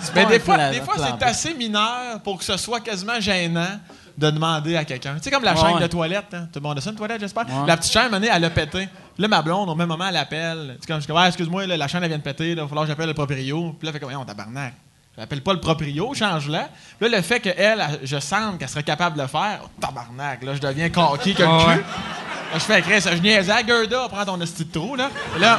C'est 0.00 0.14
Mais 0.14 0.26
des 0.26 0.38
fois, 0.38 0.54
plan- 0.54 0.70
des 0.70 0.80
fois 0.82 0.94
c'est 0.98 1.24
assez 1.24 1.54
mineur 1.54 2.20
pour 2.22 2.38
que 2.38 2.44
ce 2.44 2.56
soit 2.56 2.80
quasiment 2.80 3.18
gênant 3.18 3.80
de 4.16 4.30
demander 4.30 4.76
à 4.76 4.84
quelqu'un. 4.84 5.14
Tu 5.16 5.22
sais, 5.22 5.30
comme 5.30 5.42
la 5.42 5.54
Ouais, 5.54 5.60
chaîne 5.60 5.80
de 5.80 5.86
toilette. 5.88 6.32
Hein? 6.32 6.48
Tout 6.52 6.60
le 6.60 6.68
monde 6.68 6.78
a 6.78 6.80
ça, 6.80 6.90
une 6.90 6.96
toilette, 6.96 7.20
j'espère? 7.20 7.44
Ouais. 7.46 7.66
La 7.66 7.76
petite 7.76 7.92
chaîne, 7.92 8.14
elle 8.14 8.44
a 8.44 8.50
pété. 8.50 8.88
Là, 9.18 9.28
ma 9.28 9.40
blonde, 9.42 9.68
au 9.70 9.74
même 9.74 9.88
moment, 9.88 10.06
elle 10.08 10.16
appelle. 10.16 10.76
C'est 10.80 10.86
comme, 10.86 11.00
je 11.00 11.06
comme, 11.06 11.16
Ouais, 11.16 11.26
excuse-moi, 11.28 11.66
là, 11.66 11.76
la 11.76 11.88
chaîne, 11.88 12.02
elle 12.02 12.08
vient 12.08 12.18
de 12.18 12.22
péter. 12.22 12.50
Il 12.50 12.56
va 12.56 12.66
falloir 12.66 12.84
que 12.84 12.90
j'appelle 12.90 13.08
le 13.08 13.14
proprio. 13.14 13.74
Puis 13.78 13.86
là, 13.86 13.92
elle 13.92 13.92
fait 13.92 14.00
comme, 14.00 14.14
on 14.14 14.24
tabarnak. 14.24 14.74
J'appelle 15.18 15.42
pas 15.42 15.54
le 15.54 15.60
proprio, 15.60 16.12
change-la. 16.12 16.68
Là, 17.00 17.08
le 17.08 17.22
fait 17.22 17.40
qu'elle, 17.40 17.54
elle, 17.56 18.00
je 18.02 18.18
sens 18.20 18.58
qu'elle 18.58 18.68
serait 18.68 18.82
capable 18.82 19.16
de 19.16 19.22
le 19.22 19.28
faire, 19.28 19.60
oh, 19.64 19.68
tabarnak, 19.80 20.42
là, 20.42 20.54
je 20.54 20.60
deviens 20.60 20.90
coquille 20.90 21.34
le 21.38 21.46
Ah 21.46 21.58
cul. 21.58 21.68
ouais. 21.70 21.76
Là, 21.76 22.54
je 22.54 22.58
fais, 22.58 22.82
Chris, 22.82 23.00
je 23.00 23.22
niaisais 23.22 23.50
à 23.50 23.66
Gerda, 23.66 24.08
prends 24.10 24.24
ton 24.26 24.38
esti 24.42 24.66
de 24.66 24.72
trou, 24.72 24.94
là. 24.94 25.08
Et 25.34 25.38
là, 25.38 25.58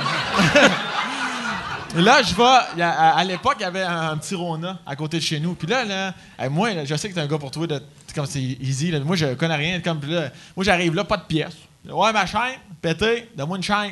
là, 1.96 2.22
je 2.22 2.36
vais. 2.36 2.84
À, 2.84 3.18
à 3.18 3.24
l'époque, 3.24 3.56
il 3.60 3.64
y 3.64 3.66
avait 3.66 3.82
un, 3.84 4.12
un 4.12 4.18
petit 4.18 4.36
Rona 4.36 4.78
à 4.86 4.96
côté 4.96 5.18
de 5.18 5.24
chez 5.24 5.40
nous. 5.40 5.56
Puis 5.56 5.68
là, 5.68 5.84
là 5.86 6.14
hey, 6.40 6.50
moi, 6.50 6.74
là, 6.74 6.86
je 6.86 6.96
sais 6.96 7.10
que 7.10 7.16
t'es 7.16 7.22
un 7.22 7.28
gars 7.28 7.38
pour 7.40 7.52
toi, 7.52 7.66
de, 7.66 7.82
comme 8.14 8.26
c'est 8.28 8.40
easy. 8.42 8.92
là. 8.92 9.00
Moi, 9.00 9.16
je 9.16 9.34
connais 9.34 9.56
rien. 9.56 9.80
Comme, 9.80 10.00
là, 10.08 10.30
moi, 10.56 10.64
j'arrive 10.64 10.94
là, 10.94 11.04
pas 11.04 11.18
de 11.18 11.24
pièces. 11.24 11.58
Ouais, 11.92 12.12
ma 12.14 12.26
chaîne, 12.26 12.60
pété, 12.82 13.30
donne-moi 13.36 13.58
une 13.58 13.64
chaîne. 13.64 13.92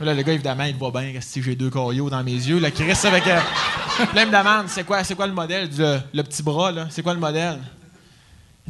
Là, 0.00 0.14
le 0.14 0.22
gars, 0.22 0.32
évidemment, 0.32 0.64
il 0.64 0.74
voit 0.76 0.90
bien 0.90 1.12
que 1.12 1.20
si 1.20 1.42
j'ai 1.42 1.54
deux 1.54 1.70
caillots 1.70 2.10
dans 2.10 2.22
mes 2.24 2.32
yeux, 2.32 2.58
là, 2.58 2.70
qui 2.70 2.84
reste 2.84 3.04
avec. 3.04 3.26
Euh, 3.26 3.38
là, 4.14 4.24
c'est 4.68 4.84
quoi, 4.84 5.02
c'est 5.04 5.14
quoi 5.14 5.26
le 5.26 5.32
modèle, 5.32 5.68
du- 5.68 6.22
petit 6.22 6.42
bras, 6.42 6.70
là? 6.72 6.86
C'est 6.90 7.02
quoi 7.02 7.14
le 7.14 7.20
modèle? 7.20 7.58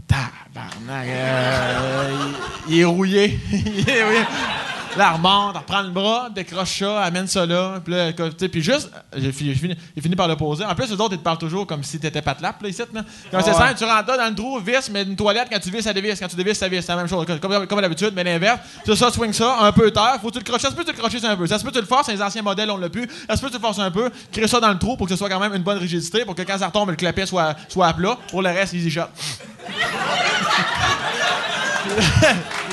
Tabarnak, 0.06 1.06
euh, 1.08 2.32
il 2.68 2.80
est 2.80 2.84
rouillé. 2.84 3.38
il 3.52 3.88
est 3.88 4.04
rouillé. 4.04 4.20
Là, 4.96 5.08
elle 5.10 5.16
remonte, 5.16 5.54
elle 5.54 5.60
reprend 5.60 5.82
le 5.82 5.90
bras, 5.90 6.28
décroche 6.34 6.78
ça, 6.78 7.02
amène 7.02 7.26
ça 7.26 7.44
là. 7.44 7.80
Puis 7.84 7.92
là, 7.92 8.12
puis 8.50 8.62
juste, 8.62 8.90
j'ai 9.14 9.30
fini, 9.32 9.52
j'ai 9.52 9.60
fini, 9.60 9.76
j'ai 9.94 10.02
fini 10.02 10.16
par 10.16 10.26
le 10.26 10.36
poser. 10.36 10.64
En 10.64 10.74
plus, 10.74 10.90
les 10.90 11.00
autres, 11.00 11.12
ils 11.14 11.18
te 11.18 11.22
parlent 11.22 11.38
toujours 11.38 11.66
comme 11.66 11.82
si 11.82 11.98
t'étais 11.98 12.22
patelap, 12.22 12.62
là, 12.62 12.68
ici, 12.68 12.82
là. 12.92 13.02
Comme 13.30 13.42
c'est 13.42 13.52
simple, 13.52 13.74
tu 13.76 13.84
rentres 13.84 14.08
là 14.08 14.16
dans 14.16 14.28
le 14.28 14.34
trou, 14.34 14.58
vis, 14.58 14.90
mais 14.90 15.02
une 15.02 15.16
toilette, 15.16 15.48
quand 15.50 15.58
tu 15.58 15.70
vis, 15.70 15.82
ça 15.82 15.92
dévisse. 15.92 16.18
Quand 16.18 16.28
tu 16.28 16.36
dévisses, 16.36 16.58
ça 16.58 16.68
visse. 16.68 16.86
C'est 16.86 16.92
la 16.92 16.98
même 16.98 17.08
chose. 17.08 17.26
Comme, 17.26 17.66
comme 17.66 17.80
d'habitude, 17.80 18.12
mais 18.14 18.24
l'inverse. 18.24 18.60
C'est 18.84 18.96
ça, 18.96 19.10
swing 19.10 19.32
ça, 19.32 19.58
un 19.60 19.72
peu 19.72 19.90
terre. 19.90 20.18
Faut 20.22 20.28
que 20.28 20.34
tu 20.34 20.38
le 20.38 20.44
croches. 20.44 20.62
Ça 20.62 20.70
se 20.70 20.74
peut 20.74 20.82
que 20.82 20.90
tu 20.90 20.96
le 20.96 21.02
croches 21.02 21.24
un 21.24 21.36
peu. 21.36 21.46
Ça 21.46 21.58
se 21.58 21.64
peut 21.64 21.70
que 21.70 21.76
tu 21.76 21.80
le 21.80 21.86
forces, 21.86 22.08
les 22.08 22.22
anciens 22.22 22.42
modèles, 22.42 22.70
on 22.70 22.78
l'a 22.78 22.88
plus. 22.88 23.06
Ça 23.28 23.36
se 23.36 23.40
peut 23.42 23.48
que 23.48 23.52
tu 23.52 23.58
le 23.58 23.62
forces 23.62 23.78
un 23.78 23.90
peu. 23.90 24.10
Crée 24.32 24.48
ça 24.48 24.60
dans 24.60 24.70
le 24.70 24.78
trou 24.78 24.96
pour 24.96 25.06
que 25.06 25.12
ce 25.12 25.18
soit 25.18 25.28
quand 25.28 25.40
même 25.40 25.54
une 25.54 25.62
bonne 25.62 25.78
rigidité, 25.78 26.24
pour 26.24 26.34
que 26.34 26.42
quand 26.42 26.58
ça 26.58 26.68
retombe, 26.68 26.90
le 26.90 26.96
clapet 26.96 27.26
soit, 27.26 27.54
soit 27.68 27.88
à 27.88 27.92
plat. 27.92 28.16
Pour 28.30 28.40
le 28.42 28.48
reste, 28.48 28.72
easy 28.72 28.90
shot. 28.90 29.02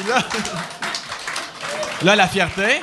Là, 2.02 2.16
la 2.16 2.28
fierté. 2.28 2.82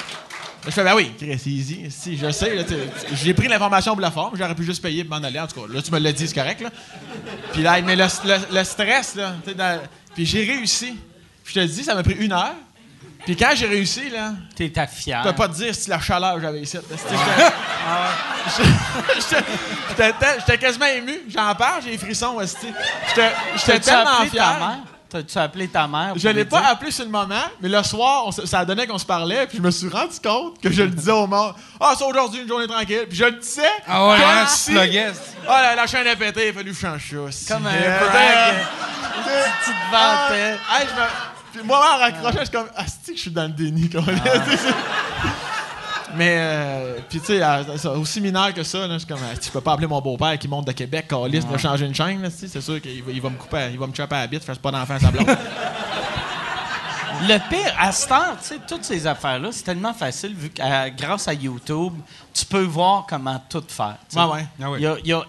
Je 0.67 0.71
fais, 0.71 0.85
ben 0.85 0.95
oui, 0.95 1.13
c'est 1.19 1.47
easy. 1.51 1.87
Si, 1.91 2.19
je 2.19 2.31
sais. 2.31 2.67
J'ai 3.15 3.33
pris 3.33 3.49
l'information 3.49 3.93
pour 3.93 4.03
la 4.03 4.11
forme. 4.11 4.37
J'aurais 4.37 4.55
pu 4.55 4.63
juste 4.65 4.83
payer 4.83 5.05
pour 5.05 5.19
m'en 5.19 5.25
aller. 5.27 5.41
En 5.41 5.47
tout 5.47 5.59
cas, 5.61 5.67
là, 5.73 5.81
tu 5.81 5.91
me 5.91 5.99
l'as 5.99 6.13
dit, 6.13 6.29
c'est 6.29 6.35
correct. 6.35 6.61
Là. 6.61 6.69
Puis 7.53 7.63
là, 7.63 7.81
mais 7.81 7.97
le, 7.97 8.05
le- 8.25 8.55
le 8.59 8.65
stress, 8.65 9.15
là. 9.15 9.33
dans- 9.57 9.81
Puis 10.15 10.27
j'ai 10.27 10.45
réussi. 10.45 10.99
Puis 11.45 11.55
je 11.55 11.61
te 11.61 11.67
dis, 11.67 11.83
ça 11.83 11.95
m'a 11.95 12.03
pris 12.03 12.15
une 12.15 12.33
heure. 12.33 12.55
Puis 13.25 13.37
quand 13.37 13.51
j'ai 13.55 13.67
réussi, 13.67 14.11
là, 14.11 14.33
T'es 14.55 14.69
ta 14.71 14.87
fière. 14.87 15.23
je 15.25 15.29
peux 15.31 15.35
pas 15.35 15.49
te 15.49 15.55
dire 15.55 15.75
si 15.75 15.89
la 15.91 16.01
chaleur 16.01 16.35
que 16.37 16.41
j'avais 16.43 16.61
ici. 16.61 16.77
J'étais- 19.89 20.59
quasiment 20.59 20.87
ému. 20.87 21.21
J'en 21.29 21.55
parle, 21.55 21.83
j'ai 21.85 21.93
des 21.93 21.99
frissons. 21.99 22.37
J'étais 22.41 23.81
tellement 23.81 24.21
fier. 24.31 24.79
T'as-tu 25.11 25.39
appelé 25.39 25.67
ta 25.69 25.89
mère? 25.89 26.13
Je 26.17 26.29
l'ai 26.29 26.45
pas 26.45 26.61
appelé 26.69 26.91
sur 26.93 27.05
le 27.05 27.11
moment, 27.11 27.35
mais 27.61 27.69
le 27.69 27.83
soir, 27.83 28.25
on 28.27 28.31
ça 28.31 28.65
donné 28.65 28.87
qu'on 28.87 28.99
se 28.99 29.05
parlait, 29.05 29.47
puis 29.49 29.59
je 29.59 29.63
me 29.63 29.71
suis 29.71 29.89
rendu 29.89 30.19
compte 30.23 30.61
que 30.61 30.71
je 30.71 30.83
le 30.85 30.91
disais 30.91 31.11
au 31.11 31.27
monde. 31.27 31.55
Ah, 31.81 31.95
c'est 31.99 32.05
aujourd'hui 32.05 32.43
une 32.43 32.49
journée 32.49 32.69
tranquille. 32.69 33.07
Puis 33.09 33.19
je 33.19 33.25
le 33.25 33.33
disais. 33.33 33.63
Ah 33.89 34.07
ouais, 34.09 34.17
comme 34.19 34.29
hein, 34.29 34.47
si-. 34.47 34.77
Ah, 35.49 35.63
la, 35.63 35.75
la 35.75 35.87
chaîne 35.89 36.07
a 36.07 36.15
pété, 36.15 36.47
il 36.47 36.51
a 36.51 36.53
fallu 36.53 36.73
changer 36.75 37.17
ça. 37.33 37.55
Comme 37.55 37.67
un 37.67 37.71
Euh, 37.75 37.99
brag. 38.09 38.55
Tu 39.65 39.71
te 39.71 39.77
ah, 39.93 40.27
vantais. 40.29 40.51
hey, 40.53 40.87
je 40.89 41.01
me- 41.01 41.09
Puis 41.53 41.63
moi, 41.65 41.79
en 41.95 41.99
raccrochant, 41.99 42.39
je 42.39 42.45
suis 42.45 42.51
comme, 42.51 42.69
ah, 42.77 42.85
c'est 42.87 43.11
que 43.13 43.17
je 43.17 43.23
suis 43.23 43.31
dans 43.33 43.43
le 43.43 43.49
déni, 43.49 43.91
quand 43.91 44.03
même. 44.07 44.21
Mais, 46.17 46.37
euh, 46.39 46.99
puis 47.09 47.21
tu 47.21 47.27
sais, 47.39 47.89
aussi 47.89 48.21
mineur 48.21 48.53
que 48.53 48.63
ça, 48.63 48.87
là, 48.87 48.95
je 48.95 48.99
suis 48.99 49.07
comme, 49.07 49.19
tu 49.41 49.51
peux 49.51 49.61
pas 49.61 49.73
appeler 49.73 49.87
mon 49.87 50.01
beau-père 50.01 50.39
qui 50.39 50.49
monte 50.49 50.67
de 50.67 50.73
Québec, 50.73 51.07
Calis, 51.09 51.41
pour 51.41 51.59
changer 51.59 51.87
une 51.87 51.95
chaîne, 51.95 52.29
c'est 52.31 52.61
sûr 52.61 52.81
qu'il 52.81 53.03
va, 53.03 53.13
il 53.13 53.21
va 53.21 53.31
me 53.31 53.37
couper, 53.37 53.69
il 53.73 53.79
va 53.79 53.87
me 53.87 53.95
choper 53.95 54.17
à 54.17 54.21
la 54.21 54.27
bite, 54.27 54.45
fasse 54.45 54.59
pas 54.59 54.71
d'enfant 54.71 54.95
à 54.95 55.01
sa 55.01 55.11
blonde. 55.11 55.27
Le 57.23 57.37
pire, 57.51 57.75
à 57.79 57.93
cette 57.93 58.11
heure, 58.13 58.37
tu 58.41 58.47
sais, 58.47 58.59
toutes 58.67 58.85
ces 58.85 59.07
affaires-là, 59.07 59.51
c'est 59.53 59.65
tellement 59.65 59.93
facile 59.93 60.35
vu 60.35 60.49
que 60.49 60.63
euh, 60.63 60.89
grâce 60.97 61.29
à 61.29 61.35
YouTube, 61.35 61.93
tu 62.33 62.47
peux 62.47 62.63
voir 62.63 63.05
comment 63.07 63.39
tout 63.47 63.63
faire. 63.69 63.99
Ouais, 64.17 64.25
ouais. 64.25 64.47
Ah 64.63 64.71
oui. 64.71 64.79
Il 65.03 65.07
y 65.07 65.13
a, 65.13 65.23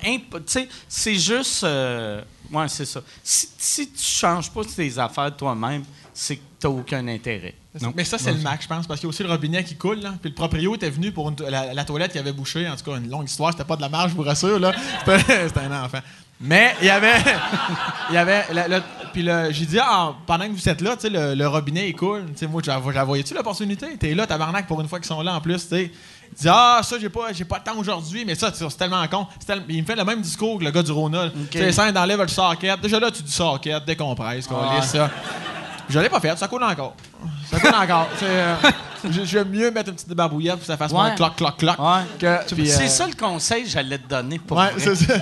c'est 0.88 1.16
juste. 1.16 1.66
euh, 1.66 2.22
ouais, 2.50 2.70
c'est 2.70 2.86
ça. 2.86 3.02
Si, 3.22 3.50
si 3.58 3.92
tu 3.92 4.02
changes 4.04 4.50
pas 4.50 4.62
tes 4.64 4.98
affaires 4.98 5.36
toi-même, 5.36 5.84
c'est 6.14 6.38
que 6.38 6.42
tu 6.62 6.68
n'as 6.68 6.74
aucun 6.74 7.06
intérêt. 7.10 7.56
Non. 7.80 7.94
Mais 7.96 8.04
ça, 8.04 8.18
c'est 8.18 8.34
le 8.34 8.40
Mac, 8.40 8.62
je 8.62 8.68
pense, 8.68 8.86
parce 8.86 9.00
qu'il 9.00 9.08
y 9.08 9.10
a 9.10 9.12
aussi 9.12 9.24
le 9.24 9.30
robinet 9.30 9.64
qui 9.64 9.76
coule. 9.76 10.00
Là. 10.02 10.10
Puis 10.22 10.30
le 10.32 10.36
proprio 10.36 10.76
était 10.76 10.90
venu 10.90 11.12
pour 11.14 11.30
une 11.30 11.36
to- 11.36 11.50
la, 11.50 11.74
la 11.74 11.86
toilette 11.86 12.12
qui 12.12 12.20
avait 12.20 12.34
bouché. 12.34 12.68
En 12.68 12.76
tout 12.76 12.84
cas, 12.92 12.98
une 12.98 13.10
longue 13.10 13.30
histoire. 13.30 13.52
C'était 13.52 13.64
pas 13.64 13.78
de 13.78 13.82
la 13.82 13.88
marge, 13.88 14.12
je 14.12 14.16
vous 14.18 14.24
rassure. 14.24 14.60
là. 14.60 14.74
C'était 15.06 15.60
un 15.62 15.84
enfant. 15.86 16.00
Mais 16.42 16.76
il 16.82 16.88
y 16.88 16.90
avait. 16.90 17.14
il 18.10 18.16
y 18.16 18.18
avait 18.18 18.44
le- 18.52 18.76
le- 18.76 18.82
puis 19.14 19.26
j'ai 19.52 19.66
dit, 19.66 19.78
ah, 19.82 20.14
pendant 20.26 20.46
que 20.48 20.52
vous 20.52 20.70
êtes 20.70 20.82
là, 20.82 20.96
le, 21.04 21.36
le 21.36 21.48
robinet 21.48 21.90
il 21.90 21.96
coule. 21.96 22.26
Tu 22.34 22.40
sais, 22.40 22.48
moi, 22.48 22.62
j'avais- 22.64 22.94
j'avoyais-tu 22.94 23.34
l'opportunité? 23.34 23.96
T'es 23.98 24.14
là, 24.16 24.26
tabarnak, 24.28 24.68
pour 24.68 24.82
une 24.82 24.88
fois 24.90 25.00
qu'ils 25.00 25.08
sont 25.08 25.22
là 25.22 25.36
en 25.36 25.40
plus. 25.42 25.62
tu 25.64 25.68
sais. 25.76 25.92
Il 26.34 26.38
dit, 26.42 26.48
ah, 26.50 26.82
ça, 26.84 26.98
j'ai 27.00 27.10
pas, 27.10 27.32
j'ai 27.34 27.44
pas 27.46 27.58
le 27.58 27.64
temps 27.72 27.78
aujourd'hui, 27.78 28.24
mais 28.26 28.36
ça, 28.36 28.52
tu 28.52 28.58
sais, 28.58 28.66
c'est 28.70 28.78
tellement 28.78 29.06
con. 29.08 29.28
Tel- 29.46 29.64
Il 29.70 29.82
me 29.82 29.86
fait 29.86 29.96
le 29.98 30.04
même 30.06 30.22
discours 30.22 30.60
que 30.60 30.64
le 30.66 30.72
gars 30.72 30.82
du 30.84 30.92
Rona. 30.92 31.26
là. 31.26 31.32
Tu 31.52 31.58
sais, 31.58 31.72
ça, 31.72 31.90
enlève 31.94 32.22
le 32.22 32.28
socket. 32.28 32.80
Déjà 32.82 33.00
là, 33.00 33.12
tu 33.12 33.22
dis 33.24 33.32
socket, 33.32 33.84
décompresse, 33.86 34.48
qu'on 34.48 34.56
Ouais. 34.56 34.82
ça. 34.82 35.10
Je 35.92 36.00
l'ai 36.00 36.10
pas 36.10 36.20
fait, 36.20 36.36
ça 36.38 36.48
coule 36.48 36.64
encore. 36.64 36.96
Ça 37.50 37.60
coule 37.60 37.76
encore. 37.76 38.08
Euh, 38.24 38.56
j'ai- 39.12 39.26
J'aime 39.26 39.50
mieux 39.50 39.70
mettre 39.72 39.90
une 39.90 39.96
petite 39.96 40.14
barbouillette 40.14 40.54
pour 40.54 40.62
que 40.62 40.68
ça 40.68 40.78
fasse 40.78 40.92
moins 40.92 41.10
Ouais. 41.10 41.16
cloc, 41.16 41.36
cloc, 41.36 41.58
cloc. 41.58 41.78
Ouais. 41.80 42.02
c'est 42.48 42.60
euh, 42.60 42.88
ça 42.88 43.08
le 43.08 43.14
conseil 43.14 43.64
que 43.64 43.70
j'allais 43.70 43.98
te 43.98 44.08
donner 44.08 44.40
pour 44.40 44.58
Ouais, 44.58 44.72
vrai. 44.72 44.80
c'est 44.80 44.96
ça. 44.96 45.14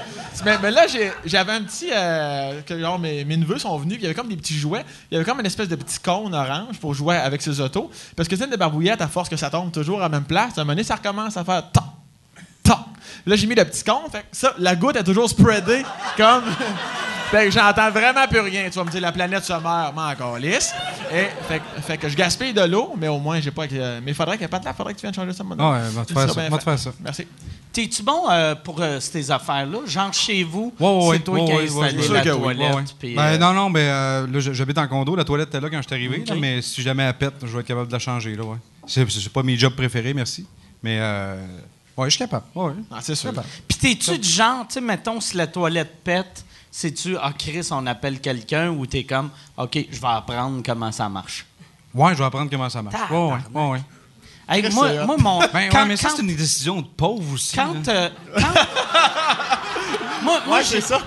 Mais, 0.45 0.57
mais 0.61 0.71
là, 0.71 0.85
j'ai- 0.87 1.11
j'avais 1.25 1.53
un 1.53 1.63
petit. 1.63 1.89
euh, 1.91 2.61
que, 2.61 2.79
genre, 2.79 2.99
mes, 2.99 3.25
mes 3.25 3.35
neveux 3.37 3.57
sont 3.57 3.77
venus, 3.77 3.97
il 3.99 4.03
y 4.03 4.05
avait 4.05 4.15
comme 4.15 4.29
des 4.29 4.37
petits 4.37 4.53
jouets. 4.57 4.85
Il 5.11 5.15
y 5.15 5.17
avait 5.17 5.25
comme 5.25 5.39
une 5.39 5.45
espèce 5.45 5.67
de 5.67 5.75
petit 5.75 5.99
cône 5.99 6.33
orange 6.35 6.77
pour 6.79 6.93
jouer 6.93 7.15
avec 7.17 7.41
ses 7.41 7.59
autos. 7.59 7.89
Parce 8.15 8.29
que 8.29 8.35
c'est 8.35 8.43
une 8.45 8.51
des 8.51 8.57
barbouillettes, 8.57 9.01
à 9.01 9.07
force 9.07 9.27
que 9.29 9.37
ça 9.37 9.49
tombe 9.49 9.71
toujours 9.71 9.99
à 9.99 10.03
la 10.03 10.09
même 10.09 10.23
place, 10.25 10.57
à 10.57 10.61
un 10.61 10.63
moment 10.65 10.73
donné, 10.73 10.83
ça 10.83 10.95
recommence 10.95 11.35
à 11.35 11.43
faire 11.43 11.63
toc, 11.71 11.83
toc. 12.63 12.77
Là, 13.25 13.35
j'ai 13.35 13.47
mis 13.47 13.55
le 13.55 13.65
petit 13.65 13.83
cône. 13.83 14.09
Fait 14.11 14.19
que 14.21 14.25
ça, 14.31 14.53
la 14.57 14.75
goutte 14.75 14.95
est 14.95 15.03
toujours 15.03 15.29
spreadée 15.29 15.83
comme. 16.17 16.43
Fait 17.31 17.45
que 17.45 17.51
j'entends 17.51 17.91
vraiment 17.91 18.25
plus 18.27 18.39
rien. 18.39 18.63
Tu 18.71 18.79
vas 18.79 18.85
me 18.85 18.89
dire, 18.89 19.01
la 19.01 19.11
planète 19.11 19.43
se 19.43 19.53
meurt, 19.53 19.93
mais 19.95 20.01
encore 20.01 20.39
lisse. 20.39 20.73
Et 21.13 21.25
fait, 21.47 21.59
que- 21.59 21.81
fait 21.83 21.97
que 21.99 22.09
je 22.09 22.15
gaspille 22.15 22.53
de 22.53 22.61
l'eau, 22.61 22.95
mais 22.97 23.07
au 23.07 23.19
moins, 23.19 23.39
j'ai 23.39 23.51
pas. 23.51 23.67
que- 23.67 23.99
mais 23.99 24.09
il 24.11 24.13
faudrait 24.15 24.35
qu'il 24.35 24.41
n'y 24.41 24.45
ait 24.45 24.47
pas 24.47 24.57
de 24.57 24.65
là, 24.65 24.73
faudrait 24.73 24.95
que 24.95 24.99
tu 24.99 25.03
viennes 25.03 25.13
changer 25.13 25.33
ça, 25.33 25.43
mon 25.43 25.51
ouais, 25.51 25.79
va 25.91 26.05
te 26.05 26.11
faire 26.11 26.27
ça. 26.27 26.49
Va 26.49 26.57
te 26.57 26.63
faire 26.63 26.79
ça. 26.79 26.91
Merci. 27.03 27.27
T'es-tu 27.71 28.01
bon 28.01 28.23
euh, 28.31 28.55
pour 28.55 28.81
euh, 28.81 28.99
ces 28.99 29.29
affaires-là? 29.29 29.77
Genre 29.85 30.11
chez 30.11 30.43
vous, 30.43 30.73
Ouais, 30.79 30.87
ouais, 30.87 31.01
c'est 31.03 31.07
ouais, 31.09 31.19
toi 31.19 31.33
ouais, 31.35 31.45
qui 31.45 31.51
as 31.51 31.59
installé 31.83 32.07
la 32.07 32.21
que 32.21 32.29
oui, 32.31 32.41
toilette. 32.41 32.95
Puis, 32.97 33.13
Ben, 33.13 33.21
euh, 33.21 33.37
non, 33.37 33.53
non, 33.53 33.69
ben, 33.69 33.79
euh, 33.81 34.25
là, 34.27 34.39
j'habite 34.39 34.79
en 34.79 34.87
condo. 34.87 35.15
La 35.15 35.23
toilette 35.23 35.49
était 35.49 35.61
là 35.61 35.69
quand 35.69 35.83
je 35.83 35.87
suis 35.87 35.93
arrivé. 35.93 36.23
là, 36.27 36.33
mais 36.35 36.63
si 36.63 36.81
jamais 36.81 37.03
elle 37.03 37.13
pète, 37.13 37.35
je 37.43 37.47
vais 37.53 37.59
être 37.59 37.67
capable 37.67 37.89
de 37.89 37.93
la 37.93 37.99
changer. 37.99 38.35
Là, 38.35 38.43
ouais. 38.43 38.57
C'est 38.87 39.07
c'est 39.07 39.31
pas 39.31 39.43
mes 39.43 39.55
jobs 39.55 39.75
préférés, 39.75 40.15
merci. 40.15 40.47
Mais 40.81 40.97
ouais, 41.99 42.09
je 42.09 42.15
suis 42.15 42.19
capable. 42.19 42.45
Ouais. 42.55 42.73
Ah, 42.91 42.99
c'est 43.01 43.15
sûr. 43.15 43.31
Puis 43.67 43.77
t'es-tu 43.77 44.17
du 44.17 44.27
genre, 44.27 44.65
tu 44.67 44.75
sais, 44.75 44.81
mettons, 44.81 45.19
si 45.21 45.37
la 45.37 45.47
toilette 45.47 46.03
pète, 46.03 46.45
c'est-tu, 46.71 47.15
ah, 47.21 47.33
Chris, 47.37 47.67
on 47.71 47.85
appelle 47.87 48.19
quelqu'un 48.19 48.69
ou 48.69 48.85
t'es 48.85 49.03
comme, 49.03 49.29
OK, 49.57 49.73
je 49.91 49.99
vais 49.99 50.07
apprendre 50.07 50.61
comment 50.65 50.91
ça 50.91 51.09
marche? 51.09 51.45
Ouais, 51.93 52.13
je 52.13 52.19
vais 52.19 52.25
apprendre 52.25 52.49
comment 52.51 52.69
ça 52.69 52.81
marche. 52.81 53.09
Ouais. 53.11 53.79
Hey, 54.47 54.63
Chris, 54.63 54.73
moi, 54.73 55.05
moi, 55.05 55.15
mon. 55.19 55.39
Ben, 55.53 55.69
quand- 55.71 55.79
ouais, 55.81 55.85
mais 55.87 55.97
ça, 55.97 56.09
c'est 56.15 56.21
une 56.21 56.35
décision 56.35 56.81
de 56.81 56.87
pauvre 56.87 57.33
aussi. 57.33 57.55
Quand, 57.55 57.87
euh, 57.87 58.09
quand, 58.35 58.41
moi, 60.23 60.41
moi, 60.47 60.57
Ouais, 60.57 60.63
j'ai 60.63 60.81
ça. 60.81 60.99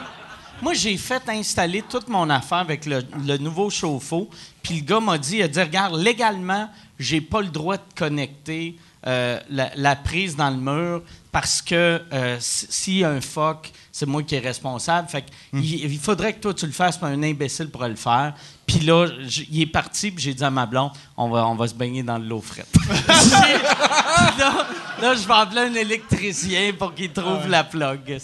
Moi, 0.61 0.75
j'ai 0.75 0.97
fait 0.97 1.23
installer 1.29 1.83
toute 1.83 2.09
mon 2.09 2.31
affaire 2.31 2.59
avec 2.59 2.87
le, 2.87 3.03
le 3.27 3.37
nouveau 3.39 3.69
chauffe-eau. 3.69 4.31
Puis 4.63 4.77
le 4.81 4.85
gars 4.85 5.01
m'a 5.01 5.19
dit, 5.19 5.39
il 5.39 5.43
a 5.43 5.49
dit, 5.49 5.61
regarde, 5.61 5.97
légalement, 5.97 6.71
j'ai 7.01 7.21
pas 7.21 7.41
le 7.41 7.49
droit 7.49 7.77
de 7.79 7.83
connecter 7.97 8.79
euh, 9.07 9.39
la, 9.51 9.71
la 9.77 9.97
prise 9.97 10.37
dans 10.37 10.51
le 10.51 10.57
mur 10.57 11.03
parce 11.31 11.61
que 11.63 12.01
euh, 12.13 12.37
si- 12.41 12.67
s'il 12.71 12.97
y 12.99 13.05
a 13.05 13.11
un 13.11 13.21
fuck, 13.21 13.71
c'est 13.91 14.07
moi 14.07 14.23
qui 14.23 14.35
est 14.35 14.39
responsable. 14.41 15.09
Fait 15.09 15.23
que 15.23 15.27
il, 15.55 15.93
il 15.93 15.99
faudrait 15.99 16.33
que 16.35 16.41
toi, 16.41 16.55
tu 16.55 16.67
le 16.67 16.73
fasses, 16.73 16.97
pas 16.99 17.09
un 17.09 17.23
imbécile 17.23 17.69
pourrait 17.71 17.89
le 17.89 17.97
faire. 17.97 18.35
Puis 18.67 18.81
là, 18.81 19.07
il 19.51 19.61
est 19.63 19.67
parti, 19.67 20.11
puis 20.11 20.23
j'ai 20.25 20.35
dit 20.35 20.45
à 20.45 20.51
ma 20.51 20.67
blonde, 20.67 20.93
on 21.17 21.29
va, 21.31 21.47
on 21.49 21.55
va 21.55 21.67
se 21.69 21.75
baigner 21.75 22.03
dans 22.03 22.19
de 22.19 22.25
l'eau 22.27 22.41
frette. 22.41 22.69
Là, 24.39 24.67
là, 25.01 25.15
je 25.15 25.27
vais 25.27 25.35
appeler 25.35 25.61
un 25.63 25.75
électricien 25.75 26.73
pour 26.79 26.95
qu'il 26.95 27.13
trouve 27.13 27.47
la 27.49 27.65
plug. 27.65 28.19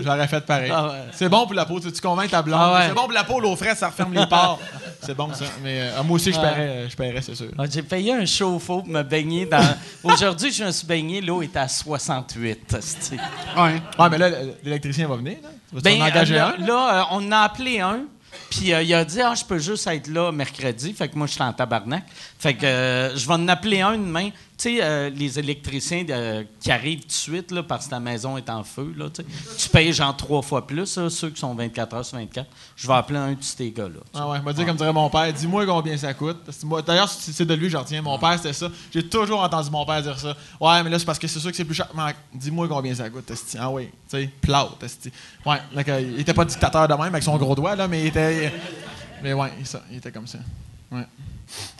J'aurais 0.00 0.28
fait 0.28 0.40
pareil. 0.44 0.70
Ah 0.74 0.88
ouais. 0.88 0.92
C'est 1.12 1.28
bon 1.28 1.44
pour 1.44 1.54
la 1.54 1.64
peau. 1.64 1.80
Tu, 1.80 1.90
tu 1.92 2.00
convaincs 2.00 2.30
ta 2.30 2.42
blonde? 2.42 2.60
Ah 2.62 2.74
ouais. 2.74 2.88
C'est 2.88 2.94
bon 2.94 3.02
pour 3.02 3.12
la 3.12 3.24
peau, 3.24 3.40
l'eau 3.40 3.56
fraîche, 3.56 3.78
ça 3.78 3.88
referme 3.88 4.14
les 4.14 4.26
pores. 4.26 4.60
C'est 5.02 5.14
bon, 5.14 5.32
ça. 5.32 5.46
Mais 5.62 5.80
euh, 5.80 6.02
moi 6.02 6.16
aussi, 6.16 6.30
je 6.30 6.38
paierais, 6.38 6.68
euh, 6.68 6.88
je 6.90 6.94
paierais, 6.94 7.22
c'est 7.22 7.34
sûr. 7.34 7.46
Ah, 7.56 7.62
J'ai 7.70 7.82
payé 7.82 8.12
un 8.12 8.26
chauffe-eau 8.26 8.82
pour 8.82 8.86
me 8.86 9.02
baigner 9.02 9.46
dans. 9.46 9.58
Aujourd'hui, 10.02 10.52
je 10.52 10.62
me 10.62 10.70
suis 10.72 10.86
baigné, 10.86 11.22
l'eau 11.22 11.40
était 11.40 11.58
à 11.58 11.68
68. 11.68 12.74
esti. 12.76 13.16
Ouais. 13.56 13.80
Ouais, 13.98 14.10
mais 14.10 14.18
là, 14.18 14.28
l'électricien 14.62 15.08
va 15.08 15.16
venir. 15.16 15.38
Là. 15.42 15.80
Ben, 15.82 16.02
en 16.02 16.06
engager 16.06 16.34
euh, 16.34 16.38
là, 16.38 16.54
un? 16.58 16.66
là, 16.66 17.00
euh, 17.00 17.04
on 17.12 17.26
en 17.28 17.32
a 17.32 17.38
appelé 17.38 17.80
un. 17.80 18.00
Puis 18.50 18.72
euh, 18.72 18.82
il 18.82 18.92
a 18.94 19.04
dit, 19.04 19.20
ah, 19.22 19.34
je 19.34 19.44
peux 19.44 19.58
juste 19.58 19.86
être 19.86 20.08
là 20.08 20.32
mercredi. 20.32 20.92
Fait 20.92 21.08
que 21.08 21.16
moi, 21.16 21.26
je 21.26 21.32
suis 21.32 21.42
en 21.42 21.52
tabarnak. 21.52 22.04
Fait 22.38 22.54
que 22.54 22.66
euh, 22.66 23.16
je 23.16 23.26
vais 23.26 23.34
en 23.34 23.48
appeler 23.48 23.80
un 23.80 23.92
demain. 23.92 24.30
Tu 24.60 24.76
sais, 24.76 24.78
euh, 24.82 25.08
les 25.08 25.38
électriciens 25.38 26.04
euh, 26.10 26.44
qui 26.60 26.70
arrivent 26.70 27.00
tout 27.00 27.06
de 27.06 27.12
suite, 27.12 27.50
là, 27.50 27.62
parce 27.62 27.86
que 27.86 27.90
ta 27.92 27.98
maison 27.98 28.36
est 28.36 28.50
en 28.50 28.62
feu, 28.62 28.92
là, 28.94 29.06
tu 29.08 29.68
payes 29.70 29.90
genre 29.90 30.14
trois 30.14 30.42
fois 30.42 30.66
plus, 30.66 30.98
là, 30.98 31.08
ceux 31.08 31.30
qui 31.30 31.40
sont 31.40 31.54
24 31.54 31.94
heures 31.94 32.04
sur 32.04 32.18
24. 32.18 32.46
Je 32.76 32.86
vais 32.86 32.92
appeler 32.92 33.18
un 33.18 33.32
de 33.32 33.38
ces 33.40 33.70
gars-là. 33.70 34.00
Ah 34.12 34.28
ouais, 34.28 34.42
m'a 34.42 34.52
dit 34.52 34.66
comme 34.66 34.76
dirait 34.76 34.92
mon 34.92 35.08
père, 35.08 35.32
dis-moi 35.32 35.64
combien 35.64 35.96
ça 35.96 36.12
coûte. 36.12 36.36
D'ailleurs, 36.86 37.08
c'est 37.08 37.32
c'est 37.32 37.46
de 37.46 37.54
lui 37.54 37.68
que 37.68 37.72
j'en 37.72 37.80
retiens. 37.80 38.02
Mon 38.02 38.18
père, 38.18 38.36
c'était 38.36 38.52
ça. 38.52 38.68
J'ai 38.92 39.08
toujours 39.08 39.40
entendu 39.40 39.70
mon 39.70 39.86
père 39.86 40.02
dire 40.02 40.18
ça. 40.18 40.36
Ouais, 40.60 40.82
mais 40.82 40.90
là, 40.90 40.98
c'est 40.98 41.06
parce 41.06 41.18
que 41.18 41.26
c'est 41.26 41.40
sûr 41.40 41.50
que 41.50 41.56
c'est 41.56 41.64
plus 41.64 41.74
cher. 41.74 41.88
Dis-moi 42.34 42.68
combien 42.68 42.94
ça 42.94 43.08
coûte, 43.08 43.30
esti. 43.30 43.56
Ah 43.58 43.70
oui, 43.70 43.88
tu 44.10 44.18
sais, 44.18 44.30
esti. 44.82 45.10
Ouais, 45.46 45.56
donc, 45.74 45.88
euh, 45.88 46.00
il 46.02 46.20
était 46.20 46.34
pas 46.34 46.44
dictateur 46.44 46.86
de 46.86 46.92
même 46.92 47.02
avec 47.04 47.22
son 47.22 47.38
gros 47.38 47.54
doigt, 47.54 47.74
là, 47.76 47.88
mais 47.88 48.02
il 48.02 48.06
était. 48.08 48.52
Mais 49.22 49.32
ouais, 49.32 49.52
ça, 49.64 49.80
il 49.90 49.96
était 49.96 50.12
comme 50.12 50.26
ça. 50.26 50.38
Ouais. 50.92 51.06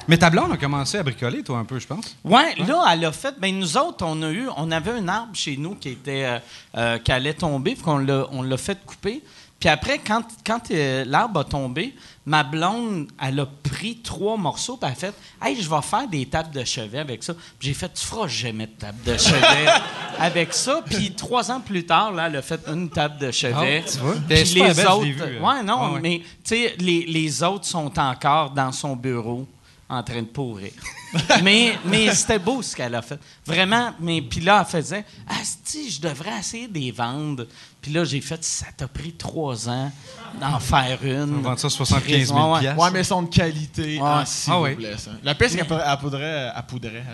Mais 0.09 0.19
ta 0.19 0.31
blonde 0.31 0.53
a 0.53 0.57
commencé 0.57 0.99
à 0.99 1.03
bricoler, 1.03 1.43
toi, 1.43 1.59
un 1.59 1.65
peu, 1.65 1.79
je 1.79 1.87
pense. 1.87 2.17
Ouais, 2.25 2.55
là, 2.57 2.85
elle 2.93 3.05
a 3.05 3.13
fait. 3.13 3.35
Ben, 3.39 3.57
nous 3.57 3.77
autres, 3.77 4.05
on 4.07 4.23
a 4.23 4.31
eu, 4.31 4.49
on 4.57 4.71
avait 4.71 4.93
un 4.93 5.09
arbre 5.09 5.35
chez 5.35 5.57
nous 5.57 5.75
qui 5.75 5.91
était, 5.91 6.25
euh, 6.25 6.39
euh, 6.77 6.99
qui 6.99 7.13
allait 7.13 7.35
tomber, 7.35 7.75
puis 7.75 7.83
qu'on 7.83 7.99
l'a, 7.99 8.27
on 8.33 8.43
l'a 8.43 8.57
fait 8.57 8.79
couper. 8.85 9.23
Puis 9.61 9.69
après, 9.69 9.99
quand, 9.99 10.23
quand 10.45 10.71
euh, 10.71 11.05
l'arbre 11.07 11.41
a 11.41 11.45
tombé, 11.45 11.95
ma 12.25 12.43
blonde, 12.43 13.09
elle 13.23 13.41
a 13.41 13.47
pris 13.47 13.99
trois 13.99 14.39
morceaux, 14.39 14.79
puis 14.79 14.87
elle 14.91 14.93
a 14.93 14.95
fait, 14.97 15.15
hey, 15.45 15.61
je 15.61 15.69
vais 15.69 15.83
faire 15.83 16.09
des 16.09 16.25
tables 16.25 16.51
de 16.51 16.65
chevet 16.65 16.99
avec 16.99 17.23
ça. 17.23 17.35
Puis 17.35 17.69
j'ai 17.69 17.75
fait, 17.75 17.93
tu 17.93 18.07
feras 18.07 18.27
jamais 18.27 18.67
de 18.69 18.73
table 18.73 18.97
de 19.05 19.19
chevet 19.19 19.67
avec 20.19 20.55
ça. 20.55 20.81
Puis 20.87 21.13
trois 21.13 21.51
ans 21.51 21.61
plus 21.61 21.85
tard, 21.85 22.11
là, 22.13 22.29
elle 22.29 22.37
a 22.37 22.43
fait 22.43 22.61
une 22.69 22.89
table 22.89 23.19
de 23.19 23.31
chevet. 23.31 23.85
Ah, 23.87 23.91
tu 23.91 23.99
vois? 23.99 24.15
Puis 24.27 24.45
les 24.55 24.87
autres, 24.87 25.07
euh. 25.21 25.41
ouais, 25.41 25.63
non, 25.63 25.89
Ouais, 25.89 25.95
ouais. 25.95 26.01
mais 26.01 26.19
tu 26.43 26.57
sais, 26.57 26.75
les, 26.79 27.05
les 27.05 27.43
autres 27.43 27.67
sont 27.67 27.97
encore 27.99 28.53
dans 28.53 28.73
son 28.73 28.97
bureau 28.97 29.47
en 29.91 30.03
train 30.03 30.23
de 30.23 30.29
pourrir. 30.29 30.73
mais 31.43 31.77
mais 31.85 32.15
c'était 32.15 32.39
beau 32.39 32.63
ce 32.63 32.77
qu'elle 32.77 32.95
a 32.95 33.03
fait. 33.03 33.19
Vraiment, 33.55 33.93
mais 34.01 34.23
puis 34.23 34.41
là, 34.41 34.61
elle 34.65 34.71
faisait 34.71 35.05
Asti, 35.41 35.91
je 35.91 36.01
devrais 36.01 36.39
essayer 36.39 36.69
de 36.69 36.79
les 36.79 36.91
vendre. 36.93 37.47
Puis 37.83 37.93
là, 37.93 38.05
j'ai 38.05 38.21
fait 38.21 38.45
Ça 38.45 38.67
t'a 38.77 38.87
pris 38.87 39.13
trois 39.15 39.69
ans 39.69 39.91
d'en 40.39 40.61
faire 40.61 40.99
une. 41.03 41.37
On 41.39 41.41
vend 41.41 41.57
ça 41.57 41.71
75 41.71 42.29
000 42.29 42.53
Ouais, 42.55 42.69
ouais. 42.77 42.91
mais 42.93 43.01
ils 43.01 43.05
sont 43.05 43.23
de 43.23 43.35
qualité. 43.35 43.97
Ouais. 43.99 44.03
Ah, 44.05 44.23
s'il 44.27 44.53
Ah 44.53 44.57
vous 44.59 44.77
plaît, 44.77 44.97
ça. 44.99 45.11
La 45.25 45.35
piste 45.35 45.57
qu'elle 45.57 45.67
pourrait- 45.67 45.85
elle 45.87 45.97
poudrait. 45.99 46.53
Elle 46.57 46.63
poudrait. 46.67 47.03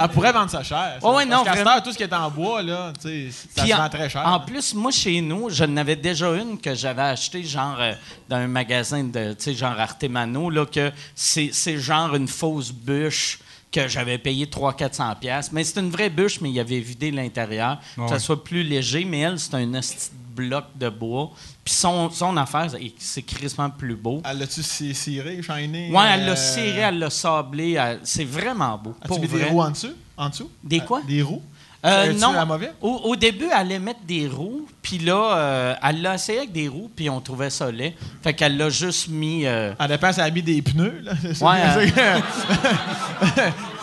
Elle 0.00 0.08
pourrait, 0.08 0.32
vendre 0.32 0.50
ça 0.50 0.62
cher. 0.62 0.98
ça. 1.00 1.08
Ouais, 1.08 1.16
ouais, 1.16 1.24
non, 1.24 1.30
Parce 1.30 1.44
qu'à 1.44 1.50
cette 1.52 1.60
vraiment. 1.62 1.76
heure, 1.76 1.82
tout 1.82 1.92
ce 1.92 1.96
qui 1.96 2.02
est 2.02 2.12
en 2.12 2.30
bois, 2.30 2.62
là, 2.62 2.92
tu 3.00 3.08
sais, 3.08 3.28
ça 3.54 3.66
se 3.66 3.72
en, 3.72 3.76
vend 3.76 3.88
très 3.88 4.08
cher. 4.08 4.26
en 4.26 4.40
plus, 4.40 4.74
moi, 4.74 4.90
chez 4.90 5.20
nous, 5.20 5.50
je 5.50 5.64
n'avais 5.64 5.96
déjà 5.96 6.28
une 6.34 6.58
que 6.58 6.74
j'avais 6.74 7.02
achetée, 7.02 7.42
genre, 7.44 7.76
euh, 7.78 7.92
dans 8.28 8.36
un 8.36 8.46
magasin 8.46 9.04
de, 9.04 9.32
tu 9.32 9.44
sais, 9.44 9.54
genre 9.54 9.78
Artemano, 9.78 10.50
là, 10.50 10.64
que 10.66 10.92
c'est 11.14 11.50
c'est 11.52 11.78
genre 11.78 12.14
une 12.14 12.28
fausse 12.28 12.69
bûche 12.72 13.38
que 13.72 13.86
j'avais 13.86 14.18
payé 14.18 14.46
300-400 14.46 15.18
pièces 15.20 15.52
Mais 15.52 15.62
c'est 15.64 15.78
une 15.80 15.90
vraie 15.90 16.10
bûche, 16.10 16.40
mais 16.40 16.50
il 16.50 16.58
avait 16.58 16.80
vidé 16.80 17.10
l'intérieur, 17.10 17.78
pour 17.94 18.06
que 18.06 18.10
ça 18.10 18.18
soit 18.18 18.42
plus 18.42 18.62
léger. 18.64 19.04
Mais 19.04 19.20
elle, 19.20 19.38
c'est 19.38 19.54
un 19.54 19.72
esti 19.74 20.10
de 20.10 20.42
bloc 20.48 20.64
de 20.74 20.88
bois. 20.88 21.30
Puis 21.64 21.74
son, 21.74 22.10
son 22.10 22.36
affaire, 22.36 22.70
c'est- 22.70 22.92
c'est 22.98 23.22
crissement 23.22 23.70
plus 23.70 23.94
beau. 23.94 24.22
Elle 24.24 24.38
l'a-tu 24.38 24.62
ci- 24.62 24.94
ciré, 24.94 25.40
shiny? 25.42 25.90
Ouais, 25.92 26.04
elle 26.14 26.24
l'a 26.26 26.32
euh, 26.32 26.36
ciré, 26.36 26.78
elle 26.80 26.98
l'a 26.98 27.10
sablé. 27.10 27.72
elle- 27.72 28.00
C'est 28.02 28.24
vraiment 28.24 28.76
beau. 28.78 28.94
As-tu 29.00 29.08
Pour 29.08 29.20
mis 29.20 29.28
des 29.28 29.44
roues 29.44 29.60
en 29.62 29.70
dessous? 29.70 29.92
En 30.16 30.28
dessous? 30.28 30.50
Des 30.64 30.80
quoi? 30.80 30.98
Euh, 31.04 31.06
Des 31.06 31.22
roues? 31.22 31.42
Euh, 31.82 31.88
Savais-tu 32.04 32.20
non. 32.20 32.32
la 32.32 32.44
mauvaise? 32.44 32.70
Au, 32.82 32.90
au 33.04 33.16
début, 33.16 33.46
elle 33.46 33.52
allait 33.58 33.78
mettre 33.78 34.00
des 34.06 34.26
roues, 34.28 34.66
puis 34.82 34.98
là, 34.98 35.34
euh, 35.36 35.74
elle 35.82 36.02
l'a 36.02 36.14
essayé 36.16 36.38
avec 36.40 36.52
des 36.52 36.68
roues, 36.68 36.90
puis 36.94 37.08
on 37.08 37.20
trouvait 37.22 37.48
ça 37.48 37.70
laid. 37.70 37.94
Fait 38.22 38.34
qu'elle 38.34 38.58
l'a 38.58 38.68
juste 38.68 39.08
mis. 39.08 39.46
euh, 39.46 39.72
Elle 39.80 39.88
dépend 39.88 40.12
si 40.12 40.20
elle 40.20 40.26
a 40.26 40.30
mis 40.30 40.42
des 40.42 40.60
pneus, 40.60 41.00
là. 41.02 41.12
Ouais, 41.40 41.90
que- 41.90 42.20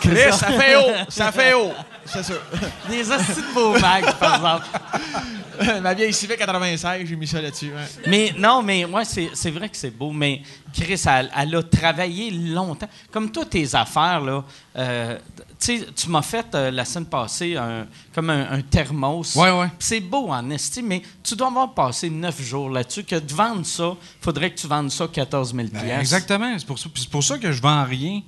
Chris, 0.00 0.32
ça 0.32 0.46
fait 0.46 0.76
haut! 0.76 0.92
Ça 1.08 1.32
fait 1.32 1.54
haut! 1.54 1.72
C'est 2.12 2.22
ça. 2.22 2.34
des 2.88 3.10
hosties 3.10 3.34
de 3.34 3.54
beaux 3.54 3.78
mags, 3.78 4.12
par 4.18 4.34
exemple. 4.36 4.66
Ma 5.82 5.92
vieille 5.92 6.12
Civic 6.12 6.38
96, 6.38 7.04
j'ai 7.04 7.16
mis 7.16 7.26
ça 7.26 7.42
là-dessus. 7.42 7.66
ouais. 7.72 8.02
Mais 8.06 8.32
non, 8.38 8.62
mais 8.62 8.84
ouais, 8.84 9.02
c'est 9.04 9.50
vrai 9.50 9.68
que 9.68 9.76
c'est 9.76 9.90
beau, 9.90 10.12
mais 10.12 10.40
Chris, 10.72 11.02
elle, 11.06 11.30
elle 11.36 11.56
a 11.56 11.62
travaillé 11.64 12.30
longtemps. 12.30 12.88
Comme 13.10 13.32
toutes 13.32 13.50
tes 13.50 13.74
affaires, 13.74 14.20
là. 14.20 14.44
euh, 14.76 15.18
tu 15.60 16.08
m'as 16.08 16.22
fait 16.22 16.46
euh, 16.54 16.70
la 16.70 16.84
semaine 16.84 17.06
passée 17.06 17.56
un, 17.56 17.86
comme 18.14 18.30
un, 18.30 18.52
un 18.52 18.62
thermos. 18.62 19.34
Ouais, 19.34 19.50
ouais. 19.50 19.66
C'est 19.80 19.98
beau 20.00 20.28
en 20.30 20.48
estime, 20.50 20.86
mais 20.86 21.02
tu 21.24 21.34
dois 21.34 21.48
avoir 21.48 21.74
passé 21.74 22.08
neuf 22.08 22.40
jours 22.40 22.70
là-dessus. 22.70 23.02
Que 23.02 23.16
de 23.16 23.34
vendre 23.34 23.66
ça, 23.66 23.94
faudrait 24.20 24.50
que 24.52 24.58
tu 24.60 24.68
vendes 24.68 24.92
ça 24.92 25.08
14 25.08 25.54
000 25.54 25.68
Ben, 25.72 25.98
exactement. 25.98 26.54
C'est 26.56 26.66
pour, 26.66 26.78
ça- 26.78 26.88
puis 26.94 27.02
c'est 27.02 27.10
pour 27.10 27.24
ça 27.24 27.36
que 27.36 27.50
je 27.50 27.60
vends 27.60 27.84
rien 27.84 28.22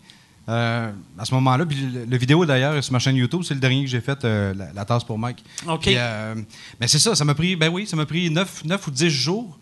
euh, 0.51 0.91
à 1.19 1.25
ce 1.25 1.33
moment-là. 1.35 1.65
Puis 1.65 1.77
le, 1.95 2.05
le 2.05 2.17
vidéo, 2.19 2.45
d'ailleurs, 2.45 2.83
sur 2.85 2.93
ma 2.93 2.99
chaîne 2.99 3.17
YouTube, 3.17 3.43
c'est 3.45 3.55
le 3.55 3.61
dernier 3.61 3.85
que 3.85 3.91
j'ai 3.91 4.01
fait, 4.01 4.25
euh, 4.25 4.53
la, 4.55 4.73
la 4.73 4.85
tasse 4.85 5.05
pour 5.05 5.19
Mike. 5.19 5.43
OK. 5.67 5.81
Puis, 5.83 5.95
euh, 5.97 6.35
mais 6.81 6.89
c'est 6.89 6.99
ça, 6.99 7.15
ça 7.15 7.25
m'a 7.25 7.35
pris, 7.35 7.57
ben 7.57 7.69
oui, 7.69 7.87
ça 7.87 7.97
m'a 7.97 8.05
pris 8.07 8.31
9, 8.31 8.63
ou 8.87 8.91
10 8.91 9.09
jours. 9.09 9.57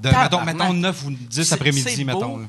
De, 0.00 0.08
mettons, 0.10 0.44
mettons 0.44 0.72
9 0.72 1.04
ou 1.06 1.10
10 1.12 1.16
C'est- 1.30 1.44
c'est 1.44 1.54
après-midi, 1.54 2.04
mettons. 2.04 2.38
là. 2.38 2.46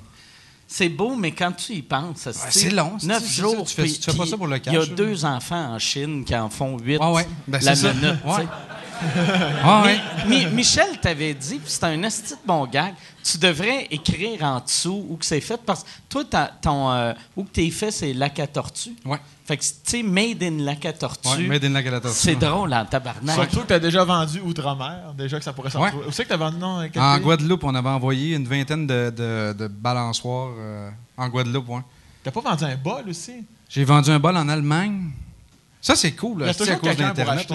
C'est 0.68 0.90
beau, 0.90 1.16
mais 1.16 1.32
quand 1.32 1.52
tu 1.52 1.74
y 1.74 1.82
penses, 1.84 2.18
ça, 2.22 2.32
Ouais, 2.32 2.36
c'est 2.50 2.72
long, 2.72 2.94
c'est- 2.98 3.06
Neuf 3.06 3.22
c'est 3.24 3.36
ça, 3.36 3.42
jours. 3.44 3.66
tu 3.68 3.76
fais- 3.76 3.84
puis- 3.84 4.00
tu 4.00 4.10
fais 4.12 4.18
pas 4.18 4.26
ça 4.26 4.38
pour 4.38 4.48
le 4.48 4.58
Il 4.66 4.74
y 4.74 4.76
a 4.76 4.80
cash, 4.80 4.90
deux 4.92 5.24
enfants 5.24 5.74
en 5.76 5.78
Chine 5.78 6.26
qui 6.26 6.36
en 6.36 6.50
font 6.50 6.80
huit 6.80 6.98
Ouais, 6.98 7.12
ouais. 7.12 7.28
Ben, 7.48 7.60
la 7.62 7.76
c'est 7.76 7.88
ça. 7.88 7.94
minute. 7.94 8.16
Ah, 9.64 9.84
ouais. 9.86 10.46
Michel 10.52 11.00
t'avait 11.02 11.34
dit, 11.34 11.56
puis 11.60 11.64
c'est 11.72 11.84
un 11.86 12.02
esti 12.04 12.34
de 12.34 12.40
bon 12.46 12.66
gag, 12.66 12.94
tu 13.24 13.38
devrais 13.38 13.88
écrire 13.92 14.44
en 14.44 14.60
dessous 14.60 15.06
où 15.10 15.16
que 15.18 15.26
c'est 15.26 15.42
fait, 15.42 15.60
parce 15.66 15.84
que 15.84 15.90
toi, 16.10 16.24
ton, 16.62 16.92
euh, 16.92 17.14
où 17.36 17.44
que 17.44 17.50
t'es 17.50 17.70
fait, 17.70 17.92
c'est 17.92 18.14
lac 18.14 18.40
à 18.40 18.48
tortue. 18.48 18.92
Ouais. 19.06 19.20
Fait 19.46 19.58
que, 19.58 19.64
tu 19.64 19.70
sais, 19.84 20.04
made 20.04 20.42
in 20.44 20.64
lac 20.64 20.86
à 20.86 20.94
tortue, 20.94 21.28
Ouais, 21.28 21.48
made 21.48 21.66
in 21.66 21.70
lac 21.70 21.86
à 21.88 21.92
la 21.92 22.00
tortue, 22.02 22.18
c'est 22.18 22.36
drôle 22.36 22.74
en 22.74 22.86
tabarnak. 22.86 23.36
Surtout 23.36 23.62
que 23.62 23.68
t'as 23.68 23.80
déjà 23.80 24.04
vendu 24.06 24.40
Outre-mer, 24.40 25.14
déjà 25.18 25.38
que 25.38 25.44
ça 25.44 25.52
pourrait 25.54 25.70
s'en 25.70 25.82
Ouais. 25.82 25.90
trouver. 25.90 26.08
Où 26.08 26.12
c'est 26.12 26.24
que 26.24 26.30
t'as 26.30 26.38
vendu, 26.38 26.58
non? 26.58 26.88
quel 26.92 27.02
En 27.02 27.16
pays? 27.16 27.24
Guadeloupe, 27.24 27.64
on 27.64 27.76
avait 27.76 27.90
envoyé 27.90 28.36
une 28.36 28.48
vingtaine 28.48 28.88
de, 28.88 29.10
de, 29.16 29.54
de 29.58 29.68
balançoires 29.68 30.52
euh, 30.58 30.90
en 31.18 31.28
Guadeloupe. 31.30 31.68
ouais. 31.70 31.82
T'as 32.24 32.32
pas 32.32 32.40
vendu 32.42 32.64
un 32.64 32.76
bol 32.78 33.04
aussi? 33.10 33.44
J'ai 33.68 33.84
vendu 33.84 34.10
un 34.12 34.20
bol 34.20 34.38
en 34.38 34.48
Allemagne. 34.48 35.12
Ça, 35.84 35.98
c'est 35.98 36.14
cool, 36.14 36.44
là, 36.44 36.54
c'est 36.54 36.70
à 36.70 36.78
cause 36.78 36.96
d'Internet. 36.96 37.46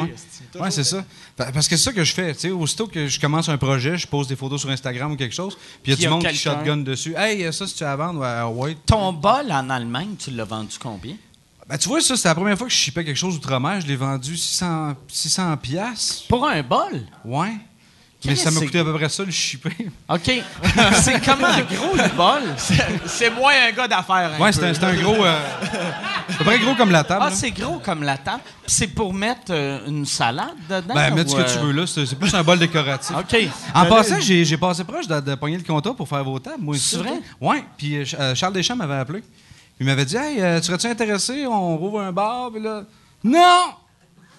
Ouais, 0.61 0.71
c'est 0.71 0.85
ça. 0.85 1.03
Parce 1.35 1.67
que 1.67 1.79
c'est 1.79 1.85
ça 1.85 1.93
que 1.95 2.05
je 2.05 2.13
fais. 2.13 2.35
tu 2.35 2.41
sais, 2.41 2.51
aussitôt 2.51 2.87
que 2.87 3.07
je 3.09 3.19
commence 3.19 3.49
un 3.49 3.57
projet, 3.57 3.97
je 3.97 4.07
pose 4.07 4.29
des 4.29 4.37
photos 4.37 4.61
sur 4.61 4.69
Instagram 4.69 5.13
ou 5.13 5.17
quelque 5.17 5.35
chose, 5.35 5.57
puis 5.83 5.93
il 5.93 5.95
y 5.95 5.95
a 5.95 5.97
y 5.97 6.01
du 6.01 6.07
a 6.07 6.11
monde 6.11 6.27
qui 6.27 6.37
shotgun 6.37 6.77
dessus. 6.77 7.15
Hey, 7.17 7.51
ça, 7.55 7.67
si 7.67 7.75
tu 7.75 7.85
as 7.85 7.93
à 7.93 7.97
vendre, 7.97 8.21
ouais, 8.21 8.65
ouais. 8.65 8.77
Ton 8.85 9.15
bol 9.15 9.51
en 9.51 9.71
Allemagne, 9.71 10.15
tu 10.19 10.31
l'as 10.31 10.45
vendu 10.45 10.77
combien? 10.79 11.15
Ben, 11.67 11.79
tu 11.79 11.89
vois, 11.89 12.03
ça, 12.03 12.19
c'est 12.19 12.29
la 12.29 12.35
première 12.35 12.59
fois 12.59 12.67
que 12.67 12.73
je 12.73 12.79
shippais 12.79 13.03
quelque 13.03 13.17
chose 13.17 13.37
outre-mer. 13.37 13.81
Je 13.81 13.87
l'ai 13.87 13.97
vendu 13.97 14.37
600, 14.37 14.95
600 15.09 15.57
piastres. 15.57 16.27
Pour 16.29 16.47
un 16.47 16.63
bol? 16.63 17.07
Ouais. 17.25 17.55
Mais 18.25 18.37
ça 18.37 18.51
m'a 18.51 18.61
coûté 18.61 18.81
à 18.81 18.85
peu 18.85 18.95
près 18.95 19.09
ça, 19.09 19.25
le 19.25 19.31
shipper. 19.31 19.71
OK. 20.09 20.31
c'est 21.03 21.25
comment 21.25 21.57
gros 21.71 21.95
le 21.95 22.17
bol? 22.17 22.43
C'est 23.07 23.31
moins 23.31 23.53
un 23.69 23.73
gars 23.73 23.87
d'affaires. 23.87 24.33
un 24.37 24.43
Ouais, 24.43 24.53
c'était 24.53 24.67
un, 24.67 24.89
un 24.89 24.95
gros. 24.97 25.25
euh, 25.25 25.41
c'est 26.29 26.35
à 26.35 26.39
peu 26.39 26.45
près 26.45 26.59
gros 26.59 26.75
comme 26.75 26.91
la 26.91 27.05
table. 27.05 27.23
Ah, 27.27 27.31
là. 27.31 27.37
c'est 27.37 27.51
gros 27.51 27.79
comme 27.79 28.03
la 28.03 28.19
table. 28.19 28.41
Puis 28.45 28.75
c'est 28.75 28.87
pour 28.89 29.13
mettre 29.15 29.51
euh, 29.51 29.81
une 29.87 30.05
salade 30.07 30.55
dedans? 30.69 30.95
Ben, 30.95 31.15
mettre 31.15 31.31
ce 31.31 31.37
que 31.37 31.43
tu 31.51 31.59
euh, 31.59 31.63
veux, 31.63 31.73
là. 31.73 31.87
C'est 31.87 32.07
c'est 32.07 32.17
plus 32.17 32.33
un 32.35 32.43
bol 32.43 32.59
décoratif. 32.59 33.15
OK. 33.17 33.37
En 33.75 33.83
Ben, 33.85 33.89
passant, 33.89 34.15
là, 34.15 34.21
j'ai 34.21 34.45
j'ai 34.45 34.57
passé 34.57 34.85
proche 34.85 35.07
de, 35.09 35.21
de 35.21 35.35
pogner 35.35 35.57
le 35.57 35.65
contrat 35.65 35.95
pour 35.95 36.09
faire 36.09 36.25
vos 36.25 36.39
tables, 36.39 36.63
moi. 36.63 36.77
C'est 36.79 36.99
vrai? 36.99 37.21
Oui. 37.41 37.57
Puis 37.77 37.97
euh, 37.97 38.05
Ch- 38.05 38.17
euh, 38.21 38.35
Charles 38.35 38.53
Deschamps 38.53 38.77
m'avait 38.77 38.97
appelé. 38.97 39.23
Il 39.81 39.87
m'avait 39.87 40.05
dit 40.05 40.17
Hey, 40.17 40.41
euh, 40.41 40.61
serais-tu 40.61 40.87
intéressé? 40.87 41.47
On 41.47 41.77
rouvre 41.77 42.01
un 42.01 42.13
bar. 42.13 42.51
Puis 42.53 42.63
là, 42.63 42.83
non 43.25 43.61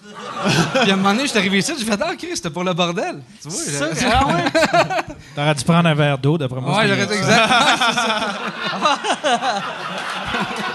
Puis 0.82 0.90
à 0.90 0.94
un 0.94 0.96
moment 0.96 1.10
donné, 1.10 1.24
je 1.24 1.28
suis 1.28 1.38
arrivé 1.38 1.58
ici, 1.58 1.72
j'ai 1.78 1.84
fait 1.84 2.00
Ah, 2.02 2.14
Chris, 2.16 2.28
c'était 2.34 2.48
pour 2.50 2.64
le 2.64 2.72
bordel. 2.72 3.20
Tu 3.42 3.48
vois, 3.48 3.62
Ça, 3.62 3.94
j'ai- 3.94 4.06
ah 4.10 4.26
ouais? 4.26 4.44
T'aurais 5.36 5.54
dû 5.54 5.64
prendre 5.64 5.88
un 5.88 5.94
verre 5.94 6.18
d'eau, 6.18 6.38
d'après 6.38 6.60
moi. 6.60 6.78
Ouais, 6.78 6.88
j'aurais 6.88 7.06
mieux. 7.06 7.12
exact. 7.12 7.50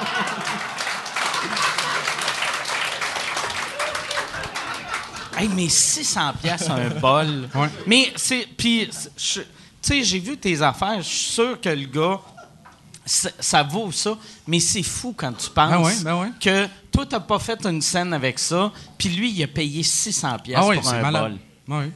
Hey, 5.38 5.50
mais 5.50 5.68
600 5.70 6.34
pièces 6.42 6.70
un 6.70 6.90
bol. 7.00 7.50
Ouais. 7.56 7.68
Mais 7.88 8.14
c'est 8.16 8.48
puis 8.58 8.90
tu 9.18 9.42
sais, 9.82 10.04
j'ai 10.04 10.20
vu 10.20 10.38
tes 10.38 10.62
affaires, 10.62 10.98
je 10.98 11.08
suis 11.08 11.32
sûr 11.34 11.62
que 11.62 11.70
le 11.70 11.86
gars 11.86 12.20
ça, 13.06 13.30
ça 13.40 13.62
vaut 13.62 13.92
ça, 13.92 14.18
mais 14.48 14.60
c'est 14.60 14.82
fou 14.82 15.14
quand 15.16 15.32
tu 15.34 15.50
penses 15.52 15.70
Ben 15.72 15.80
ouais, 15.82 15.94
ben 16.04 16.20
ouais. 16.22 16.30
que 16.40 16.68
toi 16.92 17.06
t'as 17.06 17.20
pas 17.20 17.38
fait 17.38 17.64
une 17.66 17.82
scène 17.82 18.14
avec 18.14 18.40
ça, 18.40 18.72
puis 18.98 19.10
lui 19.10 19.30
il 19.32 19.44
a 19.44 19.48
payé 19.48 19.84
600 19.84 20.40
pièces 20.40 20.58
Ah 20.60 20.74
pour 20.74 20.84
c'est 20.84 20.96
un 20.96 21.02
malade. 21.02 21.38
bol. 21.68 21.92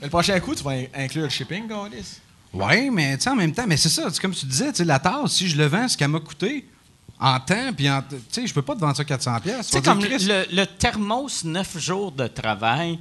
Le 0.00 0.08
prochain 0.08 0.38
coup, 0.40 0.54
tu 0.54 0.62
vas 0.64 0.70
in- 0.72 0.84
inclure 0.94 1.24
le 1.24 1.28
shipping, 1.28 1.66
Gaulis? 1.68 2.18
Oui, 2.52 2.88
mais 2.90 3.16
tu 3.18 3.24
sais, 3.24 3.30
en 3.30 3.36
même 3.36 3.52
temps, 3.52 3.64
mais 3.66 3.76
c'est 3.76 3.88
ça, 3.88 4.04
c'est 4.12 4.20
comme 4.20 4.32
tu 4.34 4.46
disais, 4.46 4.70
tu 4.72 4.78
sais, 4.78 4.84
la 4.84 4.98
tasse, 5.00 5.32
si 5.32 5.48
je 5.48 5.56
le 5.56 5.66
vends, 5.66 5.86
ce 5.88 5.96
qu'elle 5.96 6.08
m'a 6.08 6.20
coûté 6.20 6.66
en 7.20 7.40
temps, 7.40 7.72
puis 7.76 7.90
en- 7.90 8.02
tu 8.02 8.16
sais, 8.30 8.46
je 8.46 8.54
peux 8.54 8.62
pas 8.62 8.74
te 8.74 8.80
vendre 8.80 8.96
ça 8.96 9.04
400 9.04 9.40
pièces. 9.40 9.66
Tu 9.66 9.72
sais, 9.72 9.82
comme 9.82 10.00
le, 10.02 10.54
le 10.54 10.64
thermos 10.66 11.44
9 11.44 11.78
jours 11.78 12.12
de 12.12 12.26
travail, 12.26 12.98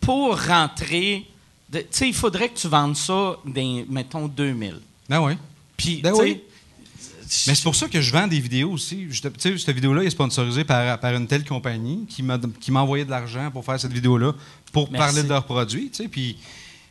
pour 0.00 0.40
rentrer, 0.46 1.26
tu 1.72 1.78
sais, 1.90 2.08
il 2.08 2.14
faudrait 2.14 2.48
que 2.48 2.58
tu 2.58 2.68
vendes 2.68 2.96
ça, 2.96 3.36
dans, 3.44 3.84
mettons, 3.88 4.28
2000. 4.28 4.80
Ben 5.08 5.20
oui. 5.20 5.32
Puis, 5.76 6.00
Ben 6.02 6.12
oui. 6.14 6.40
Mais 7.46 7.54
c'est 7.54 7.62
pour 7.62 7.76
ça 7.76 7.86
que 7.86 8.00
je 8.00 8.12
vends 8.12 8.26
des 8.26 8.40
vidéos 8.40 8.72
aussi. 8.72 9.06
Tu 9.08 9.30
sais, 9.38 9.56
cette 9.58 9.74
vidéo-là 9.74 10.02
est 10.02 10.10
sponsorisée 10.10 10.64
par, 10.64 10.98
par 10.98 11.14
une 11.14 11.28
telle 11.28 11.44
compagnie 11.44 12.04
qui 12.08 12.24
m'a 12.24 12.38
qui 12.60 12.72
m'a 12.72 12.80
envoyé 12.80 13.04
de 13.04 13.10
l'argent 13.10 13.50
pour 13.52 13.64
faire 13.64 13.78
cette 13.78 13.92
vidéo-là, 13.92 14.32
pour 14.72 14.90
Merci. 14.90 14.98
parler 15.06 15.22
de 15.22 15.28
leurs 15.28 15.44
produits, 15.44 15.90
tu 15.90 16.02
sais, 16.02 16.08
puis... 16.08 16.36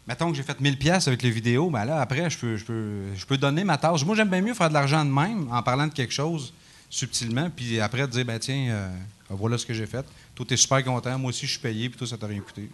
Mettons 0.10 0.32
que 0.32 0.38
j'ai 0.38 0.42
fait 0.42 0.60
1000 0.60 0.76
pièces 0.76 1.08
avec 1.08 1.22
les 1.22 1.30
vidéos, 1.30 1.70
ben 1.70 1.86
là, 1.86 2.02
après, 2.02 2.32
je 2.32 2.38
peux, 2.40 2.58
je, 2.58 2.66
peux, 2.66 3.14
je 3.16 3.24
peux 3.28 3.38
donner 3.38 3.64
ma 3.64 3.78
tâche. 3.78 4.04
Moi, 4.04 4.16
j'aime 4.16 4.30
bien 4.30 4.42
mieux 4.42 4.56
faire 4.56 4.68
de 4.68 4.74
l'argent 4.74 5.06
de 5.06 5.12
même 5.12 5.48
en 5.52 5.62
parlant 5.62 5.86
de 5.86 5.94
quelque 5.94 6.12
chose 6.12 6.52
subtilement, 6.90 7.52
puis 7.56 7.80
après, 7.80 8.08
dire, 8.08 8.26
ben 8.26 8.40
tiens, 8.40 8.70
euh, 8.72 8.90
voilà 9.30 9.60
ce 9.60 9.68
que 9.68 9.74
j'ai 9.76 9.86
fait. 9.86 10.04
Toi, 10.34 10.48
t'es 10.50 10.58
super 10.58 10.84
content, 10.84 11.16
moi 11.20 11.30
aussi, 11.30 11.46
je 11.46 11.52
suis 11.52 11.60
payé, 11.60 11.90
puis 11.90 12.00
toi, 12.00 12.08
ça 12.08 12.18
t'a 12.18 12.26
rien 12.26 12.40
coûté. 12.40 12.68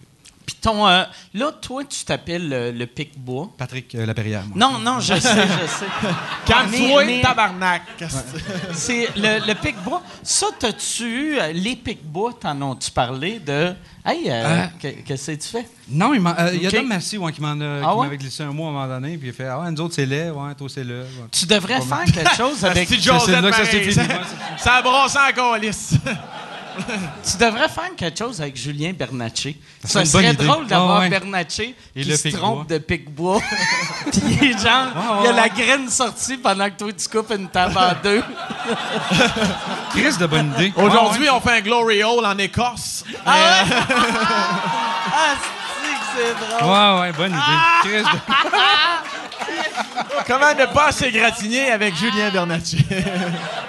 Puis 0.45 0.55
ton. 0.61 0.87
euh, 0.87 1.03
là, 1.33 1.51
toi, 1.51 1.83
tu 1.83 2.05
t'appelles 2.05 2.47
le, 2.49 2.71
le 2.71 2.85
Pic-Bois. 2.85 3.49
Patrick 3.57 3.95
euh, 3.95 4.05
Laperrière, 4.05 4.43
moi. 4.45 4.55
Non, 4.55 4.79
non, 4.79 4.99
je 4.99 5.15
sais, 5.15 5.19
je 5.19 5.67
sais. 5.67 5.85
Calme-toi, 6.45 7.05
Mais- 7.05 7.15
mais- 7.17 7.21
tabarnak! 7.21 7.81
Qu'est-ce 7.97 8.17
c'est? 8.73 9.09
Le, 9.15 9.47
le 9.47 9.53
Pic-Bois. 9.55 10.01
Ça, 10.23 10.47
t'as-tu 10.59 11.03
eu. 11.03 11.37
euh, 11.39 11.51
Les 11.53 11.75
Pic-Bois, 11.75 12.33
t'en 12.39 12.71
as-tu 12.73 12.91
parlé 12.91 13.39
de. 13.39 13.73
Hey, 14.05 14.29
euh, 14.29 14.43
Euh. 14.45 14.65
que- 14.79 15.01
qu'est-ce 15.01 15.31
que 15.31 15.41
tu 15.41 15.47
fais? 15.47 15.67
Non, 15.89 16.13
il, 16.13 16.19
euh, 16.25 16.51
il 16.53 16.61
y 16.61 16.67
a. 16.67 16.71
Dom 16.71 16.87
Massy 16.87 17.17
ouais, 17.17 17.31
qui 17.31 17.41
m'en 17.41 17.59
a- 17.59 17.81
Ah 17.83 17.91
qui 17.91 17.97
ouais? 17.97 18.05
m'avait 18.05 18.17
glissé 18.17 18.43
un 18.43 18.51
mot 18.51 18.65
à 18.65 18.69
un 18.69 18.71
moment 18.73 18.87
donné, 18.87 19.17
puis 19.17 19.27
il 19.27 19.31
a 19.31 19.33
fait 19.33 19.47
Ah 19.47 19.59
ouais, 19.61 19.71
nous 19.71 19.81
autres, 19.81 19.95
c'est 19.95 20.05
laid, 20.05 20.29
ouais, 20.29 20.53
toi, 20.55 20.67
c'est. 20.71 20.81
Ouais. 20.83 21.05
Tu 21.31 21.47
devrais 21.47 21.81
faire 21.81 22.03
quelque 22.13 22.35
chose 22.35 22.63
avec. 22.65 22.87
C'est 22.87 23.03
là 23.07 23.49
que 23.49 23.55
ça 23.55 23.65
s'est 23.65 23.81
fini. 23.81 24.07
Ça- 24.59 24.73
a 24.75 24.81
brossé 24.83 25.17
en 25.17 25.35
Gaulis. 25.35 25.89
Tu 27.23 27.38
devrais 27.38 27.69
faire 27.69 27.95
quelque 27.97 28.17
chose 28.19 28.41
avec 28.41 28.55
Julien 28.55 28.91
Bernatchez. 28.93 29.57
Ça 29.84 29.99
Ça, 30.03 30.05
serait 30.05 30.34
drôle 30.34 30.67
d'avoir 30.67 30.97
Ah 30.97 30.99
ouais. 31.01 31.09
Bernatchez 31.09 31.76
Et 31.95 32.03
qui 32.03 32.09
le 32.09 32.15
se 32.17 32.28
trompe 32.30 32.67
de 32.69 32.78
pic-bois. 32.78 33.39
Puis 34.11 34.21
il 34.41 34.51
est 34.51 34.57
genre, 34.59 34.88
Ouais, 34.95 35.01
il 35.21 35.26
y 35.26 35.28
a 35.28 35.32
ouais, 35.32 35.36
la 35.36 35.43
ouais. 35.43 35.49
graine 35.49 35.89
sortie 35.89 36.38
pendant 36.38 36.69
que 36.69 36.76
toi 36.78 36.91
tu 36.93 37.07
coupes 37.09 37.32
une 37.32 37.47
table 37.49 37.78
en 37.78 37.93
deux. 38.03 38.23
Chris 39.91 40.17
de 40.19 40.26
bonne 40.26 40.53
idée. 40.55 40.73
Aujourd'hui, 40.76 41.30
on 41.30 41.39
fait 41.39 41.57
un 41.57 41.61
glory 41.61 42.03
hole 42.03 42.26
en 42.26 42.38
Écosse. 42.38 43.03
Ah, 43.26 43.63
c'est 43.67 43.76
que 45.91 46.05
c'est 46.15 46.34
drôle. 46.59 46.71
Ouais, 46.71 46.99
ouais, 47.01 47.11
bonne 47.13 47.32
idée. 47.32 47.59
Chris 47.84 48.03
de- 48.03 48.19
Comment 50.28 50.53
ne 50.57 50.65
pas 50.65 50.91
s'égratigner 50.91 51.71
avec 51.71 51.95
Julien 51.95 52.30
Bernatchez? 52.32 52.78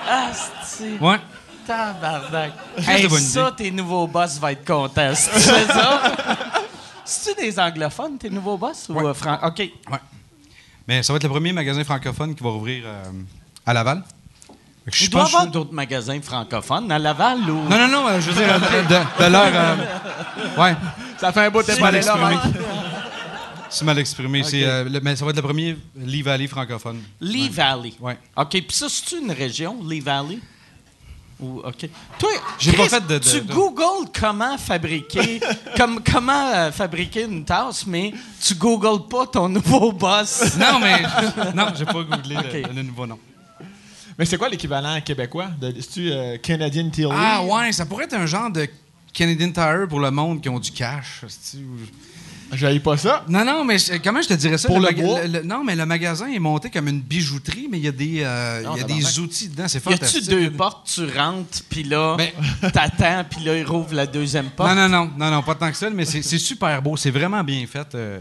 Ah, 0.09 0.27
c'est 0.65 0.99
Ouais. 1.01 1.19
Tabarnak. 1.67 2.53
Hey, 2.87 3.09
ça, 3.11 3.53
tes 3.57 3.71
nouveaux 3.71 4.07
boss 4.07 4.39
vont 4.39 4.49
être 4.49 4.65
contents 4.65 5.15
fais 5.15 5.67
ça. 5.67 6.01
C'est-tu 7.05 7.41
des 7.41 7.59
anglophones, 7.61 8.19
tes 8.19 8.31
nouveaux 8.31 8.57
boss? 8.57 8.87
Ou 8.89 8.99
euh, 9.01 9.15
fran- 9.15 9.39
OK. 9.45 9.59
Ouais. 9.59 9.99
Mais 10.89 11.03
ça 11.03 11.13
va 11.13 11.17
être 11.19 11.23
le 11.25 11.29
premier 11.31 11.53
magasin 11.53 11.85
francophone 11.85 12.35
qui 12.35 12.43
va 12.43 12.51
rouvrir 12.51 12.83
euh, 12.87 13.05
à 13.65 13.73
Laval. 13.73 14.03
Je 14.87 15.05
Il 15.05 15.11
doit 15.11 15.23
pas 15.23 15.27
avoir 15.29 15.47
d'autres 15.49 15.73
magasins 15.73 16.21
francophones 16.23 16.91
à 16.93 16.99
Laval 16.99 17.41
ou... 17.51 17.69
Non, 17.69 17.77
non, 17.79 17.89
non, 17.89 18.09
euh, 18.09 18.21
je 18.21 18.31
veux 18.31 18.41
dire, 18.41 18.53
euh, 18.55 18.83
de, 18.85 19.25
de 19.25 19.31
leur. 19.33 19.47
euh, 19.53 19.77
ouais, 20.63 20.77
Ça 21.19 21.33
fait 21.33 21.41
un 21.47 21.51
bout 21.51 21.63
de 21.63 21.67
C'est 21.67 21.77
pas 21.79 21.87
mal 21.91 21.97
exprimé. 21.97 22.37
C'est 23.69 23.85
mal 23.85 23.99
exprimé. 23.99 24.43
C'est, 24.45 24.63
euh, 24.65 24.85
le- 24.85 25.01
mais 25.01 25.17
ça 25.17 25.25
va 25.25 25.31
être 25.33 25.37
le 25.39 25.43
premier 25.43 25.77
Lee 25.97 26.23
Valley 26.23 26.47
francophone. 26.47 27.03
Lee 27.21 27.49
Valley. 27.49 27.95
Ouais. 28.01 28.17
OK. 28.37 28.49
Puis 28.51 28.67
ça, 28.71 28.87
c'est 28.89 29.17
une 29.17 29.33
région, 29.33 29.77
Lee 29.85 30.01
Valley? 30.01 30.39
Ou, 31.39 31.61
OK. 31.65 31.89
Toi, 32.19 32.31
J'ai 32.59 32.73
Chris, 32.73 32.79
pas 32.83 32.89
fait 32.89 33.07
de- 33.07 33.19
de- 33.19 33.31
tu 33.31 33.41
de- 33.43 33.53
googles 33.53 34.09
comment 34.19 34.57
fabriquer, 34.57 35.39
comme, 35.77 36.01
comment 36.03 36.51
euh, 36.55 36.73
fabriquer 36.73 37.25
une 37.25 37.45
tasse, 37.45 37.87
mais 37.87 38.15
tu 38.43 38.55
googles 38.55 39.07
pas 39.09 39.27
ton 39.27 39.49
nouveau 39.49 39.93
boss. 39.93 40.57
Non, 40.57 40.79
mais. 40.81 41.03
Non, 41.55 41.67
j'ai 41.77 41.85
pas 41.85 42.03
googlé 42.03 42.37
le, 42.37 42.73
le 42.75 42.83
nouveau 42.83 43.07
nom. 43.07 43.19
Mais 44.19 44.25
c'est 44.25 44.39
quoi 44.39 44.49
l'équivalent 44.49 44.99
québécois? 45.03 45.49
De, 45.61 45.75
c'est-tu 45.79 46.11
euh, 46.11 46.39
Canadian 46.39 46.89
Tilly? 46.89 47.09
Ah, 47.13 47.43
ouais, 47.45 47.71
ça 47.73 47.85
pourrait 47.85 48.05
être 48.05 48.15
un 48.15 48.25
genre 48.25 48.51
de 48.51 48.67
Canadian 49.13 49.53
Tire 49.53 49.87
pour 49.91 50.01
le 50.01 50.11
monde 50.11 50.41
qui 50.41 50.49
ont 50.49 50.59
du 50.59 50.71
cash. 50.71 51.21
J'aille 52.53 52.81
pas 52.81 52.97
ça. 52.97 53.25
Non, 53.29 53.45
non, 53.45 53.65
mais 53.65 53.79
je- 53.79 53.97
comment 54.03 54.23
je 54.23 54.29
te 54.29 54.35
dirais 54.35 54.57
ça? 54.59 54.69
Pour 54.69 54.79
le 54.81 54.91
bois? 54.93 55.25
le- 55.27 55.43
non, 55.43 55.65
mais 55.65 55.75
le 55.77 55.85
magasin 55.87 56.29
est 56.29 56.39
monté 56.39 56.71
comme 56.71 56.89
une 56.89 57.01
bijouterie, 57.01 57.67
mais 57.71 57.79
il 57.79 57.85
y 57.85 57.89
a 57.89 57.93
des, 57.93 58.21
euh, 58.23 58.63
Non, 58.63 58.77
y 58.77 58.81
a 58.81 58.85
des 58.85 59.19
outils 59.19 59.49
dedans. 59.49 59.67
C'est 59.69 59.79
Y 59.85 59.89
a-tu 59.89 59.99
fantastique. 59.99 60.29
deux 60.29 60.51
portes, 60.53 60.89
tu 60.95 61.05
rentres, 61.19 61.63
puis 61.69 61.83
là, 61.83 62.15
Mais- 62.17 62.35
t'attends, 62.73 63.25
puis 63.29 63.45
là, 63.45 63.57
il 63.59 63.65
rouvre 63.67 63.95
la 63.95 64.07
deuxième 64.07 64.51
porte? 64.51 64.69
Non, 64.71 64.75
non, 64.75 64.89
non, 64.89 65.11
non, 65.19 65.31
non, 65.31 65.43
pas 65.43 65.55
tant 65.57 65.71
que 65.71 65.77
ça, 65.77 65.91
mais 65.91 66.05
c'est 66.05 66.23
c'est 66.23 66.39
super 66.39 66.81
beau. 66.83 66.97
C'est 66.97 67.11
vraiment 67.11 67.43
bien 67.43 67.67
fait. 67.67 67.95
euh. 67.95 68.21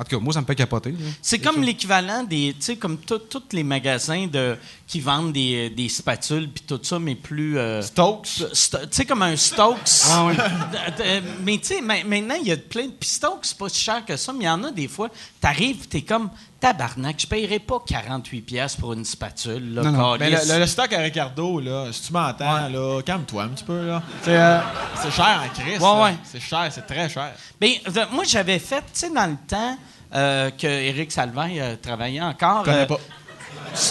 En 0.00 0.04
tout 0.04 0.16
cas, 0.16 0.22
moi, 0.22 0.32
ça 0.32 0.40
me 0.40 0.46
fait 0.46 0.54
capoter. 0.54 0.94
C'est 1.20 1.40
comme 1.40 1.60
l'équivalent 1.60 2.22
des, 2.22 2.54
tu 2.56 2.64
sais, 2.66 2.76
comme 2.76 2.98
tous 2.98 3.20
les 3.52 3.64
magasins 3.64 4.28
de, 4.28 4.56
qui 4.88 5.00
vendent 5.00 5.32
des, 5.34 5.68
des 5.68 5.88
spatules 5.90 6.48
puis 6.50 6.64
tout 6.66 6.80
ça, 6.82 6.98
mais 6.98 7.14
plus... 7.14 7.58
euh, 7.58 7.82
Stokes? 7.82 8.42
Sto- 8.54 8.78
tu 8.80 8.86
sais, 8.90 9.04
comme 9.04 9.20
un 9.20 9.36
Stokes. 9.36 10.06
Ah 10.10 10.26
de- 10.98 11.22
mais 11.44 11.58
tu 11.58 11.66
sais, 11.66 11.80
ma- 11.82 12.02
maintenant, 12.04 12.36
il 12.40 12.48
y 12.48 12.52
a 12.52 12.56
plein 12.56 12.86
de. 12.86 12.92
Puis 12.92 13.10
Stokes, 13.10 13.40
c'est 13.42 13.58
pas 13.58 13.68
si 13.68 13.80
cher 13.80 14.02
que 14.06 14.16
ça, 14.16 14.32
mais 14.32 14.44
il 14.44 14.46
y 14.46 14.50
en 14.50 14.64
a 14.64 14.70
des 14.70 14.88
fois, 14.88 15.10
t'arrives, 15.42 15.86
t'es 15.88 16.00
comme 16.00 16.30
tabarnak, 16.58 17.16
je 17.20 17.26
paierais 17.26 17.58
pas 17.58 17.76
48$ 17.86 18.42
piastres 18.42 18.80
pour 18.80 18.94
une 18.94 19.04
spatule. 19.04 19.74
Là, 19.74 19.82
Non, 19.82 19.92
non. 19.92 20.16
Mais 20.18 20.30
le, 20.30 20.36
câlisse. 20.36 20.52
le- 20.54 20.58
le 20.60 20.66
stock 20.66 20.92
à 20.92 20.98
Ricardo, 21.00 21.60
là, 21.60 21.92
si 21.92 22.02
tu 22.06 22.12
m'entends, 22.14 22.68
là, 22.68 23.02
calme-toi 23.02 23.42
un 23.42 23.48
petit 23.48 23.64
peu, 23.64 23.86
là. 23.86 24.02
C'est, 24.22 24.36
euh, 24.36 24.58
c'est 25.02 25.10
cher 25.12 25.42
en 25.44 25.48
Christ. 25.62 25.80
Ouais, 25.82 26.02
ouais. 26.02 26.14
C'est 26.24 26.40
cher, 26.40 26.66
c'est 26.70 26.86
très 26.86 27.10
cher. 27.10 27.32
Ben, 27.60 27.72
euh, 27.94 28.04
moi, 28.10 28.24
j'avais 28.26 28.58
fait, 28.58 28.80
tu 28.80 28.84
sais, 28.94 29.10
dans 29.10 29.26
le 29.26 29.36
temps 29.46 29.76
euh, 30.14 30.50
que 30.50 30.66
Éric 30.66 31.12
euh, 31.18 31.76
travaillait 31.76 32.22
encore. 32.22 32.60
Je 32.64 32.70
connais 32.70 32.82
euh, 32.84 32.86
pas. 32.86 32.98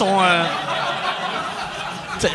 Euh, 0.02 0.44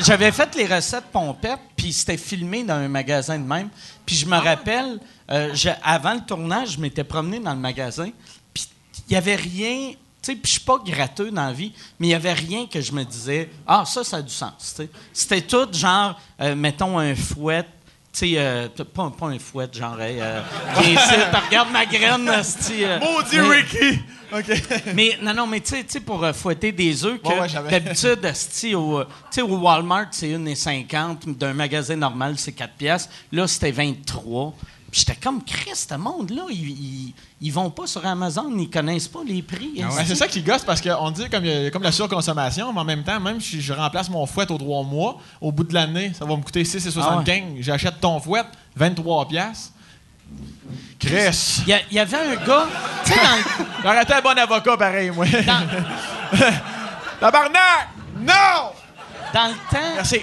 J'avais 0.01 0.31
fait 0.31 0.55
les 0.55 0.65
recettes 0.65 1.05
pompettes, 1.11 1.59
puis 1.75 1.91
c'était 1.91 2.17
filmé 2.17 2.63
dans 2.63 2.75
un 2.75 2.87
magasin 2.87 3.37
de 3.37 3.45
même. 3.45 3.69
Puis 4.05 4.15
je 4.15 4.25
me 4.25 4.37
rappelle, 4.37 4.99
euh, 5.29 5.53
je- 5.53 5.69
avant 5.83 6.13
le 6.13 6.21
tournage, 6.21 6.71
je 6.73 6.79
m'étais 6.79 7.03
promené 7.03 7.39
dans 7.39 7.53
le 7.53 7.59
magasin, 7.59 8.09
puis 8.53 8.67
il 9.07 9.11
n'y 9.11 9.17
avait 9.17 9.35
rien. 9.35 9.91
tu 10.21 10.31
sais, 10.31 10.35
Puis 10.37 10.41
je 10.45 10.51
suis 10.51 10.61
pas 10.61 10.77
gratteux 10.85 11.31
dans 11.31 11.45
la 11.47 11.51
vie, 11.53 11.73
mais 11.99 12.07
il 12.07 12.09
n'y 12.11 12.15
avait 12.15 12.31
rien 12.31 12.65
que 12.65 12.79
je 12.79 12.93
me 12.93 13.03
disais, 13.03 13.49
ah, 13.67 13.83
ça, 13.85 14.05
ça 14.05 14.17
a 14.17 14.21
du 14.21 14.33
sens. 14.33 14.75
C'était 15.11 15.41
tout 15.41 15.67
genre, 15.73 16.17
euh, 16.39 16.55
mettons, 16.55 16.97
un 16.97 17.13
fouet. 17.13 17.65
Tu 18.13 18.19
sais, 18.19 18.33
euh, 18.37 18.67
pas, 18.93 19.09
pas 19.17 19.25
un 19.25 19.39
fouet, 19.39 19.67
genre, 19.73 19.97
euh, 19.99 20.41
viens 20.79 20.89
ici, 20.93 21.13
t'as- 21.31 21.39
regarde 21.39 21.71
ma 21.71 21.83
graine, 21.83 22.29
esti, 22.29 22.83
euh, 22.83 22.99
Maudit 22.99 23.37
mais- 23.37 23.55
Ricky! 23.55 23.99
OK. 24.31 24.93
mais 24.93 25.17
non, 25.19 25.33
non, 25.33 25.47
mais 25.47 25.61
tu 25.61 25.75
sais- 25.87 25.99
pour 25.99 26.23
euh, 26.23 26.31
fouetter 26.31 26.71
des 26.71 27.03
œufs, 27.05 27.19
que 27.19 27.27
Ouais, 27.27 27.39
ouais, 27.39 27.49
j'avais- 27.49 27.71
d'habitude, 27.71 28.19
au, 28.75 28.99
euh, 28.99 29.05
tu 29.05 29.11
sais, 29.31 29.41
au 29.41 29.57
Walmart, 29.57 30.07
c'est 30.11 30.27
1,50. 30.31 31.27
D'un 31.37 31.53
magasin 31.53 31.95
normal, 31.95 32.35
c'est 32.37 32.51
4 32.51 32.73
piastres. 32.75 33.09
Là, 33.31 33.47
c'était 33.47 33.71
23. 33.71 34.53
J'étais 34.93 35.15
comme, 35.15 35.43
Christ, 35.43 35.89
ce 35.89 35.95
monde-là, 35.95 36.43
ils, 36.51 36.69
ils, 36.69 37.13
ils 37.41 37.51
vont 37.51 37.71
pas 37.71 37.87
sur 37.87 38.05
Amazon, 38.05 38.55
ils 38.59 38.69
connaissent 38.69 39.07
pas 39.07 39.21
les 39.25 39.41
prix. 39.41 39.71
Ouais. 39.77 39.83
Ben, 39.83 40.05
c'est 40.05 40.13
ça 40.13 40.27
qui 40.27 40.41
gosse 40.43 40.63
parce 40.63 40.79
qu'on 40.81 41.09
dit 41.09 41.27
comme, 41.29 41.43
comme 41.71 41.81
la 41.81 41.91
surconsommation, 41.91 42.71
mais 42.71 42.79
en 42.79 42.85
même 42.85 43.03
temps, 43.03 43.19
même 43.19 43.41
si 43.41 43.59
je 43.59 43.73
remplace 43.73 44.07
mon 44.07 44.23
fouet 44.27 44.49
aux 44.51 44.57
trois 44.59 44.83
mois, 44.83 45.17
au 45.41 45.51
bout 45.51 45.63
de 45.63 45.73
l'année, 45.73 46.11
ça 46.17 46.25
va 46.25 46.35
me 46.37 46.43
coûter 46.43 46.61
6,75. 46.61 46.93
Ah 47.01 47.41
J'achète 47.59 47.99
ton 47.99 48.19
fouet, 48.19 48.43
23 48.75 49.27
piastres. 49.27 49.71
Chris! 50.99 51.63
Il 51.67 51.81
y, 51.91 51.99
avait 51.99 52.17
un 52.17 52.35
gars, 52.45 52.67
tu 53.03 53.11
sais, 53.11 53.17
dans 53.19 53.35
le- 53.35 53.65
J'aurais 53.83 54.03
été 54.03 54.13
un 54.13 54.21
bon 54.21 54.37
avocat 54.37 54.77
pareil, 54.77 55.09
moi. 55.09 55.25
dans, 55.25 56.39
Tabarnak! 57.19 57.89
Non! 58.19 58.71
dans 59.33 59.47
le 59.47 59.53
temps, 59.71 59.93
Merci. 59.95 60.21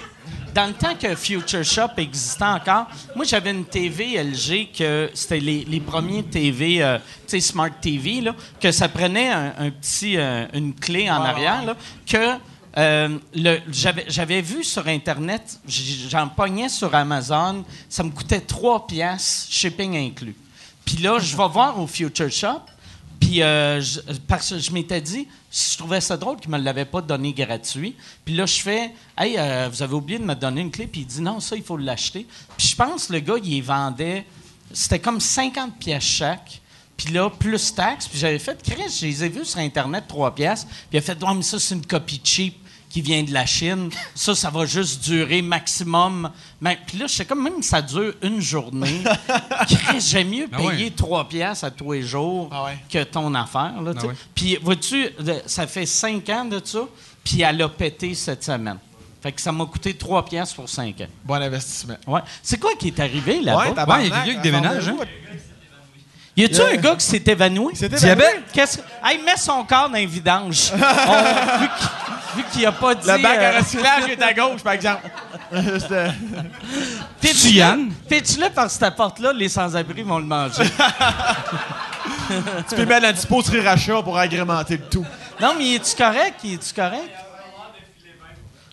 Dans 0.53 0.65
le 0.65 0.73
temps 0.73 0.95
que 0.95 1.15
Future 1.15 1.63
Shop 1.63 1.89
existait 1.97 2.43
encore, 2.43 2.87
moi, 3.15 3.25
j'avais 3.25 3.51
une 3.51 3.65
TV 3.65 4.21
LG 4.21 4.71
que 4.77 5.09
c'était 5.13 5.39
les, 5.39 5.65
les 5.65 5.79
premiers 5.79 6.23
TV, 6.23 6.83
euh, 6.83 6.97
tu 6.97 7.03
sais, 7.27 7.39
Smart 7.39 7.71
TV, 7.81 8.21
là, 8.21 8.35
que 8.59 8.71
ça 8.71 8.89
prenait 8.89 9.29
un, 9.29 9.53
un 9.57 9.69
petit, 9.71 10.17
euh, 10.17 10.45
une 10.53 10.73
clé 10.73 11.09
en 11.09 11.21
arrière, 11.21 11.63
là, 11.63 11.75
que 12.05 12.39
euh, 12.77 13.17
j'avais, 14.07 14.41
vu 14.41 14.63
sur 14.63 14.87
Internet, 14.87 15.59
j'en 15.67 16.27
pognais 16.29 16.69
sur 16.69 16.93
Amazon, 16.95 17.65
ça 17.89 18.03
me 18.03 18.11
coûtait 18.11 18.39
3 18.39 18.87
piastres, 18.87 19.51
shipping 19.51 19.97
inclus. 19.97 20.35
Puis 20.85 20.97
là, 20.97 21.19
je 21.19 21.35
vais 21.35 21.47
voir 21.47 21.79
au 21.79 21.87
Future 21.87 22.31
Shop, 22.31 22.61
puis 23.21 23.43
euh, 23.43 23.79
je, 23.79 23.99
parce 24.27 24.49
que 24.49 24.57
je 24.57 24.71
m'étais 24.71 24.99
dit, 24.99 25.27
je 25.51 25.77
trouvais 25.77 26.01
ça 26.01 26.17
drôle 26.17 26.37
qu'il 26.37 26.49
me 26.49 26.57
l'avait 26.57 26.85
pas 26.85 27.01
donné 27.01 27.31
gratuit. 27.31 27.95
Puis 28.25 28.35
là, 28.35 28.47
je 28.47 28.59
fais, 28.59 28.91
hey, 29.17 29.37
euh, 29.37 29.69
vous 29.71 29.83
avez 29.83 29.93
oublié 29.93 30.19
de 30.19 30.25
me 30.25 30.33
donner 30.33 30.61
une 30.61 30.71
clé. 30.71 30.87
Puis 30.87 31.01
il 31.01 31.07
dit, 31.07 31.21
non, 31.21 31.39
ça, 31.39 31.55
il 31.55 31.63
faut 31.63 31.77
l'acheter. 31.77 32.25
Puis 32.57 32.69
je 32.69 32.75
pense 32.75 33.09
le 33.09 33.19
gars, 33.19 33.35
il 33.41 33.61
vendait, 33.61 34.25
c'était 34.73 34.99
comme 34.99 35.21
50 35.21 35.77
pièces 35.77 36.03
chaque. 36.03 36.61
Puis 36.97 37.13
là, 37.13 37.29
plus 37.29 37.73
taxes. 37.73 38.07
Puis 38.07 38.17
j'avais 38.17 38.39
fait, 38.39 38.61
Chris, 38.63 38.97
je 38.99 39.05
les 39.05 39.23
ai 39.23 39.29
vus 39.29 39.45
sur 39.45 39.59
Internet, 39.59 40.05
3 40.07 40.33
pièces. 40.33 40.65
Puis 40.65 40.77
il 40.93 40.97
a 40.97 41.01
fait, 41.01 41.23
ouais, 41.23 41.33
mais 41.35 41.43
ça, 41.43 41.59
c'est 41.59 41.75
une 41.75 41.85
copie 41.85 42.19
cheap 42.23 42.60
qui 42.91 43.01
vient 43.01 43.23
de 43.23 43.31
la 43.33 43.45
Chine. 43.45 43.89
Ça, 44.13 44.35
ça 44.35 44.49
va 44.49 44.65
juste 44.65 45.03
durer 45.03 45.41
maximum. 45.41 46.29
Mais, 46.59 46.77
puis 46.85 46.97
là, 46.97 47.07
je 47.07 47.13
sais 47.13 47.25
comme 47.25 47.41
même 47.43 47.63
ça 47.63 47.81
dure 47.81 48.13
une 48.21 48.41
journée. 48.41 49.01
J'aime 49.99 50.29
mieux 50.29 50.47
Ah 50.51 50.57
payer 50.57 50.85
ouais. 50.85 50.91
3 50.91 51.29
pièces 51.29 51.63
à 51.63 51.71
tous 51.71 51.93
les 51.93 52.01
jours 52.03 52.49
Ah 52.51 52.65
ouais. 52.65 52.77
que 52.91 53.03
ton 53.03 53.33
affaire. 53.33 53.81
Là, 53.81 53.91
ouais. 53.91 54.13
Puis, 54.35 54.57
vois-tu, 54.61 55.07
ça 55.45 55.67
fait 55.67 55.85
5 55.85 56.27
ans 56.29 56.45
de 56.45 56.61
ça, 56.63 56.79
puis 57.23 57.41
elle 57.41 57.61
a 57.61 57.69
pété 57.69 58.13
cette 58.13 58.43
semaine. 58.43 58.77
Fait 59.23 59.31
que 59.31 59.39
ça 59.39 59.51
m'a 59.51 59.65
coûté 59.65 59.93
3 59.93 60.25
pièces 60.25 60.51
pour 60.53 60.67
5 60.67 60.99
ans. 61.01 61.05
Bon 61.23 61.35
investissement. 61.35 61.95
Ouais. 62.07 62.21
C'est 62.43 62.59
quoi 62.59 62.71
qui 62.77 62.87
est 62.87 62.99
arrivé 62.99 63.39
là-bas? 63.39 63.71
tabarnak, 63.75 63.99
Ouais, 63.99 64.07
il 64.07 64.09
y 64.09 64.13
a 64.13 64.23
quelqu'un 64.23 64.41
qui 64.41 64.43
déménage, 64.51 64.87
hein? 64.89 64.97
y 66.35 66.43
a-tu 66.45 66.59
un 66.61 66.75
gars 66.77 66.95
qui 66.95 67.05
s'est 67.05 67.23
évanoui? 67.27 67.73
Diabète? 67.73 68.43
Qu'est-ce 68.51 68.77
que... 68.79 68.83
Hey, 69.03 69.19
mets 69.23 69.37
son 69.37 69.63
corps 69.63 69.89
dans 69.89 69.97
un 69.97 70.05
vidange. 70.05 70.71
On- 70.75 72.10
vu 72.35 72.43
qu'il- 72.51 72.65
a 72.65 72.71
pas 72.71 72.95
dit... 72.95 73.07
Le 73.07 73.21
bac 73.21 73.37
euh, 73.39 73.51
à 73.51 73.59
recyclage 73.59 74.09
est 74.09 74.21
à 74.21 74.33
gauche, 74.33 74.61
par 74.63 74.73
exemple. 74.73 75.01
T'es-tu? 77.19 77.49
Yann? 77.49 77.91
T'es-tu 78.07 78.39
là 78.39 78.49
par 78.49 78.69
cette 78.69 78.95
porte-là? 78.95 79.33
Les 79.33 79.49
sans-abri 79.49 80.03
vont 80.03 80.19
le 80.19 80.25
manger. 80.25 80.63
tu 82.69 82.75
peux 82.75 82.85
mettre 82.85 83.07
un 83.07 83.13
petit 83.13 83.27
pot 83.27 83.41
de 83.41 83.59
rachat 83.59 84.01
pour 84.01 84.17
agrémenter 84.17 84.77
le 84.77 84.83
tout. 84.83 85.05
Non, 85.39 85.53
mais 85.57 85.75
es-tu 85.75 85.95
correct? 85.95 86.39
Es-tu 86.43 86.73
correct? 86.73 87.09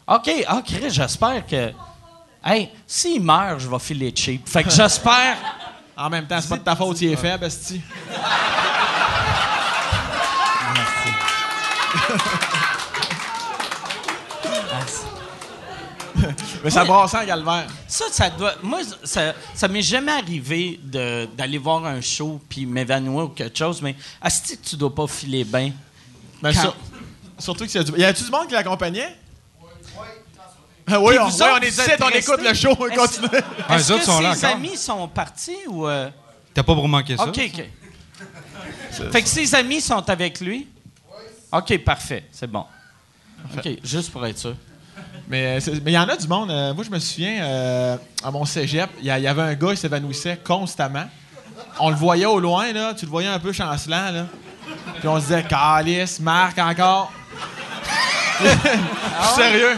OK, 0.07 0.31
OK, 0.51 0.89
j'espère 0.89 1.47
que. 1.47 1.73
Hey, 2.45 2.71
s'il 2.87 3.23
meurt, 3.23 3.61
je 3.61 3.69
vais 3.69 3.79
filer 3.79 4.13
cheap. 4.15 4.49
Fait 4.49 4.65
que 4.65 4.71
j'espère. 4.71 5.37
En 5.97 6.09
même 6.09 6.27
temps, 6.27 6.41
c'est 6.41 6.49
pas 6.49 6.57
de 6.57 6.63
ta 6.63 6.77
faute, 6.77 7.01
il 7.01 7.13
est 7.13 7.17
faible, 7.17 7.45
esti. 7.45 7.81
Mais 16.65 16.71
ça 16.71 16.83
Oui. 16.83 16.89
brasse 16.89 17.15
en 17.15 17.25
calvaire. 17.27 17.67
Ça, 17.87 18.05
ça 18.11 18.31
doit. 18.31 18.55
Moi, 18.63 18.81
ça, 19.05 19.35
ça 19.55 19.69
m'est 19.69 19.83
jamais 19.83 20.13
arrivé 20.13 20.79
de- 20.83 21.27
d'aller 21.37 21.59
voir 21.59 21.85
un 21.87 22.01
show 22.01 22.41
puis 22.49 22.67
m'évanouir 22.67 23.27
ou 23.27 23.29
quelque 23.29 23.57
chose, 23.57 23.81
mais 23.83 23.95
est-ce 24.25 24.55
que 24.55 24.69
tu 24.71 24.77
dois 24.77 24.95
pas 24.95 25.07
filer 25.07 25.45
bien? 25.45 25.73
Mais 26.43 26.53
Quand- 26.53 26.61
sur- 26.63 26.77
surtout 27.39 27.65
que 27.65 27.71
c'est 27.71 27.85
du. 27.85 27.93
Y 27.99 28.05
a-tu 28.05 28.25
du 28.25 28.31
monde 28.31 28.47
qui 28.49 28.55
l'accompagnait? 28.55 29.17
Ah 30.91 30.99
oui, 31.01 31.17
on, 31.21 31.27
autres, 31.27 31.45
on 31.53 31.61
est 31.61 31.69
ici, 31.69 31.81
on 32.01 32.09
écoute 32.09 32.41
le 32.43 32.55
show, 32.55 32.75
on 32.79 32.87
Est-ce- 32.87 32.97
continue. 32.97 33.29
Est-ce 33.69 33.77
les 33.77 33.91
autres 33.93 34.01
que 34.01 34.07
sont 34.07 34.21
là 34.21 34.35
ses 34.35 34.47
amis 34.47 34.77
sont 34.77 35.07
partis 35.09 35.57
ou. 35.69 35.87
euh, 35.87 36.09
T'as 36.55 36.63
pas 36.63 36.75
pour 36.75 36.89
manquer 36.89 37.17
ça? 37.17 37.25
OK, 37.29 37.39
OK. 37.55 37.65
Fait 39.13 39.23
que 39.23 39.29
ses 39.29 39.55
amis 39.55 39.83
sont 39.83 40.09
avec 40.09 40.41
lui? 40.41 40.67
OK, 41.53 41.79
parfait. 41.85 42.25
C'est 42.33 42.51
bon. 42.51 42.65
OK, 43.57 43.69
juste 43.85 44.11
pour 44.11 44.25
être 44.27 44.39
sûr. 44.39 44.55
Mais 45.29 45.59
euh, 45.69 45.73
mais 45.85 45.93
il 45.93 45.95
y 45.95 45.99
en 45.99 46.09
a 46.09 46.17
du 46.17 46.27
monde. 46.27 46.51
euh, 46.51 46.73
moi, 46.75 46.85
je 46.85 46.91
me 46.91 46.99
souviens, 46.99 47.43
euh, 47.43 47.97
à 48.25 48.31
mon 48.31 48.45
cégep, 48.45 48.89
il 49.01 49.07
y, 49.07 49.11
avait 49.11 49.43
un 49.43 49.55
gars, 49.55 49.69
il 49.73 49.77
s'évanouissait 49.77 50.39
constamment. 50.43 51.05
On 51.81 51.91
le 51.91 51.97
voyait 51.97 52.27
au 52.27 52.41
loin, 52.41 52.73
là. 52.73 52.95
Tu 52.95 53.05
le 53.05 53.11
voyais 53.11 53.29
un 53.29 53.39
peu 53.39 53.53
chancelant, 53.53 54.11
là. 54.11 54.27
Puis 55.01 55.09
on 55.09 55.17
se 55.21 55.27
disait, 55.27 55.45
Calice, 55.45 56.19
Marc, 56.21 56.59
encore. 56.59 57.13
Suis 58.41 59.35
sérieux. 59.37 59.77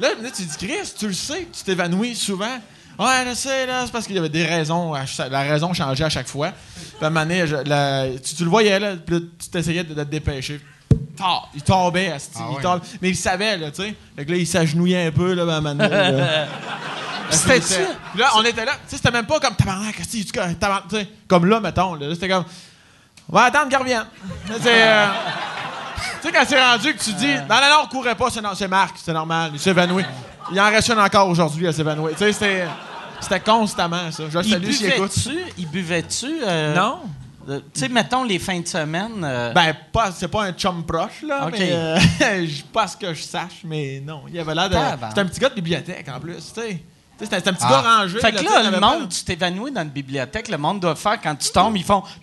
Là, 0.00 0.08
là, 0.22 0.28
tu 0.34 0.42
dis, 0.42 0.56
Chris, 0.56 0.92
tu 0.98 1.08
le 1.08 1.12
sais, 1.14 1.46
tu 1.52 1.62
t'évanouis 1.64 2.14
souvent. 2.14 2.58
Ouais, 2.98 3.24
je 3.28 3.34
sais, 3.34 3.66
là, 3.66 3.82
c'est 3.84 3.92
parce 3.92 4.06
qu'il 4.06 4.16
y 4.16 4.18
avait 4.18 4.28
des 4.28 4.44
raisons. 4.44 4.94
La 5.30 5.40
raison 5.42 5.74
changeait 5.74 6.04
à 6.04 6.08
chaque 6.08 6.28
fois. 6.28 6.52
Puis 6.74 7.04
à 7.04 7.06
un 7.06 7.10
moment 7.10 7.26
donné, 7.26 7.46
je- 7.46 7.56
la- 7.56 8.08
tu, 8.24 8.34
tu 8.34 8.44
le 8.44 8.50
voyais, 8.50 8.78
là, 8.78 8.94
puis 8.96 9.16
là, 9.16 9.20
tu 9.38 9.48
t'essayais 9.50 9.84
de, 9.84 9.92
de 9.94 10.02
te 10.04 10.08
dépêcher. 10.10 10.60
Tard, 11.16 11.48
il 11.54 11.62
tombait, 11.62 12.12
asti, 12.12 12.38
Ah 12.40 12.46
il 12.50 12.56
ouais. 12.56 12.62
tombait. 12.62 12.80
mais 13.00 13.08
il 13.10 13.16
savait, 13.16 13.56
là, 13.56 13.70
tu 13.70 13.82
sais. 13.82 13.94
Fait 14.16 14.24
que 14.24 14.30
là, 14.30 14.36
il 14.36 14.46
s'agenouillait 14.46 15.06
un 15.06 15.10
peu, 15.10 15.32
là, 15.34 15.42
à 15.42 15.56
un 15.56 15.60
moment 15.60 15.74
donné, 15.74 15.88
là. 16.12 16.46
C'était-tu? 17.30 17.74
Puis 18.12 18.20
là, 18.20 18.30
on 18.36 18.42
était 18.44 18.64
là, 18.64 18.72
tu 18.74 18.78
sais, 18.90 18.96
c'était 18.98 19.10
même 19.10 19.26
pas 19.26 19.40
comme 19.40 19.56
tabarnak, 19.56 19.96
tu 20.08 20.22
sais, 20.22 21.08
comme 21.26 21.46
là, 21.46 21.58
mettons, 21.60 21.94
là, 21.94 22.06
Là, 22.08 22.14
c'était 22.14 22.28
comme, 22.28 22.44
on 23.28 23.34
va 23.36 23.44
attendre 23.44 23.68
qu'elle 23.68 23.80
revienne. 23.80 24.06
Là, 24.48 24.54
c'est, 24.62 24.82
euh, 24.82 25.06
tu 26.22 26.28
sais, 26.28 26.32
quand 26.32 26.44
c'est 26.46 26.62
rendu 26.64 26.94
que 26.94 27.02
tu 27.02 27.12
dis, 27.14 27.34
non, 27.34 27.42
non, 27.48 27.68
non, 27.70 27.76
on 27.84 27.86
courait 27.88 28.14
pas, 28.14 28.30
c'est, 28.30 28.40
c'est 28.54 28.68
Marc, 28.68 28.96
c'est 29.02 29.12
normal, 29.12 29.50
il 29.54 29.58
s'évanouit. 29.60 30.04
Il 30.52 30.60
en 30.60 30.68
reste 30.70 30.88
une 30.90 31.00
encore 31.00 31.28
aujourd'hui, 31.28 31.66
elle 31.66 31.74
s'évanouit. 31.74 32.12
Tu 32.12 32.18
sais, 32.18 32.32
c'était, 32.32 32.66
c'était 33.20 33.40
constamment, 33.40 34.12
ça. 34.12 34.22
Je 34.30 34.38
le 34.38 34.44
Il 34.44 34.50
salue 34.52 34.70
s'il 34.70 34.86
écoute. 34.86 35.28
Il 35.58 35.68
buvait-tu? 35.68 36.26
euh, 36.46 36.74
Non? 36.76 37.00
Euh, 37.48 37.60
tu 37.72 37.80
sais, 37.80 37.88
mettons 37.88 38.24
les 38.24 38.38
fins 38.38 38.60
de 38.60 38.66
semaine. 38.66 39.22
euh, 39.24 39.52
Ben, 39.52 39.74
pas, 39.92 40.10
c'est 40.12 40.28
pas 40.28 40.44
un 40.44 40.52
chum 40.52 40.84
proche, 40.84 41.22
là, 41.26 41.46
Ok. 41.46 41.54
mais 41.58 41.70
euh, 41.72 41.98
je- 42.46 42.62
pas 42.64 42.86
ce 42.88 42.96
que 42.96 43.12
je 43.14 43.22
sache, 43.22 43.60
mais 43.64 44.00
non. 44.04 44.22
Il 44.32 44.38
avait 44.38 44.54
l'air 44.54 44.68
de. 44.68 44.76
C'était 45.08 45.20
un 45.20 45.26
petit 45.26 45.40
gars 45.40 45.48
de 45.50 45.54
bibliothèque, 45.54 46.06
en 46.08 46.18
plus, 46.20 46.36
tu 46.54 46.60
sais. 46.60 46.82
C'était 47.18 47.36
un 47.36 47.52
petit 47.52 47.64
Ah. 47.66 47.70
gars 47.70 47.98
rangé. 48.00 48.18
fait 48.20 48.30
que 48.32 48.44
là, 48.44 48.62
le 48.70 48.78
pas- 48.78 48.80
monde, 48.98 49.08
tu 49.08 49.24
t'évanouis 49.24 49.72
dans 49.72 49.82
une 49.82 49.88
bibliothèque, 49.88 50.48
le 50.48 50.58
monde 50.58 50.80
doit 50.80 50.94
faire 50.96 51.18
quand 51.22 51.34
tu 51.34 51.50
tombes, 51.50 51.76
ils 51.76 51.84
font. 51.84 52.02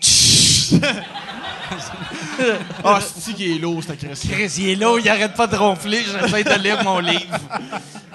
Ah, 2.82 3.00
c'est 3.00 3.32
qui 3.34 3.52
est 3.54 3.58
lourd, 3.58 3.82
cette 3.86 3.98
Chris. 3.98 4.28
Chris, 4.30 4.52
il 4.58 4.68
est 4.70 4.74
là, 4.76 4.96
il 4.98 5.08
arrête 5.08 5.34
pas 5.34 5.46
de 5.46 5.56
ronfler, 5.56 6.02
j'essaie 6.04 6.44
de 6.44 6.62
lire 6.62 6.82
mon 6.84 6.98
livre. 6.98 7.26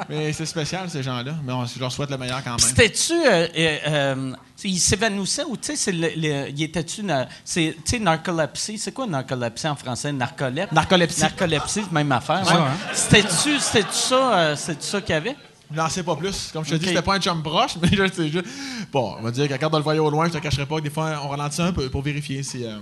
Mais 0.10 0.32
c'est 0.34 0.46
spécial, 0.46 0.90
ces 0.90 1.04
gens-là. 1.04 1.34
Mais 1.44 1.54
on, 1.54 1.66
je 1.66 1.80
leur 1.80 1.92
souhaite 1.92 2.10
le 2.10 2.18
meilleur 2.18 2.44
quand 2.44 2.52
même. 2.52 2.60
C'était-tu. 2.60 3.14
euh, 3.14 3.48
euh, 3.58 3.78
euh, 3.88 4.32
il 4.64 4.80
s'évanouissait 4.80 5.44
ou, 5.44 5.58
tu 5.58 5.76
sais, 5.76 5.92
il 5.92 6.64
était-tu. 6.64 7.04
Tu 7.46 7.76
sais, 7.86 8.00
narcolepsie, 8.00 8.78
c'est 8.78 8.92
quoi 8.94 9.06
narcolepsie 9.08 9.68
en 9.68 9.76
français? 9.76 10.12
Narcolepsie? 10.12 10.74
Narcolepsie. 10.74 11.22
Narcolepsie, 11.22 11.84
même 11.92 12.12
affaire. 12.12 12.44
Ouais. 12.46 12.54
hein? 12.54 12.68
C'était-tu 12.94 13.60
ça, 13.60 14.38
euh, 14.40 14.56
ça 14.56 15.02
qu'il 15.02 15.10
y 15.12 15.18
avait? 15.18 15.36
Je 15.72 15.90
sais 15.90 16.04
pas 16.04 16.16
plus. 16.16 16.50
Comme 16.52 16.66
je 16.66 16.72
te 16.72 16.76
Ok. 16.76 16.82
dis, 16.82 16.88
c'était 16.88 17.02
pas 17.04 17.14
un 17.16 17.20
chum 17.20 17.44
proche, 17.44 17.74
mais 17.82 17.90
je 17.92 18.12
sais 18.12 18.30
juste. 18.30 18.46
Bon, 18.92 19.16
on 19.20 19.22
va 19.22 19.30
dire 19.32 19.48
qu'à 19.48 19.58
carte 19.58 19.72
de 19.74 19.78
le 19.78 19.84
voyer 19.84 20.00
au 20.00 20.10
loin, 20.10 20.28
je 20.28 20.32
te 20.34 20.38
cacherai 20.40 20.66
pas 20.66 20.78
que 20.78 20.82
des 20.82 20.90
fois, 20.90 21.22
on 21.24 21.28
ralentit 21.30 21.62
un 21.62 21.72
peu 21.72 21.90
pour 21.90 22.02
vérifier 22.02 22.42
si. 22.42 22.66
Euh, 22.66 22.78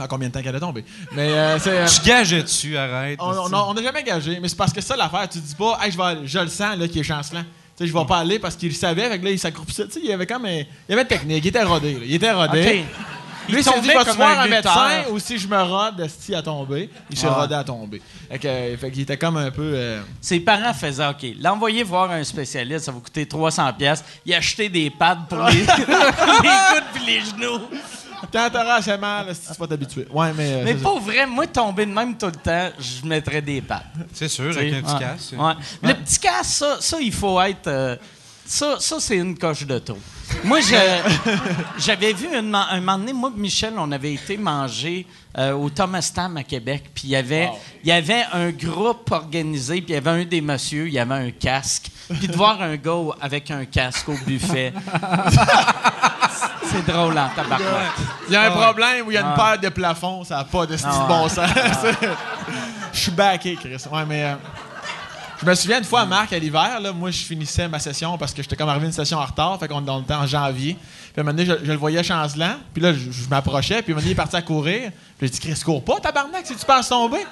dans 0.00 0.08
combien 0.08 0.28
de 0.28 0.32
temps 0.34 0.42
qu'elle 0.42 0.56
est 0.56 0.60
tombée? 0.60 0.84
Mais 1.12 1.28
euh, 1.30 1.58
c'est. 1.58 1.70
euh, 1.70 1.86
Je 1.86 2.00
gageais 2.04 2.42
dessus, 2.42 2.76
arrête. 2.76 3.18
on 3.22 3.30
on- 3.30 3.54
on 3.70 3.74
n'a 3.74 3.82
jamais 3.82 4.02
gagé, 4.02 4.38
mais 4.40 4.48
c'est 4.48 4.56
parce 4.56 4.72
que 4.72 4.80
ça 4.80 4.96
l'affaire. 4.96 5.28
Tu 5.28 5.38
dis 5.38 5.54
pas, 5.54 5.78
hey, 5.82 5.92
je, 5.92 5.96
vais 5.96 6.02
aller- 6.04 6.26
je 6.26 6.38
le 6.38 6.48
sens 6.48 6.76
là, 6.76 6.88
qui 6.88 7.00
est 7.00 7.04
chancelant. 7.04 7.42
Tu 7.76 7.86
sais, 7.86 7.86
je 7.86 7.96
vais 7.96 8.04
pas 8.04 8.18
aller 8.18 8.38
parce 8.38 8.56
qu'il 8.56 8.68
le 8.68 8.74
savait, 8.74 9.04
avec 9.04 9.22
là, 9.22 9.30
il 9.30 9.38
s'accroupissait. 9.38 9.86
Tu 9.86 9.92
sais, 9.92 10.00
il 10.02 10.10
y 10.10 10.12
avait 10.12 10.26
comme 10.26 10.44
un- 10.44 10.50
Il 10.50 10.66
y 10.88 10.92
avait 10.92 11.02
une 11.02 11.08
technique, 11.08 11.44
il 11.44 11.48
était 11.48 11.62
rodé. 11.62 11.94
là. 11.94 12.00
Il 12.04 12.14
était 12.14 12.32
rodé. 12.32 12.60
OK. 12.60 12.84
Lui, 13.48 13.58
il 13.58 13.64
s'est 13.64 13.80
dit, 13.80 13.88
vais 13.88 13.94
comme 13.94 14.14
voir 14.16 14.38
un 14.38 14.46
médecin 14.46 15.02
ou 15.10 15.18
si 15.18 15.36
je 15.36 15.48
me 15.48 15.60
rode, 15.60 15.98
esti 15.98 16.34
à 16.36 16.42
tomber. 16.42 16.88
Il 17.10 17.16
s'est 17.18 17.26
Ouais. 17.26 17.32
rodé 17.32 17.54
à 17.54 17.64
tomber. 17.64 18.00
Fait 18.30 18.38
que, 18.38 18.46
euh, 18.46 18.76
fait 18.76 18.90
qu'il 18.92 19.00
était 19.02 19.16
comme 19.16 19.38
un 19.38 19.50
peu. 19.50 19.72
euh, 19.74 20.02
Ses 20.20 20.38
parents 20.38 20.72
faisaient 20.72 21.08
OK. 21.08 21.26
L'envoyer 21.40 21.82
voir 21.82 22.12
un 22.12 22.22
spécialiste, 22.22 22.84
ça 22.84 22.92
va 22.92 23.00
coûter 23.00 23.24
300$. 23.26 23.72
pièces. 23.76 24.04
Il 24.24 24.32
a 24.34 24.36
acheté 24.36 24.68
des 24.68 24.88
pads 24.90 25.26
pour 25.28 25.42
les, 25.46 25.54
les 25.64 25.64
coudes 25.64 26.84
puis 26.94 27.04
les 27.06 27.20
genoux. 27.22 27.60
Quand 28.32 28.50
t'auras 28.50 28.74
assez 28.76 28.96
mal, 28.96 29.28
esti, 29.30 29.52
tu 29.52 29.58
vas 29.60 29.66
t'habituer. 29.66 30.06
Ouais, 30.12 30.32
mais. 30.36 30.52
euh, 30.52 30.62
Mais 30.64 30.72
c'est 30.76 31.00
vrai, 31.12 31.26
moi, 31.26 31.46
tomber 31.46 31.86
de 31.86 31.92
même 31.92 32.16
tout 32.16 32.26
le 32.26 32.32
temps, 32.32 32.70
je 32.78 33.06
mettrais 33.06 33.42
des 33.42 33.60
pads. 33.60 33.82
C'est 34.12 34.28
sûr, 34.28 34.56
avec 34.56 34.72
un 34.74 34.82
petit 34.82 34.92
Ouais. 34.94 35.00
casse. 35.00 35.32
Ouais. 35.32 35.52
Le 35.82 35.94
petit 35.94 36.18
casse, 36.18 36.54
ça, 36.54 36.76
ça, 36.80 36.98
il 37.00 37.12
faut 37.12 37.40
être. 37.40 37.66
euh, 37.68 37.96
ça, 38.46 38.76
ça 38.80 38.96
c'est 38.98 39.16
une 39.16 39.38
coche 39.38 39.64
de 39.64 39.78
trop. 39.78 39.98
Moi, 40.42 40.60
je- 40.60 40.74
j'avais 41.78 42.12
vu 42.12 42.26
une, 42.36 42.50
ma- 42.50 42.68
un 42.70 42.80
moment 42.80 42.98
donné, 42.98 43.12
moi 43.12 43.30
et 43.36 43.38
Michel, 43.40 43.74
on 43.76 43.90
avait 43.92 44.14
été 44.14 44.36
manger 44.36 45.06
euh, 45.38 45.52
au 45.52 45.70
Thomas 45.70 46.10
Tam 46.12 46.36
à 46.36 46.42
Québec, 46.42 46.90
puis 46.92 47.04
il 47.04 47.10
y 47.10 47.16
avait, 47.16 47.48
il 47.84 47.88
y 47.88 47.92
avait 47.92 48.24
un 48.32 48.50
groupe 48.50 49.08
organisé, 49.12 49.76
puis 49.80 49.90
il 49.90 49.94
y 49.94 49.96
avait 49.96 50.10
un 50.10 50.24
des 50.24 50.40
messieurs, 50.40 50.88
il 50.88 50.94
y 50.94 50.98
avait 50.98 51.14
un 51.14 51.30
casque, 51.30 51.90
puis 52.18 52.26
de 52.26 52.36
voir 52.36 52.60
un 52.60 52.74
gars 52.76 52.94
au- 52.94 53.14
avec 53.20 53.50
un 53.52 53.64
casque 53.66 54.08
au 54.08 54.16
buffet, 54.26 54.72
c'est 56.72 56.86
drôle 56.92 57.18
en 57.18 57.28
tabarnak. 57.28 57.92
Il 58.28 58.32
y 58.34 58.36
a 58.36 58.42
un 58.42 58.50
problème 58.50 59.06
où 59.06 59.10
il 59.10 59.14
y 59.14 59.18
a 59.18 59.22
une 59.22 59.34
paire 59.34 59.58
de 59.60 59.68
plafonds, 59.68 60.24
ça 60.24 60.36
n'a 60.36 60.44
pas 60.44 60.66
de 60.66 60.76
style 60.76 60.88
Ah 60.92 61.06
bon 61.08 61.28
sens. 61.28 61.48
Je 62.92 62.98
suis 62.98 63.10
backé, 63.12 63.56
Chris. 63.56 63.76
Ouais, 63.90 64.04
mais. 64.06 64.24
euh, 64.24 64.34
Je 65.40 65.46
me 65.46 65.54
souviens 65.54 65.78
une 65.78 65.84
fois, 65.84 66.04
Marc, 66.04 66.32
à 66.32 66.38
l'hiver, 66.38 66.80
là, 66.80 66.92
moi, 66.92 67.10
je 67.10 67.18
finissais 67.18 67.66
ma 67.68 67.78
session 67.78 68.18
parce 68.18 68.34
que 68.34 68.42
j'étais 68.42 68.56
comme 68.56 68.68
arrivé 68.68 68.84
à 68.84 68.88
une 68.88 68.92
session 68.92 69.16
en 69.18 69.24
retard, 69.24 69.58
fait 69.58 69.68
qu'on 69.68 69.80
était 70.02 70.12
en 70.14 70.26
janvier. 70.26 70.76
Puis 71.12 71.14
à 71.16 71.20
un 71.20 71.22
moment 71.24 71.36
donné, 71.36 71.46
je, 71.48 71.64
je 71.66 71.72
le 71.72 71.78
voyais 71.78 72.02
chancelant, 72.02 72.56
puis 72.74 72.82
là, 72.82 72.92
je, 72.92 72.98
je 73.10 73.28
m'approchais, 73.30 73.80
puis 73.82 73.92
à 73.92 73.94
un 73.94 73.96
moment 73.96 74.00
donné, 74.02 74.10
il 74.10 74.12
est 74.12 74.14
parti 74.16 74.36
à 74.36 74.42
courir. 74.42 74.90
Puis 75.18 75.26
j'ai 75.26 75.30
dit, 75.30 75.40
Chris, 75.40 75.60
cours 75.64 75.82
pas, 75.84 75.98
tabarnak, 76.00 76.46
si 76.46 76.54
tu 76.56 76.64
penses 76.66 76.88
tomber. 76.88 77.24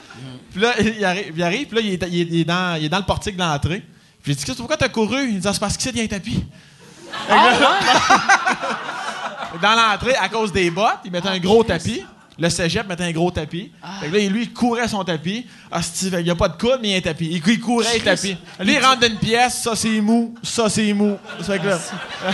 Puis 0.52 0.60
là, 0.60 0.72
il 0.80 1.04
arrive, 1.04 1.32
il 1.36 1.42
arrive, 1.42 1.66
puis 1.68 1.76
là, 1.76 1.82
il 1.82 1.92
est, 1.94 2.08
il 2.08 2.20
est- 2.20 2.28
il 2.30 2.40
est 2.40 2.44
dans, 2.44 2.76
il 2.78 2.84
est 2.86 2.88
dans 2.88 2.98
le 2.98 3.04
portique 3.04 3.36
de 3.36 3.42
l'entrée. 3.42 3.82
Puis 4.22 4.32
j'ai 4.32 4.34
dit, 4.36 4.44
Chris, 4.44 4.54
pourquoi 4.56 4.76
t'as 4.76 4.88
couru? 4.88 5.28
Il 5.28 5.40
dit, 5.40 5.46
Ah, 5.48 5.52
c'est 5.52 5.60
parce 5.60 5.76
que 5.76 5.82
c'est, 5.82 5.90
il 5.90 5.98
y 5.98 6.00
a 6.00 6.04
un 6.04 6.06
tapis. 6.06 6.44
Dans 9.62 9.74
l'entrée, 9.74 10.14
à 10.16 10.28
cause 10.28 10.52
des 10.52 10.70
bottes, 10.70 11.00
il 11.04 11.10
mettait 11.12 11.28
un 11.28 11.38
gros 11.38 11.64
tapis. 11.64 12.04
Le 12.40 12.48
cégep 12.50 12.86
mettait 12.86 13.02
un 13.02 13.10
gros 13.10 13.32
tapis. 13.32 13.72
Fait 14.00 14.08
que 14.08 14.14
là, 14.14 14.28
lui, 14.28 14.42
il 14.42 14.52
courait 14.52 14.86
son 14.86 15.02
tapis. 15.02 15.44
Ah, 15.72 15.82
Steve, 15.82 16.14
il 16.20 16.24
n'y 16.24 16.30
a 16.30 16.36
pas 16.36 16.48
de 16.48 16.56
coude, 16.56 16.78
mais 16.80 16.88
il 16.88 16.90
y 16.92 16.94
a 16.94 16.98
un 16.98 17.00
tapis. 17.00 17.26
Il, 17.32 17.42
il 17.44 17.60
courait 17.60 17.98
le 17.98 18.04
tapis. 18.04 18.36
Lui, 18.60 18.74
il 18.74 18.78
rentre 18.78 19.00
dans 19.00 19.08
une 19.08 19.16
pièce, 19.16 19.60
ça 19.60 19.74
c'est 19.74 20.00
mou, 20.00 20.34
ça 20.40 20.68
c'est 20.68 20.92
mou. 20.92 21.18
Ça 21.40 21.54
fait 21.54 21.58
que 21.58 21.66
là, 21.66 21.78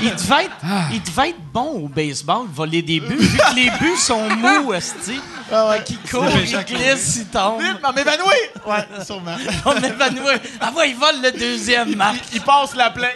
Il 0.02 0.10
devait, 0.10 0.44
être, 0.44 0.56
il 0.92 1.02
devait 1.02 1.30
être 1.30 1.40
bon 1.54 1.84
au 1.84 1.88
baseball, 1.88 2.46
voler 2.52 2.82
des 2.82 3.00
buts, 3.00 3.16
vu 3.16 3.38
que 3.38 3.54
les 3.54 3.70
buts 3.80 3.96
sont 3.96 4.28
mous, 4.28 4.72
esti. 5.50 5.72
Fait 5.78 5.84
qu'il 5.84 5.98
court, 6.10 6.26
il 6.28 6.64
glisse, 6.64 7.16
il 7.16 7.26
tombe. 7.26 7.60
vite, 7.60 7.78
on 7.82 7.92
m'évanouir! 7.92 8.32
Ouais, 8.66 9.04
sûrement. 9.04 9.36
On 9.66 9.76
évanouit. 9.76 10.40
Ah 10.60 10.72
ouais, 10.76 10.90
il 10.90 10.96
vole 10.96 11.20
le 11.22 11.32
deuxième, 11.32 11.94
Marc. 11.96 12.16
Il, 12.32 12.36
il 12.36 12.40
passe 12.42 12.74
la 12.74 12.90
plainte. 12.90 13.12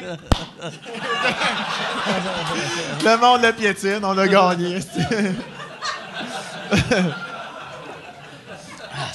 le 3.04 3.16
monde 3.16 3.42
le 3.42 3.52
piétine, 3.52 4.00
on 4.02 4.16
a 4.18 4.26
gagné. 4.28 4.78
Ah, 9.00 9.12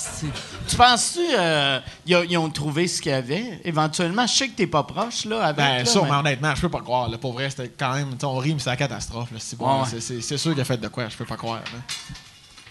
Tu 0.70 0.76
penses-tu 0.78 1.20
euh, 1.38 1.80
ils 2.06 2.38
ont- 2.38 2.50
trouvé 2.50 2.88
ce 2.88 3.02
qu'il 3.02 3.12
y 3.12 3.16
avait? 3.16 3.60
Éventuellement, 3.66 4.26
je 4.26 4.34
sais 4.34 4.48
que 4.48 4.56
t'es 4.56 4.68
pas 4.68 4.84
proche, 4.84 5.26
là, 5.26 5.44
avec. 5.48 5.58
Ben, 5.58 5.78
là, 5.80 5.86
sûrement, 5.86 6.14
mais- 6.24 6.30
honnêtement, 6.30 6.56
je 6.56 6.62
peux 6.62 6.70
pas 6.70 6.80
croire. 6.82 7.10
Là. 7.10 7.18
Pour 7.18 7.34
vrai, 7.34 7.50
c'était 7.50 7.68
quand 7.78 7.94
même. 7.94 8.16
On 8.24 8.38
rit, 8.38 8.54
mais 8.54 8.60
c'est 8.62 8.70
la 8.70 8.78
catastrophe. 8.78 9.30
C'est 9.40 9.58
bon, 9.58 9.82
Ouais, 9.84 9.88
ouais. 9.94 10.22
sûr 10.38 10.52
qu'il 10.54 10.62
a 10.62 10.66
fait 10.66 10.78
de 10.78 10.88
quoi, 10.88 11.10
je 11.10 11.18
peux 11.18 11.26
pas 11.26 11.36
croire. 11.36 11.60
là. 11.60 11.80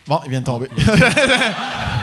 Bon, 0.07 0.20
il 0.24 0.30
vient 0.30 0.40
de 0.40 0.46
tomber. 0.46 0.68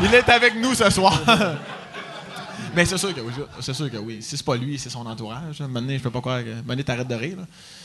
il 0.02 0.14
est 0.14 0.30
avec 0.30 0.56
nous 0.56 0.74
ce 0.74 0.89
soir. 0.89 1.20
mais 2.76 2.86
c'est 2.86 2.97
sûr 2.97 3.14
que 3.14 3.22
oui. 3.22 3.34
C'est 3.60 3.74
sûr 3.74 3.91
que 3.91 3.97
oui. 3.97 4.20
Si 4.22 4.38
c'est 4.38 4.45
pas 4.45 4.56
lui, 4.56 4.80
c'est 4.80 4.89
son 4.89 5.06
entourage. 5.06 5.60
Maintenant, 5.62 5.93
je 5.93 6.00
peux 6.00 6.10
pas 6.10 6.22
croire 6.22 6.39
que. 6.39 6.54
Maintenant, 6.66 6.84
t'arrêtes 6.84 7.08
de 7.08 7.16
rire. 7.16 7.38
Là. 7.38 7.43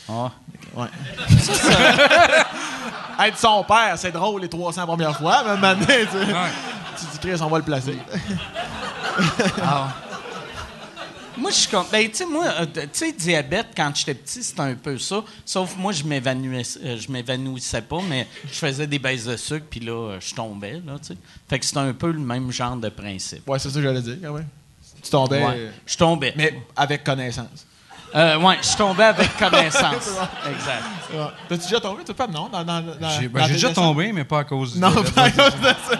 Ah. 0.09 0.31
Ouais. 0.75 0.87
Être 3.27 3.37
son 3.37 3.63
père, 3.63 3.93
c'est 3.97 4.11
drôle 4.11 4.41
les 4.41 4.49
300 4.49 4.85
premières 4.85 5.17
fois, 5.17 5.43
mais 5.45 5.57
maintenant, 5.57 5.85
tu, 5.87 6.05
tu 6.05 7.05
dis, 7.11 7.19
Chris, 7.19 7.41
on 7.41 7.47
va 7.47 7.57
le 7.57 7.63
placer. 7.63 7.97
Ah. 9.63 9.87
Moi, 11.37 11.51
je 11.51 11.55
suis 11.55 11.69
comme. 11.69 11.85
Ben, 11.91 12.09
tu 12.09 12.15
sais, 12.17 12.25
moi, 12.25 12.45
euh, 12.61 12.65
tu 12.73 12.81
sais, 12.93 13.11
diabète, 13.11 13.67
quand 13.75 13.91
j'étais 13.95 14.13
petit, 14.13 14.43
c'était 14.43 14.61
un 14.61 14.75
peu 14.75 14.97
ça. 14.97 15.23
Sauf 15.45 15.75
moi, 15.77 15.91
je 15.91 16.03
m'évanouissais, 16.03 16.79
euh, 16.83 16.97
je 16.97 17.11
m'évanouissais 17.11 17.81
pas, 17.81 17.99
mais 18.07 18.27
je 18.51 18.57
faisais 18.57 18.87
des 18.87 18.99
baisses 18.99 19.25
de 19.25 19.35
sucre, 19.37 19.65
puis 19.69 19.79
là, 19.81 19.91
euh, 20.11 20.17
je 20.19 20.33
tombais, 20.33 20.81
là, 20.85 20.93
tu 20.99 21.07
sais. 21.09 21.17
Fait 21.49 21.59
que 21.59 21.65
c'était 21.65 21.79
un 21.79 21.93
peu 21.93 22.11
le 22.11 22.19
même 22.19 22.51
genre 22.51 22.77
de 22.77 22.89
principe. 22.89 23.47
Ouais, 23.49 23.59
c'est 23.59 23.69
ça 23.69 23.75
que 23.75 23.81
j'allais 23.81 24.01
dire, 24.01 24.17
quand 24.23 24.33
même. 24.33 24.47
Tu 25.03 25.09
tombais, 25.11 25.43
Ouais. 25.45 25.71
Je 25.85 25.97
tombais. 25.97 26.33
mais 26.35 26.61
avec 26.75 27.03
connaissance. 27.03 27.65
Euh, 28.15 28.39
ouais, 28.39 28.57
je 28.61 28.77
tombais 28.77 29.03
avec 29.03 29.35
connaissance. 29.37 30.07
exact. 30.49 30.83
Ouais. 31.13 31.27
T'as-tu 31.49 31.63
déjà 31.63 31.79
tombé, 31.81 32.03
toi, 32.05 32.15
pas? 32.15 32.27
Non? 32.27 32.47
Dans, 32.47 32.63
dans, 32.63 32.81
dans- 32.81 33.09
J'ai 33.19 33.27
ben, 33.27 33.45
j'ai 33.45 33.53
déjà 33.53 33.73
tombé, 33.73 34.11
mais 34.13 34.23
pas 34.23 34.39
à 34.39 34.43
cause 34.45 34.73
du 34.73 34.79
Non, 34.79 34.91
pas 35.13 35.23
à 35.23 35.31
cause 35.31 35.59
de 35.59 35.65
ça. 35.65 35.99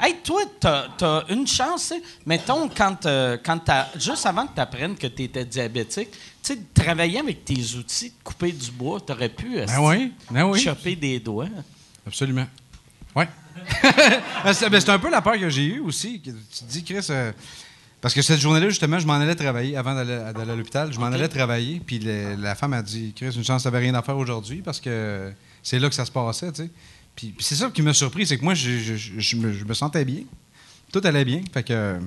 Hey, 0.00 0.16
toi, 0.22 0.42
t'as 0.60 0.86
as 1.00 1.24
une 1.30 1.46
chance, 1.46 1.84
sais. 1.84 2.02
Mettons, 2.24 2.68
quand, 2.68 3.06
euh, 3.06 3.36
quand 3.44 3.60
juste 3.98 4.26
avant 4.26 4.46
que 4.46 4.54
tu 4.54 4.60
apprennes 4.60 4.96
que 4.96 5.06
tu 5.06 5.22
étais 5.24 5.44
diabétique, 5.44 6.10
tu 6.42 6.54
sais, 6.54 6.58
travailler 6.74 7.18
avec 7.20 7.44
tes 7.44 7.74
outils, 7.76 8.10
de 8.10 8.14
couper 8.24 8.52
du 8.52 8.70
bois, 8.70 9.00
tu 9.04 9.12
aurais 9.12 9.28
pu 9.28 9.58
euh, 9.58 9.66
Ben 9.66 9.80
oui, 9.80 10.12
ben 10.30 10.44
oui. 10.44 10.60
choper 10.60 10.96
des 10.96 11.18
doigts. 11.20 11.48
Absolument. 12.06 12.46
Oui. 13.14 13.24
c'est 14.52 14.68
ben, 14.70 14.80
c'est 14.80 14.90
un 14.90 14.98
peu 14.98 15.10
la 15.10 15.22
peur 15.22 15.38
que 15.38 15.48
j'ai 15.48 15.64
eue 15.64 15.80
aussi. 15.80 16.20
Tu 16.22 16.32
te 16.32 16.64
dis, 16.70 16.84
Chris, 16.84 17.06
euh, 17.10 17.32
parce 18.00 18.14
que 18.14 18.22
cette 18.22 18.40
journée-là, 18.40 18.68
justement, 18.68 18.98
je 18.98 19.06
m'en 19.06 19.14
allais 19.14 19.34
travailler 19.34 19.76
avant 19.76 19.94
d'aller 19.94 20.12
à 20.14 20.54
l'hôpital. 20.54 20.92
Je 20.92 20.98
m'en 21.00 21.06
allais 21.06 21.28
travailler, 21.28 21.80
puis 21.84 21.98
le- 21.98 22.36
la 22.36 22.54
femme 22.54 22.74
a 22.74 22.82
dit, 22.82 23.12
Chris, 23.16 23.30
une 23.34 23.42
chance, 23.44 23.62
t'avais 23.64 23.78
rien 23.78 23.94
à 23.94 24.02
faire 24.02 24.16
aujourd'hui 24.16 24.62
parce 24.62 24.80
que 24.80 25.32
c'est 25.62 25.78
là 25.78 25.88
que 25.88 25.94
ça 25.94 26.04
se 26.04 26.10
passait, 26.12 26.52
tu 26.52 26.64
sais. 26.64 26.70
Puis, 27.16 27.28
puis 27.28 27.44
c'est 27.44 27.56
ça 27.56 27.70
qui 27.70 27.82
m'a 27.82 27.94
surpris, 27.94 28.26
c'est 28.26 28.38
que 28.38 28.44
moi, 28.44 28.54
je, 28.54 28.70
je- 28.78 28.96
je- 28.96 29.18
je 29.20 29.36
me, 29.36 29.52
je 29.52 29.64
me 29.64 29.74
sentais 29.74 30.04
bien. 30.04 30.20
Tout 30.92 31.00
allait 31.02 31.24
bien. 31.24 31.40
Fait 31.52 31.62
que. 31.62 31.98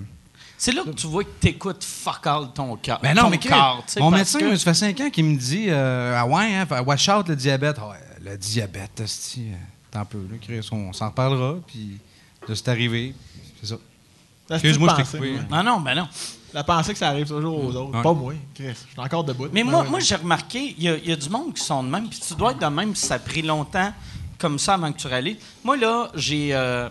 C'est 0.58 0.72
là 0.74 0.84
que 0.84 0.90
tu 0.92 1.08
vois 1.08 1.24
que 1.24 1.30
tu 1.42 1.48
écoutes 1.48 1.84
fuck 1.84 2.28
all 2.28 2.50
ton 2.54 2.76
cœur. 2.76 3.00
Ben 3.02 3.16
non, 3.16 3.24
ton 3.24 3.30
mais 3.30 3.40
corps, 3.40 3.84
mon 3.98 4.12
médecin, 4.12 4.40
que- 4.40 4.56
ça 4.58 4.74
fait 4.74 4.94
5 4.94 5.00
ans 5.02 5.10
qu'il 5.10 5.24
me 5.26 5.38
dit 5.38 5.66
euh, 5.70 6.16
Ah 6.18 6.26
ouais, 6.28 6.54
hein, 6.56 6.68
watch 6.86 7.08
out 7.10 7.28
le 7.30 7.36
diabète. 7.36 7.78
Ah 7.82 7.94
le 8.24 8.38
diabète, 8.38 9.00
esti, 9.00 9.48
euh, 9.52 9.56
t'en 9.90 10.04
peux, 10.06 10.18
là, 10.20 10.36
Chris, 10.42 10.68
on 10.74 10.92
s'en 10.92 11.08
reparlera, 11.08 11.56
puis 11.66 11.98
là, 12.48 12.54
c'est 12.56 12.68
arrivé. 12.68 13.16
C'est 13.62 13.68
ça. 13.70 13.78
Excuse-moi, 14.52 14.90
je 14.98 15.04
t'ai 15.04 15.18
coupé. 15.18 15.32
moi. 15.50 15.64
Non, 15.64 15.72
non, 15.76 15.80
ben 15.82 15.96
non. 15.96 16.08
La 16.54 16.64
pensée 16.64 16.92
que 16.94 17.00
ça 17.00 17.10
arrive 17.10 17.28
toujours 17.28 17.64
aux 17.64 17.76
autres. 17.76 17.96
Ouais. 17.96 18.04
Pas 18.04 18.14
moi, 18.14 18.34
Chris. 18.54 18.66
Je 18.70 18.74
suis 18.74 19.00
encore 19.00 19.24
debout. 19.24 19.48
Mais 19.54 19.64
moi, 19.64 19.84
moi 19.86 20.00
j'ai 20.00 20.16
remarqué, 20.16 20.76
il 20.78 20.84
y, 20.84 20.90
a- 20.90 20.98
il 20.98 21.08
y 21.08 21.12
a 21.12 21.16
du 21.16 21.30
monde 21.30 21.54
qui 21.54 21.64
sont 21.64 21.84
de 21.84 21.90
même, 21.90 22.10
puis 22.10 22.20
tu 22.20 22.34
dois 22.36 22.52
être 22.52 22.60
de 22.60 22.66
même 22.66 22.94
si 22.96 23.06
ça 23.06 23.16
a 23.16 23.20
pris 23.20 23.42
longtemps 23.44 23.94
comme 24.40 24.58
ça 24.58 24.74
avant 24.76 24.92
que 24.92 24.98
tu 25.00 25.08
réalises. 25.08 25.38
Moi, 25.64 25.78
là, 25.78 26.10
j'ai. 26.16 26.50
euh, 26.54 26.90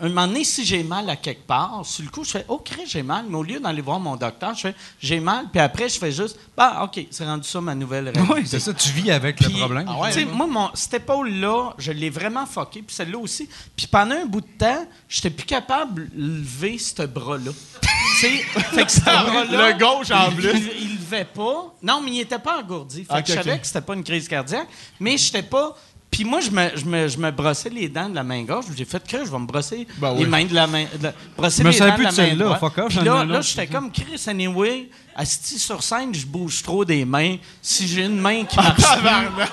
un 0.00 0.08
moment 0.10 0.28
donné, 0.28 0.44
si 0.44 0.64
j'ai 0.64 0.84
mal 0.84 1.10
à 1.10 1.16
quelque 1.16 1.44
part, 1.44 1.80
sur 1.84 2.04
le 2.04 2.10
coup, 2.10 2.22
je 2.22 2.30
fais 2.30 2.44
Oh, 2.46 2.58
Chris, 2.64 2.84
j'ai 2.86 3.02
mal. 3.02 3.24
Mais 3.28 3.36
au 3.36 3.42
lieu 3.42 3.58
d'aller 3.58 3.80
voir 3.82 3.98
mon 3.98 4.14
docteur, 4.14 4.54
je 4.54 4.60
fais 4.60 4.74
J'ai 5.00 5.18
mal. 5.18 5.46
Puis 5.50 5.60
après, 5.60 5.88
je 5.88 5.98
fais 5.98 6.12
juste 6.12 6.38
Bah, 6.56 6.82
OK, 6.84 7.04
c'est 7.10 7.24
rendu 7.24 7.48
ça 7.48 7.60
ma 7.60 7.74
nouvelle 7.74 8.08
réalité. 8.10 8.32
Oui, 8.32 8.42
c'est 8.46 8.60
ça, 8.60 8.72
tu 8.72 8.90
vis 8.90 9.10
avec 9.10 9.40
le 9.40 9.50
problème. 9.50 9.86
Ah 9.88 9.98
ouais, 10.02 10.14
ouais. 10.14 10.24
moi, 10.26 10.46
mon, 10.46 10.70
cette 10.74 10.94
épaule-là, 10.94 11.74
je 11.78 11.90
l'ai 11.90 12.10
vraiment 12.10 12.46
fucké, 12.46 12.82
puis 12.82 12.94
celle-là 12.94 13.18
aussi. 13.18 13.48
Puis 13.74 13.88
pendant 13.88 14.14
un 14.14 14.26
bout 14.26 14.40
de 14.40 14.46
temps, 14.56 14.86
j'étais 15.08 15.30
plus 15.30 15.46
capable 15.46 16.08
de 16.10 16.22
lever 16.42 16.78
ce 16.78 17.02
bras-là. 17.02 17.50
tu 17.82 18.20
sais, 18.20 18.36
fait 18.70 18.84
que 18.84 18.92
ce 18.92 19.00
bras-là... 19.00 19.72
Le 19.72 19.78
gauche, 19.80 20.12
en 20.12 20.30
plus. 20.30 20.52
Il, 20.54 20.72
il 20.80 20.92
levait 20.98 21.24
pas. 21.24 21.74
Non, 21.82 22.00
mais 22.04 22.12
il 22.12 22.20
était 22.20 22.38
pas 22.38 22.60
engourdi. 22.60 23.04
Fait 23.04 23.14
Ok, 23.18 23.22
que 23.24 23.28
je 23.30 23.34
savais 23.34 23.52
ok. 23.54 23.60
que 23.62 23.66
c'était 23.66 23.80
pas 23.80 23.94
une 23.94 24.04
crise 24.04 24.28
cardiaque, 24.28 24.68
mais 25.00 25.16
j'étais 25.16 25.42
pas... 25.42 25.76
Puis 26.10 26.24
moi, 26.24 26.40
je 26.40 26.50
me, 26.50 26.70
je, 26.74 26.84
me, 26.84 27.06
je 27.06 27.18
me 27.18 27.30
brossais 27.30 27.68
les 27.68 27.88
dents 27.88 28.08
de 28.08 28.14
la 28.14 28.24
main 28.24 28.42
gauche. 28.42 28.64
J'ai 28.74 28.84
fait 28.84 29.06
que 29.06 29.24
je 29.24 29.30
vais 29.30 29.38
me 29.38 29.46
brosser 29.46 29.86
Ben 29.98 30.14
les 30.14 30.26
mains 30.26 30.44
de 30.44 30.54
la 30.54 30.66
main... 30.66 30.86
de- 30.98 31.12
brosser 31.36 31.62
Je 31.62 31.68
les 31.68 31.78
dents 31.78 31.92
plus 31.94 32.06
de 32.06 32.16
la 32.16 32.26
main 32.28 32.36
droite. 32.36 32.60
Fuck 32.60 32.78
off, 32.78 32.88
Puis 32.88 33.04
là, 33.04 33.24
là 33.24 33.40
j'étais 33.40 33.66
comme 33.66 33.92
Chris 33.92 34.22
Anyway. 34.26 34.88
Asti 35.14 35.58
sur 35.58 35.82
scène, 35.82 36.14
je 36.14 36.24
bouge 36.24 36.62
trop 36.62 36.84
des 36.84 37.04
mains. 37.04 37.36
Si 37.60 37.86
j'ai 37.88 38.04
une 38.04 38.20
main 38.20 38.44
qui 38.44 38.56
marche 38.56 38.74
plus, 38.76 39.44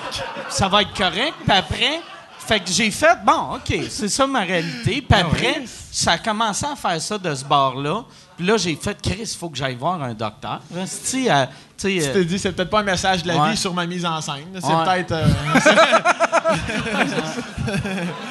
ça 0.48 0.68
va 0.68 0.82
être 0.82 0.94
correct. 0.94 1.34
Puis 1.44 1.52
après, 1.56 2.00
fait 2.38 2.60
que 2.60 2.70
j'ai 2.70 2.90
fait, 2.92 3.18
bon, 3.24 3.56
OK, 3.56 3.76
c'est 3.90 4.08
ça 4.08 4.26
ma 4.26 4.40
réalité. 4.42 5.02
Puis 5.02 5.20
après, 5.20 5.64
ça 5.90 6.12
a 6.12 6.18
commencé 6.18 6.64
à 6.64 6.76
faire 6.76 7.00
ça 7.00 7.18
de 7.18 7.34
ce 7.34 7.44
bord-là. 7.44 8.04
Puis 8.36 8.46
là, 8.46 8.56
j'ai 8.56 8.74
fait, 8.76 9.00
Chris, 9.00 9.16
il 9.20 9.26
faut 9.38 9.48
que 9.48 9.56
j'aille 9.56 9.76
voir 9.76 10.02
un 10.02 10.12
docteur. 10.14 10.60
Asti, 10.78 11.28
euh, 11.30 11.46
tu 11.76 11.76
sais, 11.76 11.88
Tu 12.00 12.08
euh, 12.08 12.12
t'es 12.12 12.24
dit, 12.24 12.38
c'est 12.38 12.52
peut-être 12.52 12.70
pas 12.70 12.80
un 12.80 12.84
message 12.84 13.22
de 13.22 13.28
la 13.28 13.36
Ouais. 13.38 13.50
vie 13.52 13.56
sur 13.56 13.72
ma 13.72 13.86
mise 13.86 14.04
en 14.04 14.20
scène. 14.20 14.48
C'est 14.60 14.66
Ouais. 14.66 14.84
peut-être. 14.84 15.12
euh, 15.12 15.26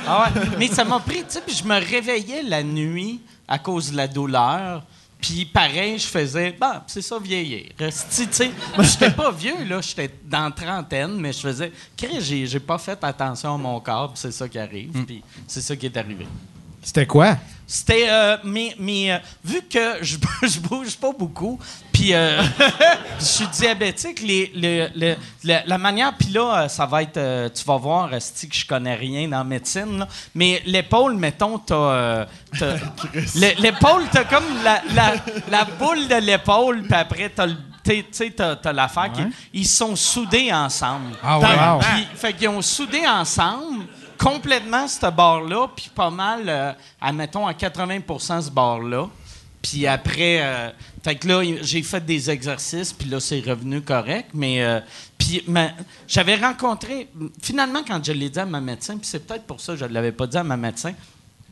Ah 0.08 0.30
ouais. 0.34 0.42
Mais 0.60 0.68
ça 0.68 0.84
m'a 0.84 1.00
pris, 1.00 1.20
tu 1.20 1.26
sais, 1.30 1.42
puis 1.46 1.56
je 1.56 1.64
me 1.64 1.76
réveillais 1.76 2.44
la 2.44 2.64
nuit 2.64 3.22
à 3.48 3.58
cause 3.60 3.92
de 3.92 3.98
la 3.98 4.08
douleur. 4.08 4.84
Puis 5.20 5.46
pareil, 5.46 5.98
je 5.98 6.06
faisais, 6.06 6.56
bah, 6.60 6.84
c'est 6.88 7.02
ça 7.02 7.18
vieillir. 7.18 7.72
Resti, 7.80 8.28
tu 8.28 8.34
sais, 8.34 8.52
j'étais 8.80 9.10
pas 9.10 9.32
vieux, 9.32 9.64
là, 9.68 9.82
j'étais 9.82 10.12
dans 10.24 10.46
la 10.46 10.52
trentaine, 10.52 11.16
mais 11.20 11.34
je 11.34 11.40
faisais, 11.40 11.72
Chris, 11.98 12.22
j'ai, 12.22 12.60
pas 12.60 12.78
fait 12.78 13.02
attention 13.04 13.56
à 13.56 13.58
mon 13.58 13.80
corps, 13.80 14.12
c'est 14.14 14.32
ça 14.32 14.48
qui 14.48 14.60
arrive, 14.60 14.92
puis 15.06 15.24
c'est 15.48 15.62
ça 15.62 15.76
qui 15.76 15.88
est 15.88 15.98
arrivé. 15.98 16.28
C'était 16.86 17.06
quoi? 17.08 17.36
C'était, 17.68 18.06
euh, 18.08 18.38
mais, 18.44 18.76
mais 18.78 19.12
euh, 19.12 19.18
vu 19.44 19.60
que 19.68 19.98
je, 20.04 20.18
je 20.48 20.60
bouge 20.60 20.96
pas 20.98 21.12
beaucoup, 21.18 21.60
puis 21.92 22.14
euh, 22.14 22.40
je 23.20 23.26
suis 23.26 23.48
diabétique, 23.48 24.22
les, 24.22 24.52
le- 24.56 24.90
le- 24.96 25.16
le- 25.44 25.60
la 25.68 25.78
manière, 25.80 26.14
puis 26.16 26.28
là, 26.30 26.62
euh, 26.66 26.68
ça 26.68 26.86
va 26.86 27.02
être, 27.02 27.18
euh, 27.18 27.50
tu 27.50 27.64
vas 27.66 27.78
voir, 27.78 28.14
Esti, 28.14 28.48
que 28.50 28.56
je 28.56 28.68
connais 28.68 28.94
rien 28.94 29.28
dans 29.28 29.40
la 29.40 29.44
médecine, 29.44 29.98
là, 29.98 30.08
mais 30.36 30.62
l'épaule, 30.68 31.16
mettons, 31.16 31.58
t'as, 31.58 32.28
t'as- 32.58 32.76
l'é- 33.36 33.56
l'épaule, 33.58 34.04
t'as 34.12 34.26
comme 34.26 34.46
la, 34.64 34.84
la, 34.94 35.14
la 35.50 35.66
boule 35.66 36.08
de 36.08 36.18
l'épaule, 36.18 36.84
puis 36.84 36.94
après, 36.94 37.30
t'as 37.30 37.48
le 37.48 37.56
tu 37.84 38.04
sais, 38.14 38.32
t'as, 38.32 38.56
t'as 38.56 38.74
l'affaire 38.74 39.12
qui... 39.12 39.22
Ils 39.54 39.68
sont 39.68 39.96
soudés 39.96 40.52
ensemble. 40.52 41.16
Ah? 41.24 41.38
Wow. 41.38 41.80
Puis, 41.82 42.08
fait 42.16 42.34
qu'ils 42.34 42.50
ont 42.50 42.64
soudé 42.64 43.06
ensemble 43.06 43.86
complètement 44.18 44.88
ce 44.88 45.10
bord-là, 45.10 45.68
puis 45.76 45.90
pas 45.94 46.10
mal, 46.10 46.44
euh, 46.48 46.72
admettons, 47.02 47.48
à 47.48 47.54
80% 47.54 48.42
ce 48.42 48.50
bord-là. 48.50 49.10
Puis 49.66 49.88
après, 49.88 50.42
euh, 50.44 50.70
fait 51.04 51.16
que 51.16 51.28
là, 51.28 51.42
j'ai 51.62 51.82
fait 51.82 52.06
des 52.06 52.30
exercices, 52.30 52.94
puis 52.94 53.10
là, 53.10 53.20
c'est 53.20 53.40
revenu 53.40 53.82
correct. 53.82 54.30
Mais, 54.34 54.64
euh, 54.64 54.80
puis 55.18 55.44
j'avais 56.08 56.36
rencontré, 56.36 57.08
finalement, 57.42 57.82
quand 57.86 58.04
je 58.06 58.12
l'ai 58.12 58.30
dit 58.30 58.38
à 58.38 58.46
ma 58.46 58.62
médecin, 58.62 58.96
puis 58.98 59.08
c'est 59.08 59.26
peut-être 59.26 59.46
pour 59.46 59.60
ça 59.60 59.74
que 59.74 59.80
je 59.80 59.86
ne 59.86 59.94
l'avais 59.94 60.12
pas 60.12 60.28
dit 60.28 60.38
à 60.38 60.44
ma 60.44 60.56
médecin, 60.56 60.94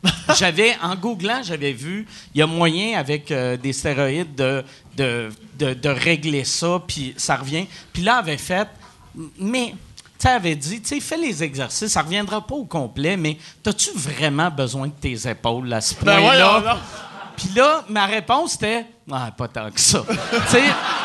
j'avais, 0.38 0.76
en 0.80 0.94
googlant, 0.94 1.42
j'avais 1.42 1.72
vu, 1.72 2.06
il 2.34 2.38
y 2.38 2.42
a 2.42 2.46
moyen 2.46 2.96
avec 2.96 3.32
euh, 3.32 3.56
des 3.56 3.72
stéroïdes 3.72 4.36
de, 4.36 4.62
de, 4.96 5.30
de, 5.58 5.74
de 5.74 5.88
régler 5.88 6.44
ça, 6.44 6.80
puis 6.86 7.14
ça 7.16 7.34
revient. 7.34 7.66
Puis 7.92 8.04
là, 8.04 8.18
avait 8.18 8.38
fait, 8.38 8.68
mais, 9.40 9.74
sais, 10.28 10.34
avait 10.34 10.54
dit, 10.56 10.80
tu 10.82 10.88
sais, 10.88 11.00
fais 11.00 11.16
les 11.16 11.42
exercices, 11.42 11.92
ça 11.92 12.02
reviendra 12.02 12.40
pas 12.46 12.54
au 12.54 12.64
complet, 12.64 13.16
mais 13.16 13.38
as-tu 13.66 13.90
vraiment 13.94 14.50
besoin 14.50 14.88
de 14.88 14.92
tes 14.92 15.28
épaules 15.28 15.72
à 15.72 15.80
ce 15.80 15.94
Ben 16.02 16.20
point-là? 16.20 16.60
donc. 16.60 16.78
Puis 17.36 17.48
là, 17.56 17.82
ma 17.88 18.06
réponse 18.06 18.54
était 18.54 18.86
Ah, 19.10 19.30
pas 19.36 19.48
tant 19.48 19.70
que 19.70 19.80
ça. 19.80 20.02
tu 20.08 20.16
sais, 20.48 20.62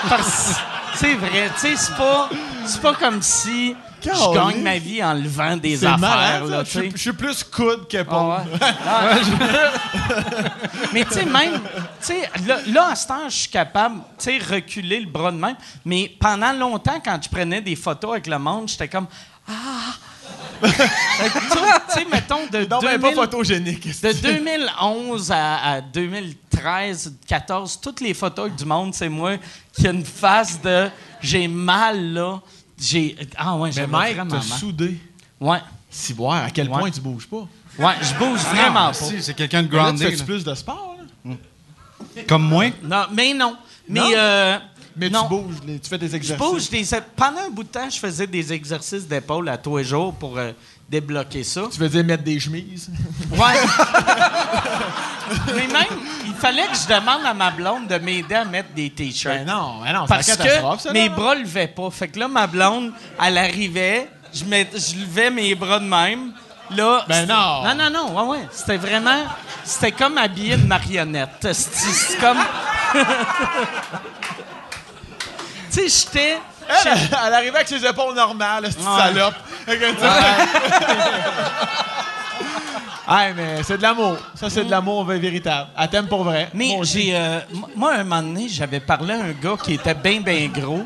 parce- 0.07 0.55
c'est 0.95 1.15
vrai, 1.15 1.49
tu 1.55 1.59
sais, 1.61 1.75
c'est 1.75 1.95
pas, 1.95 2.29
c'est 2.65 2.81
pas 2.81 2.93
comme 2.93 3.21
si 3.21 3.75
je 4.03 4.33
gagne 4.33 4.61
ma 4.61 4.77
vie 4.77 5.03
en 5.03 5.13
levant 5.13 5.57
des 5.57 5.83
affaires. 5.85 5.97
malade, 5.99 6.49
là, 6.49 6.63
Je 6.63 6.89
je 6.91 6.97
suis 6.97 7.13
plus 7.13 7.43
coude 7.43 7.87
qu'épaule. 7.87 8.33
Ah 8.33 8.43
ouais. 8.51 8.67
Ah. 8.85 9.15
mais 10.93 11.05
tu 11.05 11.13
sais, 11.13 11.25
même, 11.25 11.61
tu 11.61 11.67
sais, 11.99 12.29
là, 12.45 12.59
là, 12.67 12.87
à 12.91 12.95
ce 12.95 13.07
temps, 13.07 13.29
je 13.29 13.35
suis 13.35 13.49
capable, 13.49 14.01
tu 14.17 14.25
sais, 14.25 14.37
reculer 14.37 14.99
le 15.01 15.07
bras 15.07 15.31
de 15.31 15.37
même. 15.37 15.55
Mais 15.85 16.11
pendant 16.19 16.51
longtemps, 16.53 16.99
quand 17.03 17.19
je 17.21 17.29
prenais 17.29 17.61
des 17.61 17.75
photos 17.75 18.11
avec 18.11 18.27
le 18.27 18.39
monde, 18.39 18.67
j'étais 18.67 18.87
comme, 18.87 19.07
ah! 19.47 19.93
Que, 20.61 20.67
tu 20.67 21.93
sais, 21.93 22.05
mettons, 22.11 22.45
de 22.51 22.65
Non, 22.65 22.79
mais 22.83 22.97
2000 22.97 22.99
pas 22.99 23.13
photogénique. 23.21 24.01
de 24.01 24.11
2011 24.21 25.31
à, 25.31 25.71
à 25.73 25.81
2013, 25.81 27.13
14, 27.27 27.79
toutes 27.81 28.01
les 28.01 28.13
photos 28.13 28.51
du 28.51 28.65
monde, 28.65 28.93
c'est 28.93 29.09
moi 29.09 29.37
qui 29.73 29.87
a 29.87 29.91
une 29.91 30.05
face 30.05 30.61
de 30.61 30.89
j'ai 31.21 31.47
mal 31.47 32.13
là. 32.13 32.39
J'ai 32.79 33.15
ah 33.37 33.55
ouais, 33.57 33.71
j'avais 33.71 33.87
Mike, 33.87 34.15
vraiment 34.15 34.31
t'as 34.31 34.47
mal. 34.47 34.57
soudé. 34.59 34.97
Ouais. 35.39 35.59
Si 35.89 36.13
voir 36.13 36.43
à 36.45 36.49
quel 36.51 36.69
Ouais. 36.69 36.79
point 36.79 36.91
tu 36.91 37.01
bouges 37.01 37.27
pas? 37.27 37.47
Ouais, 37.77 37.93
je 38.01 38.13
bouge 38.17 38.39
vraiment 38.41 38.87
Ah, 38.87 38.87
pas. 38.87 38.93
si, 38.93 39.21
c'est 39.21 39.33
quelqu'un 39.33 39.63
de 39.63 39.69
Mais 39.69 39.77
là, 39.77 39.91
tu 39.91 39.97
grounded. 39.97 40.17
fais 40.17 40.25
plus 40.25 40.43
de 40.43 40.53
sport, 40.53 40.97
là? 41.25 41.33
Comme 42.27 42.43
moi? 42.43 42.65
Non, 42.83 43.05
mais 43.13 43.33
non. 43.33 43.55
Mais 43.87 43.99
Non? 43.99 44.09
euh, 44.15 44.59
Mais 44.95 45.09
non. 45.09 45.23
tu 45.23 45.29
bouges, 45.29 45.55
les- 45.65 45.79
tu 45.79 45.89
fais 45.89 45.97
des 45.97 46.09
Je 46.09 46.15
exercices. 46.15 46.45
bouge 46.47 46.69
des 46.69 46.85
pendant 47.15 47.39
un 47.39 47.49
bout 47.49 47.63
de 47.63 47.69
temps, 47.69 47.89
je 47.89 47.97
faisais 47.99 48.27
des 48.27 48.51
exercices 48.53 49.07
d'épaule 49.07 49.49
à 49.49 49.57
tous 49.57 49.77
les 49.77 49.83
jours 49.83 50.13
pour 50.13 50.37
euh, 50.37 50.51
débloquer 50.89 51.43
ça. 51.43 51.63
Tu 51.71 51.79
veux 51.79 51.89
dire 51.89 52.03
mettre 52.03 52.23
des 52.23 52.39
chemises? 52.39 52.89
Ouais. 53.31 53.37
Mais 55.55 55.67
même, 55.67 55.85
il 56.25 56.33
fallait 56.33 56.65
que 56.67 56.75
je 56.75 56.87
demande 56.87 57.23
à 57.25 57.33
ma 57.33 57.51
blonde 57.51 57.87
de 57.87 57.97
m'aider 57.99 58.35
à 58.35 58.45
mettre 58.45 58.69
des 58.73 58.89
t-shirts. 58.89 59.37
Ben 59.37 59.45
non, 59.45 59.81
ben 59.83 59.93
non, 59.93 60.05
c'est 60.07 60.13
Parce 60.15 60.35
que 60.35 60.79
ça, 60.79 60.93
mes 60.93 61.09
bras 61.09 61.35
levaient 61.35 61.67
pas. 61.67 61.89
Fait 61.91 62.07
que 62.07 62.19
là, 62.19 62.27
ma 62.27 62.47
blonde, 62.47 62.91
elle 63.23 63.37
arrivait, 63.37 64.09
je, 64.33 64.43
mets- 64.45 64.69
je 64.73 64.99
levais 64.99 65.29
mes 65.29 65.53
bras 65.53 65.79
de 65.79 65.85
même. 65.85 66.31
Là, 66.75 67.03
Ben 67.07 67.27
non. 67.27 67.63
Non, 67.63 67.75
non, 67.75 67.89
non. 67.89 68.29
Ouais, 68.31 68.37
ouais. 68.39 68.47
C'était 68.51 68.77
vraiment. 68.77 69.23
C'était 69.63 69.91
comme 69.91 70.17
habiller 70.17 70.55
une 70.55 70.67
marionnette. 70.67 71.29
C'est 71.41 71.53
c'est 71.53 72.17
comme. 72.19 72.37
tu 75.71 75.79
sais, 75.87 75.87
j'étais. 75.87 76.37
Elle, 76.69 76.97
elle 77.27 77.33
arrivait 77.33 77.55
avec 77.55 77.67
ses 77.67 77.83
épaules 77.85 78.15
normales, 78.15 78.65
cette 78.71 78.79
Ouais. 78.79 78.97
salope. 78.99 79.33
Hey, 83.11 83.33
mais 83.35 83.63
c'est 83.63 83.77
de 83.77 83.81
l'amour. 83.81 84.17
Ça, 84.35 84.49
c'est 84.51 84.63
de 84.65 84.69
l'amour 84.69 85.03
véritable. 85.05 85.69
Elle 85.77 85.89
t'aime 85.89 86.07
pour 86.07 86.23
vrai. 86.23 86.49
Mais 86.53 86.77
j'ai. 86.83 87.15
euh, 87.15 87.39
moi, 87.75 87.95
un 87.95 88.03
moment 88.03 88.21
donné, 88.21 88.47
j'avais 88.47 88.79
parlé 88.79 89.13
à 89.15 89.23
un 89.23 89.31
gars 89.31 89.55
qui 89.63 89.73
était 89.73 89.95
bien, 89.95 90.21
bien 90.21 90.47
gros. 90.47 90.83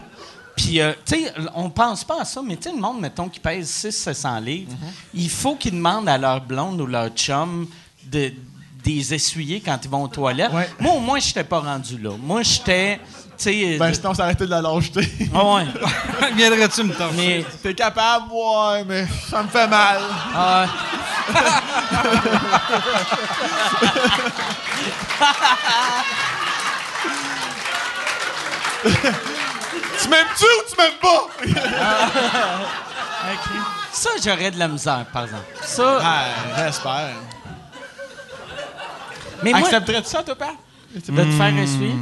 Puis, 0.55 0.79
euh, 0.79 0.93
tu 1.05 1.15
sais, 1.15 1.33
on 1.53 1.69
pense 1.69 2.03
pas 2.05 2.21
à 2.21 2.25
ça, 2.25 2.41
mais 2.41 2.55
tu 2.55 2.69
sais, 2.69 2.71
le 2.75 2.79
monde, 2.79 3.01
mettons, 3.01 3.27
qui 3.27 3.39
pèse 3.41 3.67
600-700 3.85 4.41
livres, 4.41 4.71
il 5.13 5.29
faut 5.29 5.55
qu'ils 5.55 5.71
demandent 5.73 6.07
à 6.07 6.17
leur 6.17 6.39
blonde 6.39 6.79
ou 6.79 6.85
leur 6.85 7.09
chum 7.09 7.67
de 8.05 8.31
des 8.83 9.13
essuyer 9.13 9.61
quand 9.65 9.79
ils 9.83 9.89
vont 9.89 10.03
aux 10.03 10.07
toilettes. 10.09 10.51
Ouais. 10.51 10.69
Moi, 10.79 10.93
au 10.93 10.99
moins, 10.99 11.17
j'étais 11.19 11.43
pas 11.45 11.59
rendu 11.59 11.97
là. 11.97 12.11
Moi, 12.21 12.41
j'étais, 12.43 12.99
sais... 13.43 13.77
Ben, 13.77 13.93
sinon, 13.93 14.13
ça 14.13 14.23
arrêtait 14.23 14.45
de 14.45 14.51
la 14.51 14.61
lâcheté. 14.61 15.09
Ah 15.33 15.55
ouais. 15.55 15.65
Viendrais-tu 16.35 16.83
me 16.83 16.93
torcher? 16.93 17.15
Mais... 17.17 17.45
T'es 17.61 17.73
capable? 17.73 18.25
Ouais, 18.31 18.83
mais 18.87 19.07
ça 19.29 19.43
me 19.43 19.47
fait 19.47 19.67
mal. 19.67 19.99
ah 20.35 20.65
Tu 28.83 28.89
m'aimes-tu 30.09 30.43
ou 30.43 30.63
tu 30.69 30.75
m'aimes 30.77 30.99
pas? 31.01 31.27
ouais. 31.45 31.51
OK. 33.33 33.49
Ça, 33.91 34.09
j'aurais 34.23 34.51
de 34.51 34.59
la 34.59 34.67
misère, 34.67 35.05
par 35.13 35.23
exemple. 35.23 35.45
Ça... 35.61 35.99
Ah, 36.03 36.25
j'espère. 36.65 37.09
mais 39.43 39.51
moi, 39.51 39.59
Accepterais-tu 39.59 40.09
ça, 40.09 40.23
toi, 40.23 40.35
père? 40.35 40.55
de 40.93 40.99
te 40.99 41.11
faire 41.31 41.57
essuyer... 41.57 41.95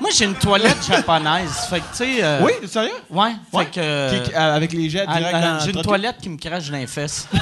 Moi, 0.00 0.10
j'ai 0.16 0.24
une 0.26 0.34
toilette 0.34 0.78
japonaise. 0.86 1.50
Fait 1.68 1.80
que, 1.80 1.84
tu 1.90 1.96
sais... 1.96 2.18
euh, 2.22 2.40
Oui, 2.42 2.52
sérieux? 2.68 2.90
Ouais. 3.10 3.32
Ouais. 3.52 3.64
Fait 3.64 3.70
que... 3.72 3.80
euh, 3.80 4.22
Qui- 4.22 4.30
qui- 4.30 4.34
avec 4.36 4.72
les 4.72 4.88
jets 4.90 5.06
direct 5.06 5.30
ah, 5.34 5.40
dans 5.40 5.60
J'ai 5.64 5.72
une 5.72 5.82
toilette 5.82 6.16
qui 6.22 6.28
me 6.28 6.36
crache 6.36 6.70
dans 6.70 6.76
les 6.78 6.86
fesses. 6.86 7.26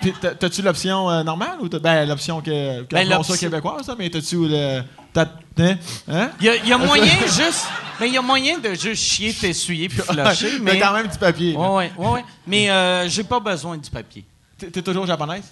Puis 0.00 0.12
t'as- 0.20 0.34
T'as-tu 0.34 0.62
l'option 0.62 1.08
euh, 1.08 1.22
normale 1.22 1.58
ou 1.60 1.68
t'as 1.68 1.78
ben, 1.78 2.08
l'option 2.08 2.40
que, 2.40 2.82
que 2.82 2.94
Ben, 2.94 3.08
l'option- 3.08 3.34
ça 3.34 3.38
québécoise, 3.40 3.86
ça, 3.86 3.94
mais 3.96 4.10
t'as-tu 4.10 4.48
le. 4.48 4.82
t'as- 5.12 5.28
Hein? 5.58 5.76
Hein? 6.10 6.30
Il 6.40 6.46
y 6.46 6.48
a, 6.48 6.56
y 6.56 6.72
a 6.72 6.78
moyen 6.86 7.12
juste. 7.26 7.66
Mais 8.00 8.08
il 8.08 8.14
y 8.14 8.18
a 8.18 8.22
moyen 8.22 8.58
de 8.58 8.74
juste 8.74 9.02
chier, 9.04 9.32
t'essuyer 9.32 9.88
puis 9.88 9.98
flusher. 10.00 10.58
mais 10.60 10.72
mais. 10.72 10.78
quand 10.80 10.92
même 10.94 11.06
du 11.06 11.18
papier. 11.18 11.54
Ouais, 11.54 11.68
ouais, 11.68 11.92
ouais, 11.96 12.08
ouais. 12.08 12.24
Mais 12.46 12.68
euh, 12.70 13.06
j'ai 13.08 13.22
pas 13.22 13.38
besoin 13.38 13.76
du 13.76 13.88
papier. 13.90 14.24
T'es 14.58 14.68
t'es 14.70 14.82
toujours 14.82 15.06
japonaise? 15.06 15.44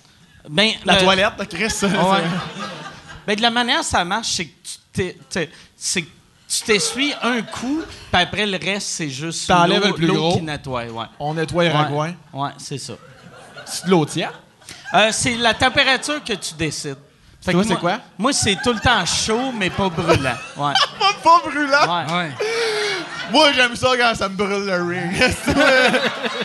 Ben, 0.49 0.73
La 0.85 0.95
le- 0.95 1.05
toilette, 1.05 1.33
là, 1.39 1.47
Chris. 1.47 1.71
ça, 1.71 1.87
Ouais. 1.87 1.95
c'est- 1.95 2.63
Ben, 3.27 3.37
de 3.37 3.43
la 3.43 3.51
manière 3.51 3.85
ça 3.85 4.05
marche, 4.05 4.29
c'est 4.33 4.47
que 4.47 4.51
tu 4.65 4.79
c'est 4.93 5.17
tu 6.53 6.63
t'essuies 6.65 7.15
un 7.23 7.43
coup, 7.43 7.81
puis 8.13 8.23
après 8.23 8.45
le 8.45 8.59
reste, 8.59 8.89
c'est 8.89 9.09
juste 9.09 9.49
l'eau- 9.49 9.67
le 9.87 9.93
plus 9.93 10.07
l'eau 10.09 10.15
gros. 10.15 10.33
qui 10.37 10.43
nettoie. 10.43 10.85
Ouais. 10.87 11.05
On 11.21 11.35
nettoie 11.35 11.63
les 11.65 11.71
Ouais. 11.71 11.77
ragouins. 11.77 12.15
Ouais, 12.33 12.51
c'est 12.59 12.79
ça. 12.79 12.95
C'est 13.65 13.87
de 13.87 13.91
l'eau 13.91 14.05
tiède? 14.05 14.31
Euh, 14.95 15.11
c'est 15.13 15.37
la 15.37 15.55
température 15.55 16.23
que 16.25 16.33
tu 16.33 16.55
décides. 16.55 16.97
Fait 17.41 17.53
Toi, 17.53 17.63
c'est 17.63 17.69
moi- 17.71 17.79
quoi? 17.79 17.99
Moi, 18.19 18.33
c'est 18.33 18.57
tout 18.65 18.73
le 18.73 18.81
temps 18.81 19.07
chaud, 19.07 19.53
mais 19.57 19.71
pas 19.71 19.89
brûlant. 19.89 20.35
Ouais. 20.57 20.73
Pas, 20.99 21.13
pas 21.23 21.41
brûlant! 21.49 22.05
Ouais. 22.07 22.13
Ouais. 22.13 22.31
Moi, 23.31 23.53
j'aime 23.53 23.77
ça 23.77 23.89
quand 23.97 24.15
ça 24.17 24.29
me 24.29 24.35
brûle 24.35 24.67
le 24.67 24.83
ring. 24.83 25.13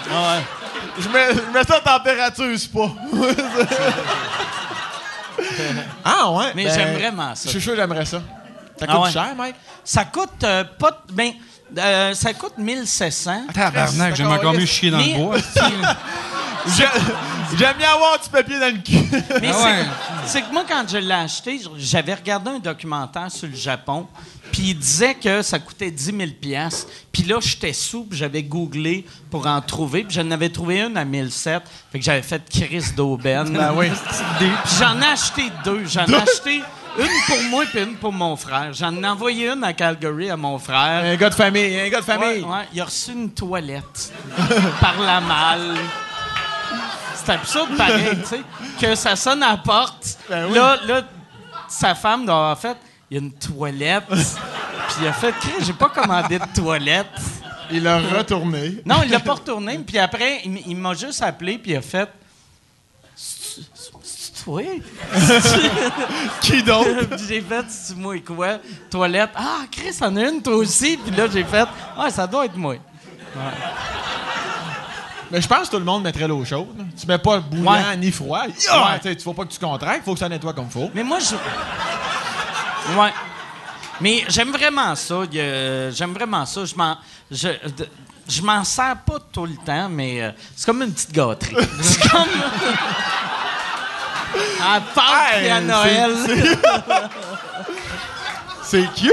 Ouais. 0.05 0.43
je, 0.99 1.09
mets, 1.09 1.33
je 1.33 1.51
mets 1.51 1.63
ça 1.63 1.77
à 1.77 1.79
température, 1.81 2.45
c'est 2.59 2.71
pas. 2.71 2.91
ah, 6.05 6.31
ouais? 6.31 6.51
Mais 6.55 6.65
Ben, 6.65 6.73
j'aime 6.73 6.93
vraiment 6.97 7.35
ça. 7.35 7.41
Je 7.45 7.49
suis 7.49 7.61
sûr 7.61 7.71
que 7.73 7.77
j'aimerais 7.79 8.05
ça. 8.05 8.21
Ça 8.79 8.85
Ah 8.89 8.93
coûte 8.95 9.05
ouais. 9.05 9.11
cher, 9.11 9.35
mec? 9.35 9.55
Ça 9.83 10.05
coûte 10.05 10.43
euh, 10.43 10.63
pas. 10.77 10.91
t- 10.91 11.13
Ben, 11.13 11.31
euh, 11.77 12.13
ça 12.13 12.33
coûte 12.33 12.57
1700. 12.57 13.47
Tabarnak, 13.53 14.15
j'aime 14.15 14.31
encore 14.31 14.53
mieux 14.53 14.65
chier 14.65 14.91
dans 14.91 14.97
Mais- 14.97 15.13
le 15.17 15.23
bois. 15.23 15.37
J'ai- 16.77 16.85
J'aime 17.59 17.77
bien 17.77 17.91
avoir 17.93 18.19
du 18.19 18.27
papier 18.27 18.59
dans 18.59 18.73
le 18.75 18.81
cul. 18.81 19.07
Mais 19.39 19.51
Ah 19.53 19.63
ouais. 19.63 19.85
c'est 20.25 20.41
que 20.41 20.51
moi, 20.51 20.63
quand 20.67 20.83
je 20.89 20.97
l'ai 20.97 21.13
acheté, 21.13 21.61
j'avais 21.77 22.15
regardé 22.15 22.49
un 22.49 22.57
documentaire 22.59 23.29
sur 23.29 23.47
le 23.47 23.55
Japon, 23.55 24.07
puis 24.55 24.69
il 24.69 24.73
disait 24.79 25.15
que 25.15 25.41
ça 25.41 25.59
coûtait 25.59 25.91
10 25.91 26.05
000 26.17 26.17
piastres. 26.39 26.87
Puis 27.11 27.23
là, 27.23 27.39
j'étais 27.41 27.73
sous, 27.73 28.07
j'avais 28.09 28.41
googlé 28.41 29.05
pour 29.29 29.47
en 29.47 29.59
trouver, 29.59 30.05
puis 30.05 30.15
j'en 30.15 30.31
avais 30.31 30.47
trouvé 30.47 30.79
une 30.79 30.95
à 30.95 31.03
1007. 31.03 31.61
Fait 31.91 31.99
que 31.99 32.05
j'avais 32.05 32.21
fait 32.21 32.41
crise 32.49 32.95
d'aubaine. 32.95 33.51
Ben 33.51 33.73
oui. 33.75 33.87
Puis 34.39 34.47
j'en 34.79 35.01
ai 35.01 35.07
acheté 35.07 35.51
deux. 35.65 35.83
J'en 35.85 36.05
ai 36.05 36.15
acheté 36.15 36.61
une 36.97 37.07
pour 37.27 37.43
moi 37.49 37.65
puis 37.69 37.81
une 37.83 37.95
pour 37.95 38.13
mon 38.13 38.37
frère. 38.37 38.71
J'en 38.71 38.95
ai 39.03 39.05
envoyé 39.05 39.49
une 39.49 39.61
à 39.65 39.73
Calgary 39.73 40.29
à 40.29 40.37
mon 40.37 40.57
frère. 40.57 41.03
Un 41.03 41.15
gars 41.17 41.29
de 41.29 41.35
famille, 41.35 41.77
un 41.77 41.89
gars 41.89 41.99
de 41.99 42.05
Ouais, 42.05 42.13
famille. 42.17 42.43
ouais, 42.43 42.65
il 42.73 42.79
a 42.79 42.85
reçu 42.85 43.11
une 43.11 43.31
toilette 43.31 44.13
par 44.79 44.97
la 45.01 45.19
malle. 45.19 45.75
C'est 47.15 47.33
absurde 47.33 47.75
pareil, 47.75 48.17
tu 48.21 48.27
sais, 48.27 48.41
que 48.79 48.95
ça 48.95 49.17
sonne 49.17 49.43
à 49.43 49.49
la 49.51 49.57
porte. 49.57 50.17
Ben 50.29 50.45
oui. 50.49 50.55
Là, 50.55 50.77
là, 50.87 51.01
sa 51.67 51.93
femme 51.95 52.25
doit 52.25 52.35
avoir 52.35 52.59
fait, 52.59 52.77
il 53.09 53.17
y 53.17 53.19
a 53.19 53.23
une 53.23 53.31
toilette. 53.33 54.05
Puis 54.07 54.97
il 55.01 55.07
a 55.07 55.13
fait, 55.13 55.33
Chris, 55.33 55.65
j'ai 55.65 55.73
pas 55.73 55.89
commandé 55.89 56.39
de 56.39 56.45
toilette. 56.55 57.07
Il 57.71 57.83
l'a 57.83 57.99
retourné. 57.99 58.81
Non, 58.85 58.97
il 59.03 59.11
l'a 59.11 59.19
pas 59.19 59.33
retourné. 59.33 59.77
Puis 59.79 59.97
après, 59.97 60.41
il, 60.45 60.75
m'a 60.75 60.93
juste 60.93 61.21
appelé, 61.21 61.57
puis 61.57 61.71
il 61.71 61.77
a 61.77 61.81
fait, 61.81 62.09
toi? 64.43 64.61
Qui? 66.41 66.61
Puis 66.61 67.25
j'ai 67.27 67.41
fait, 67.41 67.65
c'est 67.67 67.97
moi 67.97 68.19
quoi? 68.19 68.59
Toilette. 68.91 69.31
Ah, 69.35 69.61
Chris, 69.71 69.95
en 70.01 70.15
a 70.15 70.29
une, 70.29 70.41
toi 70.41 70.55
aussi. 70.55 70.97
Puis 70.97 71.15
là, 71.15 71.27
j'ai 71.31 71.43
fait, 71.43 71.67
ah, 71.97 72.09
ça 72.11 72.27
doit 72.27 72.45
être 72.45 72.55
moi. 72.55 72.75
Mais 75.31 75.41
je 75.41 75.47
pense 75.47 75.67
que 75.67 75.71
tout 75.71 75.79
le 75.79 75.85
monde 75.85 76.03
mettrait 76.03 76.27
l'eau 76.27 76.45
chaude. 76.45 76.67
Tu 76.99 77.07
mets 77.07 77.17
pas 77.17 77.39
bouillant 77.39 77.71
Ouais. 77.71 77.97
ni 77.97 78.11
froid. 78.11 78.43
Ouais. 78.43 78.53
Tu 79.01 79.09
sais, 79.09 79.19
faut 79.19 79.33
pas 79.33 79.45
que 79.45 79.51
tu 79.51 79.59
contractes, 79.59 80.05
faut 80.05 80.13
que 80.13 80.19
ça 80.19 80.29
nettoie 80.29 80.53
comme 80.53 80.69
faut. 80.69 80.91
Mais 80.93 81.03
moi, 81.03 81.17
je. 81.19 81.35
Ouais. 82.97 83.13
Mais 84.01 84.25
j'aime 84.27 84.51
vraiment 84.51 84.95
ça. 84.95 85.21
a- 85.21 85.91
J'aime 85.91 86.13
vraiment 86.13 86.45
ça. 86.45 86.65
Je 86.65 86.75
m'en, 86.75 86.97
je, 87.31 87.47
je 88.27 88.41
m'en 88.41 88.63
sers 88.63 88.97
pas 89.05 89.17
tout 89.31 89.45
le 89.45 89.55
temps, 89.65 89.87
mais 89.89 90.21
euh, 90.21 90.31
c'est 90.55 90.65
comme 90.65 90.81
une 90.81 90.91
petite 90.93 91.11
gâterie. 91.13 91.55
c'est 91.81 92.09
comme. 92.09 92.27
À 94.61 94.81
Pâques 94.81 95.33
Hey, 95.35 95.45
et 95.47 95.51
à 95.51 95.57
c'est- 95.59 95.61
Noël. 95.65 96.15
C'est 98.67 98.91
cute! 98.95 99.11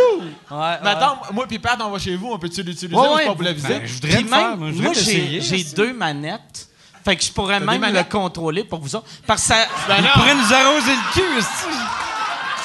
Ouais, 0.50 0.78
Mais 0.82 0.90
attends, 0.90 1.18
moi 1.30 1.44
puis 1.46 1.58
Pat, 1.58 1.78
on 1.82 1.90
va 1.90 1.98
chez 1.98 2.16
vous, 2.16 2.28
on 2.32 2.38
peut-tu 2.38 2.62
l'utiliser 2.62 2.96
Ouais, 2.96 3.06
ou 3.06 3.10
c'est 3.10 3.14
ouais, 3.16 3.26
pas 3.26 3.34
pour 3.34 3.42
la 3.42 3.52
visite? 3.52 3.68
Ben, 3.68 3.82
je 3.86 3.92
voudrais 3.92 4.16
même, 4.16 4.28
faire. 4.28 4.56
Moi, 4.56 4.68
je 4.68 4.72
voudrais 4.72 4.88
moi, 4.88 5.40
j'ai, 5.40 5.64
deux 5.76 5.92
manettes. 5.92 6.68
Fait 7.04 7.16
que 7.16 7.22
je 7.22 7.30
pourrais 7.32 7.60
même 7.60 7.84
le 7.92 8.02
contrôler 8.04 8.64
pour 8.64 8.80
vous 8.80 8.96
autres. 8.96 9.06
Parce 9.26 9.42
que 9.42 9.48
ça, 9.48 9.56
Ben 9.88 9.96
Il 10.00 10.08
pourrait 10.08 10.34
nous 10.36 10.54
arroser 10.54 10.92
le 10.94 11.12
cul. 11.12 11.46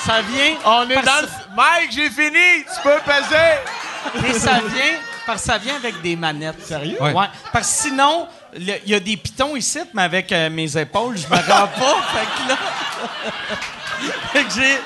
Ça 0.08 0.22
vient. 0.22 0.56
on 0.66 0.90
est 0.90 0.94
parce- 0.96 1.06
dans 1.06 1.22
le... 1.22 1.28
Mike, 1.56 1.92
j'ai 1.92 2.10
fini! 2.10 2.64
Tu 2.64 2.82
peux 2.84 3.00
peser! 3.06 4.22
Mais 4.22 4.34
ça 4.34 4.54
vient, 4.60 5.00
parce 5.26 5.42
que 5.42 5.48
ça 5.48 5.58
vient 5.58 5.76
avec 5.76 6.02
des 6.02 6.16
manettes. 6.16 6.66
Sérieux? 6.66 6.98
Ouais. 7.02 7.14
Parce 7.52 7.68
que 7.68 7.88
sinon, 7.90 8.28
il 8.58 8.80
y 8.86 8.94
a 8.96 9.00
des 9.00 9.18
pitons 9.18 9.56
ici, 9.56 9.80
mais 9.94 10.04
avec 10.04 10.32
euh, 10.32 10.50
mes 10.50 10.78
épaules, 10.78 11.18
je 11.18 11.28
me 11.28 11.36
rends 11.36 11.68
pas. 11.68 11.98
fait 12.14 12.44
que 12.44 12.50
là. 12.50 12.58
fait 14.32 14.44
que 14.44 14.52
j'ai. 14.56 14.78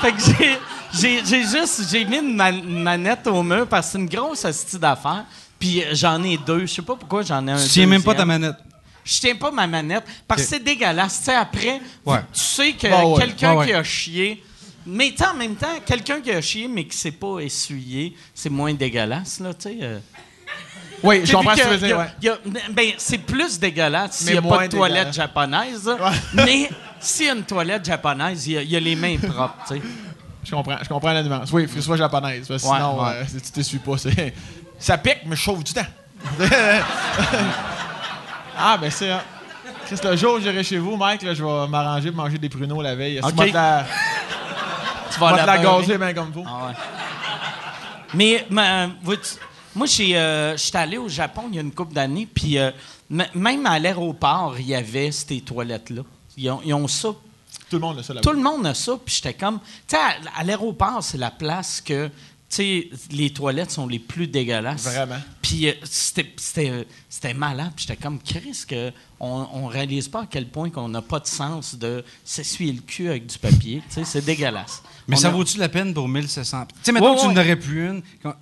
Fait 0.00 0.12
que 0.12 0.20
j'ai. 0.38 0.58
J'ai, 0.94 1.24
j'ai 1.24 1.42
juste. 1.44 1.88
J'ai 1.90 2.04
mis 2.04 2.18
une, 2.18 2.36
man- 2.36 2.54
une 2.62 2.82
manette 2.82 3.26
au 3.26 3.42
mur 3.42 3.66
parce 3.66 3.86
que 3.86 3.92
c'est 3.92 3.98
une 3.98 4.08
grosse 4.08 4.44
astuce 4.44 4.78
d'affaires. 4.78 5.24
Puis 5.58 5.82
euh, 5.82 5.90
j'en 5.94 6.22
ai 6.22 6.36
deux. 6.36 6.66
Je 6.66 6.74
sais 6.74 6.82
pas 6.82 6.94
pourquoi 6.96 7.22
j'en 7.22 7.46
ai 7.48 7.52
un. 7.52 7.56
Tu 7.62 7.68
tiens 7.70 7.86
même 7.86 8.02
pas 8.02 8.14
ta 8.14 8.26
manette. 8.26 8.56
Je 9.04 9.18
tiens 9.20 9.34
pas 9.36 9.50
ma 9.50 9.66
manette 9.66 10.04
parce 10.28 10.42
que 10.42 10.48
c'est 10.48 10.62
dégueulasse. 10.62 11.18
Tu 11.18 11.24
sais, 11.24 11.34
après, 11.34 11.80
Ouais. 12.06 12.20
tu 12.32 12.40
sais 12.40 12.72
que 12.72 12.86
Bah 12.88 13.04
ouais. 13.04 13.20
quelqu'un 13.20 13.54
ouais. 13.54 13.66
qui 13.66 13.72
a 13.72 13.82
chié. 13.82 14.42
Mais 14.86 15.14
en 15.28 15.34
même 15.34 15.54
temps, 15.56 15.74
quelqu'un 15.86 16.20
qui 16.20 16.30
a 16.32 16.40
chié 16.40 16.66
mais 16.68 16.84
qui 16.86 16.96
s'est 16.96 17.10
pas 17.12 17.38
essuyé, 17.40 18.16
c'est 18.34 18.50
moins 18.50 18.74
dégueulasse, 18.74 19.40
là, 19.40 19.54
tu 19.54 19.62
sais. 19.70 19.78
euh. 19.82 19.98
Oui, 21.04 21.22
je 21.24 21.32
comprends 21.32 21.56
ce 21.56 21.62
que 21.62 21.64
tu 21.64 21.70
veux 21.70 21.86
dire, 21.86 21.98
ouais. 21.98 22.32
ben, 22.70 22.92
c'est 22.96 23.18
plus 23.18 23.58
dégueulasse 23.58 24.18
s'il 24.18 24.32
n'y 24.32 24.38
a 24.38 24.42
pas 24.42 24.66
de 24.68 24.72
toilette 24.76 25.12
japonaise. 25.12 25.86
Ouais. 25.88 26.10
Mais 26.44 26.70
s'il 27.00 27.26
y 27.26 27.28
a 27.28 27.32
une 27.34 27.42
toilette 27.42 27.84
japonaise, 27.84 28.46
il 28.46 28.52
y, 28.52 28.58
a- 28.58 28.62
il 28.62 28.70
y 28.70 28.76
a 28.76 28.80
les 28.80 28.94
mains 28.94 29.16
propres, 29.18 29.56
tu 29.66 29.74
sais. 29.74 29.82
Je 30.44 30.50
comprends, 30.52 30.76
je 30.82 30.88
comprends 30.88 31.12
la 31.12 31.22
nuance. 31.24 31.50
Oui, 31.52 31.62
il 31.62 31.68
faut 31.68 31.74
que 31.74 31.80
ce 31.80 31.86
soit 31.86 31.96
japonaise, 31.96 32.46
parce 32.46 32.62
que 32.62 32.68
Ouais, 32.68 32.76
sinon, 32.76 33.04
euh, 33.04 33.24
tu 33.44 33.50
t'essuies 33.52 33.78
pas. 33.78 33.96
Ça 34.78 34.98
pique, 34.98 35.18
mais 35.26 35.34
je 35.36 35.40
chauffe 35.42 35.62
du 35.64 35.72
temps. 35.72 35.86
ah, 38.56 38.78
ben 38.78 38.90
c'est... 38.90 39.10
Chris, 39.86 39.98
le 40.04 40.16
jour 40.16 40.34
où 40.34 40.40
j'irai 40.40 40.64
chez 40.64 40.78
vous, 40.78 40.96
Mike, 40.96 41.22
là, 41.22 41.34
je 41.34 41.42
vais 41.42 41.68
m'arranger 41.68 42.10
pour 42.10 42.22
manger 42.22 42.38
des 42.38 42.48
pruneaux 42.48 42.82
la 42.82 42.94
veille. 42.94 43.16
Tu 43.16 43.34
vas 43.34 43.46
te 43.46 43.52
la, 43.52 43.86
Tu 45.08 45.14
tu 45.14 45.20
vas 45.20 45.30
vas 45.32 45.42
te 45.42 45.46
la 45.46 45.58
gazer 45.58 45.98
bien 45.98 46.14
comme 46.14 46.30
vous. 46.30 46.44
Ah 46.46 46.68
ouais. 46.68 46.74
Mais, 48.14 48.46
moi, 48.50 49.86
euh, 50.00 50.56
j'étais 50.56 50.78
allé 50.78 50.98
au 50.98 51.08
Japon 51.08 51.44
il 51.48 51.54
y 51.56 51.58
a 51.58 51.62
une 51.62 51.72
couple 51.72 51.94
d'années, 51.94 52.28
puis 52.32 52.58
euh, 52.58 52.70
même 53.34 53.66
à 53.66 53.78
l'aéroport, 53.78 54.56
il 54.58 54.66
y 54.66 54.74
avait 54.74 55.12
ces 55.12 55.40
toilettes-là. 55.40 56.02
Ils 56.36 56.50
ont, 56.50 56.60
ils 56.64 56.74
ont 56.74 56.88
ça. 56.88 57.08
Tout 57.70 57.76
le 57.76 57.80
monde 57.80 57.98
a 57.98 58.02
ça 58.02 58.14
là-bas. 58.14 58.22
Tout 58.22 58.36
le 58.36 58.42
monde 58.42 58.66
a 58.66 58.74
ça, 58.74 58.92
puis 59.02 59.14
j'étais 59.14 59.34
comme... 59.34 59.58
Tu 59.86 59.96
sais, 59.96 59.96
à, 59.96 60.40
à 60.40 60.44
l'aéroport, 60.44 61.02
c'est 61.02 61.18
la 61.18 61.30
place 61.30 61.80
que... 61.80 62.10
Tu 62.54 62.56
sais, 62.56 62.90
les 63.10 63.30
toilettes 63.30 63.70
sont 63.70 63.86
les 63.86 63.98
plus 63.98 64.26
dégueulasses. 64.26 64.84
Vraiment. 64.84 65.16
Puis 65.40 65.68
euh, 65.68 65.72
c'était, 65.84 66.30
c'était, 66.36 66.86
c'était 67.08 67.32
malade. 67.32 67.72
Puis 67.74 67.86
j'étais 67.88 68.00
comme, 68.02 68.18
Chris, 68.20 68.64
que 68.68 68.92
on, 69.18 69.46
on 69.54 69.66
réalise 69.68 70.08
pas 70.08 70.22
à 70.24 70.26
quel 70.30 70.46
point 70.48 70.68
qu'on 70.68 70.88
n'a 70.90 71.00
pas 71.00 71.18
de 71.18 71.26
sens 71.26 71.74
de 71.76 72.04
s'essuyer 72.24 72.72
le 72.74 72.82
cul 72.82 73.08
avec 73.08 73.26
du 73.26 73.38
papier. 73.38 73.82
Tu 73.88 73.94
sais, 73.94 74.04
c'est 74.04 74.22
dégueulasse. 74.24 74.82
Mais 75.08 75.16
On 75.16 75.18
ça 75.20 75.28
a- 75.28 75.30
vaut-tu 75.30 75.56
la 75.56 75.70
peine 75.70 75.94
pour 75.94 76.06
1700? 76.08 76.66
Tu 76.66 76.74
sais, 76.82 76.92
Ouais, 76.92 77.00
que 77.00 77.20
tu 77.22 77.26
ouais. 77.26 77.32
n'aurais 77.32 77.56
plus 77.56 77.86
une. 77.88 78.02
com- 78.22 78.34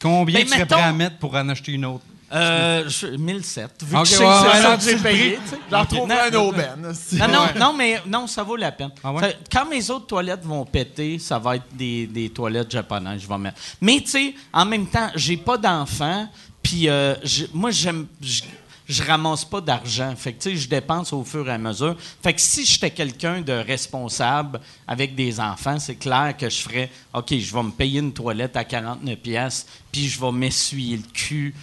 Combien 0.00 0.40
Ben, 0.40 0.44
tu 0.46 0.52
serais 0.52 0.66
prêt 0.66 0.82
à 0.82 0.92
mettre 0.92 1.18
pour 1.18 1.32
en 1.36 1.48
acheter 1.48 1.70
une 1.70 1.84
autre? 1.84 2.02
Euh, 2.32 2.88
je- 2.88 3.06
1007. 3.08 3.70
Vu 3.84 3.96
Ok, 3.96 4.02
que 4.04 4.08
je 4.08 4.14
sais 4.14 4.24
ouais, 4.24 4.32
que 4.42 4.56
c'est 4.56 4.62
ça 4.62 4.76
que 4.76 4.82
j'ai 4.82 4.96
payé. 4.96 5.38
J'en 5.70 5.84
Non, 6.06 6.14
un 6.14 6.34
aubaine. 6.34 6.92
Non, 7.12 7.28
non, 7.28 7.46
non, 7.58 7.72
mais 7.76 8.02
non, 8.06 8.26
ça 8.26 8.42
vaut 8.42 8.56
la 8.56 8.72
peine. 8.72 8.90
Ah 9.04 9.12
ouais? 9.12 9.20
Ça- 9.22 9.36
quand 9.52 9.66
mes 9.68 9.90
autres 9.90 10.06
toilettes 10.06 10.44
vont 10.44 10.64
péter, 10.64 11.18
ça 11.18 11.38
va 11.38 11.56
être 11.56 11.66
des, 11.74 12.06
des 12.06 12.30
toilettes 12.30 12.70
japonaises, 12.70 13.22
je 13.22 13.28
vais 13.28 13.38
mettre. 13.38 13.60
Mais 13.80 14.00
tu 14.00 14.08
sais, 14.10 14.34
en 14.52 14.64
même 14.64 14.86
temps, 14.86 15.08
j'ai 15.14 15.36
pas 15.36 15.58
d'enfants, 15.58 16.26
puis 16.62 16.88
euh, 16.88 17.14
moi, 17.52 17.70
j'aime. 17.70 18.06
Je, 18.20 18.42
je 18.88 19.02
ramasse 19.04 19.44
pas 19.44 19.60
d'argent. 19.60 20.12
Fait 20.16 20.32
que, 20.34 20.42
tu 20.42 20.50
sais, 20.50 20.56
je 20.56 20.68
dépense 20.68 21.12
au 21.12 21.24
fur 21.24 21.48
et 21.48 21.52
à 21.52 21.56
mesure. 21.56 21.96
Fait 22.22 22.34
que 22.34 22.40
si 22.40 22.64
j'étais 22.66 22.90
quelqu'un 22.90 23.40
de 23.40 23.52
responsable 23.52 24.60
avec 24.86 25.14
des 25.14 25.38
enfants, 25.40 25.78
c'est 25.78 25.94
clair 25.94 26.34
que 26.36 26.50
je 26.50 26.60
ferais 26.60 26.90
OK, 27.14 27.32
je 27.38 27.54
vais 27.54 27.62
me 27.62 27.70
payer 27.70 28.00
une 28.00 28.12
toilette 28.12 28.56
à 28.56 28.64
49$, 28.64 29.16
pièces 29.16 29.66
puis 29.90 30.08
je 30.08 30.20
vais 30.20 30.32
m'essuyer 30.32 30.96
le 30.96 31.04
cul 31.14 31.54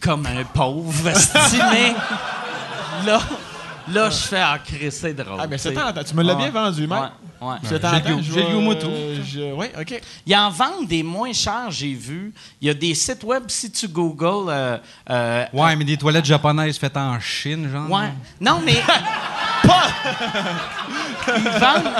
comme 0.00 0.26
un 0.26 0.44
pauvre. 0.44 0.92
mais 1.72 1.94
là, 3.06 3.20
là, 3.92 4.10
je 4.10 4.16
fais 4.16 4.42
Chris, 4.64 4.92
c'est 4.92 5.14
drôle. 5.14 5.38
Ah, 5.40 5.46
mais 5.48 5.58
c'est 5.58 5.72
temps, 5.72 5.92
tu 6.06 6.14
me 6.14 6.22
l'as 6.22 6.34
bien 6.34 6.50
vendu, 6.50 6.86
Mike. 6.86 7.12
Ouais, 7.40 7.48
ouais. 7.48 7.56
Je 7.62 8.22
J'ai 8.22 8.42
le 8.42 9.54
Oui, 9.54 9.66
OK. 9.78 10.00
Ils 10.26 10.36
en 10.36 10.50
vendent 10.50 10.86
des 10.86 11.02
moins 11.02 11.32
chers, 11.32 11.70
j'ai 11.70 11.94
vu. 11.94 12.32
Il 12.60 12.68
y 12.68 12.70
a 12.70 12.74
des 12.74 12.94
sites 12.94 13.24
web, 13.24 13.44
si 13.48 13.70
tu 13.70 13.88
googles. 13.88 14.48
euh, 14.48 14.78
euh, 15.10 15.44
Ouais, 15.52 15.76
mais 15.76 15.84
des 15.84 15.96
toilettes 15.96 16.24
japonaises 16.24 16.78
faites 16.78 16.96
en 16.96 17.18
Chine, 17.20 17.70
genre. 17.70 17.90
ouais. 17.90 18.12
Non, 18.40 18.60
mais. 18.64 18.82
ils 21.36 21.58
vendent, 21.60 21.94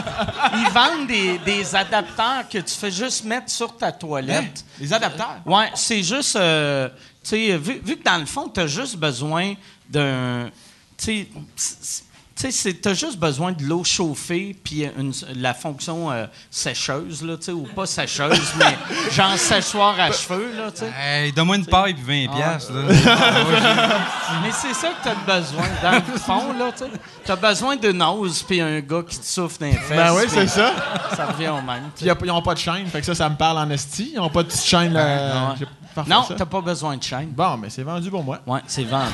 ils 0.54 0.70
vendent 0.72 1.06
des, 1.06 1.38
des 1.38 1.74
adapteurs 1.74 2.48
que 2.48 2.58
tu 2.58 2.74
fais 2.74 2.90
juste 2.90 3.24
mettre 3.24 3.50
sur 3.50 3.76
ta 3.76 3.92
toilette. 3.92 4.64
Les 4.80 4.92
adapteurs? 4.92 5.36
Ouais, 5.44 5.70
c'est 5.74 6.02
juste. 6.02 6.36
euh, 6.36 6.88
tu 7.22 7.30
sais, 7.30 7.56
vu, 7.58 7.80
vu 7.84 7.96
que 7.96 8.02
dans 8.04 8.18
le 8.18 8.26
fond, 8.26 8.48
tu 8.48 8.60
as 8.60 8.66
juste 8.66 8.96
besoin 8.96 9.54
d'un. 9.88 10.50
Tu 10.96 11.26
sais, 11.56 12.02
tu 12.38 12.52
sais, 12.52 12.72
tu 12.74 12.88
as 12.88 12.94
juste 12.94 13.18
besoin 13.18 13.52
de 13.52 13.64
l'eau 13.64 13.82
chauffée 13.84 14.56
puis 14.62 14.84
une- 14.84 15.12
la 15.36 15.54
fonction 15.54 16.10
euh, 16.10 16.26
sécheuse, 16.50 17.22
là, 17.24 17.36
tu 17.36 17.44
sais, 17.46 17.52
ou 17.52 17.64
pas 17.74 17.84
sécheuse, 17.86 18.52
mais 18.56 18.76
genre 19.12 19.36
séchoir 19.36 19.98
à 19.98 20.12
cheveux, 20.12 20.52
là, 20.56 20.70
tu 20.70 20.78
sais. 20.80 20.92
Hey, 20.98 21.32
donne-moi 21.32 21.56
une 21.56 21.66
paille 21.66 21.94
puis 21.94 22.26
20 22.28 22.34
piastres, 22.36 22.72
là. 22.72 22.82
Mais 24.42 24.52
c'est 24.52 24.74
ça 24.74 24.88
que 24.90 25.02
tu 25.02 25.08
as 25.08 25.34
besoin, 25.36 25.64
dans 25.82 25.90
le 25.92 26.18
fond, 26.18 26.52
là, 26.58 26.70
tu 26.72 26.84
sais. 26.84 26.90
Tu 27.24 27.30
as 27.32 27.36
besoin 27.36 27.76
d'une 27.76 28.02
hausse 28.02 28.42
puis 28.42 28.60
un 28.60 28.80
gars 28.80 29.02
qui 29.08 29.18
te 29.18 29.24
souffle 29.24 29.60
dans 29.60 29.66
les 29.66 29.72
fesses. 29.72 29.96
Ben 29.96 30.14
oui, 30.14 30.22
c'est 30.28 30.46
ça. 30.46 30.72
Ça 31.16 31.26
revient 31.26 31.48
au 31.48 31.62
même. 31.62 31.90
Puis 31.96 32.06
ils 32.06 32.26
n'ont 32.26 32.42
pas 32.42 32.54
de 32.54 32.58
chaîne, 32.58 32.86
fait 32.86 33.00
que 33.00 33.06
ça, 33.06 33.14
ça 33.14 33.28
me 33.28 33.36
parle 33.36 33.58
en 33.58 33.70
esti. 33.70 34.12
Ils 34.14 34.18
n'ont 34.18 34.30
pas 34.30 34.42
de 34.42 34.48
petite 34.48 34.64
chaîne. 34.64 34.92
là. 34.92 35.04
Ouais. 35.50 35.54
J'ai 35.58 35.66
pas 35.94 36.04
fait 36.04 36.10
Non, 36.10 36.24
t'as 36.36 36.46
pas 36.46 36.60
besoin 36.60 36.96
de 36.96 37.02
chaîne. 37.02 37.30
Bon, 37.30 37.56
mais 37.56 37.70
c'est 37.70 37.82
vendu 37.82 38.10
pour 38.10 38.22
moi. 38.22 38.38
Ouais, 38.46 38.60
c'est 38.66 38.84
vendu. 38.84 39.12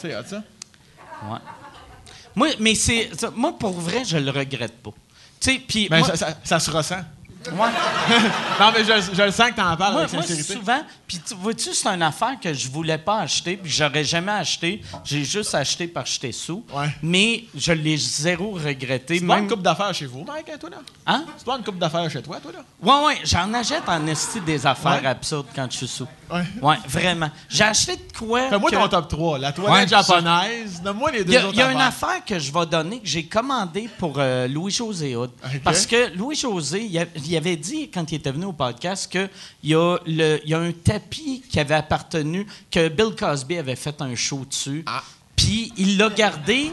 C'est 0.00 0.16
hot, 0.16 0.22
ça. 0.26 0.36
Ouais. 1.30 1.38
Moi, 2.34 2.48
mais 2.60 2.74
c'est. 2.74 3.10
Moi, 3.36 3.56
pour 3.58 3.72
vrai, 3.80 4.02
je 4.04 4.16
le 4.18 4.30
regrette 4.30 4.82
pas. 4.82 4.90
Tu 5.40 5.52
sais, 5.52 5.58
puis. 5.66 5.88
Moi- 5.90 6.02
ça, 6.04 6.16
ça- 6.16 6.34
ça 6.44 6.60
se 6.60 6.70
ressent. 6.70 7.00
Ouais. 7.44 7.50
Non, 8.60 8.70
mais 8.72 8.84
je, 8.84 9.14
je 9.16 9.22
le 9.22 9.32
sens 9.32 9.50
que 9.50 9.56
t'en 9.56 9.76
parles 9.76 9.94
Moi, 9.94 10.02
avec 10.02 10.12
moi, 10.12 10.22
sincérité. 10.22 10.52
souvent, 10.54 10.80
puis 11.08 11.18
tu- 11.26 11.34
vois-tu, 11.34 11.74
c'est 11.74 11.88
une 11.88 12.02
affaire 12.02 12.38
que 12.40 12.54
je 12.54 12.68
voulais 12.70 12.98
pas 12.98 13.18
acheter, 13.20 13.56
puis 13.56 13.68
j'aurais 13.72 14.04
jamais 14.04 14.30
acheté. 14.30 14.80
J'ai 15.04 15.24
juste 15.24 15.52
acheté 15.56 15.88
parce 15.88 16.08
que 16.10 16.14
j'étais 16.14 16.30
sous. 16.32 16.64
Ouais. 16.72 16.86
Mais 17.02 17.44
je 17.56 17.72
l'ai 17.72 17.96
zéro 17.96 18.52
regretté. 18.52 19.18
C'est 19.18 19.26
pas 19.26 19.38
une 19.38 19.48
coupe 19.48 19.62
d'affaires 19.62 19.92
chez 19.92 20.06
vous, 20.06 20.22
Mike, 20.24 20.50
hein, 20.54 20.56
toi, 20.60 20.70
là? 20.70 20.76
Hein? 21.04 21.24
C'est 21.36 21.44
pas 21.44 21.56
une 21.56 21.64
coupe 21.64 21.78
d'affaires 21.78 22.08
chez 22.08 22.22
toi, 22.22 22.38
toi, 22.40 22.52
là? 22.52 22.60
Ouais, 22.80 23.06
ouais, 23.06 23.20
j'en 23.24 23.52
achète 23.54 23.88
en 23.88 24.06
esti 24.06 24.40
des 24.42 24.64
affaires 24.64 25.00
Ouais. 25.02 25.08
absurdes 25.08 25.46
quand 25.52 25.66
je 25.68 25.78
suis 25.78 25.88
sous. 25.88 26.06
Ouais. 26.32 26.44
Ouais, 26.62 26.76
vraiment. 26.88 27.30
J'ai 27.48 27.64
acheté 27.64 27.96
de 27.96 28.16
quoi. 28.18 28.48
Fais-moi 28.48 28.70
que- 28.70 28.76
ton 28.76 28.88
top 28.88 29.08
3. 29.08 29.38
La 29.38 29.52
toilette 29.52 29.72
Ouais, 29.74 29.88
japonaise. 29.88 30.80
Donne-moi 30.82 31.10
les 31.10 31.24
deux 31.24 31.32
Il 31.32 31.54
y 31.56 31.60
a, 31.62 31.70
y 31.70 31.72
une 31.72 31.80
affaire 31.80 32.24
que 32.24 32.38
je 32.38 32.52
vais 32.52 32.66
donner 32.66 33.00
que 33.00 33.06
j'ai 33.06 33.24
commandé 33.24 33.88
pour 33.98 34.14
euh, 34.18 34.48
Louis-José 34.48 35.14
Hood. 35.16 35.30
Parce 35.62 35.86
que 35.86 36.16
Louis-José, 36.16 36.84
il, 36.84 37.36
avait 37.36 37.56
dit, 37.56 37.90
quand 37.90 38.10
il 38.12 38.16
était 38.16 38.32
venu 38.32 38.46
au 38.46 38.52
podcast, 38.52 39.10
qu'il 39.10 39.28
y, 39.64 39.74
a 39.74 39.96
le- 40.06 40.40
y 40.46 40.54
a 40.54 40.58
un 40.58 40.72
tapis 40.72 41.42
qui 41.50 41.60
avait 41.60 41.74
appartenu, 41.74 42.46
que 42.70 42.88
Bill 42.88 43.14
Cosby 43.18 43.58
avait 43.58 43.76
fait 43.76 44.00
un 44.00 44.14
show 44.14 44.44
dessus. 44.48 44.82
Ah. 44.86 45.02
Puis 45.36 45.72
il 45.76 45.98
l'a 45.98 46.08
gardé. 46.10 46.72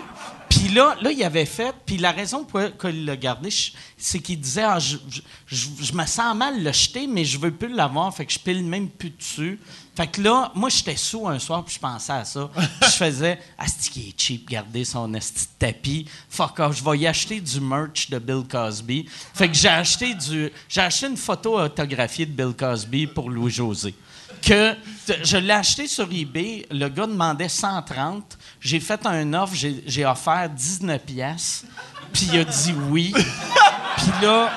Puis 0.49 0.69
là, 0.69 0.97
là, 1.01 1.11
il 1.11 1.23
avait 1.23 1.45
fait. 1.45 1.73
Puis 1.85 1.97
la 1.97 2.11
raison 2.11 2.43
pour 2.43 2.59
laquelle 2.59 2.95
il 2.95 3.05
l'a 3.05 3.15
gardé, 3.15 3.49
c'est 3.97 4.19
qu'il 4.19 4.39
disait 4.39 4.63
ah, 4.63 4.79
je, 4.79 4.97
je- 5.09 5.21
je- 5.45 5.67
je 5.83 5.93
me 5.93 6.05
sens 6.05 6.35
mal 6.35 6.61
le 6.63 6.71
jeter, 6.71 7.05
mais 7.07 7.23
je 7.23 7.37
veux 7.37 7.51
plus 7.51 7.69
l'avoir, 7.73 8.13
fait 8.15 8.25
que 8.25 8.33
je 8.33 8.39
pile 8.39 8.63
même 8.63 8.89
plus 8.89 9.11
dessus. 9.11 9.59
Fait 9.95 10.07
que 10.07 10.21
là, 10.21 10.51
moi, 10.55 10.69
j'étais 10.69 10.95
sous 10.95 11.27
un 11.27 11.37
soir, 11.39 11.63
puis 11.65 11.75
je 11.75 11.79
pensais 11.79 12.13
à 12.13 12.23
ça. 12.23 12.49
Puis 12.55 12.89
je 12.89 12.95
faisais 12.95 13.37
Asti 13.57 13.89
qui 13.89 13.99
est 14.09 14.13
cheap, 14.19 14.49
garder 14.49 14.85
son 14.85 15.13
esti 15.13 15.41
de 15.45 15.49
tapis? 15.67 16.05
Fuck 16.29 16.57
off, 16.59 16.77
je 16.77 16.83
vais 16.83 16.97
y 16.99 17.05
acheter 17.07 17.41
du 17.41 17.59
merch 17.59 18.09
de 18.09 18.17
Bill 18.17 18.43
Cosby. 18.49 19.05
Fait 19.33 19.49
que 19.49 19.53
j'ai 19.55 19.67
acheté 19.67 20.13
du. 20.13 20.49
J'ai 20.69 20.81
acheté 20.81 21.07
une 21.07 21.17
photo 21.17 21.59
autographiée 21.59 22.25
de 22.25 22.31
Bill 22.31 22.55
Cosby 22.57 23.07
pour 23.07 23.29
Louis-José 23.29 23.93
que 24.41 24.75
je 25.23 25.37
l'ai 25.37 25.53
acheté 25.53 25.87
sur 25.87 26.07
eBay. 26.11 26.65
Le 26.71 26.87
gars 26.89 27.07
demandait 27.07 27.49
130. 27.49 28.37
J'ai 28.59 28.79
fait 28.79 29.05
un 29.05 29.33
offre, 29.33 29.55
j'ai, 29.55 30.05
offert 30.05 30.49
19 30.49 31.01
pièces. 31.03 31.65
Puis 32.13 32.29
il 32.31 32.39
a 32.39 32.43
dit 32.43 32.73
oui. 32.89 33.13
Puis 33.97 34.11
là, 34.21 34.51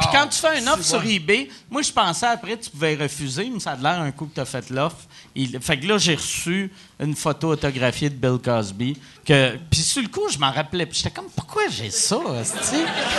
Puis 0.00 0.08
quand 0.12 0.26
tu 0.28 0.38
fais 0.38 0.58
une 0.58 0.68
offre 0.68 0.82
sur 0.82 1.04
eBay, 1.04 1.48
moi, 1.70 1.82
je 1.82 1.92
pensais 1.92 2.26
après, 2.26 2.56
tu 2.56 2.70
pouvais 2.70 2.94
refuser, 2.94 3.50
mais 3.52 3.60
ça 3.60 3.72
a 3.72 3.76
l'air 3.76 4.00
un 4.00 4.10
coup 4.10 4.26
que 4.26 4.34
tu 4.34 4.40
as 4.40 4.44
fait 4.44 4.68
l'offre. 4.70 5.06
Fait 5.60 5.78
que 5.78 5.86
là, 5.86 5.98
j'ai 5.98 6.14
reçu 6.14 6.70
une 7.00 7.14
photo 7.14 7.48
autographiée 7.48 8.10
de 8.10 8.14
Bill 8.14 8.38
Cosby. 8.42 8.96
Que... 9.24 9.56
Puis 9.70 9.80
sur 9.80 10.02
le 10.02 10.08
coup, 10.08 10.28
je 10.30 10.38
m'en 10.38 10.52
rappelais. 10.52 10.86
Puis 10.86 10.98
j'étais 10.98 11.10
comme, 11.10 11.30
pourquoi 11.34 11.64
j'ai 11.68 11.90
ça? 11.90 12.18
esti? 12.40 12.76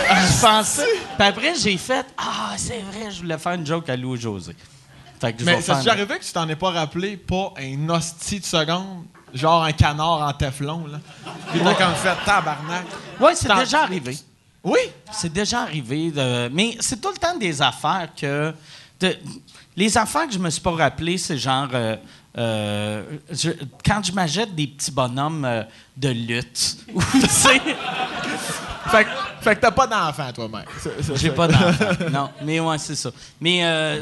Je 0.08 0.40
pensais. 0.40 0.86
Puis 1.18 1.26
après, 1.26 1.54
j'ai 1.54 1.76
fait, 1.76 2.06
ah, 2.16 2.54
c'est 2.56 2.82
vrai, 2.82 3.10
je 3.10 3.20
voulais 3.20 3.38
faire 3.38 3.52
une 3.52 3.66
joke 3.66 3.88
à 3.88 3.96
Louis 3.96 4.20
José. 4.20 4.54
Fait 5.20 5.32
que 5.32 5.44
Mais 5.44 5.60
ça 5.62 5.76
t'est 5.82 5.90
arrivé 5.90 6.18
que 6.18 6.24
tu 6.24 6.32
t'en 6.32 6.48
es 6.48 6.56
pas 6.56 6.70
rappelé 6.70 7.16
pas 7.16 7.52
un 7.58 7.88
hostie 7.88 8.40
de 8.40 8.44
seconde? 8.44 9.04
Genre 9.34 9.64
un 9.64 9.72
canard 9.72 10.22
en 10.22 10.32
teflon, 10.32 10.86
là. 10.86 10.98
Puis 11.50 11.60
t'as 11.60 11.74
comme 11.74 11.94
fait 11.94 12.14
tabarnak. 12.24 12.84
Oui, 13.20 13.32
c'est 13.34 13.54
déjà 13.54 13.82
arrivé. 13.82 14.16
Oui! 14.64 14.78
C'est 15.12 15.32
déjà 15.32 15.62
arrivé. 15.62 16.10
de- 16.10 16.48
Mais 16.52 16.76
c'est 16.80 17.00
tout 17.00 17.10
le 17.10 17.16
temps 17.18 17.36
des 17.36 17.60
affaires 17.62 18.08
que. 18.18 18.52
de- 19.00 19.16
Les 19.76 19.96
affaires 19.98 20.26
que 20.26 20.32
je 20.32 20.38
me 20.38 20.48
suis 20.50 20.60
pas 20.62 20.72
rappelé, 20.72 21.18
c'est 21.18 21.36
genre. 21.38 21.68
euh, 21.74 21.96
euh, 22.36 23.02
je- 23.30 23.50
quand 23.84 24.04
je 24.04 24.12
m'achète 24.12 24.54
des 24.54 24.66
petits 24.66 24.90
bonhommes 24.90 25.44
euh, 25.44 25.62
de 25.96 26.08
lutte. 26.10 26.76
Ou, 26.94 27.00
tu 27.12 27.20
sais, 27.28 27.60
Fait, 28.90 29.04
que- 29.04 29.10
fait 29.42 29.56
que 29.56 29.60
t'as 29.60 29.70
pas 29.72 29.86
d'enfant, 29.86 30.32
toi-même. 30.32 30.64
J'ai 31.14 31.30
pas 31.30 31.48
d'enfant. 31.48 32.10
Non, 32.12 32.30
mais 32.44 32.60
ouais, 32.60 32.78
c'est 32.78 32.94
ça. 32.94 33.10
Mais 33.40 33.64
euh, 33.64 34.00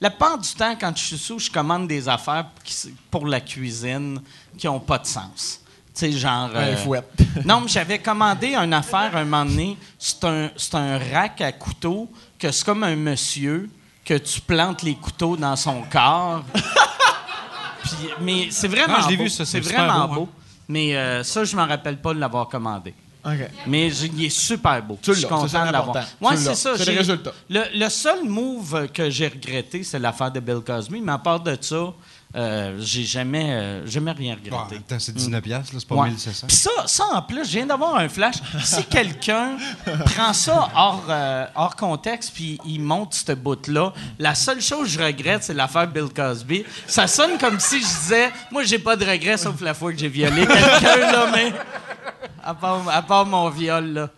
la 0.00 0.10
plupart 0.10 0.38
du 0.38 0.48
temps, 0.50 0.74
quand 0.78 0.92
je 0.96 1.02
suis 1.02 1.18
sous, 1.18 1.38
je 1.38 1.50
commande 1.50 1.88
des 1.88 2.06
affaires 2.08 2.46
qui 2.62 2.74
pour 3.10 3.26
la 3.26 3.40
cuisine 3.40 4.20
qui 4.58 4.68
ont 4.68 4.80
pas 4.80 4.98
de 4.98 5.06
sens. 5.06 5.60
Tu 5.94 6.00
sais, 6.00 6.12
genre. 6.12 6.50
Un 6.54 6.76
fouet. 6.76 7.02
non, 7.44 7.60
mais 7.62 7.68
j'avais 7.68 7.98
commandé 7.98 8.54
une 8.54 8.74
affaire 8.74 9.16
un 9.16 9.24
moment 9.24 9.44
donné. 9.44 9.78
C'est 9.98 10.24
un, 10.24 10.50
c'est 10.56 10.74
un 10.74 10.98
rack 10.98 11.40
à 11.40 11.52
couteaux 11.52 12.10
que 12.38 12.50
c'est 12.50 12.64
comme 12.64 12.82
un 12.82 12.96
monsieur 12.96 13.70
que 14.04 14.14
tu 14.18 14.40
plantes 14.42 14.82
les 14.82 14.96
couteaux 14.96 15.36
dans 15.36 15.56
son 15.56 15.82
corps. 15.90 16.42
Puis- 17.84 18.08
mais 18.20 18.48
c'est 18.50 18.68
vraiment 18.68 18.98
Non, 18.98 19.04
je 19.04 19.08
l'ai 19.10 19.16
beau. 19.16 19.24
vu, 19.24 19.30
ça, 19.30 19.44
C'est 19.44 19.60
vraiment 19.60 20.08
beau, 20.08 20.14
beau. 20.14 20.22
hein. 20.32 20.40
Mais 20.68 20.96
euh, 20.96 21.22
ça, 21.22 21.44
je 21.44 21.54
me 21.56 21.62
rappelle 21.62 21.98
pas 21.98 22.14
de 22.14 22.18
l'avoir 22.20 22.48
commandé. 22.48 22.94
Mais 23.66 23.88
je- 23.90 24.06
il 24.06 24.24
est 24.24 24.28
super 24.28 24.82
beau. 24.82 24.98
Tu 25.00 25.12
je 25.14 25.20
suis 25.20 25.26
content 25.28 25.48
ça 25.48 25.66
de 25.66 25.72
l'avoir. 25.72 26.04
Tu 26.04 26.36
c'est 26.36 26.54
ça. 26.54 26.76
C'est 26.76 26.90
le 26.92 26.98
résultat. 26.98 27.32
Le, 27.48 27.62
le 27.74 27.88
seul 27.88 28.24
move 28.24 28.88
que 28.92 29.08
j'ai 29.08 29.28
regretté, 29.28 29.82
c'est 29.82 29.98
l'affaire 29.98 30.30
de 30.30 30.40
Bill 30.40 30.60
Cosby. 30.66 31.00
Mais 31.00 31.12
à 31.12 31.18
part 31.18 31.40
de 31.40 31.56
ça, 31.60 31.92
euh, 32.36 32.76
j'ai 32.80 33.04
jamais, 33.04 33.52
euh, 33.52 33.86
jamais 33.86 34.10
rien 34.12 34.34
regretté. 34.34 34.80
temps, 34.80 34.98
c'est 34.98 35.16
19$, 35.16 35.40
piastres, 35.40 35.72
là, 35.74 35.80
c'est 35.80 35.88
pas 35.88 35.94
Ouais. 35.94 36.08
1700. 36.10 36.46
Puis 36.48 36.56
ça, 36.56 36.70
ça, 36.86 37.04
en 37.12 37.22
plus, 37.22 37.44
je 37.44 37.52
viens 37.58 37.66
d'avoir 37.66 37.96
un 37.96 38.08
flash. 38.08 38.36
Si 38.62 38.84
quelqu'un 38.84 39.56
prend 40.06 40.32
ça 40.32 40.68
hors, 40.74 41.04
euh, 41.08 41.46
hors 41.54 41.76
contexte 41.76 42.32
puis 42.34 42.58
il 42.66 42.80
monte 42.80 43.14
ce 43.14 43.32
bout-là, 43.32 43.92
la 44.18 44.34
seule 44.34 44.60
chose 44.60 44.88
que 44.88 45.00
je 45.00 45.04
regrette, 45.04 45.44
c'est 45.44 45.54
l'affaire 45.54 45.86
Bill 45.86 46.08
Cosby. 46.14 46.64
Ça 46.86 47.06
sonne 47.06 47.38
comme 47.38 47.60
si 47.60 47.80
je 47.80 47.86
disais, 47.86 48.32
moi, 48.50 48.64
j'ai 48.64 48.78
pas 48.78 48.96
de 48.96 49.04
regrets 49.04 49.36
sauf 49.36 49.60
la 49.60 49.74
fois 49.74 49.92
que 49.92 49.98
j'ai 49.98 50.08
violé 50.08 50.46
quelqu'un, 50.46 50.96
là, 50.98 51.26
mais 51.32 51.52
à 52.44 52.54
part, 52.54 52.88
à 52.88 53.02
part 53.02 53.26
mon 53.26 53.48
viol, 53.48 53.92
là, 53.92 54.10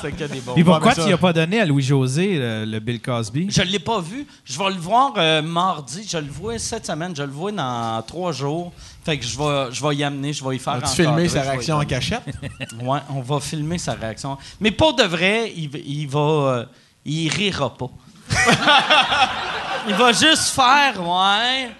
c'est 0.00 0.12
que 0.12 0.24
des 0.24 0.40
bons. 0.40 0.54
Puis 0.54 0.64
pourquoi 0.64 0.88
mais 0.90 0.94
ça- 0.94 1.04
tu 1.04 1.10
n'as 1.10 1.16
pas 1.16 1.32
donné 1.32 1.60
à 1.60 1.64
Louis-José 1.66 2.38
le, 2.38 2.64
le 2.64 2.78
Bill 2.80 3.00
Cosby? 3.00 3.48
Je 3.50 3.62
l'ai 3.62 3.78
pas 3.78 4.00
vu. 4.00 4.26
Je 4.44 4.58
vais 4.58 4.70
le 4.70 4.76
voir 4.80 5.12
euh, 5.16 5.42
mardi. 5.42 6.06
Je 6.08 6.18
le 6.18 6.28
vois 6.28 6.58
cette 6.58 6.86
semaine. 6.86 7.14
Je 7.16 7.22
le 7.22 7.30
vois 7.30 7.52
dans 7.52 8.02
trois 8.06 8.32
jours. 8.32 8.72
Fait 9.04 9.18
que 9.18 9.24
je 9.24 9.36
vais, 9.38 9.72
je 9.72 9.86
vais 9.86 9.96
y 9.96 10.04
amener. 10.04 10.32
Je 10.32 10.44
vais 10.44 10.56
y 10.56 10.58
faire 10.58 10.74
As-tu 10.74 11.02
je 11.04 11.28
sa 11.28 11.42
réaction 11.42 11.76
en 11.76 11.84
cachette? 11.84 12.22
Ouais, 12.82 13.00
on 13.10 13.20
va 13.20 13.40
filmer 13.40 13.78
sa 13.78 13.94
réaction. 13.94 14.36
Mais 14.60 14.70
pour 14.70 14.94
de 14.94 15.02
vrai, 15.04 15.52
il, 15.56 15.68
va- 15.68 15.78
il 15.84 16.06
va. 16.08 16.18
euh, 16.20 16.64
il 17.04 17.28
rira 17.28 17.74
pas. 17.76 17.90
il 19.88 19.94
va 19.94 20.12
juste 20.12 20.48
faire, 20.48 21.00
ouais. 21.00 21.70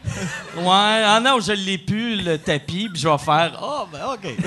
Ouais, 0.56 1.02
ah 1.04 1.20
non, 1.22 1.38
je 1.40 1.52
l'ai 1.52 1.76
plus, 1.78 2.22
le 2.22 2.38
tapis, 2.38 2.88
puis 2.88 3.00
je 3.00 3.08
vais 3.08 3.18
faire, 3.18 3.58
oh, 3.62 3.86
ben, 3.90 4.00
OK. 4.12 4.34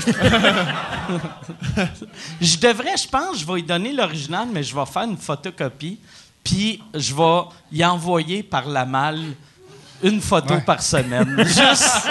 je 2.42 2.58
devrais, 2.58 2.98
je 2.98 3.08
pense, 3.08 3.40
je 3.40 3.46
vais 3.46 3.54
lui 3.54 3.64
donner 3.64 3.94
l'original, 3.94 4.48
mais 4.52 4.64
je 4.64 4.76
vais 4.76 4.86
faire 4.86 5.04
une 5.04 5.18
photocopie, 5.18 6.00
puis 6.44 6.84
je 6.94 7.16
vais 7.16 7.42
y 7.72 7.84
envoyer 7.84 8.44
par 8.44 8.68
la 8.68 8.86
malle 8.86 9.24
une 10.04 10.22
photo 10.22 10.56
par 10.66 10.82
semaine. 10.82 11.36
Juste. 11.46 12.10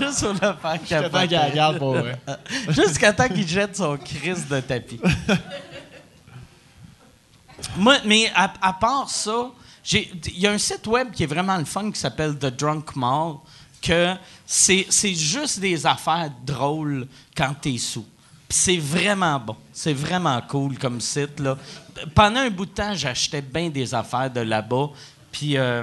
Juste 0.00 0.20
pour 0.20 0.32
le 0.32 0.38
faire 0.38 0.80
capoter. 0.86 1.28
qu'il 1.28 1.36
la 1.36 1.50
garde 1.50 1.78
pour 1.78 1.94
vrai. 1.94 2.18
Jusqu'à 2.68 3.12
temps 3.12 3.28
qu'il 3.28 3.46
jette 3.46 3.76
son 3.76 3.96
crise 3.96 4.48
de 4.48 4.58
tapis. 4.60 5.00
Moi, 7.76 7.96
mais 8.04 8.30
à, 8.34 8.72
part 8.72 9.08
ça, 9.08 9.50
il 9.92 10.38
y 10.38 10.46
a 10.46 10.52
un 10.52 10.58
site 10.58 10.86
web 10.86 11.10
qui 11.10 11.22
est 11.24 11.26
vraiment 11.26 11.56
le 11.56 11.64
fun 11.64 11.90
qui 11.90 11.98
s'appelle 11.98 12.38
The 12.38 12.46
Drunk 12.46 12.96
Mall, 12.96 13.36
que 13.82 14.14
c'est 14.46 15.14
juste 15.14 15.60
des 15.60 15.86
affaires 15.86 16.30
drôles 16.44 17.06
quand 17.36 17.54
t'es 17.60 17.78
sous. 17.78 18.06
C'est 18.48 18.78
vraiment 18.78 19.38
bon. 19.40 19.56
C'est 19.72 19.92
vraiment 19.92 20.40
cool 20.42 20.78
comme 20.78 21.00
site. 21.00 21.40
Là. 21.40 21.56
Pendant 22.14 22.40
un 22.40 22.50
bout 22.50 22.66
de 22.66 22.70
temps, 22.70 22.94
j'achetais 22.94 23.42
bien 23.42 23.68
des 23.68 23.94
affaires 23.94 24.30
de 24.30 24.40
là-bas. 24.40 24.90
Puis 25.32 25.56
euh, 25.56 25.82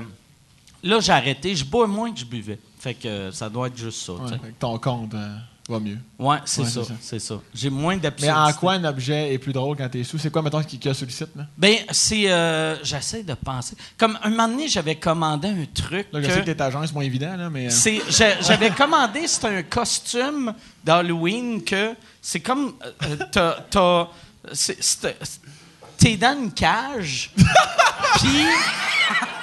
là, 0.83 0.99
j'ai 0.99 1.11
arrêté. 1.11 1.55
Je 1.55 1.65
bois 1.65 1.87
moins 1.87 2.11
que 2.13 2.19
je 2.19 2.25
buvais. 2.25 2.59
Fait 2.79 2.93
que 2.93 3.07
euh, 3.07 3.31
ça 3.31 3.49
doit 3.49 3.67
être 3.67 3.77
juste 3.77 4.05
ça. 4.05 4.13
Ouais, 4.13 4.37
que 4.37 4.59
ton 4.59 4.77
compte 4.79 5.13
euh, 5.13 5.37
va 5.71 5.79
mieux. 5.79 5.97
Ouais, 6.19 6.37
c'est 6.45 6.61
Ouais, 6.61 6.67
ça, 6.69 6.81
c'est 7.01 7.19
ça. 7.19 7.39
J'ai 7.53 7.69
moins 7.69 7.95
Mais 7.95 8.01
d'absurdité. 8.01 8.39
en 8.39 8.53
quoi 8.53 8.73
un 8.73 8.83
objet 8.83 9.33
est 9.33 9.37
plus 9.39 9.53
drôle 9.53 9.75
quand 9.77 9.89
t'es 9.89 10.03
sous? 10.03 10.17
C'est 10.19 10.29
quoi, 10.29 10.41
mettons, 10.41 10.61
qu'il 10.63 10.83
y 10.85 10.87
a 10.89 10.93
sur 10.93 11.05
le 11.05 11.11
site? 11.11 11.29
Là, 11.35 11.45
Ben, 11.57 11.77
c'est. 11.91 12.31
euh, 12.31 12.75
J'essaie 12.83 13.23
de 13.23 13.33
penser. 13.33 13.75
Comme 13.97 14.17
un 14.23 14.29
moment 14.29 14.47
donné, 14.47 14.67
j'avais 14.67 14.95
commandé 14.95 15.47
un 15.47 15.65
truc. 15.73 16.07
là 16.13 16.21
je 16.21 16.27
que- 16.27 16.33
sais 16.33 16.39
que 16.41 16.45
t'es 16.51 16.61
agent, 16.61 16.85
c'est 16.85 16.93
moins 16.93 17.03
évident, 17.03 17.35
là, 17.37 17.49
mais... 17.49 17.67
euh, 17.67 17.99
j'avais 18.41 18.69
commandé, 18.77 19.21
c'est 19.27 19.45
un 19.45 19.63
costume 19.63 20.53
d'Halloween 20.83 21.63
que 21.63 21.95
c'est 22.21 22.39
comme. 22.41 22.73
euh, 22.85 23.15
euh, 23.37 23.53
t'as, 23.71 24.07
t'es 26.01 26.17
dans 26.17 26.37
une 26.37 26.51
cage, 26.51 27.31
puis 28.17 28.45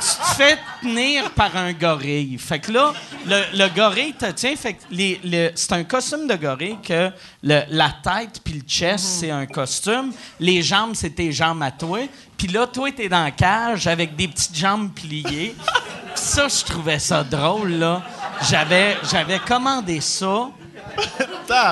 tu 0.01 0.07
te 0.07 0.35
fais 0.37 0.59
tenir 0.83 1.31
par 1.33 1.57
un 1.57 1.73
gorille. 1.73 2.37
Fait 2.39 2.59
que 2.59 2.71
là, 2.73 2.93
le, 3.27 3.43
le 3.57 3.69
gorille 3.75 4.13
te 4.15 4.31
tient. 4.33 4.55
Fait 4.57 4.75
que 4.75 4.83
les- 4.91 5.21
le- 5.25 5.51
c'est 5.55 5.73
un 5.73 5.85
costume 5.85 6.27
de 6.27 6.35
gorille 6.37 6.79
que 6.83 7.11
le- 7.43 7.63
la 7.71 7.91
tête 8.03 8.41
puis 8.45 8.55
le 8.55 8.61
chest, 8.61 9.05
c'est 9.05 9.31
un 9.31 9.47
costume. 9.47 10.13
Les 10.41 10.63
jambes, 10.63 10.93
c'est 10.95 11.11
tes 11.11 11.33
jambes 11.33 11.63
à 11.63 11.71
toi. 11.71 12.01
Puis 12.37 12.49
là, 12.49 12.67
toi, 12.67 12.91
t'es 12.93 13.09
dans 13.09 13.25
la 13.25 13.31
cage 13.33 13.87
avec 13.87 14.15
des 14.17 14.29
petites 14.29 14.57
jambes 14.57 14.91
pliées. 14.95 15.55
Ça, 16.15 16.49
je 16.49 16.65
trouvais 16.65 16.99
ça 16.99 17.23
drôle, 17.23 17.75
là. 17.75 18.03
J'avais, 18.51 18.97
j'avais 19.09 19.39
commandé 19.39 20.01
ça. 20.01 20.49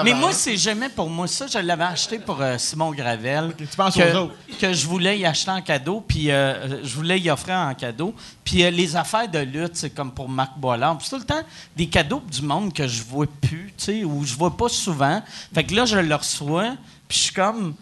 Mais 0.05 0.15
moi, 0.15 0.33
c'est 0.33 0.57
jamais 0.57 0.89
pour 0.89 1.09
moi. 1.09 1.27
Ça, 1.27 1.47
je 1.47 1.59
l'avais 1.59 1.85
acheté 1.85 2.19
pour 2.19 2.41
euh, 2.41 2.57
Simon 2.59 2.93
Gravel. 2.93 3.55
tu 3.59 3.67
penses 3.77 3.95
que, 3.95 4.13
aux 4.13 4.25
autres. 4.25 4.35
Que 4.59 4.73
je 4.73 4.87
voulais 4.87 5.19
y 5.19 5.27
acheter 5.27 5.51
en 5.51 5.63
cadeau, 5.63 6.03
puis 6.07 6.31
euh, 6.31 6.83
je 6.85 6.95
voulais 6.95 7.19
y 7.19 7.31
offrir 7.31 7.57
en 7.57 7.75
cadeau. 7.75 8.15
Puis 8.45 8.65
euh, 8.65 8.71
les 8.71 8.97
affaires 8.97 9.29
de 9.29 9.39
lutte, 9.39 9.77
c'est 9.77 9.91
comme 9.91 10.13
pour 10.13 10.29
Marc 10.29 10.57
Boilard. 10.59 10.99
Puis 10.99 11.09
c'est 11.09 11.17
tout 11.17 11.23
le 11.23 11.27
temps 11.27 11.43
des 11.77 11.87
cadeaux 11.87 12.23
du 12.31 12.43
monde 12.43 12.73
que 12.73 12.87
je 12.87 13.03
vois 13.03 13.27
plus, 13.27 13.73
tu 13.77 13.85
sais, 13.85 14.05
ou 14.05 14.25
je 14.25 14.35
vois 14.35 14.57
pas 14.57 14.69
souvent. 14.69 15.23
Fait 15.55 15.65
que 15.65 15.75
là, 15.75 15.85
je 15.85 15.99
le 15.99 16.15
reçois, 16.15 16.75
puis 17.09 17.19
je 17.19 17.23
suis 17.25 17.35
comme... 17.35 17.75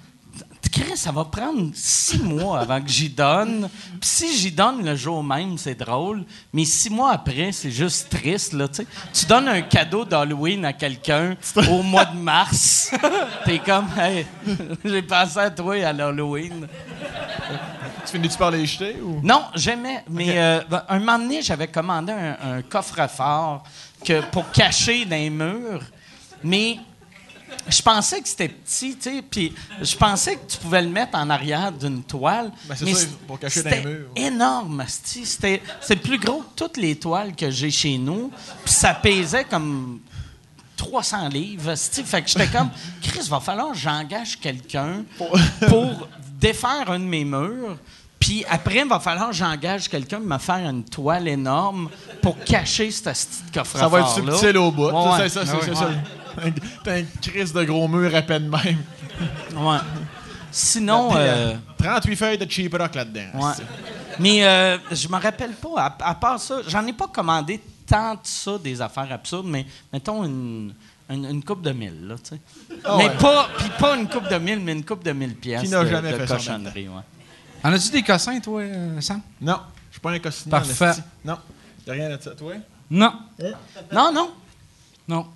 Chris, 0.74 0.96
ça 0.96 1.12
va 1.12 1.24
prendre 1.24 1.70
six 1.72 2.18
mois 2.18 2.58
avant 2.58 2.82
que 2.82 2.88
j'y 2.88 3.08
donne. 3.08 3.70
Puis 4.00 4.10
si 4.10 4.36
j'y 4.36 4.50
donne 4.50 4.84
le 4.84 4.96
jour 4.96 5.22
même, 5.22 5.56
c'est 5.56 5.76
drôle. 5.76 6.24
Mais 6.52 6.64
six 6.64 6.90
mois 6.90 7.12
après, 7.12 7.52
c'est 7.52 7.70
juste 7.70 8.10
triste. 8.10 8.54
Là, 8.54 8.66
tu 8.66 9.26
donnes 9.26 9.46
un 9.46 9.62
cadeau 9.62 10.04
d'Halloween 10.04 10.64
à 10.64 10.72
quelqu'un 10.72 11.36
au 11.70 11.80
mois 11.84 12.06
de 12.06 12.16
mars. 12.16 12.90
T'es 13.44 13.60
comme, 13.60 13.86
hey, 13.96 14.26
j'ai 14.84 15.02
pensé 15.02 15.38
à 15.38 15.50
toi 15.50 15.76
à 15.76 15.92
l'Halloween. 15.92 16.66
Tu 18.06 18.12
finis-tu 18.16 18.36
par 18.36 18.50
les 18.50 18.66
jeter, 18.66 18.96
ou... 19.00 19.20
Non, 19.22 19.44
jamais. 19.54 20.02
Mais 20.10 20.36
euh, 20.36 20.60
ben, 20.68 20.82
un 20.88 20.98
moment 20.98 21.20
donné, 21.20 21.40
j'avais 21.40 21.68
commandé 21.68 22.12
un, 22.12 22.56
un 22.56 22.62
coffre-fort 22.62 23.62
pour 24.32 24.50
cacher 24.50 25.04
dans 25.04 25.14
les 25.14 25.30
murs. 25.30 25.84
Mais 26.42 26.80
je 27.68 27.82
pensais 27.82 28.20
que 28.20 28.28
c'était 28.28 28.48
petit, 28.48 28.96
tu 28.96 29.10
sais, 29.10 29.22
puis 29.22 29.54
je 29.80 29.96
pensais 29.96 30.36
que 30.36 30.46
tu 30.50 30.58
pouvais 30.58 30.82
le 30.82 30.88
mettre 30.88 31.16
en 31.16 31.28
arrière 31.30 31.72
d'une 31.72 32.02
toile. 32.02 32.50
Ben, 32.66 32.74
c'est 32.76 32.92
ça, 32.92 33.06
pour 33.26 33.38
cacher 33.38 33.62
dans 33.62 33.70
les 33.70 33.84
murs. 33.84 34.08
énorme. 34.16 34.84
C'était 34.86 35.62
c'est 35.80 35.96
plus 35.96 36.18
gros 36.18 36.40
que 36.40 36.56
toutes 36.56 36.76
les 36.76 36.96
toiles 36.96 37.34
que 37.34 37.50
j'ai 37.50 37.70
chez 37.70 37.98
nous. 37.98 38.30
Puis 38.64 38.74
ça 38.74 38.94
pesait 38.94 39.44
comme 39.44 40.00
300 40.76 41.28
livres. 41.28 41.74
Fait 41.76 42.22
que 42.22 42.28
j'étais 42.28 42.46
comme, 42.48 42.70
Chris, 43.02 43.26
va 43.28 43.40
falloir 43.40 43.72
que 43.72 43.78
j'engage 43.78 44.38
quelqu'un 44.38 45.04
pour 45.68 46.08
défaire 46.40 46.90
un 46.90 46.98
de 46.98 47.04
mes 47.04 47.24
murs. 47.24 47.78
Puis 48.18 48.42
après, 48.48 48.78
il 48.78 48.88
va 48.88 49.00
falloir 49.00 49.28
que 49.28 49.36
j'engage 49.36 49.86
quelqu'un 49.86 50.16
pour 50.16 50.26
me 50.26 50.38
faire 50.38 50.66
une 50.66 50.82
toile 50.82 51.28
énorme 51.28 51.90
pour 52.22 52.38
cacher 52.42 52.90
ce 52.90 53.02
petit 53.02 53.52
coffre 53.52 53.78
Ça 53.78 53.86
va 53.86 54.00
être 54.00 54.14
subtil 54.14 54.56
au 54.56 54.70
bout. 54.70 54.88
Ouais, 54.88 55.28
ça, 55.28 55.44
c'est 55.44 55.52
ouais. 55.52 55.86
T'as 56.84 56.98
un 56.98 57.04
crise 57.20 57.52
de 57.52 57.64
gros 57.64 57.88
mur 57.88 58.14
à 58.14 58.22
peine 58.22 58.48
même. 58.48 58.78
Ouais. 59.56 59.78
Sinon, 60.50 61.10
Puis, 61.10 61.18
euh, 61.20 61.54
38 61.78 62.16
feuilles 62.16 62.38
de 62.38 62.48
cheap 62.50 62.74
rock 62.74 62.94
là-dedans. 62.94 63.26
Ouais. 63.34 63.52
Mais 64.20 64.44
euh, 64.44 64.78
je 64.92 65.08
me 65.08 65.18
rappelle 65.20 65.52
pas, 65.52 65.74
à, 66.00 66.10
à 66.10 66.14
part 66.14 66.38
ça, 66.38 66.60
j'en 66.68 66.86
ai 66.86 66.92
pas 66.92 67.08
commandé 67.08 67.60
tant 67.86 68.14
de 68.14 68.20
ça 68.22 68.58
des 68.58 68.80
affaires 68.80 69.10
absurdes, 69.10 69.46
mais 69.46 69.66
mettons 69.92 70.24
une, 70.24 70.72
une, 71.10 71.24
une 71.26 71.44
coupe 71.44 71.62
de 71.62 71.72
mille, 71.72 72.06
là, 72.06 72.14
tu 72.22 72.30
sais. 72.36 72.40
Ah 72.84 72.94
mais 72.96 73.08
ouais. 73.08 73.16
pas, 73.18 73.48
puis 73.58 73.68
pas 73.78 73.96
une 73.96 74.08
coupe 74.08 74.28
de 74.28 74.36
mille, 74.38 74.60
mais 74.60 74.72
une 74.72 74.84
coupe 74.84 75.02
de 75.04 75.12
mille 75.12 75.34
pièces 75.34 75.62
Qui 75.62 75.68
n'a 75.68 75.82
de, 75.82 75.88
jamais 75.90 76.12
de 76.12 76.18
fait 76.18 76.26
cochonnerie, 76.26 76.88
ouais. 76.88 77.02
En 77.64 77.72
as-tu 77.72 77.90
des 77.90 78.02
cossins, 78.02 78.38
toi, 78.40 78.60
euh, 78.60 79.00
Sam? 79.00 79.20
Non, 79.40 79.58
je 79.90 79.94
suis 79.94 80.00
pas 80.00 80.10
un 80.12 80.18
costumier. 80.20 80.50
Parfait. 80.50 80.92
Non, 81.24 81.38
y 81.86 81.90
a 81.90 81.92
rien 81.94 82.16
de 82.16 82.22
ça. 82.22 82.30
Toi? 82.32 82.54
Non. 82.90 83.12
Non, 83.92 84.12
non. 84.12 84.30
Non. 85.08 85.26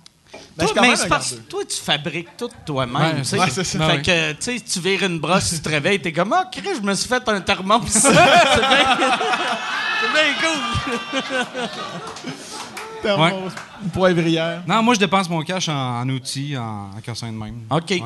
Ben, 0.57 0.65
Toi, 0.67 0.81
mais 0.81 0.95
c'est 0.95 1.07
parce 1.07 1.29
que 1.29 1.35
gardeux. 1.35 1.49
toi, 1.49 1.63
tu 1.65 1.77
fabriques 1.77 2.37
tout 2.37 2.49
toi-même. 2.65 2.95
Ouais, 2.95 3.39
ouais. 3.39 3.49
Fait 3.49 3.77
Ouais, 3.79 4.01
que, 4.01 4.31
tu 4.33 4.37
sais, 4.41 4.59
tu 4.59 4.79
vires 4.79 5.03
une 5.03 5.19
brosse, 5.19 5.51
tu 5.55 5.59
te 5.59 5.69
réveilles, 5.69 6.01
t'es 6.01 6.11
comme, 6.11 6.33
ah, 6.33 6.45
Chris, 6.51 6.67
je 6.75 6.81
me 6.81 6.93
suis 6.93 7.07
fait 7.07 7.27
un 7.29 7.41
thermos. 7.41 7.81
c'est 7.87 8.01
bien, 8.11 8.19
c'est 10.01 10.13
bien 10.13 10.33
cool. 10.41 11.29
Thermos, 13.01 13.51
Une 13.81 13.89
poivrière. 13.89 14.63
Non, 14.67 14.83
moi, 14.83 14.93
je 14.93 14.99
dépense 14.99 15.29
mon 15.29 15.41
cash 15.41 15.69
en, 15.69 16.01
en 16.01 16.09
outils, 16.09 16.57
en, 16.57 16.89
en 16.91 16.99
de 16.99 17.31
même. 17.31 17.61
OK. 17.69 17.89
Ouais. 17.91 18.03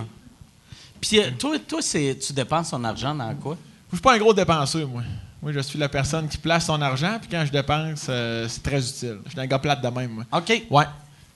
Puis, 1.01 1.19
euh, 1.19 1.31
toi, 1.37 1.57
toi 1.59 1.81
c'est, 1.81 2.17
tu 2.25 2.31
dépenses 2.33 2.69
ton 2.69 2.83
argent 2.83 3.15
dans 3.15 3.33
quoi? 3.35 3.57
Je 3.91 3.97
suis 3.97 4.01
pas 4.01 4.13
un 4.13 4.17
gros 4.19 4.33
dépenseur, 4.33 4.87
moi. 4.87 5.01
Moi, 5.41 5.51
je 5.51 5.59
suis 5.59 5.77
la 5.77 5.89
personne 5.89 6.29
qui 6.29 6.37
place 6.37 6.67
son 6.67 6.81
argent, 6.81 7.17
puis 7.19 7.29
quand 7.29 7.43
je 7.45 7.51
dépense, 7.51 8.05
euh, 8.07 8.47
c'est 8.47 8.63
très 8.63 8.79
utile. 8.79 9.19
Je 9.25 9.31
suis 9.31 9.39
un 9.39 9.45
gars 9.45 9.59
plate 9.59 9.81
de 9.81 9.89
même, 9.89 10.11
moi. 10.11 10.23
OK. 10.31 10.63
Ouais. 10.69 10.85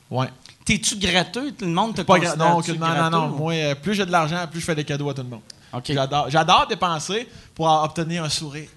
Ouais. 0.09 0.27
T'es-tu 0.68 0.98
gratteux? 0.98 1.53
Tout 1.53 1.64
le 1.64 1.72
monde 1.72 1.95
te 1.95 2.02
Pas 2.02 2.19
considère 2.19 2.38
non, 2.38 2.57
aucunement, 2.57 2.94
non, 2.94 3.10
non. 3.10 3.27
Moi, 3.30 3.53
euh, 3.53 3.73
plus 3.76 3.94
j'ai 3.94 4.06
de 4.06 4.11
l'argent, 4.11 4.45
plus 4.52 4.60
je 4.60 4.65
fais 4.65 4.76
des 4.76 4.84
cadeaux 4.84 5.10
à 5.10 5.14
tout 5.14 5.23
le 5.23 5.30
monde. 5.30 5.39
OK. 5.72 5.84
J'adore, 5.88 6.26
j'adore 6.30 6.68
dépenser 6.68 7.27
pour 7.56 7.68
obtenir 7.84 8.26
un 8.26 8.30
sourire. 8.30 8.68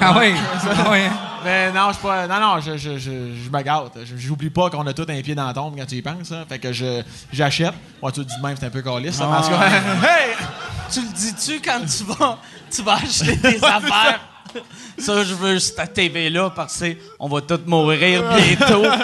Ah 0.00 0.14
oui? 0.18 0.32
ah 0.34 0.88
oui. 0.90 1.00
Mais 1.44 1.70
non, 1.72 1.88
je 1.88 1.92
suis 1.94 2.02
pas. 2.02 2.26
Non, 2.26 2.40
non, 2.40 2.60
je, 2.60 2.78
je, 2.78 2.96
je, 2.98 3.10
je 3.44 3.50
me 3.50 3.62
gâte. 3.62 3.92
Je- 4.04 4.16
J'oublie 4.16 4.48
pas 4.50 4.70
qu'on 4.70 4.86
a 4.86 4.92
tout 4.94 5.06
un 5.08 5.20
pied 5.22 5.34
dans 5.34 5.46
la 5.46 5.52
tombe 5.54 5.76
quand 5.76 5.86
tu 5.86 5.96
y 5.96 6.02
penses. 6.02 6.32
hein. 6.32 6.44
Fait 6.48 6.58
que 6.58 6.72
je, 6.72 7.02
j'achète. 7.32 7.74
Moi, 8.00 8.10
tu 8.10 8.20
le 8.20 8.26
dis 8.26 8.36
de 8.36 8.42
même, 8.46 8.56
c'est 8.58 8.66
un 8.66 8.70
peu 8.70 8.80
caliste. 8.82 9.20
hey! 9.22 10.34
Tu 10.90 11.00
le 11.02 11.08
dis-tu 11.14 11.60
quand 11.62 11.80
tu 11.80 12.04
vas, 12.04 12.38
tu 12.70 12.82
vas 12.82 12.94
acheter 12.94 13.36
des 13.42 13.62
affaires? 13.62 14.20
Ça, 14.98 15.24
je 15.24 15.34
veux 15.34 15.58
cette 15.58 15.92
TV-là 15.92 16.50
parce 16.50 16.82
qu'on 17.18 17.28
va 17.28 17.40
tous 17.42 17.60
mourir 17.66 18.22
bientôt. 18.34 18.84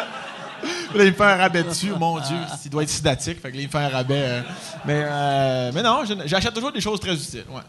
Là, 0.94 1.04
il 1.04 1.10
me 1.10 1.12
fait 1.16 1.24
un 1.24 1.36
rabais 1.36 1.62
dessus, 1.62 1.92
mon 1.98 2.18
Dieu, 2.20 2.36
il 2.64 2.70
doit 2.70 2.82
être 2.82 2.88
sidatique, 2.88 3.40
fait 3.40 3.50
que 3.50 3.56
là, 3.56 3.62
il 3.62 3.66
me 3.66 3.70
fait 3.70 3.78
un 3.78 3.88
rabais. 3.88 4.14
euh, 4.24 4.42
mais, 4.84 5.02
euh, 5.04 5.70
mais 5.74 5.82
non, 5.82 6.02
j'achète 6.26 6.54
toujours 6.54 6.72
des 6.72 6.80
choses 6.80 7.00
très 7.00 7.14
utiles, 7.14 7.44
ouais. 7.50 7.62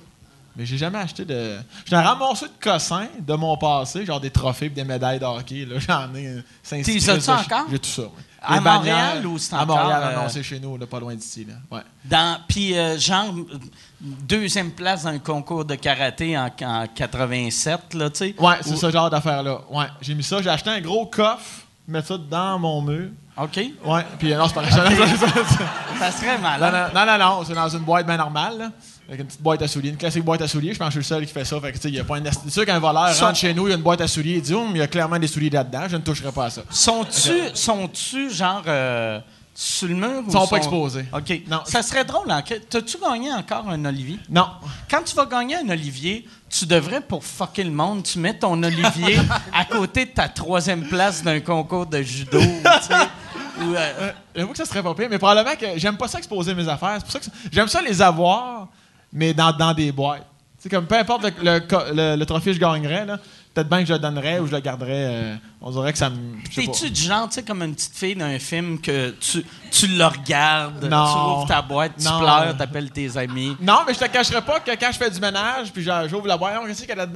Mais 0.56 0.68
j'ai 0.68 0.78
jamais 0.78 1.00
acheté 1.00 1.26
de. 1.26 1.58
J'ai 1.84 1.95
un 1.95 2.04
ramasseur 2.04 2.48
de 2.48 2.64
cossins 2.64 3.08
de 3.20 3.34
mon 3.34 3.58
passé, 3.58 4.06
genre 4.06 4.20
des 4.22 4.30
trophées 4.30 4.68
et 4.68 4.70
des 4.70 4.84
médailles 4.84 5.18
de 5.18 5.26
hockey. 5.26 5.68
J'en 5.80 6.14
ai 6.14 6.28
euh, 6.28 6.41
cinq 6.62 6.84
T'es 6.84 6.91
six 7.00 7.10
as-tu 7.10 7.28
encore? 7.32 7.66
J'ai 7.72 7.80
tout 7.80 7.90
ça. 7.90 8.04
ouais. 8.04 8.10
À 8.40 8.56
Les 8.56 8.60
Montréal 8.60 9.26
ou 9.26 9.40
c'est 9.40 9.56
À 9.56 9.64
encore, 9.64 9.78
Montréal, 9.80 10.04
euh, 10.04 10.22
non, 10.22 10.30
c'est 10.30 10.44
chez 10.44 10.60
nous, 10.60 10.78
là, 10.78 10.86
pas 10.86 11.00
loin 11.00 11.16
d'ici. 11.16 11.48
Ouais. 11.72 11.80
Dans, 12.06 12.38
puis, 12.48 12.78
euh, 12.78 13.00
genre, 13.00 13.34
deuxième 14.00 14.70
place 14.72 15.04
dans 15.04 15.10
un 15.10 15.18
concours 15.18 15.66
de 15.66 15.74
karaté 15.74 16.38
en, 16.38 16.52
en 16.62 16.86
87, 16.88 17.94
là, 17.95 18.10
tu 18.12 18.18
sais. 18.18 18.36
Ouais, 18.38 18.56
c'est 18.62 18.76
ce 18.76 18.91
genre 18.91 19.10
d'affaire-là. 19.10 19.62
Ouais, 19.72 19.86
j'ai 20.02 20.14
mis 20.14 20.24
ça, 20.24 20.40
j'ai 20.41 20.50
acheté 20.50 20.70
un 20.70 20.82
gros 20.82 21.06
coffre, 21.08 21.62
mettre 21.88 22.07
ça 22.07 22.18
dans 22.18 22.60
mon 22.60 22.81
mur. 22.81 23.10
OK. 23.38 23.57
Ouais, 23.85 24.05
puis 24.19 24.31
euh, 24.34 24.38
non, 24.38 24.47
c'est 24.47 24.53
pas 24.53 24.61
vrai. 24.61 24.72
Ça 25.99 26.11
serait 26.11 26.35
Non, 26.38 26.41
malade. 26.43 26.91
non, 26.93 27.05
non, 27.05 27.18
non, 27.18 27.26
non, 27.39 27.43
c'est 27.45 27.53
dans 27.53 27.69
une 27.69 27.80
boîte 27.80 28.05
bien 28.05 28.18
normale, 28.18 28.57
là, 28.57 28.72
avec 29.07 29.22
une 29.22 29.26
petite 29.27 29.41
boîte 29.41 29.61
à 29.61 29.68
souliers, 29.68 29.89
une 29.89 29.97
classique 29.97 30.23
boîte 30.23 30.41
à 30.41 30.47
souliers. 30.47 30.73
Je 30.73 30.80
pense 30.80 30.89
que 30.93 30.99
je 30.99 31.05
suis 31.05 31.14
le 31.15 31.19
seul 31.19 31.26
qui 31.27 31.34
fait 31.34 31.45
ça. 31.45 31.60
Fait 31.61 31.72
que, 31.72 31.77
tu 31.77 31.84
sais, 31.84 31.89
il 31.91 31.99
a 31.99 32.03
pas 32.03 32.18
un 32.18 32.23
C'est 32.31 32.49
sûr 32.51 32.65
qu'un 32.65 32.80
voleur 32.80 33.10
Ça- 33.14 33.26
rentre 33.27 33.38
chez 33.39 33.53
nous, 33.53 33.68
il 33.68 33.69
y 33.69 33.73
a 33.73 33.77
une 33.77 33.81
boîte 33.84 34.01
à 34.01 34.07
souliers, 34.07 34.35
il 34.35 34.41
dit, 34.41 34.53
mais 34.53 34.72
il 34.73 34.77
y 34.77 34.81
a 34.81 34.88
clairement 34.88 35.18
des 35.18 35.27
souliers 35.27 35.49
là-dedans, 35.49 35.84
je 35.88 35.95
ne 35.97 36.01
toucherai 36.01 36.31
pas 36.31 36.45
à 36.45 36.49
ça. 36.49 36.61
Sont-tu, 36.69 37.34
sont-tu 37.53 38.30
genre, 38.31 38.64
euh, 38.68 39.19
sur 39.55 39.88
le 39.88 39.95
mur? 39.95 40.23
Ils 40.23 40.30
ou 40.30 40.31
sont 40.31 40.47
pas 40.47 40.57
exposés. 40.57 41.05
OK. 41.14 41.41
Non. 41.47 41.61
Ça 41.65 41.81
serait 41.84 42.03
drôle. 42.05 42.30
hein, 42.30 42.41
T'as-tu 42.69 42.97
gagné 42.97 43.31
encore 43.34 43.68
un 43.69 43.85
Olivier? 43.85 44.19
Non. 44.30 44.47
Quand 44.89 45.01
tu 45.05 45.15
vas 45.15 45.26
gagner 45.26 45.55
un 45.57 45.69
Olivier, 45.69 46.27
tu 46.57 46.65
devrais, 46.65 47.01
pour 47.01 47.23
fucker 47.23 47.63
le 47.63 47.71
monde, 47.71 48.03
tu 48.03 48.19
mets 48.19 48.38
ton 48.38 48.61
Olivier 48.61 49.19
à 49.53 49.65
côté 49.65 50.05
de 50.05 50.11
ta 50.11 50.27
troisième 50.30 50.84
place 50.88 51.23
d'un 51.23 51.39
concours 51.39 51.85
de 51.85 52.01
judo. 52.01 52.39
Ou, 52.39 53.73
euh, 53.75 53.77
Euh, 54.01 54.11
J'avoue 54.35 54.51
que 54.51 54.57
ça 54.57 54.65
serait 54.65 54.81
pas 54.84 54.93
pire, 54.95 55.07
mais 55.09 55.17
probablement 55.19 55.55
que 55.55 55.77
j'aime 55.77 55.97
pas 55.97 56.07
ça 56.07 56.17
exposer 56.17 56.53
mes 56.55 56.67
affaires. 56.67 56.95
C'est 56.97 57.03
pour 57.03 57.11
ça 57.11 57.19
que 57.19 57.25
j'aime 57.51 57.67
ça 57.67 57.81
les 57.81 58.01
avoir, 58.01 58.67
mais 59.11 59.34
dans, 59.34 59.51
dans 59.51 59.73
des 59.73 59.91
boîtes. 59.91 60.25
C'est 60.57 60.69
comme 60.69 60.85
peu 60.88 60.97
importe 60.97 61.23
le, 61.41 61.59
le- 61.93 62.15
le 62.15 62.25
trophée 62.25 62.51
que 62.51 62.53
je 62.55 62.59
gagnerais, 62.59 63.05
là, 63.05 63.19
peut-être 63.53 63.69
bien 63.69 63.80
que 63.81 63.85
je 63.85 63.93
le 63.93 63.99
donnerais 63.99 64.39
ou 64.39 64.47
je 64.47 64.51
le 64.51 64.59
garderais. 64.59 64.91
euh, 65.09 65.35
on 65.61 65.71
dirait 65.71 65.91
que 65.91 65.97
ça 65.99 66.09
me. 66.09 66.17
T'es-tu 66.53 66.89
du 66.89 67.01
genre, 67.01 67.27
tu 67.30 67.35
sais, 67.35 67.43
comme 67.43 67.61
une 67.61 67.73
petite 67.75 67.95
fille 67.95 68.15
d'un 68.15 68.38
film 68.39 68.80
que 68.81 69.11
tu, 69.11 69.45
tu 69.71 69.88
le 69.88 70.05
regardes, 70.05 70.84
Non. 70.85 71.05
tu 71.05 71.17
ouvres 71.19 71.45
ta 71.47 71.61
boîte, 71.61 71.93
tu 71.97 72.05
Non. 72.05 72.19
pleures, 72.19 72.57
t'appelles 72.57 72.89
tes 72.91 73.15
amis? 73.17 73.55
Non, 73.61 73.80
mais 73.88 73.93
je 73.93 73.99
te 73.99 74.05
cacherai 74.07 74.41
pas 74.41 74.59
que 74.59 74.71
quand 74.71 74.91
je 74.91 74.97
fais 74.97 75.09
du 75.11 75.19
ménage, 75.19 75.71
puis 75.71 75.84
j'ouvre 75.84 76.27
la 76.27 76.38
boîte, 76.38 76.59
on 76.61 76.65
qu'est-ce 76.65 76.85
qu'il 76.85 76.95
y 76.97 76.99
a? 76.99 77.07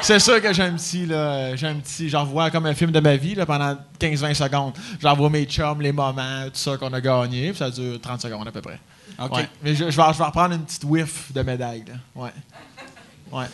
C'est 0.00 0.20
sûr 0.20 0.40
que 0.40 0.52
j'ai 0.52 0.62
un 0.62 0.74
petit, 0.74 1.06
là, 1.06 1.56
j'ai 1.56 1.66
un 1.66 1.74
petit, 1.74 2.08
j'en 2.08 2.20
revois 2.20 2.50
comme 2.50 2.66
un 2.66 2.74
film 2.74 2.92
de 2.92 3.00
ma 3.00 3.16
vie, 3.16 3.34
là, 3.34 3.44
pendant 3.46 3.76
15-20 3.98 4.34
secondes. 4.34 4.74
J'en 5.00 5.14
vois 5.16 5.28
mes 5.28 5.44
chums, 5.44 5.80
les 5.80 5.90
moments, 5.92 6.44
tout 6.44 6.50
ça 6.54 6.76
qu'on 6.76 6.92
a 6.92 7.00
gagné, 7.00 7.48
puis 7.50 7.58
ça 7.58 7.70
dure 7.70 8.00
30 8.00 8.22
secondes 8.22 8.46
à 8.46 8.52
peu 8.52 8.60
près. 8.60 8.78
OK. 9.20 9.32
Ouais. 9.34 9.48
Mais 9.62 9.74
je, 9.74 9.90
je 9.90 9.96
vais, 9.96 10.12
je 10.12 10.18
vais 10.18 10.24
reprendre 10.24 10.54
une 10.54 10.62
petite 10.62 10.84
whiff 10.84 11.32
de 11.32 11.42
médaille, 11.42 11.84
là. 11.88 11.94
Ouais. 12.14 12.30
Ouais. 13.30 13.46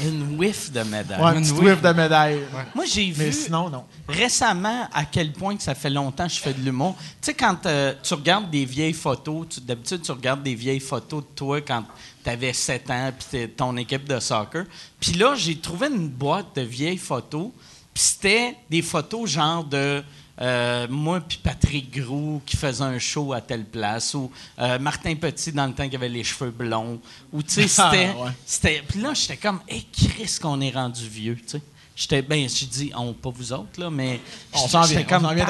Une 0.00 0.36
whiff 0.38 0.70
de 0.70 0.82
médaille. 0.82 1.20
Ouais, 1.20 1.32
une 1.36 1.40
petite 1.42 1.58
whiff 1.58 1.82
de 1.82 1.88
médaille. 1.92 2.40
Moi, 2.74 2.84
j'ai 2.84 3.06
Mais 3.16 3.26
vu 3.26 3.32
sinon, 3.32 3.68
non. 3.70 3.84
récemment 4.08 4.88
à 4.92 5.04
quel 5.04 5.32
point 5.32 5.56
que 5.56 5.62
ça 5.62 5.74
fait 5.74 5.90
longtemps 5.90 6.26
que 6.26 6.32
je 6.32 6.40
fais 6.40 6.52
de 6.52 6.60
l'humour. 6.60 6.94
Tu 6.98 7.06
sais, 7.22 7.34
quand 7.34 7.64
euh, 7.66 7.94
tu 8.02 8.14
regardes 8.14 8.50
des 8.50 8.64
vieilles 8.64 8.92
photos, 8.92 9.46
tu- 9.48 9.60
d'habitude, 9.60 10.02
tu 10.02 10.12
regardes 10.12 10.42
des 10.42 10.54
vieilles 10.54 10.80
photos 10.80 11.22
de 11.22 11.28
toi 11.34 11.60
quand 11.60 11.84
tu 12.24 12.30
avais 12.30 12.52
7 12.52 12.90
ans, 12.90 13.10
puis 13.30 13.48
ton 13.50 13.76
équipe 13.76 14.08
de 14.08 14.18
soccer. 14.20 14.64
Puis 15.00 15.12
là, 15.12 15.34
j'ai 15.36 15.56
trouvé 15.58 15.88
une 15.88 16.08
boîte 16.08 16.54
de 16.56 16.62
vieilles 16.62 16.96
photos, 16.98 17.50
puis 17.94 18.02
c'était 18.02 18.56
des 18.70 18.82
photos 18.82 19.28
genre 19.30 19.64
de 19.64 20.02
euh, 20.40 20.86
moi 20.90 21.20
puis 21.20 21.38
Patrick 21.42 21.90
Groux 21.98 22.42
qui 22.44 22.56
faisait 22.56 22.84
un 22.84 22.98
show 22.98 23.32
à 23.32 23.40
telle 23.40 23.64
place, 23.64 24.14
ou 24.14 24.30
euh, 24.58 24.78
Martin 24.78 25.14
Petit 25.14 25.52
dans 25.52 25.66
le 25.66 25.72
temps 25.72 25.88
qui 25.88 25.96
avait 25.96 26.08
les 26.08 26.24
cheveux 26.24 26.50
blonds, 26.50 27.00
ou 27.32 27.42
tu 27.42 27.50
sais, 27.54 27.62
c'était... 27.68 28.10
Ah, 28.16 28.24
ouais. 28.24 28.30
c'était- 28.44 28.82
Puis 28.86 29.00
là, 29.00 29.12
j'étais 29.14 29.36
comme, 29.36 29.60
hé, 29.68 29.84
Chris, 29.92 30.36
qu'on 30.40 30.60
est 30.60 30.70
rendu 30.70 31.08
vieux, 31.08 31.36
tu 31.36 31.42
sais. 31.58 31.62
J'étais, 31.98 32.20
ben, 32.20 32.46
j'ai 32.46 32.66
dit, 32.66 32.92
on, 32.94 33.14
pas 33.14 33.30
vous 33.30 33.52
autres, 33.54 33.80
là, 33.80 33.88
mais. 33.88 34.20
On 34.52 34.58
j'étais- 34.58 34.68
s'en 34.70 34.80
vient, 34.82 34.98
j'étais 34.98 35.14
on 35.14 35.20
s'en 35.20 35.28
vient 35.34 35.44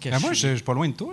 que 0.00 0.08
Ben, 0.08 0.16
je 0.18 0.22
moi, 0.22 0.32
je 0.32 0.38
suis. 0.38 0.48
je 0.48 0.54
suis 0.54 0.64
pas 0.64 0.72
loin 0.72 0.88
de 0.88 0.94
toi. 0.94 1.12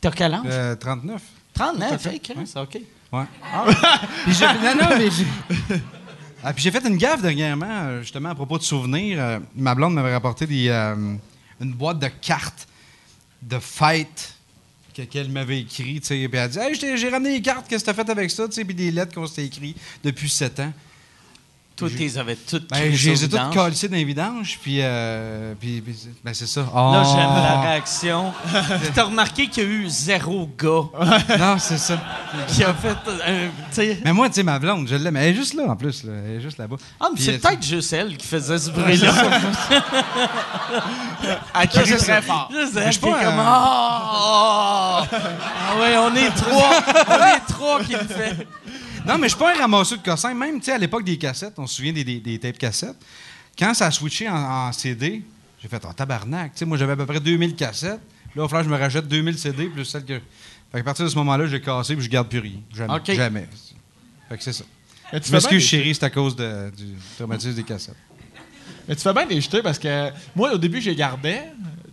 T'as 0.00 0.10
quel 0.10 0.34
âge? 0.34 0.40
Euh, 0.46 0.74
39. 0.74 1.22
39, 1.54 1.88
tout 1.88 1.94
à 1.94 1.98
fait. 1.98 2.10
hey, 2.14 2.20
Chris, 2.20 2.52
OK. 2.56 2.78
Ouais. 3.12 3.24
Puis 4.24 4.34
j'ai- 4.34 4.44
non, 4.46 4.74
non, 4.74 4.98
mais 4.98 5.08
j'ai- 5.10 5.80
Ah, 6.42 6.52
puis 6.52 6.62
j'ai 6.62 6.70
fait 6.70 6.86
une 6.86 6.96
gaffe 6.96 7.20
dernièrement, 7.22 7.66
euh, 7.68 8.02
justement, 8.02 8.28
à 8.30 8.34
propos 8.34 8.58
de 8.58 8.62
souvenirs. 8.64 9.18
Euh, 9.20 9.38
ma 9.56 9.74
blonde 9.74 9.94
m'avait 9.94 10.12
rapporté 10.12 10.46
des, 10.46 10.68
euh, 10.68 11.14
une 11.60 11.72
boîte 11.72 11.98
de 11.98 12.08
cartes 12.08 12.66
de 13.42 13.58
fête 13.58 14.34
que- 14.94 15.02
qu'elle 15.02 15.30
m'avait 15.30 15.60
écrit. 15.60 16.00
tu 16.00 16.06
sais. 16.06 16.28
Puis 16.28 16.38
elle 16.38 16.38
a 16.38 16.48
dit 16.48 16.58
Hey, 16.58 16.96
j'ai 16.96 17.08
ramené 17.08 17.34
les 17.34 17.42
cartes, 17.42 17.68
qu'est-ce 17.68 17.84
que 17.84 17.90
t'as 17.90 17.94
fait 18.04 18.10
avec 18.10 18.30
ça? 18.30 18.46
tu 18.48 18.54
sais, 18.54 18.64
Puis 18.64 18.74
des 18.74 18.90
lettres 18.90 19.14
qu'on 19.14 19.26
s'était 19.26 19.46
écrites 19.46 19.76
depuis 20.02 20.28
sept 20.28 20.58
ans. 20.60 20.72
Toi, 21.78 21.88
tu 21.90 21.96
les 21.96 22.18
avais 22.18 22.34
toutes 22.34 22.68
Ben, 22.70 22.92
je 22.92 23.10
les 23.10 23.24
ai 23.24 23.28
toutes 23.28 23.54
collées 23.54 23.88
dans 23.88 23.96
les 23.96 24.04
vidanges, 24.04 24.58
puis, 24.60 24.78
euh, 24.80 25.54
puis, 25.60 25.80
puis 25.80 25.94
c'est- 25.96 26.08
ben, 26.24 26.34
c'est 26.34 26.48
ça. 26.48 26.62
Là, 26.62 26.66
Oh. 26.74 27.02
j'aime 27.04 27.42
la 27.42 27.60
réaction. 27.60 28.32
Puis 28.82 28.90
t'as 28.94 29.04
remarqué 29.04 29.46
qu'il 29.46 29.62
y 29.62 29.66
a 29.66 29.68
eu 29.68 29.88
zéro 29.88 30.48
gars 30.60 31.36
Non, 31.38 31.56
c'est 31.58 31.78
ça. 31.78 31.98
qui 32.48 32.64
a 32.64 32.74
fait 32.74 32.96
sais. 33.70 33.98
Mais 34.04 34.12
moi, 34.12 34.28
tu 34.28 34.34
sais, 34.34 34.42
ma 34.42 34.58
blonde, 34.58 34.88
je 34.88 34.96
l'aime. 34.96 35.16
Elle 35.16 35.32
est 35.32 35.34
juste 35.34 35.54
là, 35.54 35.64
en 35.68 35.76
plus. 35.76 36.02
là. 36.04 36.12
Elle 36.26 36.36
est 36.38 36.40
juste 36.40 36.58
là-bas. 36.58 36.76
Ah, 37.00 37.06
mais 37.10 37.14
Puis, 37.16 37.24
c'est 37.24 37.34
euh, 37.34 37.38
peut-être 37.48 37.62
juste 37.64 37.92
elle 37.92 38.16
qui 38.16 38.26
faisait 38.26 38.58
ce 38.58 38.70
bruit-là. 38.70 39.12
À 41.54 41.66
qui 41.66 41.78
très 41.80 42.22
fort. 42.22 42.48
Juste 42.52 42.74
je 42.74 42.78
elle 42.80 42.92
suis 42.92 43.00
qui 43.02 43.08
est 43.08 43.12
pas, 43.12 43.24
comme. 43.24 43.38
euh, 43.38 43.42
Ah 43.44 45.04
ah 45.10 45.80
ouais, 45.80 45.96
on 45.98 46.14
est 46.14 46.30
trois. 46.30 46.70
on 47.08 47.26
est 47.26 47.40
trois 47.52 47.82
qui 47.84 47.92
le 47.92 47.98
fait. 47.98 48.46
Non, 49.06 49.16
mais 49.18 49.24
je 49.28 49.34
suis 49.34 49.38
pas 49.38 49.54
un 49.54 49.58
ramasseur 49.60 49.98
de 49.98 50.04
cossins. 50.04 50.34
Même, 50.34 50.58
tu 50.58 50.66
sais, 50.66 50.72
à 50.72 50.78
l'époque 50.78 51.04
des 51.04 51.16
cassettes, 51.16 51.54
on 51.58 51.66
se 51.66 51.76
souvient 51.76 51.92
des, 51.92 52.04
des, 52.04 52.20
des 52.20 52.38
tapes 52.38 52.58
cassettes. 52.58 52.96
Quand 53.58 53.74
ça 53.74 53.86
a 53.86 53.90
switché 53.90 54.28
en, 54.28 54.34
en 54.36 54.72
CD, 54.72 55.22
j'ai 55.62 55.68
fait, 55.68 55.82
oh, 55.88 55.92
tabarnak. 55.92 56.52
Tu 56.52 56.58
sais, 56.60 56.64
moi, 56.64 56.76
j'avais 56.76 56.92
à 56.92 56.96
peu 56.96 57.06
près 57.06 57.20
2000 57.20 57.54
cassettes. 57.56 58.00
Là, 58.36 58.46
falloir 58.46 58.62
que 58.62 58.68
je 58.68 58.74
me 58.74 58.78
rachète 58.78 59.08
2000 59.08 59.38
CD 59.38 59.66
plus 59.68 59.84
celles 59.84 60.04
que. 60.04 60.20
Fait 60.70 60.78
qu'à 60.78 60.82
partir 60.84 61.04
de 61.06 61.10
ce 61.10 61.16
moment-là, 61.16 61.46
j'ai 61.46 61.60
cassé 61.60 61.94
puis 61.96 62.04
je 62.04 62.10
garde 62.10 62.28
plus 62.28 62.40
rien. 62.40 62.60
Jamais. 62.74 62.92
Jamais. 63.14 63.48
Fait 64.28 64.36
que 64.36 64.42
c'est 64.44 64.52
ça. 64.52 64.64
Mais 65.12 65.20
tu 65.20 65.28
Je 65.28 65.32
m'excuse, 65.32 65.64
chérie, 65.64 65.94
c'est 65.94 66.04
à 66.04 66.10
cause 66.10 66.36
de- 66.36 66.70
du 66.76 66.94
traumatisme 67.16 67.54
des 67.54 67.62
cassettes. 67.62 67.96
Mais 68.86 68.94
tu 68.94 69.00
fais 69.02 69.12
bien 69.14 69.24
de 69.24 69.30
les 69.30 69.40
jeter 69.40 69.62
parce 69.62 69.78
que 69.78 70.10
moi, 70.36 70.52
au 70.52 70.58
début, 70.58 70.80
je 70.82 70.90
les 70.90 70.96
gardais. 70.96 71.44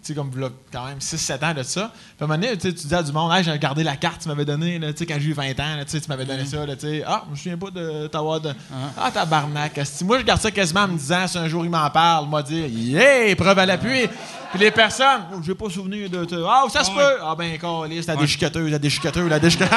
Tu 0.06 0.14
tu 0.14 0.20
sais, 0.20 0.20
comme 0.20 0.52
quand 0.72 0.86
même 0.86 1.00
6-7 1.00 1.44
ans 1.44 1.54
de 1.56 1.64
ça. 1.64 1.92
Puis 1.92 2.14
à 2.22 2.24
un 2.26 2.28
moment 2.28 2.40
donné, 2.40 2.56
tu 2.58 2.68
sais, 2.70 2.76
tu 2.76 2.84
disais 2.84 2.96
à 2.98 3.02
du 3.02 3.12
monde, 3.12 3.34
hey, 3.34 3.44
j'ai 3.44 3.52
regardé 3.52 3.84
la 3.84 3.96
carte 3.96 4.18
que 4.20 4.24
tu 4.24 4.30
m'avais 4.30 4.46
donnée, 4.46 4.78
là, 4.78 4.94
tu 4.94 5.00
sais, 5.00 5.06
quand 5.08 5.16
j'ai 5.20 5.30
eu 5.30 5.34
20 5.34 5.50
ans, 5.60 5.76
là, 5.78 5.86
tu 5.86 6.00
m'avais 6.08 6.26
donné 6.26 6.46
ça, 6.46 6.64
là, 6.64 6.76
tu 6.76 6.82
sais. 6.88 7.04
Ah, 7.08 7.24
je 7.26 7.32
me 7.32 7.36
souviens 7.36 7.58
pas 7.58 7.72
de 7.72 8.06
t'avoir 8.08 8.40
de. 8.40 8.54
Ah, 8.98 9.10
tabarnak. 9.10 9.76
esti. 9.80 10.06
Moi, 10.06 10.20
je 10.20 10.24
garde 10.24 10.40
ça 10.42 10.52
quasiment 10.52 10.82
en 10.82 10.88
me 10.90 10.98
disant, 10.98 11.28
si 11.28 11.38
un 11.40 11.48
jour 11.48 11.66
il 11.66 11.72
m'en 11.72 11.90
parle, 11.90 12.28
moi, 12.28 12.44
dire, 12.44 12.68
yeah, 12.68 13.36
preuve 13.36 13.58
à 13.58 13.66
l'appui. 13.66 14.08
Puis 14.52 14.60
les 14.60 14.70
personnes, 14.72 15.24
oh, 15.34 15.40
j'ai 15.44 15.56
pas 15.56 15.70
souvenir 15.72 16.08
de. 16.10 16.24
te- 16.24 16.44
Ah, 16.48 16.66
ça 16.72 16.84
se 16.84 16.92
peut. 16.92 17.18
Ah, 17.24 17.34
ben, 17.36 17.58
câlisse, 17.58 18.06
la 18.06 18.16
déchiqueteuse, 18.16 18.72
la 18.72 18.80
déchiqueteuse, 18.80 19.28
la 19.30 19.40
déchiqueteuse. 19.40 19.70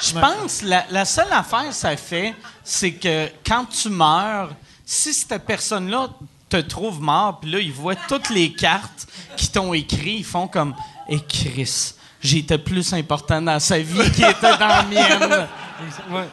Je 0.00 0.12
pense 0.12 0.62
la, 0.62 0.84
la 0.90 1.04
seule 1.04 1.32
affaire 1.32 1.68
que 1.68 1.74
ça 1.74 1.96
fait, 1.96 2.34
c'est 2.62 2.92
que 2.92 3.28
quand 3.46 3.64
tu 3.64 3.88
meurs, 3.88 4.50
si 4.84 5.12
cette 5.12 5.44
personne-là 5.44 6.08
te 6.48 6.56
trouve 6.56 7.00
mort, 7.00 7.40
puis 7.40 7.50
là, 7.50 7.58
ils 7.60 7.72
voient 7.72 7.96
toutes 7.96 8.30
les 8.30 8.52
cartes 8.52 9.06
qui 9.36 9.48
t'ont 9.48 9.74
écrit, 9.74 10.16
ils 10.18 10.24
font 10.24 10.48
comme 10.48 10.74
Et 11.08 11.20
Chris, 11.20 11.94
j'étais 12.20 12.58
plus 12.58 12.92
important 12.92 13.40
dans 13.42 13.60
sa 13.60 13.78
vie 13.78 14.10
qu'il 14.12 14.24
était 14.24 14.56
dans 14.58 14.68
la 14.68 14.82
mienne. 14.84 15.48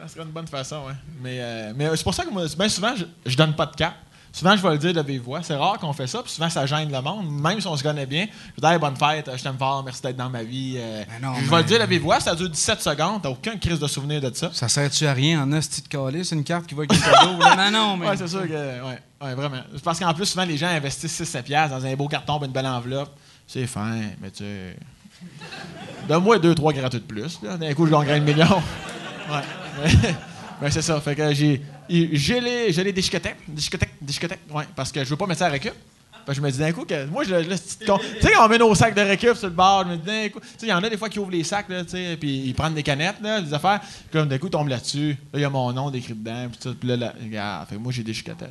Ça 0.00 0.14
serait 0.14 0.24
une 0.24 0.30
bonne 0.30 0.46
façon, 0.46 0.86
ouais. 0.86 0.94
Mais, 1.20 1.38
euh, 1.38 1.72
mais 1.76 1.94
c'est 1.94 2.02
pour 2.02 2.14
ça 2.14 2.24
que 2.24 2.30
moi, 2.30 2.44
bien 2.56 2.68
souvent, 2.70 2.94
je, 2.96 3.04
je 3.26 3.36
donne 3.36 3.54
pas 3.54 3.66
de 3.66 3.76
cap. 3.76 3.94
Souvent, 4.32 4.56
je 4.56 4.62
vais 4.62 4.70
le 4.70 4.78
dire 4.78 4.92
de 4.92 5.02
vive 5.02 5.22
voix. 5.22 5.42
C'est 5.42 5.56
rare 5.56 5.78
qu'on 5.78 5.92
fait 5.92 6.06
ça, 6.06 6.22
puis 6.22 6.30
souvent, 6.30 6.48
ça 6.48 6.64
gêne 6.66 6.92
le 6.92 7.00
monde. 7.00 7.30
Même 7.30 7.60
si 7.60 7.66
on 7.66 7.76
se 7.76 7.82
connaît 7.82 8.06
bien, 8.06 8.26
je 8.56 8.60
dis 8.60 8.72
hey, 8.72 8.78
bonne 8.78 8.96
fête, 8.96 9.30
je 9.36 9.42
t'aime 9.42 9.58
fort, 9.58 9.82
merci 9.82 10.02
d'être 10.02 10.16
dans 10.16 10.28
ma 10.30 10.42
vie. 10.42 10.76
Euh, 10.78 11.02
Ben 11.08 11.26
non, 11.28 11.34
je 11.42 11.50
vais 11.50 11.56
le 11.56 11.64
dire 11.64 11.80
de 11.80 11.86
vive 11.86 12.02
voix, 12.02 12.20
ça 12.20 12.34
dure 12.34 12.48
17 12.48 12.80
secondes, 12.80 13.22
t'as 13.22 13.30
aucun 13.30 13.56
crise 13.56 13.78
de 13.80 13.86
souvenir 13.86 14.20
de 14.20 14.30
ça. 14.34 14.50
Ça 14.52 14.68
sert-tu 14.68 15.06
à 15.06 15.12
rien 15.12 15.42
en 15.42 15.52
hostie 15.52 15.82
de 15.82 15.88
calice, 15.88 16.30
une 16.32 16.44
carte 16.44 16.66
qui 16.66 16.74
va 16.74 16.82
avec 16.82 16.92
le 16.92 16.98
cadeau? 16.98 17.32
Non, 17.56 17.70
non, 17.70 17.96
mais. 17.96 18.08
Ouais, 18.08 18.16
c'est 18.16 18.28
sûr 18.28 18.42
que. 18.46 18.48
Ouais, 18.82 18.98
ouais, 19.22 19.34
vraiment. 19.34 19.62
C'est 19.74 19.82
Parce 19.82 19.98
qu'en 19.98 20.14
plus, 20.14 20.26
souvent, 20.26 20.44
les 20.44 20.56
gens 20.56 20.68
investissent 20.68 21.20
6-7$ 21.22 21.42
piastres 21.42 21.76
dans 21.78 21.84
un 21.84 21.94
beau 21.96 22.06
carton, 22.08 22.38
une 22.44 22.52
belle 22.52 22.66
enveloppe. 22.66 23.10
C'est 23.46 23.66
fin, 23.66 24.00
mais 24.20 24.30
tu 24.30 24.44
sais. 24.44 24.76
Donne-moi 26.06 26.38
2-3 26.38 26.74
gratuits 26.74 27.00
de 27.00 27.04
plus. 27.04 27.40
D'un 27.42 27.74
coup, 27.74 27.86
je 27.86 27.90
gagnerai 27.92 28.18
le 28.20 28.24
million. 28.24 28.62
Ouais. 29.30 29.42
Mais, 29.84 29.90
mais 30.62 30.70
c'est 30.70 30.80
ça. 30.80 30.98
Fait 31.02 31.14
que 31.14 31.34
j'ai. 31.34 31.62
J'ai 31.88 32.40
les, 32.40 32.72
j'ai. 32.72 32.82
Ouais, 32.84 34.64
parce 34.76 34.92
que 34.92 35.04
je 35.04 35.10
veux 35.10 35.16
pas 35.16 35.26
mettre 35.26 35.40
ça 35.40 35.46
à 35.46 35.50
récup. 35.50 35.74
Je 36.30 36.40
me 36.42 36.50
dis 36.50 36.58
d'un 36.58 36.72
coup 36.72 36.84
que. 36.84 37.06
Moi, 37.06 37.24
je 37.24 37.34
le. 37.34 37.44
Tu 37.46 37.86
sais, 38.20 38.36
on 38.38 38.48
met 38.48 38.58
nos 38.58 38.74
sacs 38.74 38.94
de 38.94 39.00
récup 39.00 39.34
sur 39.34 39.48
le 39.48 39.54
bord, 39.54 39.84
je 39.84 39.92
me 39.92 39.96
dis 39.96 40.06
d'un 40.06 40.28
coup. 40.28 40.40
Tu 40.40 40.46
sais, 40.58 40.66
il 40.66 40.68
y 40.68 40.72
en 40.72 40.82
a 40.82 40.90
des 40.90 40.98
fois 40.98 41.08
qui 41.08 41.18
ouvrent 41.18 41.30
les 41.30 41.44
sacs, 41.44 41.68
là, 41.68 41.84
tu 41.84 41.90
sais, 41.90 42.16
puis 42.20 42.42
ils 42.46 42.54
prennent 42.54 42.74
des 42.74 42.82
canettes, 42.82 43.20
là, 43.22 43.40
des 43.40 43.54
affaires. 43.54 43.80
Comme 44.12 44.28
d'un 44.28 44.38
coup, 44.38 44.46
ils 44.46 44.50
tombent 44.50 44.68
là-dessus. 44.68 45.16
Là, 45.32 45.38
il 45.38 45.40
y 45.40 45.44
a 45.44 45.50
mon 45.50 45.72
nom 45.72 45.90
décrit 45.90 46.14
dedans, 46.14 46.48
puis 46.78 46.88
là, 46.88 46.96
là, 46.96 47.14
regarde. 47.22 47.68
Fait 47.68 47.78
moi, 47.78 47.92
j'ai 47.92 48.02
des 48.02 48.12
chiquettes. 48.12 48.44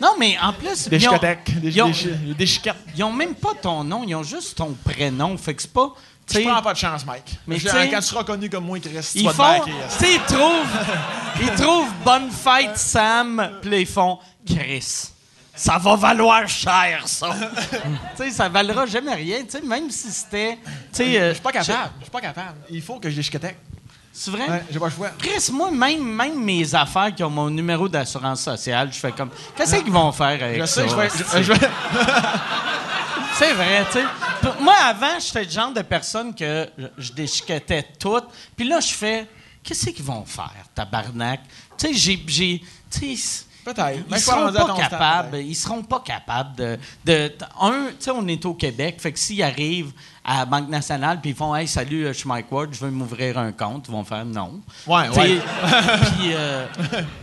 Non, 0.00 0.14
mais 0.18 0.36
en 0.42 0.52
plus, 0.52 0.88
Des 0.88 0.96
ils 0.96 1.08
ont. 1.08 1.16
Des, 1.18 1.68
ils 1.70 1.82
ont- 1.82 1.86
des, 1.88 1.92
chi- 1.94 2.34
des 2.38 2.46
chiquettes. 2.46 2.76
ils 2.96 3.02
ont 3.04 3.12
même 3.12 3.34
pas 3.34 3.54
ton 3.60 3.82
nom, 3.84 4.04
ils 4.06 4.14
ont 4.14 4.22
juste 4.22 4.56
ton 4.56 4.76
prénom. 4.84 5.36
Fait 5.38 5.54
que 5.54 5.62
c'est 5.62 5.72
pas. 5.72 5.94
tu 6.26 6.42
prends 6.42 6.60
pas 6.62 6.72
de 6.74 6.78
chance, 6.78 7.04
Mike. 7.06 7.38
Mais 7.46 7.58
Je- 7.58 7.68
quand 7.68 7.96
tu 8.00 8.02
seras 8.02 8.24
connu 8.24 8.50
comme 8.50 8.64
moi, 8.66 8.78
Chris, 8.80 8.90
tu 9.12 9.18
Ils 9.18 9.24
vas 9.26 9.32
font. 9.32 9.62
ils 9.66 10.20
trouvent. 10.26 10.78
ils 11.40 11.50
trouvent 11.52 11.92
bonne 12.04 12.30
fête, 12.30 12.76
Sam. 12.76 13.58
Puis 13.62 13.80
ils 13.82 13.86
font 13.86 14.18
Chris. 14.46 15.08
Ça 15.58 15.78
va 15.78 15.96
valoir 15.96 16.46
cher, 16.46 17.04
ça. 17.06 17.30
tu 18.16 18.22
sais, 18.24 18.30
ça 18.30 18.46
valera 18.50 18.84
jamais 18.84 19.14
rien. 19.14 19.38
Tu 19.44 19.52
sais, 19.52 19.62
même 19.62 19.90
si 19.90 20.10
c'était. 20.12 20.58
Tu 20.62 20.66
sais, 20.92 21.18
euh, 21.18 21.28
Je 21.30 21.34
suis 21.34 21.42
pas 21.42 21.52
capable. 21.52 21.90
Je 21.98 22.02
suis 22.04 22.10
pas 22.10 22.20
capable. 22.20 22.58
Il 22.68 22.82
faut 22.82 22.98
que 23.00 23.08
je 23.08 23.16
les. 23.16 23.56
C'est 24.18 24.30
vrai? 24.30 24.48
Ouais, 24.48 24.64
j'ai 24.70 24.78
pas 24.78 24.86
le 24.86 24.90
choix. 24.92 25.10
Chris, 25.18 25.50
moi, 25.52 25.70
même, 25.70 26.02
même 26.02 26.42
mes 26.42 26.74
affaires 26.74 27.14
qui 27.14 27.22
ont 27.22 27.28
mon 27.28 27.50
numéro 27.50 27.86
d'assurance 27.86 28.40
sociale, 28.40 28.88
je 28.90 28.98
fais 28.98 29.12
comme. 29.12 29.28
Qu'est-ce 29.54 29.76
qu'ils 29.76 29.92
vont 29.92 30.10
faire 30.10 30.42
avec 30.42 30.58
Je 30.60 30.64
ça? 30.66 30.86
je 30.86 31.42
je- 31.42 31.42
je 31.42 31.52
C'est 33.34 33.52
vrai, 33.52 33.84
tu 33.92 33.98
sais. 33.98 34.04
Moi, 34.60 34.74
avant, 34.82 35.18
j'étais 35.20 35.44
le 35.44 35.50
genre 35.50 35.72
de 35.72 35.82
personne 35.82 36.34
que 36.34 36.66
je, 36.96 37.12
déchiquetais 37.12 37.86
tout. 37.98 38.22
Puis 38.56 38.66
là, 38.66 38.80
je 38.80 38.94
fais, 38.94 39.28
qu'est-ce 39.62 39.90
qu'ils 39.90 40.04
vont 40.04 40.24
faire, 40.24 40.64
tabarnak? 40.74 41.40
Tu 41.76 41.88
sais, 41.88 41.92
j'ai. 41.94 42.24
j'ai 42.26 42.62
tu 42.90 43.16
sais, 43.16 43.44
Peut-être. 43.66 43.98
Ils 44.08 44.20
seront 44.20 44.52
pas 44.52 44.76
capables. 44.76 45.36
Ils 45.38 45.54
seront 45.56 45.82
pas 45.82 46.00
capables 46.00 46.56
de. 46.56 46.78
de 47.04 47.32
un, 47.60 47.88
tu 47.88 47.94
sais, 47.98 48.10
on 48.12 48.26
est 48.28 48.44
au 48.46 48.54
Québec, 48.54 48.96
fait 49.00 49.12
que 49.12 49.18
s'ils 49.18 49.42
arrivent 49.42 49.92
à 50.28 50.38
la 50.38 50.44
Banque 50.44 50.68
nationale 50.68 51.20
puis 51.20 51.30
ils 51.30 51.36
font, 51.36 51.54
hey, 51.54 51.68
salut, 51.68 52.06
je 52.08 52.12
suis 52.12 52.28
Mike 52.28 52.50
Ward, 52.50 52.70
je 52.72 52.84
veux 52.84 52.90
m'ouvrir 52.90 53.38
un 53.38 53.52
compte, 53.52 53.86
ils 53.88 53.92
vont 53.92 54.02
faire 54.02 54.24
non. 54.24 54.60
Ouais, 54.84 55.06
Tu 55.08 55.14
sais, 55.14 55.20
ouais. 55.20 55.38
puis, 56.18 56.32
euh, 56.34 56.66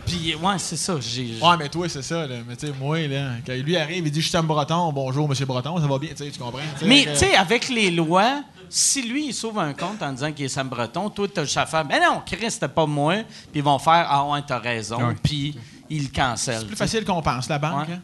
puis, 0.06 0.34
ouais, 0.34 0.54
c'est 0.58 0.76
ça. 0.76 0.94
J'ai, 1.00 1.38
Ouais, 1.42 1.56
mais 1.58 1.68
toi, 1.68 1.86
c'est 1.86 2.02
ça. 2.02 2.26
Là. 2.26 2.36
Mais 2.48 2.56
tu 2.56 2.66
sais, 2.66 2.72
moi, 2.80 2.98
là, 3.06 3.32
quand 3.46 3.52
lui 3.52 3.76
arrive, 3.76 4.06
il 4.06 4.10
dit 4.10 4.20
Je 4.20 4.24
suis 4.24 4.32
Sam 4.32 4.46
Breton. 4.46 4.90
Bonjour, 4.92 5.28
monsieur 5.28 5.44
Breton, 5.44 5.78
ça 5.78 5.86
va 5.86 5.98
bien? 5.98 6.10
Tu 6.16 6.24
sais, 6.24 6.30
tu 6.30 6.38
comprends? 6.38 6.60
Mais, 6.82 7.04
tu 7.04 7.16
sais, 7.16 7.34
avec 7.36 7.68
les 7.68 7.90
lois, 7.90 8.42
si 8.70 9.02
lui, 9.02 9.26
il 9.26 9.34
s'ouvre 9.34 9.60
un 9.60 9.74
compte 9.74 10.02
en 10.02 10.12
disant 10.12 10.32
qu'il 10.32 10.46
est 10.46 10.48
Sam 10.48 10.68
Breton, 10.68 11.10
toi, 11.10 11.26
t'as 11.32 11.44
juste 11.44 11.58
à 11.58 11.66
faire, 11.66 11.84
ben 11.84 12.00
non, 12.02 12.22
Chris, 12.24 12.50
c'était 12.50 12.68
pas 12.68 12.86
moi. 12.86 13.16
Puis 13.52 13.60
ils 13.60 13.62
vont 13.62 13.78
faire, 13.78 14.06
ah 14.08 14.24
ouais, 14.24 14.40
t'as 14.46 14.58
raison. 14.58 15.08
Ouais. 15.08 15.14
Puis 15.22 15.54
ils 15.90 16.04
le 16.04 16.08
cancellent. 16.08 16.60
C'est 16.60 16.66
plus 16.66 16.76
facile 16.76 17.04
qu'on 17.04 17.20
pense, 17.20 17.50
la 17.50 17.58
banque. 17.58 17.88
Ouais. 17.88 17.94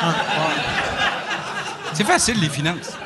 hein? 0.00 0.14
C'est 1.92 2.04
facile, 2.04 2.40
les 2.40 2.48
finances. 2.48 2.96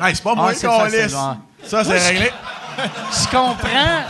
Hey, 0.00 0.14
c'est 0.14 0.22
pas 0.22 0.34
moi 0.34 0.46
Ah, 0.48 0.52
qui 0.52 0.58
c'est 0.60 0.68
on 0.68 0.80
facile, 0.80 0.98
laisse. 0.98 1.12
ouais. 1.14 1.66
Ça, 1.66 1.84
c'est 1.84 1.98
réglé. 2.08 2.30
Je 3.12 3.28
comprends. 3.30 4.02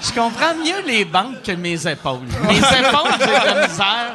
Je 0.00 0.12
comprends 0.12 0.54
mieux 0.54 0.86
les 0.86 1.04
banques 1.04 1.42
que 1.42 1.52
mes 1.52 1.86
épaules. 1.86 2.20
Mes 2.42 2.56
épaules, 2.58 3.10
j'ai 3.18 3.26
de 3.26 3.46
la 3.46 3.66
misère. 3.68 4.12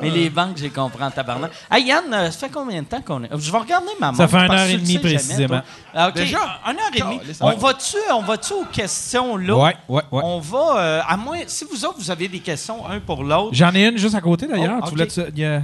Mais 0.00 0.10
les 0.10 0.30
banques, 0.30 0.56
j'ai 0.56 0.70
compris 0.70 1.02
en 1.02 1.10
tabarnak. 1.10 1.50
Hey 1.70 1.84
Yann, 1.86 2.04
euh, 2.14 2.30
ça 2.30 2.46
fait 2.46 2.52
combien 2.52 2.80
de 2.82 2.86
temps 2.86 3.00
qu'on 3.00 3.24
est? 3.24 3.30
Je 3.36 3.50
vais 3.50 3.58
regarder 3.58 3.88
ma 3.98 4.12
montre. 4.12 4.18
Ça 4.18 4.28
fait 4.28 4.36
une 4.36 4.46
parce 4.46 4.60
heure 4.62 4.68
et 4.68 4.76
demie 4.76 4.98
précisément. 4.98 5.60
Ah, 5.92 6.08
OK. 6.08 6.14
Déjà? 6.14 6.38
Une 6.66 6.76
heure 6.78 6.90
et 6.94 7.00
demie. 7.00 7.20
On 7.40 7.56
va-tu 7.56 7.96
on 8.12 8.22
va-tu 8.22 8.52
aux 8.52 8.64
questions 8.66 9.36
là? 9.36 9.56
Ouais, 9.56 9.76
ouais, 9.88 10.02
ouais. 10.12 10.20
On 10.24 10.38
va, 10.38 10.76
euh, 10.78 11.00
à 11.06 11.16
moins, 11.16 11.38
si 11.48 11.64
vous 11.64 11.84
autres, 11.84 11.98
vous 11.98 12.10
avez 12.12 12.28
des 12.28 12.38
questions 12.38 12.86
un 12.88 13.00
pour 13.00 13.24
l'autre, 13.24 13.50
J'en 13.52 13.74
ai 13.74 13.86
une 13.88 13.98
juste 13.98 14.14
à 14.14 14.20
côté 14.20 14.46
d'ailleurs. 14.46 14.78
Oh, 14.82 14.84
Tu 14.84 14.90
voulais 14.90 15.08
y 15.34 15.44
a- 15.44 15.62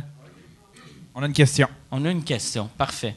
On 1.15 1.23
a 1.23 1.27
une 1.27 1.33
question. 1.33 1.69
On 1.95 2.05
a 2.05 2.11
une 2.11 2.25
question. 2.25 2.69
Parfait. 2.77 3.15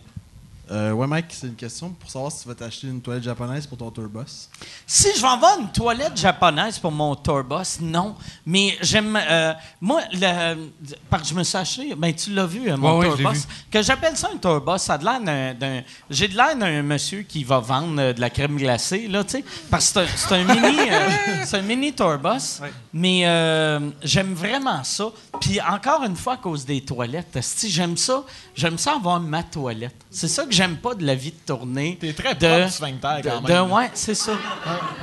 Euh, 0.70 0.92
ouais, 0.92 1.08
Mike, 1.08 1.28
c'est 1.30 1.48
une 1.48 1.56
question 1.56 1.90
pour 1.92 2.10
savoir 2.10 2.32
si 2.32 2.42
tu 2.44 2.48
vas 2.50 2.56
t'acheter 2.56 2.88
une 2.88 3.02
toilette 3.02 3.24
japonaise 3.24 3.66
pour 3.66 3.78
ton 3.78 3.90
tourbus. 3.90 4.50
Si 4.86 5.08
je 5.16 5.22
vais 5.22 5.28
avoir 5.28 5.58
une 5.60 5.70
toilette 5.72 6.18
japonaise 6.18 6.78
pour 6.78 6.92
mon 6.92 7.16
tourbus, 7.16 7.80
non. 7.82 8.16
Mais 8.46 8.78
j'aime. 8.82 9.18
euh, 9.30 9.54
moi, 9.80 10.02
le, 10.12 10.70
parce 11.10 11.24
que 11.24 11.30
je 11.30 11.34
me 11.36 11.44
suis 11.44 11.58
acheté. 11.58 11.96
Ben, 11.96 12.14
tu 12.14 12.34
l'as 12.34 12.46
vu, 12.46 12.70
euh, 12.70 12.76
mon 12.76 12.98
Ouais, 13.00 13.08
tourbus. 13.08 13.40
Que 13.72 13.82
j'appelle 13.82 14.18
ça 14.18 14.30
un 14.34 14.38
tourbus, 14.38 14.80
ça 14.80 14.96
a 14.96 14.98
de 14.98 15.06
l'air 15.06 15.22
d'un- 15.22 15.54
d'un. 15.54 15.82
J'ai 16.10 16.28
de 16.28 16.36
l'air 16.36 16.56
d'un 16.58 16.82
monsieur 16.84 17.22
qui 17.22 17.44
va 17.46 17.60
vendre 17.60 18.00
euh, 18.02 18.12
de 18.14 18.20
la 18.20 18.30
crème 18.30 18.58
glacée, 18.58 19.08
là, 19.08 19.24
tu 19.24 19.32
sais. 19.38 19.46
Parce 19.72 19.92
que 19.92 20.02
c'est 20.02 20.02
un, 20.02 20.08
c'est 20.18 20.36
un 20.36 20.44
mini. 20.44 20.78
euh, 20.92 21.10
c'est 21.46 21.58
un 21.60 21.62
mini 21.62 21.94
tourbus. 21.94 22.62
Mais 22.94 23.22
euh, 23.26 23.90
j'aime 24.04 24.34
vraiment 24.34 24.84
ça. 24.84 25.06
Puis 25.40 25.62
encore 25.62 26.04
une 26.04 26.16
fois, 26.16 26.34
à 26.34 26.38
cause 26.38 26.66
des 26.66 26.82
toilettes, 26.82 27.38
si 27.42 27.70
j'aime 27.70 27.96
ça, 27.96 28.24
j'aime 28.56 28.78
ça 28.78 28.96
avoir 28.96 29.20
ma 29.20 29.44
toilette. 29.44 29.96
C'est 30.10 30.28
ça 30.28 30.44
que 30.46 30.52
j'aime 30.58 30.78
pas 30.78 30.94
de 30.96 31.06
la 31.06 31.16
vie 31.16 31.32
de 31.32 31.38
tournée. 31.46 31.98
T'es 32.00 32.14
très 32.14 32.34
de, 32.36 32.48
propre, 32.48 32.70
sphincter, 32.72 33.22
quand 33.24 33.42
de- 33.42 33.48
même. 33.48 33.68
de- 33.68 33.74
ouais, 33.74 33.90
c'est 33.94 34.16
ça. 34.16 34.34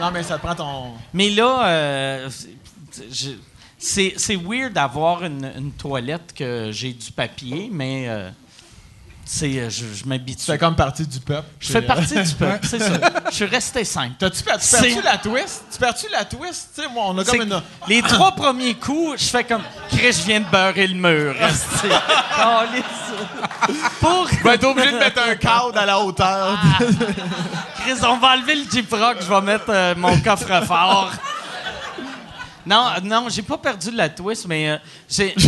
Non, 0.01 0.10
mais 0.12 0.22
ça 0.22 0.36
te 0.39 0.43
prend 0.44 0.55
ton. 0.55 0.93
Mais 1.12 1.31
là, 1.31 1.66
euh, 1.66 2.28
c'est- 2.31 3.36
weird 4.36 4.72
d'avoir 4.72 5.24
une, 5.24 5.51
une 5.56 5.72
toilette 5.72 6.32
que 6.35 6.70
j'ai 6.72 6.93
du 6.93 7.10
papier, 7.12 7.68
mais 7.72 8.06
euh, 8.09 8.31
je, 9.26 9.68
je 9.70 10.05
m'habitue. 10.06 10.38
Tu 10.38 10.44
fais 10.44 10.59
comme 10.59 10.76
partie 10.76 11.06
du 11.06 11.20
peuple. 11.20 11.48
Je 11.60 11.72
fais 11.72 11.82
partie 11.82 12.14
du 12.22 12.34
peuple, 12.34 12.66
c'est 12.68 12.78
ça. 12.78 12.92
Je 13.30 13.34
suis 13.34 13.44
resté 13.44 13.84
simple. 13.84 14.14
T'as-tu 14.18 14.42
per- 14.42 14.52
tu 14.60 14.68
perds-tu 14.70 15.02
la 15.02 15.18
twist? 15.18 15.64
Tu 15.72 15.78
perds-tu 15.78 16.06
la 16.10 16.24
twist? 16.24 16.70
Tu 16.74 16.82
sais, 16.82 16.88
moi, 16.88 17.05
on 17.09 17.18
a 17.18 17.24
comme 17.24 17.40
une. 17.42 17.62
Les 17.88 18.02
trois 18.02 18.32
premiers 18.32 18.74
coups, 18.74 19.20
je 19.22 19.28
fais 19.28 19.44
comme 19.44 19.62
Chris, 19.90 20.12
je 20.12 20.22
viens 20.26 20.40
de 20.40 20.46
beurrer 20.46 20.86
le 20.86 20.94
mur. 20.94 21.34
esti. 21.40 21.88
Calisse. 22.36 22.84
Pour 24.01 24.28
Tu 24.28 24.36
vas 24.42 24.55
être 24.55 24.64
obligé 24.64 24.92
de 24.92 24.98
mettre 24.98 25.22
un 25.26 25.34
cadre 25.36 25.78
à 25.78 25.86
la 25.86 25.98
hauteur. 25.98 26.59
Chris, 27.80 27.94
on 28.06 28.16
va 28.18 28.34
enlever 28.34 28.55
le 28.56 28.64
Jeep 28.70 28.90
Rock, 28.92 29.16
je 29.20 29.26
vais 29.26 29.40
mettre 29.40 29.64
euh, 29.68 29.94
mon 29.96 30.18
coffre-fort. 30.20 31.10
Non, 32.66 32.86
euh, 32.96 33.01
non, 33.02 33.26
j'ai 33.28 33.42
pas 33.42 33.59
perdu 33.59 33.90
la 33.90 34.09
twist, 34.09 34.46
mais 34.46 34.70
euh, 34.70 34.76
j'ai. 35.09 35.34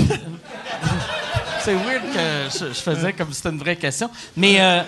C'est 1.67 1.75
weird 1.75 2.03
que 2.13 2.69
je, 2.69 2.75
faisais 2.75 3.13
comme 3.13 3.31
si 3.31 3.35
c'était 3.35 3.49
une 3.49 3.59
vraie 3.59 3.75
question. 3.75 4.09
Mais 4.37 4.61
euh, 4.61 4.85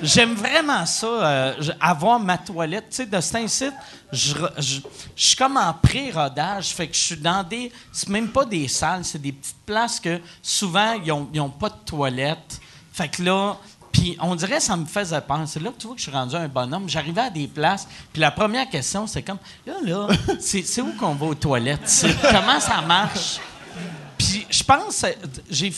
j'aime 0.00 0.34
vraiment 0.34 0.86
ça, 0.86 1.06
euh, 1.08 1.54
avoir 1.80 2.20
ma 2.20 2.38
toilette. 2.38 2.90
Tu 2.90 2.96
sais, 2.98 3.06
de 3.06 3.20
cet 3.20 3.34
incite, 3.34 3.74
je, 4.12 4.34
je, 4.58 4.78
je 5.16 5.26
suis 5.26 5.34
comme 5.34 5.56
en 5.56 5.74
pré-rodage. 5.74 6.68
Fait 6.68 6.86
que 6.86 6.94
je 6.94 7.00
suis 7.00 7.16
dans 7.16 7.42
des. 7.42 7.72
C'est 7.90 8.08
même 8.08 8.28
pas 8.28 8.44
des 8.44 8.68
salles, 8.68 9.04
c'est 9.04 9.20
des 9.20 9.32
petites 9.32 9.56
places 9.66 9.98
que 9.98 10.20
souvent, 10.40 10.92
ils 10.92 11.40
n'ont 11.40 11.50
pas 11.50 11.70
de 11.70 11.84
toilette. 11.84 12.60
Fait 12.92 13.08
que 13.08 13.24
là. 13.24 13.56
Puis 13.90 14.16
on 14.20 14.36
dirait 14.36 14.58
que 14.58 14.62
ça 14.62 14.76
me 14.76 14.86
faisait. 14.86 15.20
C'est 15.46 15.60
là 15.60 15.70
que 15.72 15.76
tu 15.76 15.88
vois 15.88 15.96
que 15.96 16.02
je 16.02 16.08
suis 16.08 16.16
rendu 16.16 16.36
un 16.36 16.46
bonhomme. 16.46 16.88
J'arrivais 16.88 17.22
à 17.22 17.30
des 17.30 17.48
places, 17.48 17.88
puis 18.12 18.20
la 18.20 18.30
première 18.30 18.68
question, 18.68 19.08
c'est 19.08 19.22
comme, 19.22 19.38
là, 19.66 19.74
là, 19.82 20.06
c'est 20.38 20.82
où 20.82 20.92
qu'on 20.92 21.16
va 21.16 21.26
aux 21.26 21.34
toilettes? 21.34 22.06
Comment 22.22 22.60
ça 22.60 22.80
marche? 22.82 23.40
Puis 24.16 24.46
Puis 24.46 24.46
je 24.50 24.62
pense, 24.62 25.02
euh, 25.02 25.10
j'ai, 25.50 25.72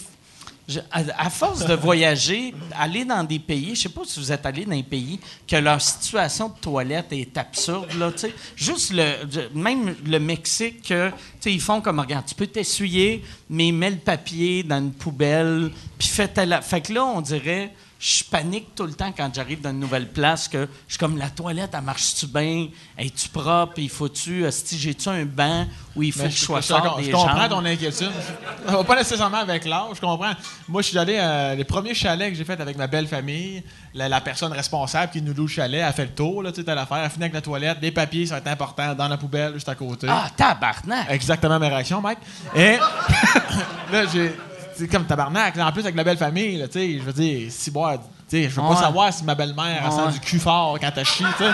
à, 0.90 1.30
force 1.30 1.64
de 1.64 1.74
voyager, 1.74 2.54
aller 2.78 3.04
dans 3.04 3.24
des 3.24 3.38
pays, 3.38 3.74
je 3.74 3.82
sais 3.82 3.88
pas 3.88 4.02
si 4.04 4.20
vous 4.20 4.30
êtes 4.30 4.44
allé 4.44 4.64
dans 4.64 4.76
des 4.76 4.82
pays 4.82 5.18
que 5.46 5.56
leur 5.56 5.80
situation 5.80 6.48
de 6.48 6.58
toilette 6.60 7.12
est 7.12 7.36
absurde 7.38 7.92
là, 7.98 8.12
tu 8.12 8.18
sais. 8.18 8.34
Juste 8.54 8.92
le, 8.92 9.48
même 9.54 9.94
le 10.04 10.18
Mexique, 10.18 10.82
que, 10.88 11.08
tu 11.08 11.14
sais, 11.40 11.52
ils 11.52 11.60
font 11.60 11.80
comme 11.80 12.00
regarde, 12.00 12.26
tu 12.26 12.34
peux 12.34 12.46
t'essuyer, 12.46 13.24
mais 13.48 13.72
mets 13.72 13.90
le 13.90 13.96
papier 13.96 14.62
dans 14.62 14.78
une 14.78 14.92
poubelle, 14.92 15.70
puis 15.98 16.08
telle, 16.34 16.58
fait 16.62 16.82
que 16.82 16.92
là 16.92 17.04
on 17.04 17.20
dirait 17.20 17.72
je 17.98 18.22
panique 18.22 18.76
tout 18.76 18.84
le 18.84 18.92
temps 18.92 19.12
quand 19.16 19.28
j'arrive 19.34 19.60
dans 19.60 19.70
une 19.70 19.80
nouvelle 19.80 20.06
place 20.08 20.46
que 20.46 20.68
je 20.86 20.92
suis 20.92 20.98
comme 20.98 21.18
la 21.18 21.30
toilette, 21.30 21.70
elle 21.74 21.82
marche-tu 21.82 22.28
bien? 22.28 22.68
Es-tu 22.96 23.28
propre? 23.28 23.74
Il 23.78 23.88
faut-tu, 23.90 24.44
si 24.50 24.78
j'ai-tu 24.78 25.08
un 25.08 25.24
banc 25.24 25.66
où 25.96 26.04
il 26.04 26.12
faut 26.12 26.22
Mais 26.22 26.28
que 26.28 26.34
je 26.34 26.40
sois 26.40 26.62
fort 26.62 27.00
je 27.02 27.10
comprends 27.10 27.48
ton 27.48 27.64
inquiétude. 27.64 28.12
Pas 28.86 28.96
nécessairement 28.96 29.38
avec 29.38 29.64
l'âge, 29.64 29.96
je 29.96 30.00
comprends. 30.00 30.32
Moi, 30.68 30.82
je 30.82 30.88
suis 30.88 30.98
allé, 30.98 31.16
euh, 31.18 31.56
les 31.56 31.64
premiers 31.64 31.94
chalets 31.94 32.30
que 32.30 32.36
j'ai 32.36 32.44
fait 32.44 32.60
avec 32.60 32.76
ma 32.76 32.86
belle 32.86 33.08
famille, 33.08 33.64
la, 33.94 34.08
la 34.08 34.20
personne 34.20 34.52
responsable 34.52 35.10
qui 35.10 35.20
nous 35.20 35.34
loue 35.34 35.42
le 35.42 35.48
chalet, 35.48 35.82
a 35.82 35.92
fait 35.92 36.04
le 36.04 36.14
tour, 36.14 36.44
là, 36.44 36.52
tu 36.52 36.60
sais, 36.60 36.64
t'as 36.64 36.76
l'affaire, 36.76 36.98
elle 36.98 37.10
finit 37.10 37.24
avec 37.24 37.34
la 37.34 37.40
toilette, 37.40 37.80
des 37.80 37.90
papiers, 37.90 38.26
ça 38.26 38.34
va 38.34 38.38
être 38.38 38.46
important, 38.46 38.94
dans 38.94 39.08
la 39.08 39.16
poubelle, 39.16 39.54
juste 39.54 39.68
à 39.68 39.74
côté. 39.74 40.06
Ah, 40.08 40.28
tabarnak! 40.36 41.10
Exactement 41.10 41.58
mes 41.58 41.68
réactions, 41.68 42.00
Mike. 42.00 42.18
Et 42.54 42.76
là, 43.92 44.06
j'ai. 44.12 44.32
C'est 44.78 44.88
comme 44.88 45.04
tabarnak. 45.06 45.56
là, 45.56 45.66
En 45.66 45.72
plus, 45.72 45.80
avec 45.82 45.96
la 45.96 46.04
belle 46.04 46.16
famille, 46.18 46.56
là, 46.58 46.66
tu 46.68 46.74
sais, 46.74 46.98
je 46.98 47.02
veux 47.02 47.12
dire, 47.12 47.50
si 47.50 47.70
boire, 47.70 47.94
tu 47.98 48.00
sais, 48.28 48.44
je 48.48 48.54
veux 48.54 48.62
Ouais. 48.62 48.74
pas 48.74 48.80
savoir 48.82 49.12
si 49.12 49.24
ma 49.24 49.34
belle-mère 49.34 49.80
elle 49.82 49.90
Ouais. 49.90 49.96
sent 50.12 50.12
du 50.12 50.20
cul 50.20 50.38
fort 50.38 50.78
quand 50.80 50.90
elle 50.96 51.04
chie, 51.04 51.24
tu 51.36 51.44
sais. 51.44 51.50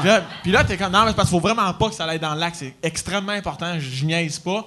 Puis 0.00 0.08
là- 0.08 0.22
Puis 0.42 0.52
là, 0.52 0.64
t'es 0.64 0.76
comme, 0.76 0.92
non, 0.92 1.02
mais 1.04 1.10
c'est 1.10 1.14
parce 1.16 1.28
qu'il 1.30 1.38
faut 1.40 1.46
vraiment 1.46 1.72
pas 1.72 1.88
que 1.88 1.94
ça 1.94 2.04
aille 2.04 2.18
dans 2.18 2.34
le 2.34 2.40
lac. 2.40 2.54
C'est 2.54 2.74
extrêmement 2.82 3.32
important. 3.32 3.74
Je, 3.78 4.04
niaise 4.04 4.38
pas. 4.40 4.64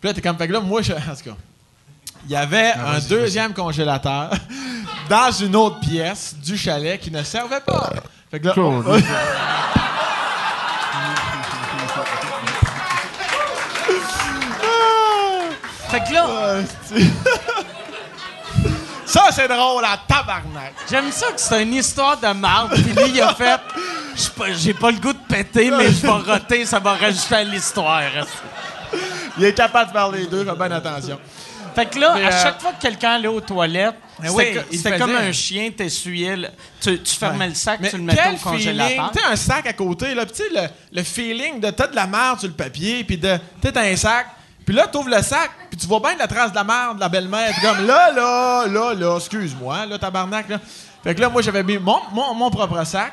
Puis 0.00 0.08
là, 0.08 0.14
t'es 0.14 0.20
comme, 0.20 0.36
fait 0.36 0.48
que 0.48 0.52
là, 0.52 0.60
moi, 0.60 0.82
je, 0.82 0.92
en 0.92 0.96
tout 0.96 1.24
cas, 1.30 1.36
il 2.26 2.30
y 2.32 2.36
avait 2.36 2.72
un 2.72 2.98
deuxième 3.08 3.52
congélateur 3.54 4.30
dans 5.08 5.30
une 5.30 5.56
autre 5.56 5.80
pièce 5.80 6.34
du 6.36 6.56
chalet 6.58 7.00
qui 7.00 7.10
ne 7.10 7.22
servait 7.22 7.60
pas. 7.60 7.90
Fait 8.30 8.40
que 8.40 8.48
là, 8.48 8.54
Fait 15.92 16.00
que 16.08 16.14
là, 16.14 16.62
ça, 19.06 19.24
c'est 19.30 19.46
drôle, 19.48 19.82
la 19.82 19.98
tabarnak. 20.08 20.72
j'aime 20.90 21.12
ça 21.12 21.26
que 21.32 21.40
c'est 21.40 21.62
une 21.62 21.74
histoire 21.74 22.18
de 22.18 22.28
marde. 22.28 22.72
Puis 22.72 22.82
lui, 22.94 23.10
il 23.14 23.20
a 23.20 23.34
fait 23.34 23.60
Je 24.16 24.20
suis 24.22 24.30
pas- 24.30 24.52
J'ai 24.52 24.74
pas 24.74 24.90
le 24.90 24.98
goût 24.98 25.12
de 25.12 25.18
péter, 25.28 25.70
mais 25.70 25.86
je 25.88 26.00
vais 26.02 26.08
roter, 26.08 26.64
ça 26.64 26.78
va 26.78 26.94
rajouter 26.94 27.34
à 27.34 27.44
l'histoire. 27.44 28.02
Il 29.38 29.44
est 29.44 29.54
capable 29.54 29.88
de 29.90 29.96
faire 29.96 30.10
les 30.10 30.26
deux, 30.26 30.44
fais 30.44 30.54
bien 30.56 30.70
attention. 30.70 31.18
Fait 31.74 31.86
que 31.86 31.98
là, 31.98 32.12
Mais, 32.14 32.24
à 32.24 32.28
euh, 32.28 32.42
chaque 32.42 32.60
fois 32.60 32.72
que 32.72 32.82
quelqu'un 32.82 33.12
allait 33.12 33.28
aux 33.28 33.40
toilettes, 33.40 33.94
Mais 34.20 34.28
c'était 34.28 34.62
oui, 34.70 34.82
co- 34.82 34.98
comme 34.98 35.16
un 35.16 35.32
chien, 35.32 35.70
t'essuyais, 35.70 36.36
le- 36.36 36.48
tu, 36.82 37.00
tu 37.02 37.14
fermais 37.16 37.48
le 37.48 37.54
sac, 37.54 37.80
Mais 37.80 37.88
tu 37.88 37.96
le 37.96 38.02
mettais 38.02 38.20
quel 38.22 38.34
au 38.34 38.38
congélateur. 38.38 39.10
sais, 39.14 39.24
un 39.24 39.36
sac 39.36 39.66
à 39.66 39.72
côté, 39.72 40.14
là, 40.14 40.26
tu 40.26 40.34
sais, 40.34 40.44
le, 40.54 40.68
le 40.98 41.02
feeling 41.02 41.60
de 41.60 41.70
t'as 41.70 41.86
de 41.86 41.96
la 41.96 42.06
merde 42.06 42.40
sur 42.40 42.48
le 42.48 42.54
papier, 42.54 43.04
puis 43.04 43.16
de, 43.16 43.38
t'as 43.62 43.80
un 43.82 43.96
sac, 43.96 44.26
puis 44.64 44.74
là, 44.74 44.86
t'ouvres 44.86 45.08
le 45.10 45.22
sac, 45.22 45.50
puis 45.70 45.78
tu 45.78 45.86
vois 45.86 46.00
bien 46.00 46.14
la 46.16 46.26
trace 46.26 46.50
de 46.50 46.56
la 46.56 46.64
merde 46.64 46.96
de 46.96 47.00
la 47.00 47.08
belle-mère, 47.08 47.52
comme, 47.62 47.86
là, 47.86 48.10
là, 48.12 48.66
là, 48.66 48.94
là, 48.94 49.16
excuse-moi, 49.16 49.86
là, 49.86 49.98
tabarnak, 49.98 50.48
là. 50.48 50.58
Fait 51.02 51.14
que 51.14 51.20
là, 51.20 51.28
moi, 51.28 51.42
j'avais 51.42 51.62
mis 51.64 51.78
mon, 51.78 51.98
mon, 52.12 52.34
mon 52.34 52.50
propre 52.50 52.84
sac, 52.84 53.12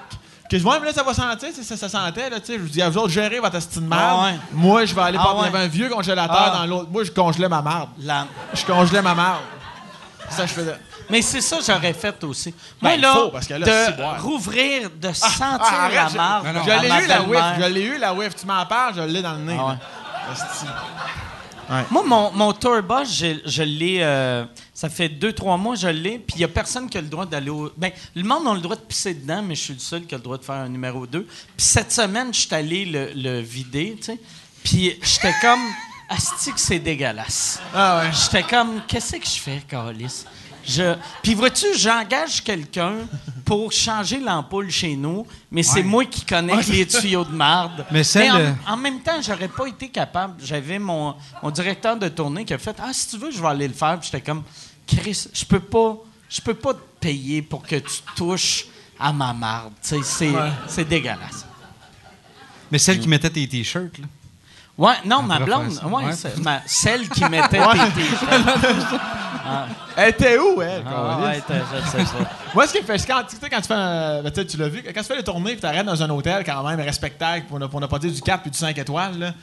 que 0.50 0.58
je 0.58 0.64
vois, 0.64 0.80
mais 0.80 0.88
là, 0.88 0.94
ça 0.94 1.04
va 1.04 1.14
sentir, 1.14 1.50
ça, 1.62 1.78
ça, 1.78 1.90
sentait, 1.90 2.30
là, 2.30 2.40
tu 2.40 2.48
sais, 2.48 2.54
je 2.58 2.60
vous 2.64 2.70
dis, 2.70 2.82
à 2.82 2.90
vous 2.90 2.98
autres, 2.98 3.10
gérez 3.10 3.40
votre 3.40 3.56
estime 3.56 3.84
de 3.84 3.90
merde. 3.90 4.02
Ah 4.04 4.24
ouais. 4.26 4.40
Moi, 4.52 4.86
je 4.86 4.96
vais 4.96 5.02
aller 5.02 5.18
Ah 5.20 5.24
porter, 5.24 5.50
ouais. 5.52 5.60
un 5.60 5.68
vieux 5.68 5.90
congélateur 5.90 6.52
Ah. 6.54 6.58
dans 6.60 6.66
l'autre, 6.66 6.90
moi, 6.92 7.04
je 7.04 7.12
congelais 7.12 7.48
ma 7.50 7.62
merde. 7.62 7.90
La- 8.02 8.26
Je 8.54 8.66
congelais 8.66 9.02
ma 9.02 9.14
merde. 9.16 9.42
Ça, 10.30 10.46
je 10.46 10.54
faisais. 10.54 10.76
Mais 11.10 11.24
c'est 11.24 11.42
ça 11.42 11.58
que 11.58 11.64
j'aurais 11.64 11.94
fait 11.94 12.24
aussi. 12.24 12.54
Ben, 12.82 12.90
Moi, 12.90 12.98
là, 12.98 13.14
faut, 13.14 13.30
parce 13.30 13.48
que 13.48 13.56
là, 13.56 13.66
de 13.66 14.22
rouvrir, 14.22 14.90
de 14.96 15.12
sentir 15.14 15.42
Ah, 15.60 15.86
arrête, 15.86 16.14
la 16.14 16.22
marde. 16.22 16.48
Je 16.66 16.82
l'ai 16.82 17.04
eu, 17.04 17.08
la 17.08 17.22
whiff. 17.24 17.44
Je 17.60 17.66
l'ai 17.66 17.82
eu, 17.84 17.98
la 17.98 18.14
whiff. 18.14 18.36
Tu 18.36 18.46
m'en 18.46 18.64
parles, 18.68 18.94
je 18.96 19.02
l'ai 19.02 19.22
dans 19.24 19.34
le 19.34 19.40
nez. 19.40 19.58
Ouais. 21.70 21.84
Moi, 21.91 22.04
mon, 22.06 22.32
mon 22.32 22.52
tour 22.54 22.82
bus, 22.82 23.16
je, 23.16 23.40
je 23.46 23.64
l'ai. 23.64 24.00
euh, 24.02 24.46
ça 24.74 24.90
fait 24.90 25.08
deux, 25.10 25.34
trois 25.34 25.56
mois, 25.58 25.76
je 25.76 25.88
l'ai. 25.88 26.18
Puis 26.18 26.36
il 26.36 26.40
n'y 26.40 26.44
a 26.44 26.48
personne 26.48 26.90
qui 26.90 26.98
a 26.98 27.02
le 27.02 27.08
droit 27.08 27.26
d'aller 27.26 27.50
au. 27.50 27.72
Ben, 27.78 27.91
le 28.16 28.24
monde 28.24 28.48
a 28.48 28.54
le 28.56 28.62
droit 28.62 28.76
de 28.76 28.82
pisser 28.82 29.14
dedans, 29.14 29.41
mais 29.44 29.56
je 29.56 29.62
suis 29.62 29.74
le 29.74 29.80
seul 29.80 30.06
qui 30.06 30.16
a 30.16 30.18
le 30.18 30.24
droit 30.24 30.38
de 30.38 30.44
faire 30.44 30.56
un 30.56 30.70
numéro 30.70 31.06
2. 31.06 31.22
Puis 31.24 31.32
cette 31.58 31.91
semaine, 31.91 32.34
je 32.34 32.40
suis 32.40 32.56
allé 32.56 32.86
le, 32.86 33.12
le 33.16 33.40
vider, 33.41 33.96
tu 33.98 34.06
sais. 34.06 34.20
Puis 34.64 34.98
j'étais 35.02 35.34
comme. 35.41 35.60
Asti 36.12 36.52
que 36.52 36.60
c'est 36.60 36.80
dégueulasse. 36.80 37.60
Ah 37.72 38.00
ouais. 38.00 38.12
J'étais 38.12 38.41
comme, 38.41 38.82
qu'est-ce 38.88 39.16
que 39.18 39.26
je 39.28 39.40
fais, 39.40 39.62
Carlis? 39.70 40.26
Je... 40.68 40.95
Puis 41.23 41.34
vois-tu, 41.34 41.65
j'engage 41.77 42.44
quelqu'un 42.44 42.94
pour 43.45 43.72
changer 43.72 44.19
l'ampoule 44.19 44.69
chez 44.69 44.95
nous, 44.95 45.26
mais 45.52 45.64
c'est 45.64 45.77
Ouais. 45.80 45.84
moi 45.84 46.06
qui 46.06 46.23
connecte 46.26 46.68
les 46.68 46.86
tuyaux 46.86 47.23
de 47.26 47.31
marde. 47.34 47.86
Mais 47.91 48.03
celle, 48.03 48.31
en, 48.31 48.36
euh, 48.40 48.52
en 48.68 48.77
même 48.77 48.99
temps, 49.02 49.19
j'aurais 49.22 49.48
pas 49.48 49.65
été 49.68 49.90
capable. 49.90 50.36
J'avais 50.44 50.77
mon, 50.77 51.15
mon 51.41 51.49
directeur 51.49 51.98
de 51.98 52.07
tournée 52.10 52.45
qui 52.45 52.53
a 52.53 52.57
fait 52.60 52.76
Ah, 52.80 52.91
si 52.94 53.07
tu 53.10 53.18
veux, 53.18 53.31
je 53.31 53.41
vais 53.41 53.48
aller 53.48 53.68
le 53.68 53.73
faire. 53.73 53.99
J'étais 54.02 54.22
comme, 54.22 54.44
Chris, 54.86 55.27
je 55.34 55.45
peux 55.45 55.60
pas, 55.60 55.98
je 56.30 56.41
peux 56.41 56.53
pas 56.53 56.73
te 56.73 56.81
payer 56.99 57.41
pour 57.41 57.64
que 57.64 57.77
tu 57.77 58.02
touches 58.15 58.65
à 58.99 59.11
ma 59.14 59.34
marde. 59.34 59.73
C'est, 59.81 60.30
Ouais. 60.30 60.52
c'est 60.68 60.88
dégueulasse. 60.88 61.45
Mais 62.72 62.77
celle 62.77 62.99
qui 62.99 63.07
mettait 63.07 63.30
tes 63.31 63.48
t-shirts, 63.48 63.98
là. 63.98 64.06
Ouais, 64.80 64.93
non, 65.06 65.22
ma 65.23 65.39
blonde, 65.39 65.72
ça. 65.73 65.85
ouais, 65.85 66.06
Ouais. 66.06 66.14
c'est 66.14 66.38
ma- 66.39 66.61
celle 66.65 67.07
qui 67.10 67.23
mettait 67.30 67.60
tes 67.60 67.91
t-shirts. 67.91 69.01
Elle 69.97 70.10
était 70.10 70.38
où, 70.38 70.61
elle? 70.61 70.84
Ah, 70.88 71.19
ouais, 71.22 71.41
je 71.49 71.89
sais 71.89 71.97
pas. 72.03 72.30
Moi, 72.56 72.65
ce 72.68 72.73
qui 72.73 72.80
me 72.81 72.85
fait, 72.85 73.06
quand, 73.06 73.22
tu 73.30 73.35
sais, 73.35 73.49
quand 73.49 73.60
tu 73.61 73.68
fais 73.68 73.73
un- 73.73 74.22
ben, 74.23 74.31
tu 74.31 74.57
l'as 74.57 74.69
vu, 74.69 74.81
quand 74.84 75.01
tu 75.01 75.07
fais 75.07 75.18
les 75.18 75.23
tournées 75.23 75.51
et 75.51 75.57
tu 75.57 75.65
arrêtes 75.65 75.85
dans 75.85 76.01
un 76.01 76.10
hôtel 76.10 76.43
quand 76.45 76.64
même 76.64 76.80
respectable 76.80 77.45
pour 77.45 77.60
ne, 77.60 77.68
pour 77.68 77.81
ne 77.81 77.88
pas 77.88 77.99
dire 77.99 78.11
du 78.11 78.22
4 78.22 78.41
puis 78.41 78.51
du 78.51 78.57
5 78.57 78.77
étoiles, 78.77 79.19
là, 79.19 79.34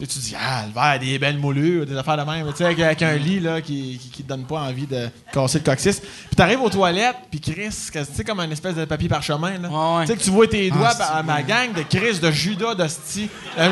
et 0.00 0.06
tu 0.06 0.18
dis, 0.20 0.34
ah, 0.38 0.64
le 0.66 0.72
verre, 0.72 0.98
des 1.00 1.18
belles 1.18 1.38
moulures, 1.38 1.84
des 1.84 1.96
affaires 1.96 2.16
de 2.16 2.30
même, 2.30 2.46
tu 2.50 2.56
sais, 2.58 2.64
avec, 2.66 2.78
avec 2.78 3.02
un 3.02 3.16
lit 3.16 3.40
là, 3.40 3.60
qui, 3.60 3.98
qui, 4.00 4.10
qui 4.10 4.22
te 4.22 4.28
donne 4.28 4.44
pas 4.44 4.60
envie 4.60 4.86
de 4.86 5.08
casser 5.32 5.58
le 5.58 5.64
coccyx. 5.64 6.00
Puis 6.00 6.36
t'arrives 6.36 6.60
aux 6.60 6.70
toilettes, 6.70 7.16
puis 7.30 7.40
Chris, 7.40 7.70
tu 7.92 7.98
sais, 8.04 8.24
comme 8.24 8.40
un 8.40 8.50
espèce 8.50 8.76
de 8.76 8.84
papier 8.84 9.08
parchemin, 9.08 9.58
là. 9.58 9.68
Ouais, 9.68 9.98
ouais. 9.98 10.06
Tu 10.06 10.12
sais, 10.12 10.18
que 10.18 10.22
tu 10.22 10.30
vois 10.30 10.46
tes 10.46 10.70
doigts 10.70 10.92
Ah, 11.00 11.18
à 11.18 11.22
ma 11.22 11.42
gang 11.42 11.72
de 11.72 11.82
Chris, 11.82 12.18
de 12.20 12.30
Judas, 12.30 12.74
d'Asti. 12.74 13.28
Je, 13.56 13.62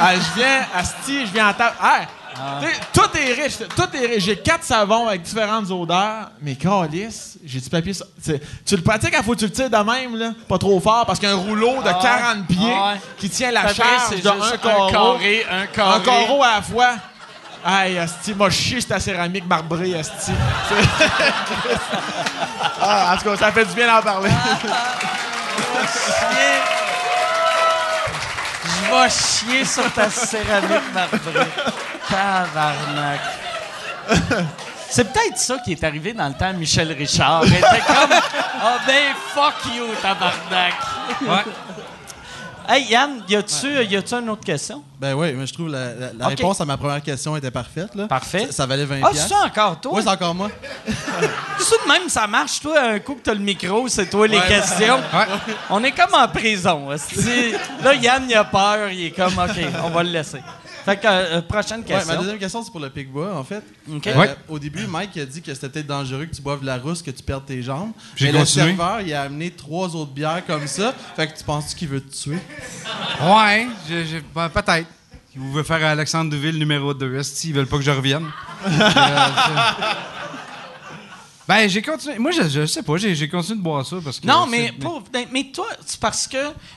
ah, 0.00 0.14
je 0.14 0.40
viens, 0.40 0.66
Asti, 0.74 1.26
je 1.26 1.32
viens 1.32 1.50
en 1.50 1.54
table. 1.54 1.76
Ah, 2.42 2.60
Tout 2.92 3.18
est 3.18 3.32
riche, 3.34 3.58
tout 3.58 3.88
est 3.96 4.06
riche. 4.06 4.24
J'ai 4.24 4.36
quatre 4.38 4.64
savons 4.64 5.08
avec 5.08 5.22
différentes 5.22 5.70
odeurs, 5.70 6.30
mais 6.40 6.54
calice, 6.54 7.36
j'ai 7.44 7.60
du 7.60 7.68
papier. 7.68 7.92
tu 8.64 8.76
le 8.76 8.82
pratiques, 8.82 9.14
il 9.16 9.22
faut 9.24 9.32
que 9.34 9.38
tu 9.40 9.44
le 9.44 9.52
tires 9.52 9.68
de 9.68 9.76
même, 9.76 10.16
là, 10.16 10.30
pas 10.48 10.56
trop 10.58 10.80
fort, 10.80 11.04
parce 11.04 11.18
qu'il 11.18 11.28
y 11.28 11.32
a 11.32 11.34
un 11.34 11.38
rouleau 11.38 11.82
de 11.82 11.88
Ah 11.88 11.98
ouais. 11.98 12.02
40 12.02 12.46
pieds 12.46 12.72
Ah 12.74 12.94
qui 13.18 13.28
tient 13.28 13.50
la 13.50 13.60
Après, 13.60 13.74
charge 13.74 14.02
c'est 14.10 14.22
de 14.22 14.28
un 14.28 14.34
juste 14.40 14.60
carreau. 14.62 14.88
un 14.88 14.90
carré, 14.90 15.46
un 15.50 15.66
carré. 15.66 15.96
Un 15.96 16.00
carreau 16.00 16.42
à 16.42 16.54
la 16.56 16.62
fois. 16.62 16.90
Aïe, 17.62 17.98
Asti, 17.98 18.32
m'a 18.34 18.48
chié 18.48 18.80
sur 18.80 18.88
ta 18.88 18.98
céramique 19.00 19.46
marbrée, 19.46 19.94
Asti. 19.98 20.32
Ah, 22.80 23.12
en 23.14 23.18
tout 23.18 23.24
cas, 23.24 23.36
ça 23.36 23.52
fait 23.52 23.66
du 23.66 23.74
bien 23.74 23.86
d'en 23.86 24.00
parler. 24.02 24.30
Je 28.70 28.90
vais 28.90 29.10
chier 29.10 29.64
sur 29.64 29.92
ta 29.92 30.08
céramique 30.10 30.92
marbrée. 30.94 31.46
Tabarnak. 32.08 33.20
C'est 34.88 35.04
peut-être 35.12 35.38
ça 35.38 35.58
qui 35.64 35.72
est 35.72 35.84
arrivé 35.84 36.12
dans 36.12 36.26
le 36.26 36.34
temps 36.34 36.46
à 36.48 36.52
Michel 36.52 36.90
Richard. 36.92 37.42
Comme 37.42 38.18
Ah 38.62 38.78
ben 38.86 39.14
fuck 39.34 39.54
you, 39.74 39.86
tabarnak. 40.02 40.74
Ouais. 41.22 41.52
Hey 42.68 42.84
Yann, 42.90 43.22
y 43.28 43.36
a-tu 43.36 44.14
une 44.14 44.30
autre 44.30 44.44
question? 44.44 44.82
Ben 45.00 45.14
oui, 45.14 45.32
mais 45.32 45.46
je 45.46 45.54
trouve 45.54 45.68
la, 45.68 46.12
la- 46.16 46.26
réponse 46.28 46.60
à 46.60 46.64
ma 46.64 46.76
première 46.76 47.02
question 47.02 47.36
était 47.36 47.50
parfaite. 47.50 47.94
Là. 47.94 48.06
Parfait. 48.06 48.46
Ça, 48.46 48.52
ça 48.52 48.66
valait 48.66 48.84
20 48.84 49.00
Ah, 49.02 49.10
c'est 49.12 49.28
ça 49.28 49.42
encore 49.46 49.80
toi? 49.80 49.92
Oui, 49.94 50.02
c'est 50.02 50.10
encore 50.10 50.34
moi. 50.34 50.50
C'est 51.58 51.84
de 51.84 51.88
même 51.88 52.08
ça 52.08 52.26
marche, 52.26 52.60
toi, 52.60 52.80
un 52.80 52.98
coup 52.98 53.14
que 53.14 53.20
t'as 53.22 53.34
le 53.34 53.40
micro, 53.40 53.86
c'est 53.88 54.08
toi 54.08 54.26
les 54.26 54.40
questions. 54.40 54.96
Ouais. 54.96 55.26
On 55.68 55.82
est 55.84 55.92
comme 55.92 56.14
en 56.14 56.26
prison. 56.28 56.88
Là, 57.82 57.94
Yann, 57.94 58.24
il 58.28 58.34
a 58.34 58.44
peur, 58.44 58.90
il 58.90 59.06
est 59.06 59.10
comme 59.10 59.38
OK, 59.38 59.58
on 59.84 59.90
va 59.90 60.02
le 60.02 60.10
laisser. 60.10 60.40
Fait 60.84 60.96
que 60.96 61.06
euh, 61.06 61.42
prochaine 61.42 61.80
Ouais, 61.80 61.86
question. 61.86 62.12
ma 62.14 62.18
deuxième 62.18 62.38
question, 62.38 62.62
c'est 62.62 62.70
pour 62.70 62.80
le 62.80 62.90
pic-bois, 62.90 63.36
en 63.36 63.44
fait. 63.44 63.62
OK. 63.92 64.06
Euh, 64.06 64.16
Ouais. 64.16 64.34
Au 64.48 64.58
début, 64.58 64.86
Mike 64.86 65.16
a 65.18 65.24
dit 65.26 65.42
que 65.42 65.52
c'était 65.54 65.68
peut-être 65.68 65.86
dangereux 65.86 66.26
que 66.26 66.34
tu 66.34 66.42
boives 66.42 66.60
de 66.60 66.66
la 66.66 66.78
rousse, 66.78 67.02
que 67.02 67.10
tu 67.10 67.22
perdes 67.22 67.44
tes 67.46 67.62
jambes. 67.62 67.92
J'ai 68.16 68.26
Mais 68.26 68.32
le 68.32 68.38
continué. 68.38 68.66
serveur, 68.66 69.00
il 69.00 69.12
a 69.14 69.22
amené 69.22 69.50
trois 69.50 69.94
autres 69.96 70.12
bières 70.12 70.42
comme 70.46 70.66
ça. 70.66 70.94
Fait 71.16 71.26
que 71.28 71.36
tu 71.38 71.44
penses 71.44 71.74
qu'il 71.74 71.88
veut 71.88 72.00
te 72.00 72.14
tuer? 72.14 72.38
Ouais, 73.22 73.66
je- 73.88 74.04
je- 74.04 74.16
ben, 74.34 74.48
peut-être. 74.48 74.86
Vous 75.36 75.52
veut 75.52 75.62
faire 75.62 75.84
Alexandre 75.84 76.30
Deville 76.30 76.58
numéro 76.58 76.92
2. 76.92 77.16
Est-ce 77.16 77.40
qu'ils 77.40 77.54
veulent 77.54 77.66
pas 77.68 77.76
que 77.76 77.82
je 77.84 77.90
revienne? 77.90 78.26
Euh, 78.66 79.28
Ben, 81.50 81.68
j'ai 81.68 81.82
continué. 81.82 82.16
Moi, 82.20 82.30
je, 82.30 82.42
je 82.48 82.64
sais 82.64 82.80
pas, 82.84 82.96
j'ai 82.96 83.12
j'ai 83.16 83.28
continué 83.28 83.58
de 83.58 83.62
boire 83.64 83.84
ça 83.84 83.96
parce 84.04 84.20
que. 84.20 84.26
Non, 84.28 84.46
mais, 84.46 84.70
pour- 84.70 85.02
ben, 85.12 85.26
mais 85.32 85.50
toi, 85.52 85.66
c'est 85.84 85.98
parce 85.98 86.28
que 86.28 86.36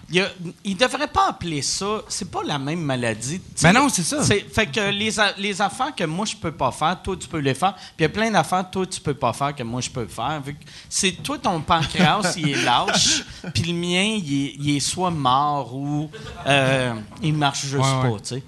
il 0.09 0.15
y 0.15 0.19
a- 0.19 1.07
pas 1.13 1.29
appeler 1.29 1.61
ça. 1.61 2.01
C'est 2.07 2.31
pas 2.31 2.41
la 2.43 2.57
même 2.57 2.81
maladie. 2.81 3.39
Tu 3.39 3.45
sais, 3.53 3.67
Ben 3.71 3.79
non, 3.79 3.87
c'est 3.87 4.01
ça. 4.01 4.23
Fait 4.23 4.65
que 4.65 4.89
les, 4.89 5.19
a- 5.19 5.33
les 5.37 5.61
affaires 5.61 5.93
que 5.93 6.05
moi 6.05 6.25
je 6.25 6.35
peux 6.35 6.51
pas 6.51 6.71
faire, 6.71 6.99
toi 7.03 7.15
tu 7.15 7.27
peux 7.27 7.37
les 7.37 7.53
faire. 7.53 7.75
Puis 7.75 7.83
il 7.99 8.01
y 8.01 8.05
a 8.05 8.09
plein 8.09 8.31
d'affaires 8.31 8.67
toi 8.71 8.87
tu 8.87 8.99
peux 8.99 9.13
pas 9.13 9.31
faire 9.31 9.53
que 9.53 9.61
moi 9.61 9.79
je 9.79 9.91
peux 9.91 10.07
faire. 10.07 10.41
Vu 10.43 10.55
que 10.55 10.63
c'est 10.89 11.11
toi 11.21 11.37
ton 11.37 11.61
pancréas 11.61 12.33
il 12.37 12.49
est 12.49 12.63
lâche, 12.65 13.23
puis 13.53 13.65
le 13.65 13.73
mien 13.73 14.01
il 14.17 14.45
est, 14.47 14.55
il 14.59 14.75
est 14.77 14.79
soit 14.79 15.11
mort 15.11 15.75
ou 15.75 16.09
euh, 16.47 16.95
il 17.21 17.35
marche 17.35 17.61
juste 17.61 17.75
Ouais, 17.75 17.81
ouais. 18.03 18.09
pas, 18.11 18.19
tu 18.21 18.25
sais. 18.35 18.43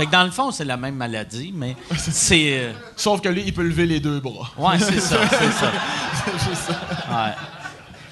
Fait 0.00 0.06
que 0.06 0.12
dans 0.12 0.24
le 0.24 0.30
fond 0.30 0.50
c'est 0.50 0.64
la 0.64 0.76
même 0.76 0.94
maladie, 0.96 1.52
mais 1.54 1.76
c'est 1.96 2.58
euh, 2.58 2.72
Sauf 2.96 3.20
que 3.20 3.28
lui, 3.28 3.42
il 3.46 3.52
peut 3.52 3.62
lever 3.62 3.86
les 3.86 4.00
deux 4.00 4.18
bras. 4.20 4.50
ouais 4.56 4.78
c'est 4.78 4.98
ça, 5.00 5.16
c'est 5.30 5.52
ça. 5.52 5.72
C'est 6.24 6.32
juste 6.50 6.62
ça. 6.68 6.72
Ouais. 7.10 7.32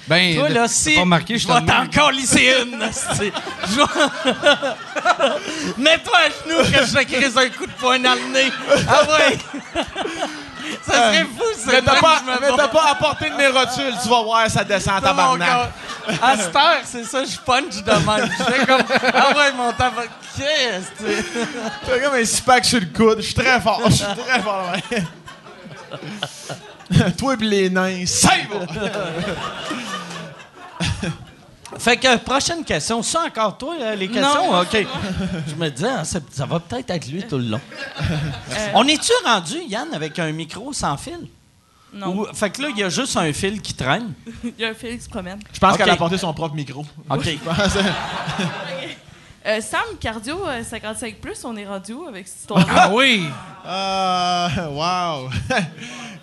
Ben, 0.07 0.35
Toi, 0.37 0.49
là, 0.49 0.67
si. 0.67 0.95
pas 0.95 1.01
remarqué, 1.01 1.37
je 1.37 1.45
t'en 1.47 1.53
vais 1.59 1.61
demande. 1.61 1.89
t'encore 1.91 2.11
lisser 2.11 2.51
une. 2.63 2.79
Mets-toi 5.77 6.17
à 6.17 6.29
genoux 6.29 6.63
que 6.71 6.85
je 6.85 6.93
te 6.97 7.03
crise 7.13 7.37
un 7.37 7.49
coup 7.49 7.67
de 7.67 7.71
poing 7.73 7.99
dans 7.99 8.15
le 8.15 8.33
nez. 8.33 8.51
Ah 8.87 9.03
ouais. 9.07 9.37
Ça 10.85 10.93
serait 10.93 11.25
fou, 11.25 11.43
ça. 11.55 11.71
Mais 11.71 11.81
t'as 11.81 11.99
pas, 11.99 12.21
mais 12.41 12.47
t'as 12.55 12.67
pas 12.67 12.91
apporté 12.91 13.29
de 13.29 13.35
mes 13.35 13.47
rotules, 13.47 13.93
tu 14.01 14.09
vas 14.09 14.21
voir, 14.23 14.49
ça 14.49 14.63
descend 14.63 14.97
en 14.97 15.01
tabarnak. 15.01 15.49
À 16.21 16.37
cette 16.37 16.55
heure, 16.55 16.81
c'est 16.85 17.03
ça, 17.05 17.23
je 17.23 17.37
punch 17.39 17.83
de 17.83 17.91
même. 17.91 18.29
Je 18.37 18.43
fais 18.43 18.65
comme. 18.65 18.83
Ah 19.13 19.29
ouais, 19.35 19.51
mon 19.53 19.71
tabac. 19.73 20.03
Qu'est-ce 20.37 21.03
que 21.03 21.23
c'est? 21.85 22.01
Comme 22.01 22.13
un 22.15 22.25
six-pack 22.25 22.65
sur 22.65 22.79
le 22.79 22.85
coude, 22.87 23.17
je 23.17 23.25
suis 23.25 23.33
très 23.33 23.59
fort, 23.59 23.81
je 23.85 23.91
suis 23.91 24.05
très 24.05 24.41
fort. 24.41 24.71
ouais. 24.73 25.03
Toi 27.17 27.35
et 27.39 27.43
les 27.43 27.69
nains, 27.69 28.03
c'est 28.05 28.47
bon! 28.49 28.65
Fait 31.77 31.97
que, 31.97 32.17
prochaine 32.17 32.63
question. 32.63 33.03
Ça 33.03 33.23
encore 33.27 33.57
toi, 33.57 33.75
euh, 33.79 33.95
les 33.95 34.07
questions? 34.07 34.59
OK. 34.59 34.87
Je 35.47 35.55
me 35.55 35.69
disais, 35.69 35.89
hein, 35.89 36.03
ça, 36.03 36.19
ça 36.31 36.45
va 36.45 36.59
peut-être 36.59 36.89
être 36.89 37.07
lui 37.07 37.23
tout 37.23 37.37
le 37.37 37.45
long. 37.45 37.61
On 38.73 38.87
est-tu 38.87 39.11
rendu, 39.25 39.57
Yann, 39.67 39.93
avec 39.93 40.17
un 40.19 40.31
micro 40.31 40.73
sans 40.73 40.97
fil? 40.97 41.27
Non. 41.93 42.15
Ou- 42.15 42.27
fait 42.33 42.49
que 42.51 42.61
là, 42.61 42.69
il 42.71 42.77
y 42.77 42.83
a 42.83 42.89
juste 42.89 43.17
un 43.17 43.31
fil 43.33 43.61
qui 43.61 43.73
traîne? 43.73 44.13
Il 44.43 44.53
y 44.59 44.65
a 44.65 44.69
un 44.69 44.73
fil 44.73 44.95
qui 44.97 45.03
se 45.03 45.09
promène. 45.09 45.39
Je 45.51 45.59
pense 45.59 45.75
qu'elle 45.75 45.89
a 45.89 45.93
apporté 45.93 46.17
son 46.17 46.33
propre 46.33 46.55
micro. 46.55 46.85
OK. 47.09 47.27
Euh, 49.45 49.61
Sam, 49.61 49.81
cardio 50.01 50.45
euh, 50.45 50.63
55, 50.63 51.15
on 51.45 51.55
est 51.55 51.65
rendu 51.65 51.93
où 51.93 52.05
avec 52.05 52.27
cette 52.27 52.41
histoire 52.41 52.65
Ah 52.75 52.89
oui! 52.93 53.23
Euh, 53.65 54.47
wow! 54.71 55.29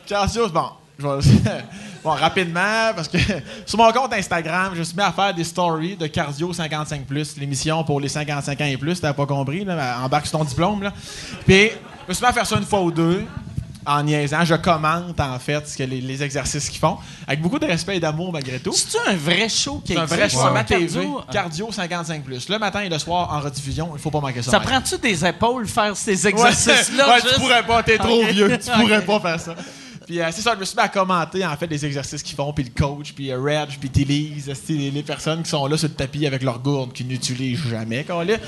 Cardio, 0.07 0.49
bon, 0.51 0.69
je 0.99 1.07
vais- 1.07 1.65
bon, 2.07 2.13
rapidement, 2.13 2.93
parce 2.95 3.09
que 3.09 3.19
sur 3.67 3.79
mon 3.79 3.91
compte 3.93 4.13
Instagram, 4.13 4.71
je 4.75 4.79
me 4.79 4.85
suis 4.85 4.97
mis 4.97 5.03
à 5.03 5.13
faire 5.13 5.35
des 5.35 5.45
stories 5.45 5.97
de 5.97 6.07
Cardio 6.07 6.53
55+, 6.53 7.39
l'émission 7.39 7.83
pour 7.85 8.01
les 8.01 8.09
55 8.09 8.61
ans 8.61 8.65
et 8.65 8.77
plus, 8.77 9.01
t'as 9.01 9.13
pas 9.13 9.27
compris, 9.27 9.65
là, 9.65 9.99
embarque 10.03 10.27
sur 10.27 10.39
ton 10.39 10.45
diplôme, 10.45 10.83
là. 10.85 10.93
Puis, 11.47 11.71
je 11.71 12.09
me 12.09 12.15
suis 12.15 12.23
mis 12.25 12.29
à 12.31 12.33
faire 12.33 12.47
ça 12.47 12.57
une 12.57 12.65
fois 12.65 12.81
ou 12.83 12.91
deux, 12.93 13.25
en 13.85 14.03
niaisant. 14.03 14.45
Je 14.45 14.55
commente, 14.55 15.19
en 15.21 15.39
fait, 15.39 15.69
ce 15.69 15.77
que 15.77 15.83
les, 15.85 16.01
les 16.01 16.23
exercices 16.23 16.69
qu'ils 16.69 16.81
font, 16.81 16.97
avec 17.27 17.41
beaucoup 17.41 17.59
de 17.59 17.67
respect 17.67 17.97
et 17.97 18.01
d'amour, 18.01 18.33
malgré 18.33 18.59
tout. 18.59 18.73
C'est-tu 18.73 18.97
un 19.09 19.15
vrai 19.17 19.49
show 19.49 19.81
qui 19.85 19.93
C'est 19.95 19.99
un 19.99 20.05
vrai 20.07 20.29
show 20.29 20.39
sur 20.39 20.57
à 20.57 20.65
TV, 20.65 20.87
Cardio? 20.87 21.21
Cardio 21.33 21.71
55+. 21.71 22.51
Le 22.53 22.59
matin 22.59 22.81
et 22.81 22.89
le 22.89 22.99
soir, 22.99 23.33
en 23.33 23.41
rediffusion, 23.41 23.91
il 23.95 24.01
faut 24.01 24.11
pas 24.11 24.21
manquer 24.21 24.43
ça. 24.43 24.51
Ça 24.53 24.61
prend-tu 24.61 24.99
des 24.99 25.25
épaules 25.25 25.67
faire 25.69 25.97
ces 25.97 26.25
Ouais, 26.25 26.31
exercices-là? 26.31 27.09
ouais, 27.09 27.21
juste? 27.21 27.35
tu 27.35 27.41
pourrais 27.41 27.63
pas, 27.65 27.83
t'es 27.83 27.99
trop 27.99 28.25
vieux, 28.25 28.59
tu 28.59 28.71
pourrais 28.71 29.05
pas 29.05 29.21
faire 29.21 29.41
ça. 29.41 29.55
Puis 30.07 30.21
euh, 30.21 30.29
c'est 30.31 30.41
ça, 30.41 30.55
je 30.55 30.61
me 30.61 30.65
suis 30.65 30.77
mis 30.77 30.83
à 30.83 30.89
commenter 30.89 31.45
en 31.45 31.57
fait 31.57 31.67
les 31.67 31.85
exercices 31.85 32.23
qu'ils 32.23 32.37
font, 32.37 32.53
puis 32.53 32.65
le 32.65 32.71
coach, 32.71 33.13
puis 33.13 33.31
euh, 33.33 33.41
Reg, 33.41 33.69
puis 33.81 33.91
esti, 34.49 34.79
les, 34.79 34.91
les 34.93 35.03
personnes 35.03 35.43
qui 35.43 35.51
sont 35.51 35.67
là 35.67 35.77
sur 35.77 35.89
le 35.89 35.95
tapis 35.95 36.27
avec 36.27 36.43
leur 36.43 36.61
gourde, 36.61 36.93
qui 36.93 37.05
n'utilisent 37.05 37.67
jamais, 37.69 38.05
câlisse. 38.05 38.39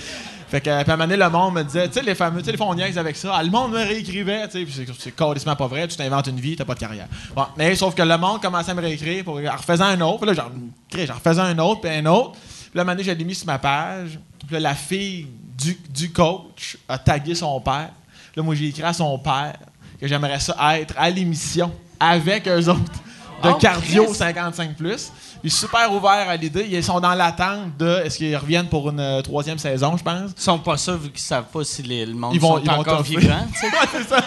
Fait 0.49 0.61
que, 0.63 0.71
euh, 0.71 0.83
puis 0.83 0.91
à 0.91 0.95
un 0.95 0.97
moment 0.97 1.09
donné, 1.09 1.23
le 1.23 1.29
monde 1.31 1.55
me 1.55 1.63
disait, 1.65 1.89
tu 1.89 1.95
sais, 1.95 2.03
les 2.03 2.15
fameux, 2.15 2.41
tu 2.43 2.51
sais, 2.51 2.57
on 2.61 2.75
niaise 2.75 2.97
avec 2.97 3.17
ça. 3.17 3.33
Ah, 3.35 3.43
le 3.43 3.51
monde 3.51 3.73
me 3.73 3.79
réécrivait, 3.79 4.47
tu 4.49 4.65
sais, 4.65 4.65
puis 4.65 4.87
c'est- 4.99 5.11
carrément 5.11 5.57
pas 5.57 5.67
vrai, 5.67 5.87
tu 5.89 5.97
t'inventes 5.97 6.29
une 6.29 6.41
vie, 6.41 6.57
t'as 6.57 6.65
pas 6.65 6.75
de 6.75 6.81
carrière. 6.81 7.09
Bon, 7.35 7.45
mais 7.57 7.75
sauf 7.75 7.95
que 7.95 8.03
le 8.03 8.17
monde 8.17 8.41
commençait 8.41 8.71
à 8.71 8.75
me 8.75 8.81
réécrire 8.81 9.29
en 9.29 9.57
refaisant 9.57 9.85
un 9.87 10.01
autre, 10.01 10.21
puis 10.25 10.35
là, 10.35 11.07
j'en 11.07 11.15
refaisais 11.15 11.43
un 11.43 11.59
autre, 11.59 11.81
puis 11.83 11.91
un 11.91 12.07
autre. 12.07 12.33
Puis 12.33 12.71
là, 12.75 12.81
à 12.81 12.83
un 12.83 12.85
moment 12.85 12.97
donné, 12.97 13.19
je 13.19 13.25
mis 13.25 13.35
sur 13.35 13.47
ma 13.47 13.59
page, 13.59 14.19
puis 14.47 14.55
là, 14.55 14.61
la 14.61 14.75
fille 14.75 15.27
du, 15.59 15.77
du 15.91 16.13
coach 16.13 16.79
a 16.89 16.97
tagué 16.99 17.35
son 17.35 17.61
père. 17.61 17.91
Là, 18.37 18.43
moi, 18.43 18.55
j'ai 18.55 18.69
écrit 18.69 18.83
à 18.85 18.93
son 18.93 19.19
père 19.19 19.55
que 20.01 20.07
j'aimerais 20.07 20.41
ça 20.41 20.79
être 20.79 20.95
à 20.97 21.11
l'émission 21.11 21.73
avec 21.99 22.47
eux 22.49 22.69
autres 22.69 22.81
de 23.43 23.51
Oh, 23.51 23.55
cardio 23.55 24.05
Christ. 24.05 24.17
55 24.19 24.77
plus. 24.77 25.13
Ils 25.45 25.51
sont 25.51 25.67
super 25.67 25.93
ouverts 25.93 26.29
à 26.29 26.35
l'idée. 26.37 26.67
Ils 26.69 26.83
sont 26.83 26.99
dans 26.99 27.15
l'attente 27.15 27.77
de 27.79 28.03
est-ce 28.05 28.19
qu'ils 28.19 28.37
reviennent 28.37 28.67
pour 28.69 28.91
une 28.91 28.99
euh, 28.99 29.23
troisième 29.23 29.59
saison, 29.59 29.97
je 29.97 30.03
pense? 30.03 30.33
Ils 30.37 30.43
sont 30.43 30.59
pas 30.59 30.77
ça 30.77 30.97
vu 30.97 31.11
qu'ils 31.11 31.21
savent 31.21 31.45
pas 31.53 31.63
si 31.63 31.83
les- 31.85 32.05
le 32.07 32.15
monde 32.15 32.35
Ils 32.35 32.41
vont- 32.41 32.57
sont 32.57 32.63
ils 32.65 32.69
vont 32.71 32.79
encore 32.79 32.99
toffer. 32.99 33.17
vivants. 33.19 33.47
Ouais, 33.63 33.71
c'est 33.93 34.09
ça. 34.09 34.21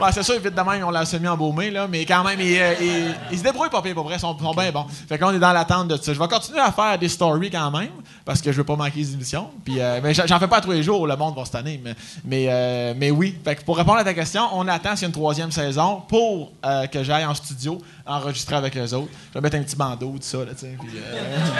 Ouais, 0.00 0.12
c'est 0.12 0.22
ça, 0.22 0.34
évidemment, 0.36 0.72
ils 0.74 0.84
ont 0.84 0.90
la 0.90 1.04
semi-embaumée, 1.04 1.70
là, 1.72 1.88
mais 1.88 2.04
quand 2.04 2.22
même, 2.22 2.40
ils, 2.40 2.56
euh, 2.58 2.74
ils- 2.80 3.14
ils 3.32 3.38
se 3.38 3.42
débrouillent 3.42 3.68
pas 3.68 3.82
pire, 3.82 3.94
pour 3.94 4.04
vrai, 4.04 4.14
ils 4.14 4.20
sont, 4.20 4.38
sont 4.38 4.54
bien 4.54 4.70
bons. 4.70 4.86
Fait 5.08 5.18
qu'on 5.18 5.32
est 5.32 5.38
dans 5.40 5.52
l'attente 5.52 5.88
de 5.88 5.96
ça. 5.96 6.14
Je 6.14 6.18
vais 6.18 6.28
continuer 6.28 6.60
à 6.60 6.70
faire 6.70 6.96
des 6.98 7.08
stories 7.08 7.50
quand 7.50 7.70
même, 7.72 7.90
parce 8.24 8.40
que 8.40 8.52
je 8.52 8.56
veux 8.58 8.64
pas 8.64 8.76
manquer 8.76 9.00
les 9.00 9.12
émissions. 9.14 9.48
Puis, 9.64 9.80
euh, 9.80 9.98
mais 10.02 10.14
j'en 10.14 10.38
fais 10.38 10.46
pas 10.46 10.60
tous 10.60 10.70
les 10.70 10.84
jours, 10.84 11.06
le 11.06 11.16
monde 11.16 11.34
va 11.36 11.44
cette 11.44 11.56
année. 11.56 11.80
Mais, 11.84 11.94
mais, 12.24 12.46
euh, 12.48 12.94
mais 12.96 13.10
oui, 13.10 13.36
fait 13.44 13.56
que 13.56 13.64
pour 13.64 13.76
répondre 13.76 13.98
à 13.98 14.04
ta 14.04 14.14
question, 14.14 14.42
on 14.52 14.68
attend 14.68 14.94
s'il 14.94 15.02
y 15.02 15.04
a 15.06 15.08
une 15.08 15.12
troisième 15.14 15.50
saison 15.50 16.02
pour 16.08 16.52
euh, 16.64 16.86
que 16.86 17.02
j'aille 17.02 17.24
en 17.26 17.34
studio 17.34 17.78
enregistrer 18.06 18.54
avec 18.56 18.74
les 18.76 18.94
autres. 18.94 19.08
Je 19.30 19.34
vais 19.34 19.40
mettre 19.40 19.56
un 19.56 19.62
petit 19.62 19.76
bandeau, 19.76 20.12
tout 20.12 20.18
ça, 20.20 20.38
là, 20.38 20.44
tu 20.52 20.60
sais. 20.60 20.76
puis, 20.78 20.88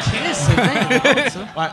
Chris, 0.02 0.32
c'est 0.32 0.54
bien 0.54 1.28
ça. 1.30 1.38
Ouais. 1.60 1.66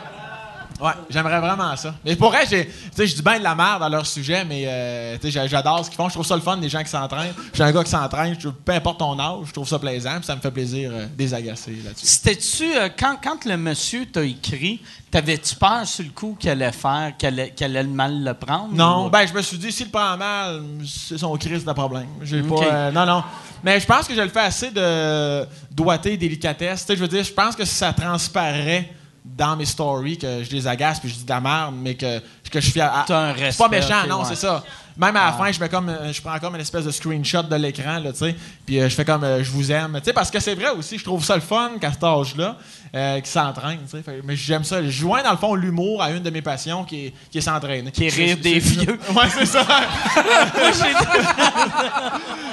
Ouais, 0.80 0.92
j'aimerais 1.08 1.40
vraiment 1.40 1.74
ça. 1.76 1.94
Mais 2.04 2.16
pour 2.16 2.30
vrai, 2.30 2.44
j'ai, 2.48 2.66
tu 2.66 2.72
sais, 2.94 3.06
je 3.06 3.14
dis 3.16 3.22
bien 3.22 3.38
de 3.38 3.44
la 3.44 3.54
merde 3.54 3.80
dans 3.80 3.88
leur 3.88 4.04
sujet, 4.06 4.44
mais 4.44 4.64
euh, 4.66 5.14
tu 5.16 5.22
sais, 5.22 5.30
j'a- 5.30 5.46
j'adore 5.46 5.84
ce 5.84 5.88
qu'ils 5.90 5.96
font. 5.96 6.08
Je 6.08 6.14
trouve 6.14 6.26
ça 6.26 6.34
le 6.36 6.42
fun, 6.42 6.56
les 6.56 6.68
gens 6.68 6.82
qui 6.82 6.90
s'entraînent. 6.90 7.32
Je 7.50 7.54
suis 7.54 7.62
un 7.62 7.72
gars 7.72 7.82
qui 7.82 7.90
s'entraîne, 7.90 8.36
peu 8.64 8.72
importe 8.72 8.98
ton 8.98 9.18
âge, 9.18 9.46
je 9.46 9.52
trouve 9.52 9.66
ça 9.66 9.78
plaisant, 9.78 10.16
puis 10.16 10.24
ça 10.26 10.36
me 10.36 10.40
fait 10.40 10.50
plaisir 10.50 10.90
euh, 10.92 11.06
des 11.16 11.32
agacer 11.32 11.76
là-dessus. 11.84 12.04
C'était-tu, 12.06 12.76
euh, 12.76 12.88
quand, 12.98 13.16
quand 13.22 13.44
le 13.46 13.56
monsieur 13.56 14.04
t'a 14.06 14.22
écrit, 14.22 14.82
t'avais-tu 15.10 15.54
peur 15.54 15.86
sur 15.86 16.04
le 16.04 16.10
coup 16.10 16.36
qu'il 16.38 16.50
allait 16.50 16.72
faire, 16.72 17.12
qu'elle 17.18 17.40
allait, 17.40 17.50
qu'elle 17.50 17.74
allait 17.76 17.88
mal 17.88 18.22
le 18.22 18.34
prendre? 18.34 18.68
Non, 18.74 19.06
ou- 19.06 19.10
ben 19.10 19.26
je 19.26 19.32
me 19.32 19.40
suis 19.40 19.56
dit, 19.56 19.72
s'il 19.72 19.86
le 19.86 19.92
prend 19.92 20.16
mal, 20.18 20.62
c'est 20.86 21.16
son 21.16 21.34
crise 21.38 21.64
de 21.64 21.72
problème. 21.72 22.06
J'ai 22.22 22.42
pas. 22.42 22.54
euh, 22.64 22.90
non, 22.90 23.06
non. 23.06 23.24
Mais 23.64 23.80
je 23.80 23.86
pense 23.86 24.06
que 24.06 24.14
je 24.14 24.20
le 24.20 24.28
fais 24.28 24.40
assez 24.40 24.70
de 24.70 25.46
doigté, 25.70 26.16
délicatesse. 26.18 26.82
Tu 26.82 26.86
sais, 26.88 26.96
je 26.96 27.00
veux 27.00 27.08
dire, 27.08 27.24
je 27.24 27.32
pense 27.32 27.56
que 27.56 27.64
ça 27.64 27.92
transparaît 27.94 28.90
dans 29.36 29.56
mes 29.56 29.64
stories 29.66 30.18
que 30.18 30.44
je 30.44 30.50
les 30.50 30.66
agace 30.66 31.00
puis 31.00 31.08
je 31.08 31.14
dis 31.16 31.24
de 31.24 31.30
la 31.30 31.40
merde, 31.40 31.74
mais 31.76 31.94
que, 31.94 32.20
que 32.50 32.60
je 32.60 32.70
fais. 32.70 32.80
à- 32.80 33.04
un 33.08 33.32
respect, 33.32 33.64
pas 33.64 33.68
méchant, 33.68 34.06
non, 34.08 34.20
ouais. 34.20 34.24
c'est 34.28 34.36
ça. 34.36 34.62
Même 34.98 35.14
à 35.16 35.26
la 35.26 35.32
fin, 35.32 35.52
je 35.52 35.60
mets 35.60 35.68
comme, 35.68 35.90
euh, 35.90 36.10
je 36.10 36.22
prends 36.22 36.38
comme 36.38 36.54
une 36.54 36.60
espèce 36.62 36.86
de 36.86 36.90
screenshot 36.90 37.42
de 37.42 37.54
l'écran, 37.56 37.98
là, 37.98 38.12
tu 38.12 38.18
sais, 38.20 38.34
puis 38.64 38.80
euh, 38.80 38.88
je 38.88 38.94
fais 38.94 39.04
comme, 39.04 39.24
euh, 39.24 39.44
je 39.44 39.50
vous 39.50 39.70
aime, 39.70 39.92
tu 39.98 40.04
sais, 40.04 40.12
parce 40.14 40.30
que 40.30 40.40
c'est 40.40 40.54
vrai 40.54 40.70
aussi, 40.70 40.96
je 40.96 41.04
trouve 41.04 41.22
ça 41.22 41.34
le 41.34 41.42
fun 41.42 41.72
qu'à 41.78 41.92
cet 41.92 42.02
âge-là, 42.02 42.56
euh, 42.94 43.20
qui 43.20 43.30
s'entraîne, 43.30 43.80
tu 43.90 43.98
sais, 43.98 44.02
mais 44.24 44.36
j'aime 44.36 44.64
ça. 44.64 44.82
Je 44.82 44.88
joins 44.88 45.22
dans 45.22 45.32
le 45.32 45.36
fond 45.36 45.54
l'humour 45.54 46.02
à 46.02 46.12
une 46.12 46.22
de 46.22 46.30
mes 46.30 46.40
passions 46.40 46.84
qui 46.84 47.06
est, 47.08 47.14
qui 47.30 47.36
est 47.38 47.42
s'entraîner. 47.42 47.90
Qui 47.90 48.06
est 48.06 48.14
rire 48.14 48.38
des 48.38 48.58
vieux. 48.58 48.98
Ouais, 49.14 49.28
c'est 49.28 49.44
ça. 49.44 49.66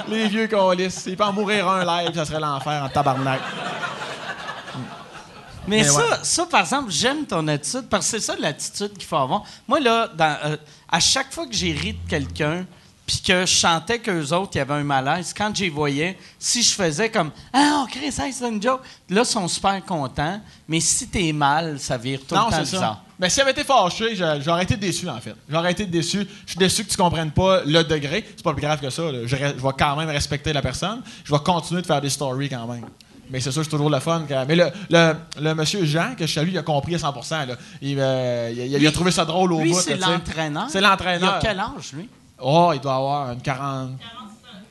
Les 0.10 0.28
vieux 0.28 0.48
colis. 0.48 0.94
Il 1.08 1.16
peut 1.16 1.24
en 1.24 1.32
mourir 1.34 1.68
un 1.70 1.86
live, 1.86 2.12
ça 2.14 2.26
serait 2.26 2.40
l'enfer 2.42 2.84
en 2.84 2.90
tabarnak. 2.90 3.40
Mais, 5.68 5.78
Mais 5.78 5.84
ça, 5.84 5.98
ouais. 5.98 6.18
ça, 6.24 6.46
par 6.46 6.62
exemple, 6.62 6.92
j'aime 6.92 7.26
ton 7.26 7.48
attitude 7.48 7.88
parce 7.90 8.06
que 8.12 8.20
c'est 8.20 8.26
ça 8.26 8.36
l'attitude 8.38 8.94
qu'il 8.94 9.08
faut 9.08 9.16
avoir. 9.18 9.44
Moi, 9.68 9.80
là, 9.80 10.10
dans, 10.16 10.38
euh, 10.46 10.58
à 10.92 11.00
chaque 11.00 11.34
fois 11.34 11.46
que 11.48 11.54
j'ai 11.54 11.72
ri 11.72 11.94
de 11.94 12.10
quelqu'un, 12.10 12.66
puis 13.06 13.22
que 13.22 13.42
je 13.42 13.54
chantais 13.54 14.00
qu'eux 14.00 14.32
autres, 14.32 14.52
il 14.56 14.60
y 14.60 14.62
avait 14.62 14.76
un 14.76 14.84
malaise, 14.84 15.34
quand 15.36 15.54
j'y 15.54 15.68
voyais, 15.70 16.18
si 16.40 16.64
je 16.64 16.74
faisais 16.74 17.10
comme 17.10 17.32
Ah, 17.52 17.84
on 17.84 17.86
crée 17.86 18.12
ça, 18.12 18.24
c'est 18.32 18.48
une 18.48 18.62
joke, 18.62 18.82
là, 19.10 19.22
ils 19.22 19.26
sont 19.26 19.48
super 19.48 19.84
contents. 19.86 20.40
Mais 20.68 20.80
si 20.80 21.08
t'es 21.08 21.34
mal, 21.34 21.80
ça 21.80 21.98
vire 21.98 22.22
tout 22.28 22.36
non, 22.36 22.46
le 22.46 22.52
temps 22.52 22.58
c'est 22.60 22.66
ça. 22.66 22.78
bizarre. 22.78 23.04
Mais 23.20 23.30
s'il 23.30 23.42
avait 23.42 23.52
été 23.52 23.64
fâché, 23.64 24.16
j'aurais 24.16 24.64
été 24.64 24.76
déçu, 24.76 25.08
en 25.08 25.20
fait. 25.20 25.36
J'aurais 25.50 25.72
été 25.72 25.86
déçu. 25.86 26.28
Je 26.46 26.52
suis 26.52 26.58
déçu 26.60 26.84
que 26.84 26.90
tu 26.90 26.98
comprennes 26.98 27.32
pas 27.32 27.62
le 27.66 27.84
degré. 27.84 28.26
C'est 28.36 28.44
pas 28.44 28.54
plus 28.54 28.62
grave 28.62 28.80
que 28.82 28.90
ça. 28.90 29.04
je 29.26 29.36
vais 29.36 29.54
quand 29.78 29.96
même 29.96 30.10
respecter 30.10 30.52
la 30.52 30.62
personne. 30.62 31.02
Je 31.24 31.32
vais 31.32 31.40
continuer 31.40 31.82
de 31.82 31.88
faire 31.88 32.02
des 32.02 32.10
stories 32.10 32.50
quand 32.50 32.66
même. 32.68 32.86
Mais 33.30 33.40
c'est 33.40 33.52
sûr, 33.52 33.64
c'est 33.64 33.70
toujours 33.70 33.90
le 33.90 34.00
fun. 34.00 34.24
quand- 34.28 34.46
Mais 34.48 34.56
le, 34.56 34.70
le, 34.90 35.14
le 35.42 35.56
monsieur 35.56 35.84
Jean, 35.86 36.14
que 36.18 36.26
je 36.28 36.34
salue, 36.34 36.50
il 36.50 36.58
a 36.58 36.62
compris 36.64 36.96
à 36.96 37.00
100 37.00 37.14
là. 37.48 37.56
Il, 37.82 37.98
euh, 38.00 38.52
il 38.54 38.62
a- 38.62 38.66
il 38.66 38.76
a, 38.76 38.78
il 38.80 38.88
a 38.88 38.92
trouvé 38.92 39.12
ça 39.12 39.26
drôle 39.26 39.54
au 39.54 39.60
Lui, 39.62 39.72
bout. 39.72 39.80
c'est 39.80 39.98
l'entraîneur. 39.98 40.66
C'est 40.70 40.82
l'entraîneur. 40.82 41.40
Il 41.42 41.48
a 41.48 41.50
quel 41.50 41.60
âge, 41.60 41.94
lui? 41.94 42.10
Oh, 42.40 42.72
il 42.74 42.80
doit 42.82 42.96
avoir 42.96 43.32
une 43.32 43.42
40. 43.42 43.92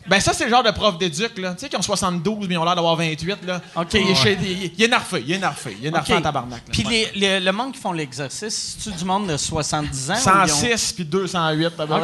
Ben 0.09 0.19
ça, 0.19 0.33
c'est 0.33 0.45
le 0.45 0.51
genre 0.51 0.65
de 0.65 0.71
prof 0.73 0.99
d'éduc, 0.99 1.39
là. 1.39 1.53
Tu 1.55 1.61
sais, 1.61 1.69
qui 1.69 1.77
ont 1.77 1.83
72, 1.83 2.49
mais 2.49 2.55
ils 2.55 2.59
ont 2.59 2.65
l'air 2.65 2.75
d'avoir 2.75 2.97
28, 2.97 3.39
là. 3.47 3.61
OK. 3.77 3.95
Il 3.95 4.11
est, 4.11 4.15
chez- 4.17 4.37
il, 4.43 4.73
il 4.77 4.83
est 4.85 4.89
narfé, 4.89 5.23
il 5.25 5.33
est 5.33 5.39
narfé. 5.39 5.77
Il 5.81 5.87
est 5.87 5.91
narfé 5.93 6.15
OK. 6.15 6.19
en 6.19 6.23
tabarnak. 6.23 6.63
Puis 6.73 6.85
Ouais. 6.85 7.09
les- 7.15 7.21
les- 7.21 7.41
le 7.41 7.53
monde 7.53 7.73
qui 7.73 7.81
font 7.81 7.93
l'exercice, 7.93 8.77
c'est-tu 8.81 8.97
du 8.97 9.05
monde 9.05 9.29
de 9.29 9.37
70 9.37 10.11
ans? 10.11 10.15
ou 10.15 10.17
ils 10.17 10.29
ont- 10.29 10.47
106 10.49 10.93
puis 10.93 11.05
208, 11.05 11.67
à 11.79 11.87
peu 11.87 11.95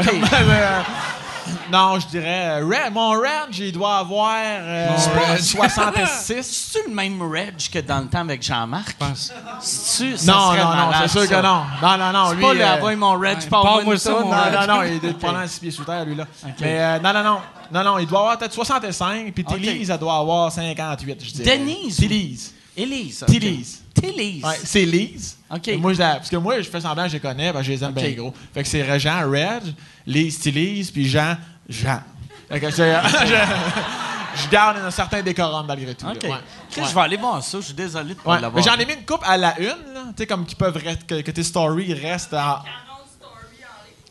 Non, 1.73 1.99
je 2.01 2.07
dirais. 2.07 2.61
euh, 2.61 2.66
Red, 2.66 2.93
mon 2.93 3.11
Red, 3.11 3.55
il 3.59 3.73
doit 3.73 3.99
avoir 3.99 4.33
euh, 4.37 4.89
Mon 4.89 5.20
Reg. 5.33 5.39
66. 5.43 6.43
C'est-tu 6.43 6.89
le 6.89 6.95
même 6.95 7.20
Reg 7.23 7.55
que 7.73 7.79
dans 7.81 7.99
le 8.01 8.07
temps 8.09 8.20
avec 8.20 8.43
Jean-Marc? 8.43 8.95
pense. 8.99 9.33
C'est-tu? 9.61 10.16
ça 10.16 10.33
Non, 10.33 10.47
serait 10.51 10.59
non, 10.65 10.70
non, 10.70 10.77
malade, 10.77 10.95
c'est 11.03 11.09
sûr 11.09 11.20
ça. 11.23 11.27
que 11.37 11.43
non. 11.47 11.62
Non, 11.83 11.97
non, 11.99 12.12
non. 12.12 12.27
C'est 12.31 12.35
Lui, 12.37 12.43
pas 12.43 12.55
le 12.55 12.61
euh, 12.62 12.97
mon 12.97 13.12
Reg, 13.19 13.23
ouais, 13.39 13.47
pas 13.49 13.62
parle-moi 13.62 13.99
ça, 13.99 14.11
mon 14.12 14.20
Non, 14.20 14.31
Reg. 14.31 14.53
non, 14.69 14.75
non, 14.77 14.83
il 14.85 15.05
est 15.09 15.12
pendant 15.20 15.47
six 15.47 15.61
pieds 15.61 15.70
sous 15.70 15.85
terre, 15.85 16.05
lui, 16.05 16.15
là. 16.15 16.25
Mais 16.61 16.81
euh, 16.81 16.99
non, 17.01 17.12
non, 17.12 17.23
non. 17.23 17.39
Non, 17.70 17.85
non, 17.85 17.99
il 17.99 18.07
doit 18.07 18.20
avoir 18.20 18.39
peut-être 18.39 18.55
65, 18.55 19.33
puis. 19.35 19.45
Télise, 19.45 19.91
elle 19.91 19.99
doit 19.99 20.16
avoir 20.16 20.51
58, 20.51 21.23
je 21.25 21.33
dirais. 21.33 21.59
Denise? 21.59 21.97
Télise. 21.99 22.55
Élise. 22.82 23.22
ok. 23.22 23.28
Télise. 23.30 23.82
Télise. 23.94 24.44
Ouais, 24.44 24.59
c'est 24.64 24.84
Lise. 24.84 25.36
OK. 25.50 25.68
Et 25.68 25.76
Moi, 25.76 25.92
je 25.94 25.98
la- 25.98 26.16
parce 26.16 26.28
que 26.30 26.36
moi, 26.36 26.60
je 26.60 26.68
fais 26.70 26.80
semblant 26.80 27.02
que 27.05 27.09
je 27.09 27.14
les 27.14 27.20
connais, 27.20 27.52
parce 27.52 27.66
que 27.66 27.72
je 27.72 27.76
les 27.78 27.84
aime 27.84 27.90
OK. 27.90 27.96
bien 28.02 28.10
gros. 28.12 28.32
Fait 28.55 28.62
que 28.62 28.68
c'est 28.68 28.98
Jean, 29.00 29.28
Reg, 29.30 29.62
Lise, 30.06 30.38
Télise, 30.38 30.90
puis 30.90 31.09
Jean, 31.09 31.36
Jean. 31.68 32.00
Fait 32.48 32.60
que 32.60 32.70
je, 32.70 32.76
je, 33.26 34.42
je 34.44 34.48
garde 34.48 34.78
un 34.78 34.90
certain 34.90 35.20
décorum 35.22 35.66
malgré 35.66 35.94
tout. 35.94 36.06
là. 36.06 36.12
OK. 36.12 36.22
Ouais. 36.22 36.30
Chris, 36.70 36.80
Ouais. 36.82 36.86
Je 36.88 36.94
vais 36.94 37.00
aller 37.00 37.16
voir 37.16 37.42
ça. 37.42 37.59
Je 37.60 37.64
suis 37.66 37.74
désolé 37.74 38.14
de 38.14 38.20
pas 38.20 38.30
Ouais, 38.36 38.40
l'avoir. 38.40 38.64
mais 38.64 38.70
j'en 38.70 38.78
ai 38.78 38.86
mis 38.86 38.92
une 38.94 39.05
coupe 39.05 39.22
à 39.24 39.36
la 39.36 39.59
une, 39.59 39.66
là, 39.66 40.05
tu 40.09 40.12
sais, 40.18 40.26
comme 40.26 40.46
qui 40.46 40.55
peuvent 40.55 40.76
rester, 40.76 41.05
que, 41.06 41.20
que 41.22 41.30
tes 41.30 41.42
stories 41.42 41.94
restent 41.94 42.34
en. 42.34 42.59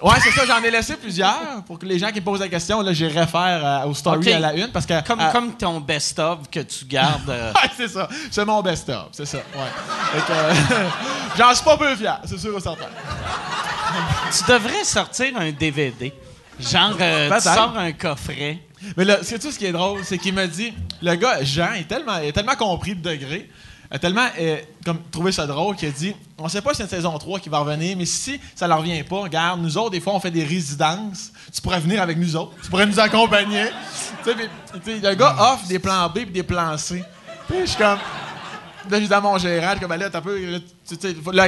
Ouais, 0.01 0.13
c'est 0.21 0.29
ça, 0.31 0.45
j'en 0.45 0.61
ai 0.63 0.69
laissé 0.69 0.95
plusieurs 0.95 1.63
pour 1.65 1.79
que 1.79 1.85
les 1.87 1.97
gens 1.97 2.11
qui 2.11 2.21
posent 2.21 2.39
la 2.39 2.47
question, 2.49 2.81
là, 2.81 2.93
j'y 2.93 3.07
réfère 3.07 3.61
euh, 3.65 3.85
aux 3.87 3.95
stories 3.95 4.19
OK. 4.19 4.27
à 4.27 4.39
la 4.39 4.53
une 4.53 4.67
parce 4.67 4.85
que. 4.85 5.01
Comme, 5.03 5.19
euh, 5.19 5.31
comme 5.31 5.53
ton 5.57 5.79
best-of 5.79 6.49
que 6.51 6.59
tu 6.59 6.85
gardes. 6.85 7.29
euh, 7.29 7.51
Ouais, 7.63 7.69
c'est 7.75 7.87
ça. 7.87 8.07
C'est 8.29 8.45
mon 8.45 8.61
best-of, 8.61 9.07
c'est 9.11 9.25
ça. 9.25 9.37
Ouais. 9.37 10.21
Euh, 10.29 10.53
J'en 11.37 11.53
suis 11.55 11.63
pas 11.65 11.77
peu 11.77 11.95
fier, 11.95 12.19
c'est 12.25 12.37
sûr 12.37 12.55
et 12.55 12.61
certain. 12.61 12.85
tu 14.37 14.51
devrais 14.51 14.83
sortir 14.83 15.35
un 15.35 15.51
DVD. 15.51 16.13
Genre, 16.59 16.95
tu 16.97 17.41
sors 17.41 17.75
un 17.77 17.91
coffret. 17.91 18.59
Mais 18.95 19.05
là, 19.05 19.17
c'est 19.23 19.39
tout 19.39 19.51
ce 19.51 19.57
qui 19.57 19.65
est 19.65 19.71
drôle, 19.71 20.01
c'est 20.03 20.19
qu'il 20.19 20.33
me 20.35 20.45
dit, 20.45 20.73
le 21.01 21.15
gars, 21.15 21.43
Jean, 21.43 21.69
il 21.75 21.81
est 21.81 21.87
tellement, 21.87 22.19
il 22.19 22.29
a 22.29 22.31
tellement 22.31 22.55
compris 22.55 22.91
le 22.91 23.01
degré, 23.01 23.49
a 23.89 23.99
tellement 23.99 24.27
euh, 24.39 24.57
comme, 24.83 24.99
trouvé 25.11 25.31
ça 25.31 25.45
drôle 25.47 25.75
qu'il 25.75 25.89
a 25.89 25.91
dit, 25.91 26.13
on 26.37 26.47
sait 26.49 26.61
pas 26.61 26.71
si 26.71 26.77
c'est 26.77 26.83
une 26.83 26.89
saison 26.89 27.17
3 27.17 27.39
qui 27.39 27.49
va 27.49 27.59
revenir, 27.59 27.97
mais 27.97 28.05
si 28.05 28.39
ça 28.55 28.67
ne 28.67 28.73
revient 28.73 29.03
pas, 29.03 29.21
regarde, 29.21 29.61
nous 29.61 29.77
autres, 29.77 29.91
des 29.91 29.99
fois, 29.99 30.13
on 30.13 30.19
fait 30.19 30.31
des 30.31 30.43
résidences, 30.43 31.31
tu 31.53 31.61
pourrais 31.61 31.79
venir 31.79 32.01
avec 32.01 32.17
nous 32.17 32.35
autres, 32.35 32.53
tu 32.61 32.69
pourrais 32.69 32.85
nous 32.85 32.99
accompagner. 32.99 33.65
tu 34.23 34.29
sais, 34.29 34.35
puis, 34.35 34.49
tu 34.83 35.01
sais, 35.01 35.09
le 35.09 35.15
gars 35.15 35.35
offre 35.53 35.67
des 35.67 35.79
plans 35.79 36.09
B 36.09 36.19
et 36.19 36.25
des 36.25 36.43
plans 36.43 36.77
C. 36.77 37.03
Puis 37.47 37.61
je 37.61 37.65
suis 37.65 37.77
comme... 37.77 37.99
Là, 38.89 38.99
j'ai 38.99 39.07
dit 39.07 39.13
à 39.13 39.21
mon 39.21 39.37
gérant, 39.37 39.73
comme, 39.79 39.89
ben 39.89 39.97
là, 39.97 40.09
t'as 40.09 40.21
peu. 40.21 40.37
là, 40.51 40.59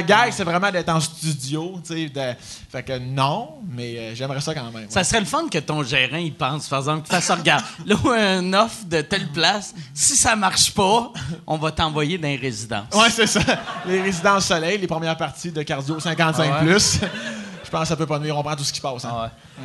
gag, 0.02 0.32
c'est 0.32 0.44
vraiment 0.44 0.70
d'être 0.70 0.88
en 0.88 1.00
studio, 1.00 1.80
tu 1.86 1.94
sais. 1.94 2.08
de- 2.08 2.36
Fait 2.70 2.82
que 2.82 2.98
non, 2.98 3.54
mais 3.70 3.96
euh, 3.98 4.14
j'aimerais 4.14 4.40
ça 4.40 4.54
quand 4.54 4.64
même. 4.64 4.74
ouais. 4.74 4.86
Ça 4.88 5.02
serait 5.04 5.20
le 5.20 5.26
fun 5.26 5.48
que 5.50 5.58
ton 5.58 5.82
gérant 5.82 6.16
il 6.18 6.34
pense, 6.34 6.68
par 6.68 6.80
exemple, 6.80 7.08
que 7.08 7.20
ça 7.20 7.34
regarde. 7.34 7.64
Là, 7.86 7.96
où 8.04 8.08
un 8.10 8.52
offre 8.52 8.84
de 8.86 9.00
telle 9.00 9.28
place, 9.28 9.74
si 9.94 10.16
ça 10.16 10.36
marche 10.36 10.72
pas, 10.74 11.12
on 11.46 11.56
va 11.56 11.70
t'envoyer 11.72 12.18
dans 12.18 12.28
les 12.28 12.36
résidences. 12.36 12.94
Ouais, 12.94 13.10
c'est 13.10 13.26
ça. 13.26 13.40
Les 13.86 14.00
résidences 14.02 14.46
soleil, 14.46 14.78
les 14.78 14.86
premières 14.86 15.16
parties 15.16 15.50
de 15.50 15.62
cardio 15.62 15.98
55 15.98 16.50
Ah 16.52 16.60
ouais. 16.64 16.66
plus. 16.72 17.00
Je 17.64 17.70
pense 17.70 17.82
que 17.82 17.88
ça 17.88 17.96
peut 17.96 18.06
pas 18.06 18.18
nuire, 18.18 18.36
on 18.36 18.42
prend 18.42 18.56
tout 18.56 18.64
ce 18.64 18.72
qui 18.72 18.80
passe. 18.80 19.04
hein. 19.04 19.10
Ah 19.12 19.22
ouais. 19.24 19.64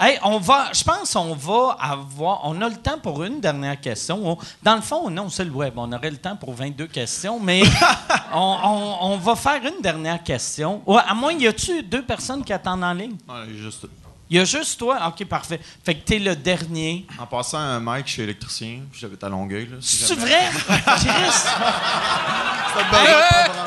Hey, 0.00 0.18
on 0.22 0.38
va, 0.38 0.70
je 0.72 0.82
pense 0.82 1.12
qu'on 1.12 1.34
va 1.34 1.76
avoir, 1.80 2.40
on 2.44 2.60
a 2.62 2.68
le 2.68 2.76
temps 2.76 2.98
pour 2.98 3.22
une 3.24 3.40
dernière 3.40 3.80
question. 3.80 4.20
On- 4.32 4.38
dans 4.62 4.76
le 4.76 4.82
fond, 4.82 5.08
non, 5.10 5.28
c'est 5.28 5.44
le 5.44 5.50
web. 5.50 5.74
On 5.76 5.92
aurait 5.92 6.10
le 6.10 6.16
temps 6.16 6.36
pour 6.36 6.54
22 6.54 6.86
questions, 6.86 7.38
mais 7.40 7.62
on, 8.32 8.38
on- 8.64 8.96
on 9.12 9.16
va 9.18 9.36
faire 9.36 9.60
une 9.64 9.80
dernière 9.82 10.22
question. 10.22 10.82
Ouais, 10.86 11.02
à 11.06 11.14
moins, 11.14 11.32
y 11.32 11.46
a-tu 11.46 11.82
deux 11.82 12.02
personnes 12.02 12.44
qui 12.44 12.52
attendent 12.52 12.84
en 12.84 12.92
ligne? 12.92 13.16
Non, 13.28 13.34
juste. 13.56 13.86
Il 14.30 14.36
y 14.38 14.40
a 14.40 14.44
juste 14.46 14.78
toi? 14.78 14.98
OK, 15.08 15.26
parfait. 15.26 15.60
Fait 15.84 15.94
que 15.94 16.04
t'es 16.04 16.18
le 16.18 16.34
dernier. 16.34 17.06
En 17.20 17.26
passant, 17.26 17.58
un 17.58 17.80
Mike, 17.80 18.06
je 18.08 18.12
suis 18.14 18.22
électricien, 18.22 18.80
j'habite 18.94 19.22
à 19.22 19.28
Longueuil. 19.28 19.66
Là, 19.66 19.76
si 19.80 19.96
C'est 20.04 20.14
vrai? 20.14 20.48
Chris? 20.54 20.70
Hey, 20.70 21.30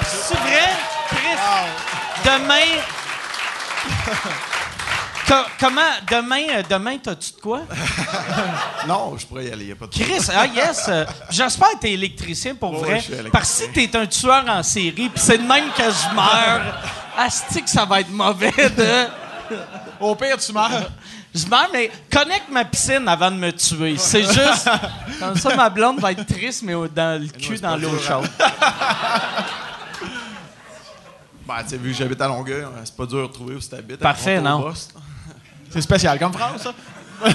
C'est 0.03 0.37
vrai? 0.39 0.69
Chris? 1.09 1.37
Demain... 2.25 2.81
Co- 5.27 5.33
comment... 5.59 5.81
Demain, 6.09 6.43
euh, 6.55 6.63
demain 6.69 6.97
t'as-tu 7.01 7.31
de 7.33 7.41
quoi? 7.41 7.61
Non, 8.87 9.17
je 9.17 9.25
pourrais 9.25 9.45
y 9.45 9.51
aller, 9.51 9.65
y 9.65 9.71
a 9.71 9.75
pas 9.75 9.87
de 9.87 9.91
Chris, 9.91 10.27
ah 10.35 10.45
yes! 10.45 10.85
euh, 10.89 11.05
J'espère 11.31 11.71
que 11.71 11.77
t'es 11.79 11.93
électricien 11.93 12.53
pour 12.53 12.73
Ouais, 12.73 12.79
vrai. 12.87 12.95
je 12.99 13.03
suis 13.05 13.13
électricien. 13.13 13.31
parce 13.31 13.59
que 13.59 13.65
si 13.65 13.71
t'es 13.89 13.97
un 13.97 14.05
tueur 14.05 14.45
en 14.47 14.61
série, 14.61 15.09
puis 15.09 15.11
c'est 15.15 15.37
de 15.39 15.43
même 15.47 15.69
que 15.75 15.83
je 15.83 16.15
meurs, 16.15 16.61
asti 17.17 17.63
que 17.63 17.69
ça 17.69 17.85
va 17.85 18.01
être 18.01 18.11
mauvais 18.11 18.51
de... 18.51 19.07
Au 19.99 20.13
pire, 20.15 20.37
tu 20.37 20.51
meurs. 20.53 20.91
Je 21.33 21.47
meurs, 21.47 21.69
mais 21.73 21.89
connecte 22.11 22.49
ma 22.51 22.63
piscine 22.65 23.07
avant 23.07 23.31
de 23.31 23.37
me 23.37 23.51
tuer. 23.51 23.95
C'est 23.97 24.23
juste... 24.23 24.69
Comme 25.19 25.35
ça, 25.37 25.55
ma 25.55 25.69
blonde 25.69 25.99
va 25.99 26.11
être 26.11 26.25
triste, 26.25 26.61
mais 26.63 26.73
au- 26.75 26.87
dans 26.87 27.19
le 27.19 27.27
cul, 27.27 27.55
c'est 27.55 27.61
dans 27.61 27.71
pas 27.71 27.77
l'eau 27.77 27.89
dur, 27.89 28.01
chaude. 28.03 28.29
Ben, 31.47 31.61
tu 31.61 31.69
sais, 31.69 31.77
vu 31.77 31.91
que 31.91 31.97
j'habite 31.97 32.19
à 32.21 32.27
Longueuil, 32.27 32.61
euh, 32.63 32.69
c'est 32.83 32.95
pas 32.95 33.05
dur 33.05 33.27
de 33.27 33.31
trouver 33.33 33.53
où 33.55 33.59
tu 33.59 33.75
habites. 33.75 33.97
Parfait, 33.99 34.41
non? 34.41 34.73
C'est 35.75 35.81
spécial 35.81 36.17
comme 36.17 36.31
phrase, 36.31 36.61
ça. 36.63 36.73
Ouais, 37.21 37.31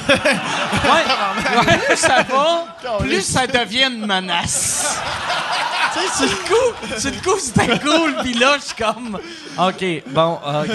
ouais, 1.66 1.78
plus 1.88 1.96
ça 1.96 2.22
va, 2.22 3.00
plus 3.00 3.20
ça 3.20 3.46
devient 3.46 3.88
une 3.92 4.06
menace. 4.06 4.98
tu 5.92 6.00
sais, 6.00 6.06
c'est 6.14 6.24
le 6.24 6.36
coup, 6.48 6.96
c'est 6.96 7.14
le 7.14 7.20
coup, 7.20 7.38
c'était 7.38 7.78
cool, 7.80 8.16
puis 8.22 8.32
là, 8.32 8.56
je 8.58 8.64
suis 8.64 8.76
comme... 8.76 9.18
OK, 9.58 9.84
bon, 10.06 10.38
OK. 10.42 10.70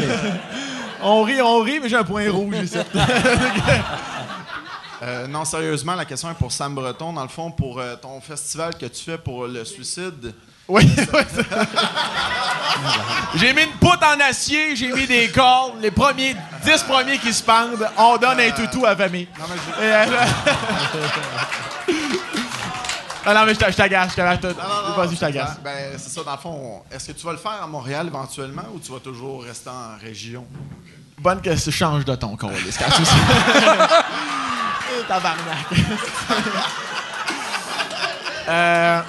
On 1.02 1.24
rit, 1.24 1.42
on 1.42 1.60
rit, 1.62 1.80
mais 1.80 1.90
j'ai 1.90 1.96
un 1.96 2.04
point 2.04 2.30
rouge 2.30 2.56
ici. 2.64 2.78
Euh, 5.06 5.28
non, 5.28 5.46
sérieusement, 5.46 5.94
la 5.96 6.06
question 6.06 6.32
est 6.32 6.36
pour 6.36 6.52
Sam 6.52 6.74
Breton. 6.74 7.14
Dans 7.14 7.22
le 7.22 7.28
fond, 7.30 7.52
pour 7.52 7.80
euh, 7.80 7.96
ton 7.96 8.20
festival 8.22 8.76
que 8.76 8.88
tu 8.88 9.04
fais 9.04 9.18
pour 9.20 9.46
le 9.46 9.64
suicide, 9.64 10.34
Oui, 10.68 10.90
oui. 11.14 11.22
j'ai 13.36 13.54
mis 13.54 13.64
une 13.64 13.72
poutre 13.74 14.04
en 14.04 14.20
acier, 14.28 14.76
j'ai 14.76 14.92
mis 14.92 15.06
des 15.06 15.30
cordes. 15.30 15.74
Les 15.80 15.92
premiers, 15.92 16.36
10 16.64 16.84
premiers 16.84 17.20
qui 17.20 17.32
se 17.34 17.44
pendent, 17.44 17.88
on 17.98 18.18
donne 18.18 18.40
un 18.40 18.50
toutou 18.52 18.84
à 18.86 18.96
famille. 18.96 19.28
Et, 19.80 19.84
euh, 19.84 20.06
Ah 23.28 23.34
non, 23.34 23.44
mais 23.46 23.56
je 23.56 23.60
t'agace, 23.60 24.12
je 24.12 24.16
t'agace. 24.18 24.54
Vas-y, 24.96 25.16
je 25.16 25.20
t'agace. 25.20 25.58
Ben, 25.64 25.94
c'est 25.98 26.12
ça, 26.12 26.24
dans 26.24 26.32
le 26.34 26.38
fond. 26.38 26.84
Est-ce 26.92 27.08
que 27.08 27.12
tu 27.14 27.26
vas 27.26 27.32
le 27.32 27.40
faire 27.40 27.60
à 27.64 27.66
Montréal 27.66 28.06
éventuellement 28.06 28.62
ou 28.72 28.80
tu 28.80 28.92
vas 28.92 29.00
toujours 29.00 29.44
rester 29.44 29.72
en 29.72 29.98
région? 30.00 30.46
Bonne 31.18 31.42
question, 31.42 31.72
change 31.72 32.06
de 32.06 32.14
ton 32.14 32.38
con, 32.38 32.52
Tabarnak. 35.08 35.68
Euh, 38.48 39.02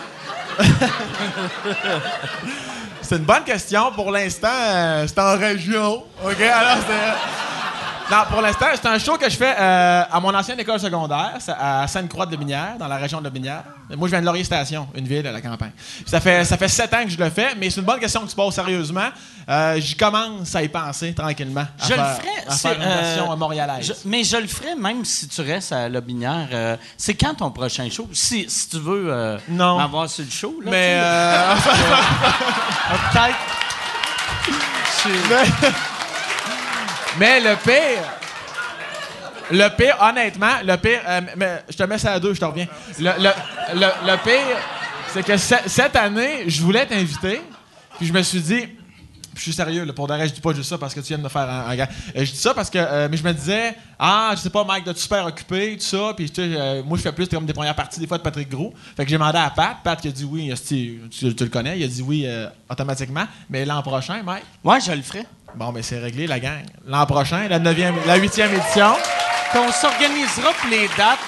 c'est 3.02 3.16
une 3.16 3.24
bonne 3.24 3.44
question. 3.44 3.92
Pour 3.92 4.10
l'instant, 4.10 4.48
euh, 4.48 5.06
c'est 5.06 5.18
en 5.20 5.36
région. 5.36 6.04
OK? 6.24 6.40
Alors, 6.40 6.78
c'est. 6.88 7.45
Non, 8.08 8.18
pour 8.30 8.40
l'instant, 8.40 8.66
c'est 8.72 8.86
un 8.86 8.98
show 9.00 9.16
que 9.18 9.28
je 9.28 9.36
fais 9.36 9.52
euh, 9.58 10.04
à 10.12 10.20
mon 10.20 10.32
ancienne 10.32 10.60
école 10.60 10.78
secondaire, 10.78 11.32
à 11.58 11.88
Sainte-Croix-de-Binière, 11.88 12.74
dans 12.78 12.86
la 12.86 12.98
région 12.98 13.20
de 13.20 13.28
Binière. 13.28 13.64
Moi, 13.96 14.06
je 14.06 14.12
viens 14.12 14.20
de 14.20 14.26
Laurier 14.26 14.44
Station, 14.44 14.86
une 14.94 15.08
ville 15.08 15.26
à 15.26 15.32
la 15.32 15.40
campagne. 15.40 15.72
Ça 16.06 16.20
fait, 16.20 16.44
ça 16.44 16.56
fait 16.56 16.68
sept 16.68 16.94
ans 16.94 17.02
que 17.02 17.10
je 17.10 17.18
le 17.18 17.28
fais, 17.30 17.56
mais 17.56 17.68
c'est 17.68 17.80
une 17.80 17.86
bonne 17.86 17.98
question 17.98 18.20
que 18.20 18.28
tu 18.30 18.36
poses 18.36 18.54
sérieusement. 18.54 19.08
Euh, 19.48 19.80
J'y 19.80 19.96
commence 19.96 20.54
à 20.54 20.62
y 20.62 20.68
penser 20.68 21.14
tranquillement. 21.14 21.62
à 21.80 21.84
Je 21.84 21.94
le 21.94 21.96
ferai. 21.96 22.28
À 22.46 22.52
c'est, 22.52 22.68
faire 22.68 22.76
une 22.76 22.82
euh, 22.88 23.00
version 23.00 23.36
montréalaise. 23.36 23.86
je- 23.88 24.08
mais 24.08 24.22
je 24.22 24.36
le 24.36 24.46
ferai 24.46 24.76
même 24.76 25.04
si 25.04 25.26
tu 25.26 25.40
restes 25.40 25.72
à 25.72 25.88
La 25.88 26.00
Binière. 26.00 26.78
C'est 26.96 27.14
quand 27.14 27.34
ton 27.34 27.50
prochain 27.50 27.88
show? 27.90 28.08
Si, 28.12 28.46
si 28.48 28.68
tu 28.68 28.78
veux 28.78 29.36
m'avoir 29.48 30.08
sur 30.08 30.24
le 30.24 30.30
show. 30.30 30.54
Là, 30.64 30.70
Mais. 30.70 31.00
peut-être. 33.12 33.36
mais, 35.28 35.68
mais 37.18 37.40
le 37.40 37.56
pire. 37.56 38.02
Le 39.50 39.68
pire, 39.76 39.96
honnêtement, 40.00 40.54
le 40.64 40.76
pire. 40.76 41.00
euh, 41.06 41.20
mais 41.36 41.62
je 41.70 41.76
te 41.76 41.82
mets 41.84 41.98
ça 41.98 42.12
à 42.14 42.20
deux, 42.20 42.34
je 42.34 42.40
te 42.40 42.44
reviens. 42.44 42.66
Le, 42.98 43.10
le, 43.74 43.86
le, 44.04 44.16
pire, 44.24 44.56
c'est 45.12 45.24
que 45.24 45.36
ce- 45.36 45.54
cette 45.68 45.94
année, 45.94 46.44
je 46.48 46.60
voulais 46.62 46.84
t'inviter, 46.84 47.40
puis 47.96 48.06
je 48.06 48.12
me 48.12 48.22
suis 48.22 48.40
dit. 48.40 48.68
Je 49.36 49.42
suis 49.42 49.52
sérieux, 49.52 49.84
là, 49.84 49.92
pour 49.92 50.06
vrai, 50.06 50.26
je 50.26 50.32
dis 50.32 50.40
pas 50.40 50.54
juste 50.54 50.70
ça 50.70 50.78
parce 50.78 50.94
que 50.94 51.00
tu 51.00 51.08
viens 51.08 51.18
de 51.18 51.22
me 51.22 51.28
faire 51.28 51.42
un, 51.42 51.76
gars. 51.76 51.90
Euh, 52.16 52.24
je 52.24 52.32
dis 52.32 52.38
ça 52.38 52.54
parce 52.54 52.70
que. 52.70 52.78
euh, 52.78 53.06
mais 53.10 53.18
je 53.18 53.22
me 53.22 53.32
disais, 53.34 53.74
ah, 53.98 54.30
je 54.34 54.38
sais 54.40 54.48
pas, 54.48 54.64
Mike, 54.64 54.84
d'être 54.86 54.96
super 54.96 55.26
occupé, 55.26 55.76
tout 55.76 55.84
ça. 55.84 56.14
Puis, 56.16 56.32
euh, 56.38 56.82
moi, 56.82 56.96
je 56.96 57.02
fais 57.02 57.12
plus 57.12 57.28
comme 57.28 57.44
des 57.44 57.52
premières 57.52 57.74
parties, 57.74 58.00
des 58.00 58.06
fois, 58.06 58.16
de 58.16 58.22
Patrick 58.22 58.48
Gros. 58.48 58.72
Fait 58.96 59.04
que 59.04 59.10
j'ai 59.10 59.16
demandé 59.16 59.36
à 59.38 59.50
Pat. 59.50 59.76
Pat 59.84 60.00
qui 60.00 60.08
a 60.08 60.10
dit 60.10 60.24
oui, 60.24 60.50
tu, 60.66 61.02
tu 61.10 61.26
le 61.44 61.50
connais, 61.50 61.78
il 61.78 61.84
a 61.84 61.86
dit 61.86 62.00
oui 62.00 62.26
automatiquement. 62.70 63.26
Mais 63.50 63.66
l'an 63.66 63.82
prochain, 63.82 64.22
Mike. 64.24 64.44
Ouais, 64.64 64.80
je 64.80 64.90
le 64.92 65.02
ferai. 65.02 65.26
Bon, 65.56 65.72
mais 65.72 65.82
c'est 65.82 65.98
réglé, 65.98 66.26
la 66.26 66.38
gang. 66.38 66.62
L'an 66.86 67.06
prochain, 67.06 67.46
la 67.48 67.58
9e, 67.58 67.94
la 68.06 68.18
8e 68.18 68.52
édition. 68.54 68.94
Qu'on 69.52 69.70
s'organisera 69.72 70.52
pour 70.52 70.68
les 70.70 70.86
dates. 70.98 71.18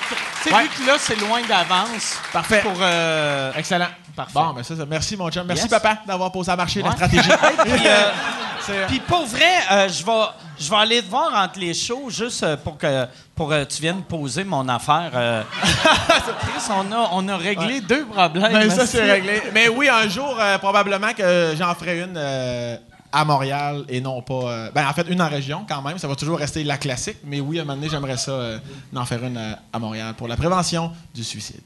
Tu 0.42 0.48
sais, 0.50 0.54
Ouais. 0.54 0.64
vu 0.64 0.68
que 0.68 0.86
là, 0.86 0.94
c'est 0.98 1.16
loin 1.18 1.40
d'avance. 1.48 2.18
Parfait. 2.32 2.60
Pour. 2.60 2.74
euh, 2.80 3.52
Excellent. 3.56 3.86
Parfait. 4.14 4.32
Bon, 4.34 4.52
mais 4.54 4.62
ça, 4.64 4.76
ça- 4.76 4.84
merci, 4.86 5.16
mon 5.16 5.30
chum. 5.30 5.46
Merci, 5.46 5.62
Yes. 5.64 5.70
papa, 5.70 5.98
d'avoir 6.06 6.30
posé 6.32 6.50
à 6.50 6.56
marcher 6.56 6.82
la 6.82 6.90
stratégie. 6.92 7.28
Puis, 7.64 7.86
euh, 7.86 8.10
C'est- 8.66 8.86
Puis 8.88 9.00
pour 9.00 9.24
vrai, 9.24 9.44
euh, 9.72 9.88
je 9.88 10.04
vais 10.04 10.12
Je 10.60 10.68
vais 10.68 10.76
aller 10.76 11.00
te 11.02 11.08
voir 11.08 11.32
entre 11.34 11.60
les 11.60 11.72
shows 11.72 12.10
juste 12.10 12.42
euh, 12.42 12.56
pour 12.56 12.76
que 12.76 13.06
pour 13.36 13.52
euh, 13.52 13.64
tu 13.64 13.80
viennes 13.80 14.02
poser 14.02 14.42
mon 14.42 14.68
affaire. 14.68 15.10
euh. 15.14 15.42
Chris, 15.62 16.68
on 16.70 16.90
a, 16.92 17.08
on 17.12 17.28
a 17.28 17.36
réglé 17.36 17.80
deux 17.80 18.04
problèmes. 18.06 18.52
Ben, 18.52 18.68
ça, 18.70 18.84
c'est 18.86 19.08
réglé. 19.08 19.40
Mais 19.54 19.68
oui, 19.68 19.88
un 19.88 20.08
jour, 20.08 20.36
euh, 20.38 20.58
probablement 20.58 21.12
que 21.16 21.54
j'en 21.56 21.72
ferai 21.76 22.00
une 22.00 22.14
euh, 22.16 22.76
à 23.12 23.24
Montréal 23.24 23.84
et 23.88 24.00
non 24.00 24.20
pas. 24.22 24.34
euh, 24.34 24.70
ben, 24.74 24.86
en 24.86 24.92
fait, 24.92 25.06
une 25.08 25.20
en 25.22 25.28
région 25.28 25.64
quand 25.68 25.82
même. 25.82 25.98
Ça 25.98 26.08
va 26.08 26.14
toujours 26.16 26.38
rester 26.38 26.64
la 26.64 26.76
classique. 26.78 27.18
Mais 27.24 27.40
oui, 27.40 27.58
à 27.58 27.62
un 27.62 27.64
moment 27.64 27.76
donné, 27.76 27.88
j'aimerais 27.88 28.16
ça 28.16 28.32
euh, 28.32 28.58
en 28.94 29.04
faire 29.04 29.24
une 29.24 29.36
euh, 29.36 29.54
à 29.72 29.78
Montréal 29.78 30.14
pour 30.14 30.28
la 30.28 30.36
prévention 30.36 30.92
du 31.14 31.24
suicide. 31.24 31.60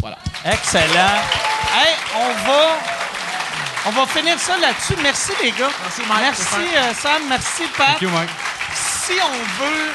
Voilà. 0.00 0.18
Excellent. 0.44 1.18
Hey, 1.74 1.94
on 2.16 2.48
va, 2.48 2.68
on 3.86 3.90
va 3.90 4.06
finir 4.06 4.38
ça 4.38 4.56
là-dessus. 4.58 4.94
Merci, 5.02 5.32
les 5.42 5.50
gars. 5.50 5.68
Merci, 5.82 6.00
Mike. 6.08 6.20
Merci, 6.22 6.42
C'est 6.50 6.78
euh, 6.78 6.94
Sam. 6.94 7.22
Merci, 7.28 7.62
Pat. 7.76 7.86
Thank 7.88 8.02
you, 8.02 8.10
Mike. 8.10 8.30
Si 8.74 9.12
on 9.12 9.62
veut, 9.64 9.92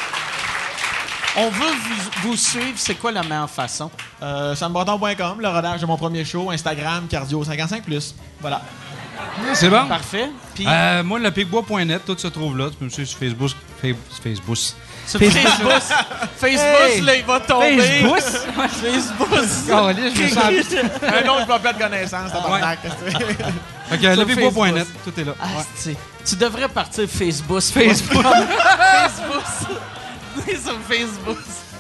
on 1.38 1.49
veut 1.49 1.72
vous, 1.72 2.30
vous 2.30 2.36
suivre, 2.38 2.78
c'est 2.78 2.95
quoi 2.95 3.12
la 3.12 3.24
meilleure 3.24 3.49
façon? 3.49 3.90
Euh, 4.22 4.56
SamBreton.com, 4.56 5.40
le 5.41 5.48
rodage 5.48 5.82
de 5.82 5.86
mon 5.86 5.98
premier 5.98 6.24
show, 6.26 6.52
Instagram, 6.52 7.07
Cardio 7.07 7.44
55. 7.44 7.84
Voilà. 8.41 8.62
C'est 9.54 9.70
bon? 9.70 9.86
Parfait. 9.88 10.30
Puis, 10.54 10.66
Euh, 10.68 11.04
moi, 11.04 11.20
le 11.20 11.32
picbois.net, 11.32 12.02
tout 12.06 12.18
se 12.18 12.28
trouve 12.28 12.58
là. 12.58 12.70
Tu 12.70 12.76
peux 12.78 12.86
me 12.86 12.90
suivre 12.90 13.10
sur 13.10 13.20
Facebook. 13.20 13.50
Fa- 13.82 13.88
Facebook. 14.24 14.58
sur 15.08 15.20
Facebook, 15.20 15.72
Facebook, 16.38 17.06
là, 17.06 17.16
il 17.16 17.26
va 17.26 17.40
tomber. 17.42 17.78
Facebook? 17.80 18.20
Facebook. 18.20 19.30
Caliste, 19.78 20.16
je 20.18 20.24
me 20.24 20.30
sens- 20.30 21.26
un 21.26 21.30
autre 21.30 21.46
pas 21.60 21.74
de 21.74 21.78
connaissance, 21.78 22.32
tabarnak. 22.32 22.80
Fait 22.82 23.98
que 23.98 24.16
tout 25.04 25.20
est 25.20 25.24
là. 25.24 25.34
Ah, 25.40 25.46
Ouais. 25.86 25.96
Tu 26.26 26.36
devrais 26.38 26.70
partir 26.70 27.08
Facebook. 27.08 27.62
Facebook. 27.62 28.24
Facebook. 28.24 29.44
Sur 30.64 30.80
Facebook. 30.90 31.38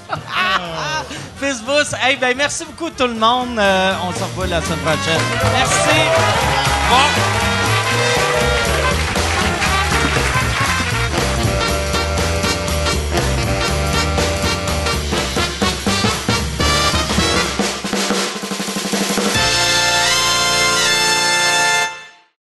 Facebook. 1.39 1.85
Hey, 1.99 2.17
ben, 2.17 2.35
merci 2.35 2.65
beaucoup 2.65 2.89
tout 2.89 3.07
le 3.07 3.15
monde. 3.15 3.57
Euh, 3.59 3.93
on 4.07 4.11
se 4.13 4.23
revoit 4.23 4.47
la 4.47 4.61
semaine 4.61 4.79
prochaine. 4.79 5.21
Merci. 5.53 5.99
Bon. 6.89 7.54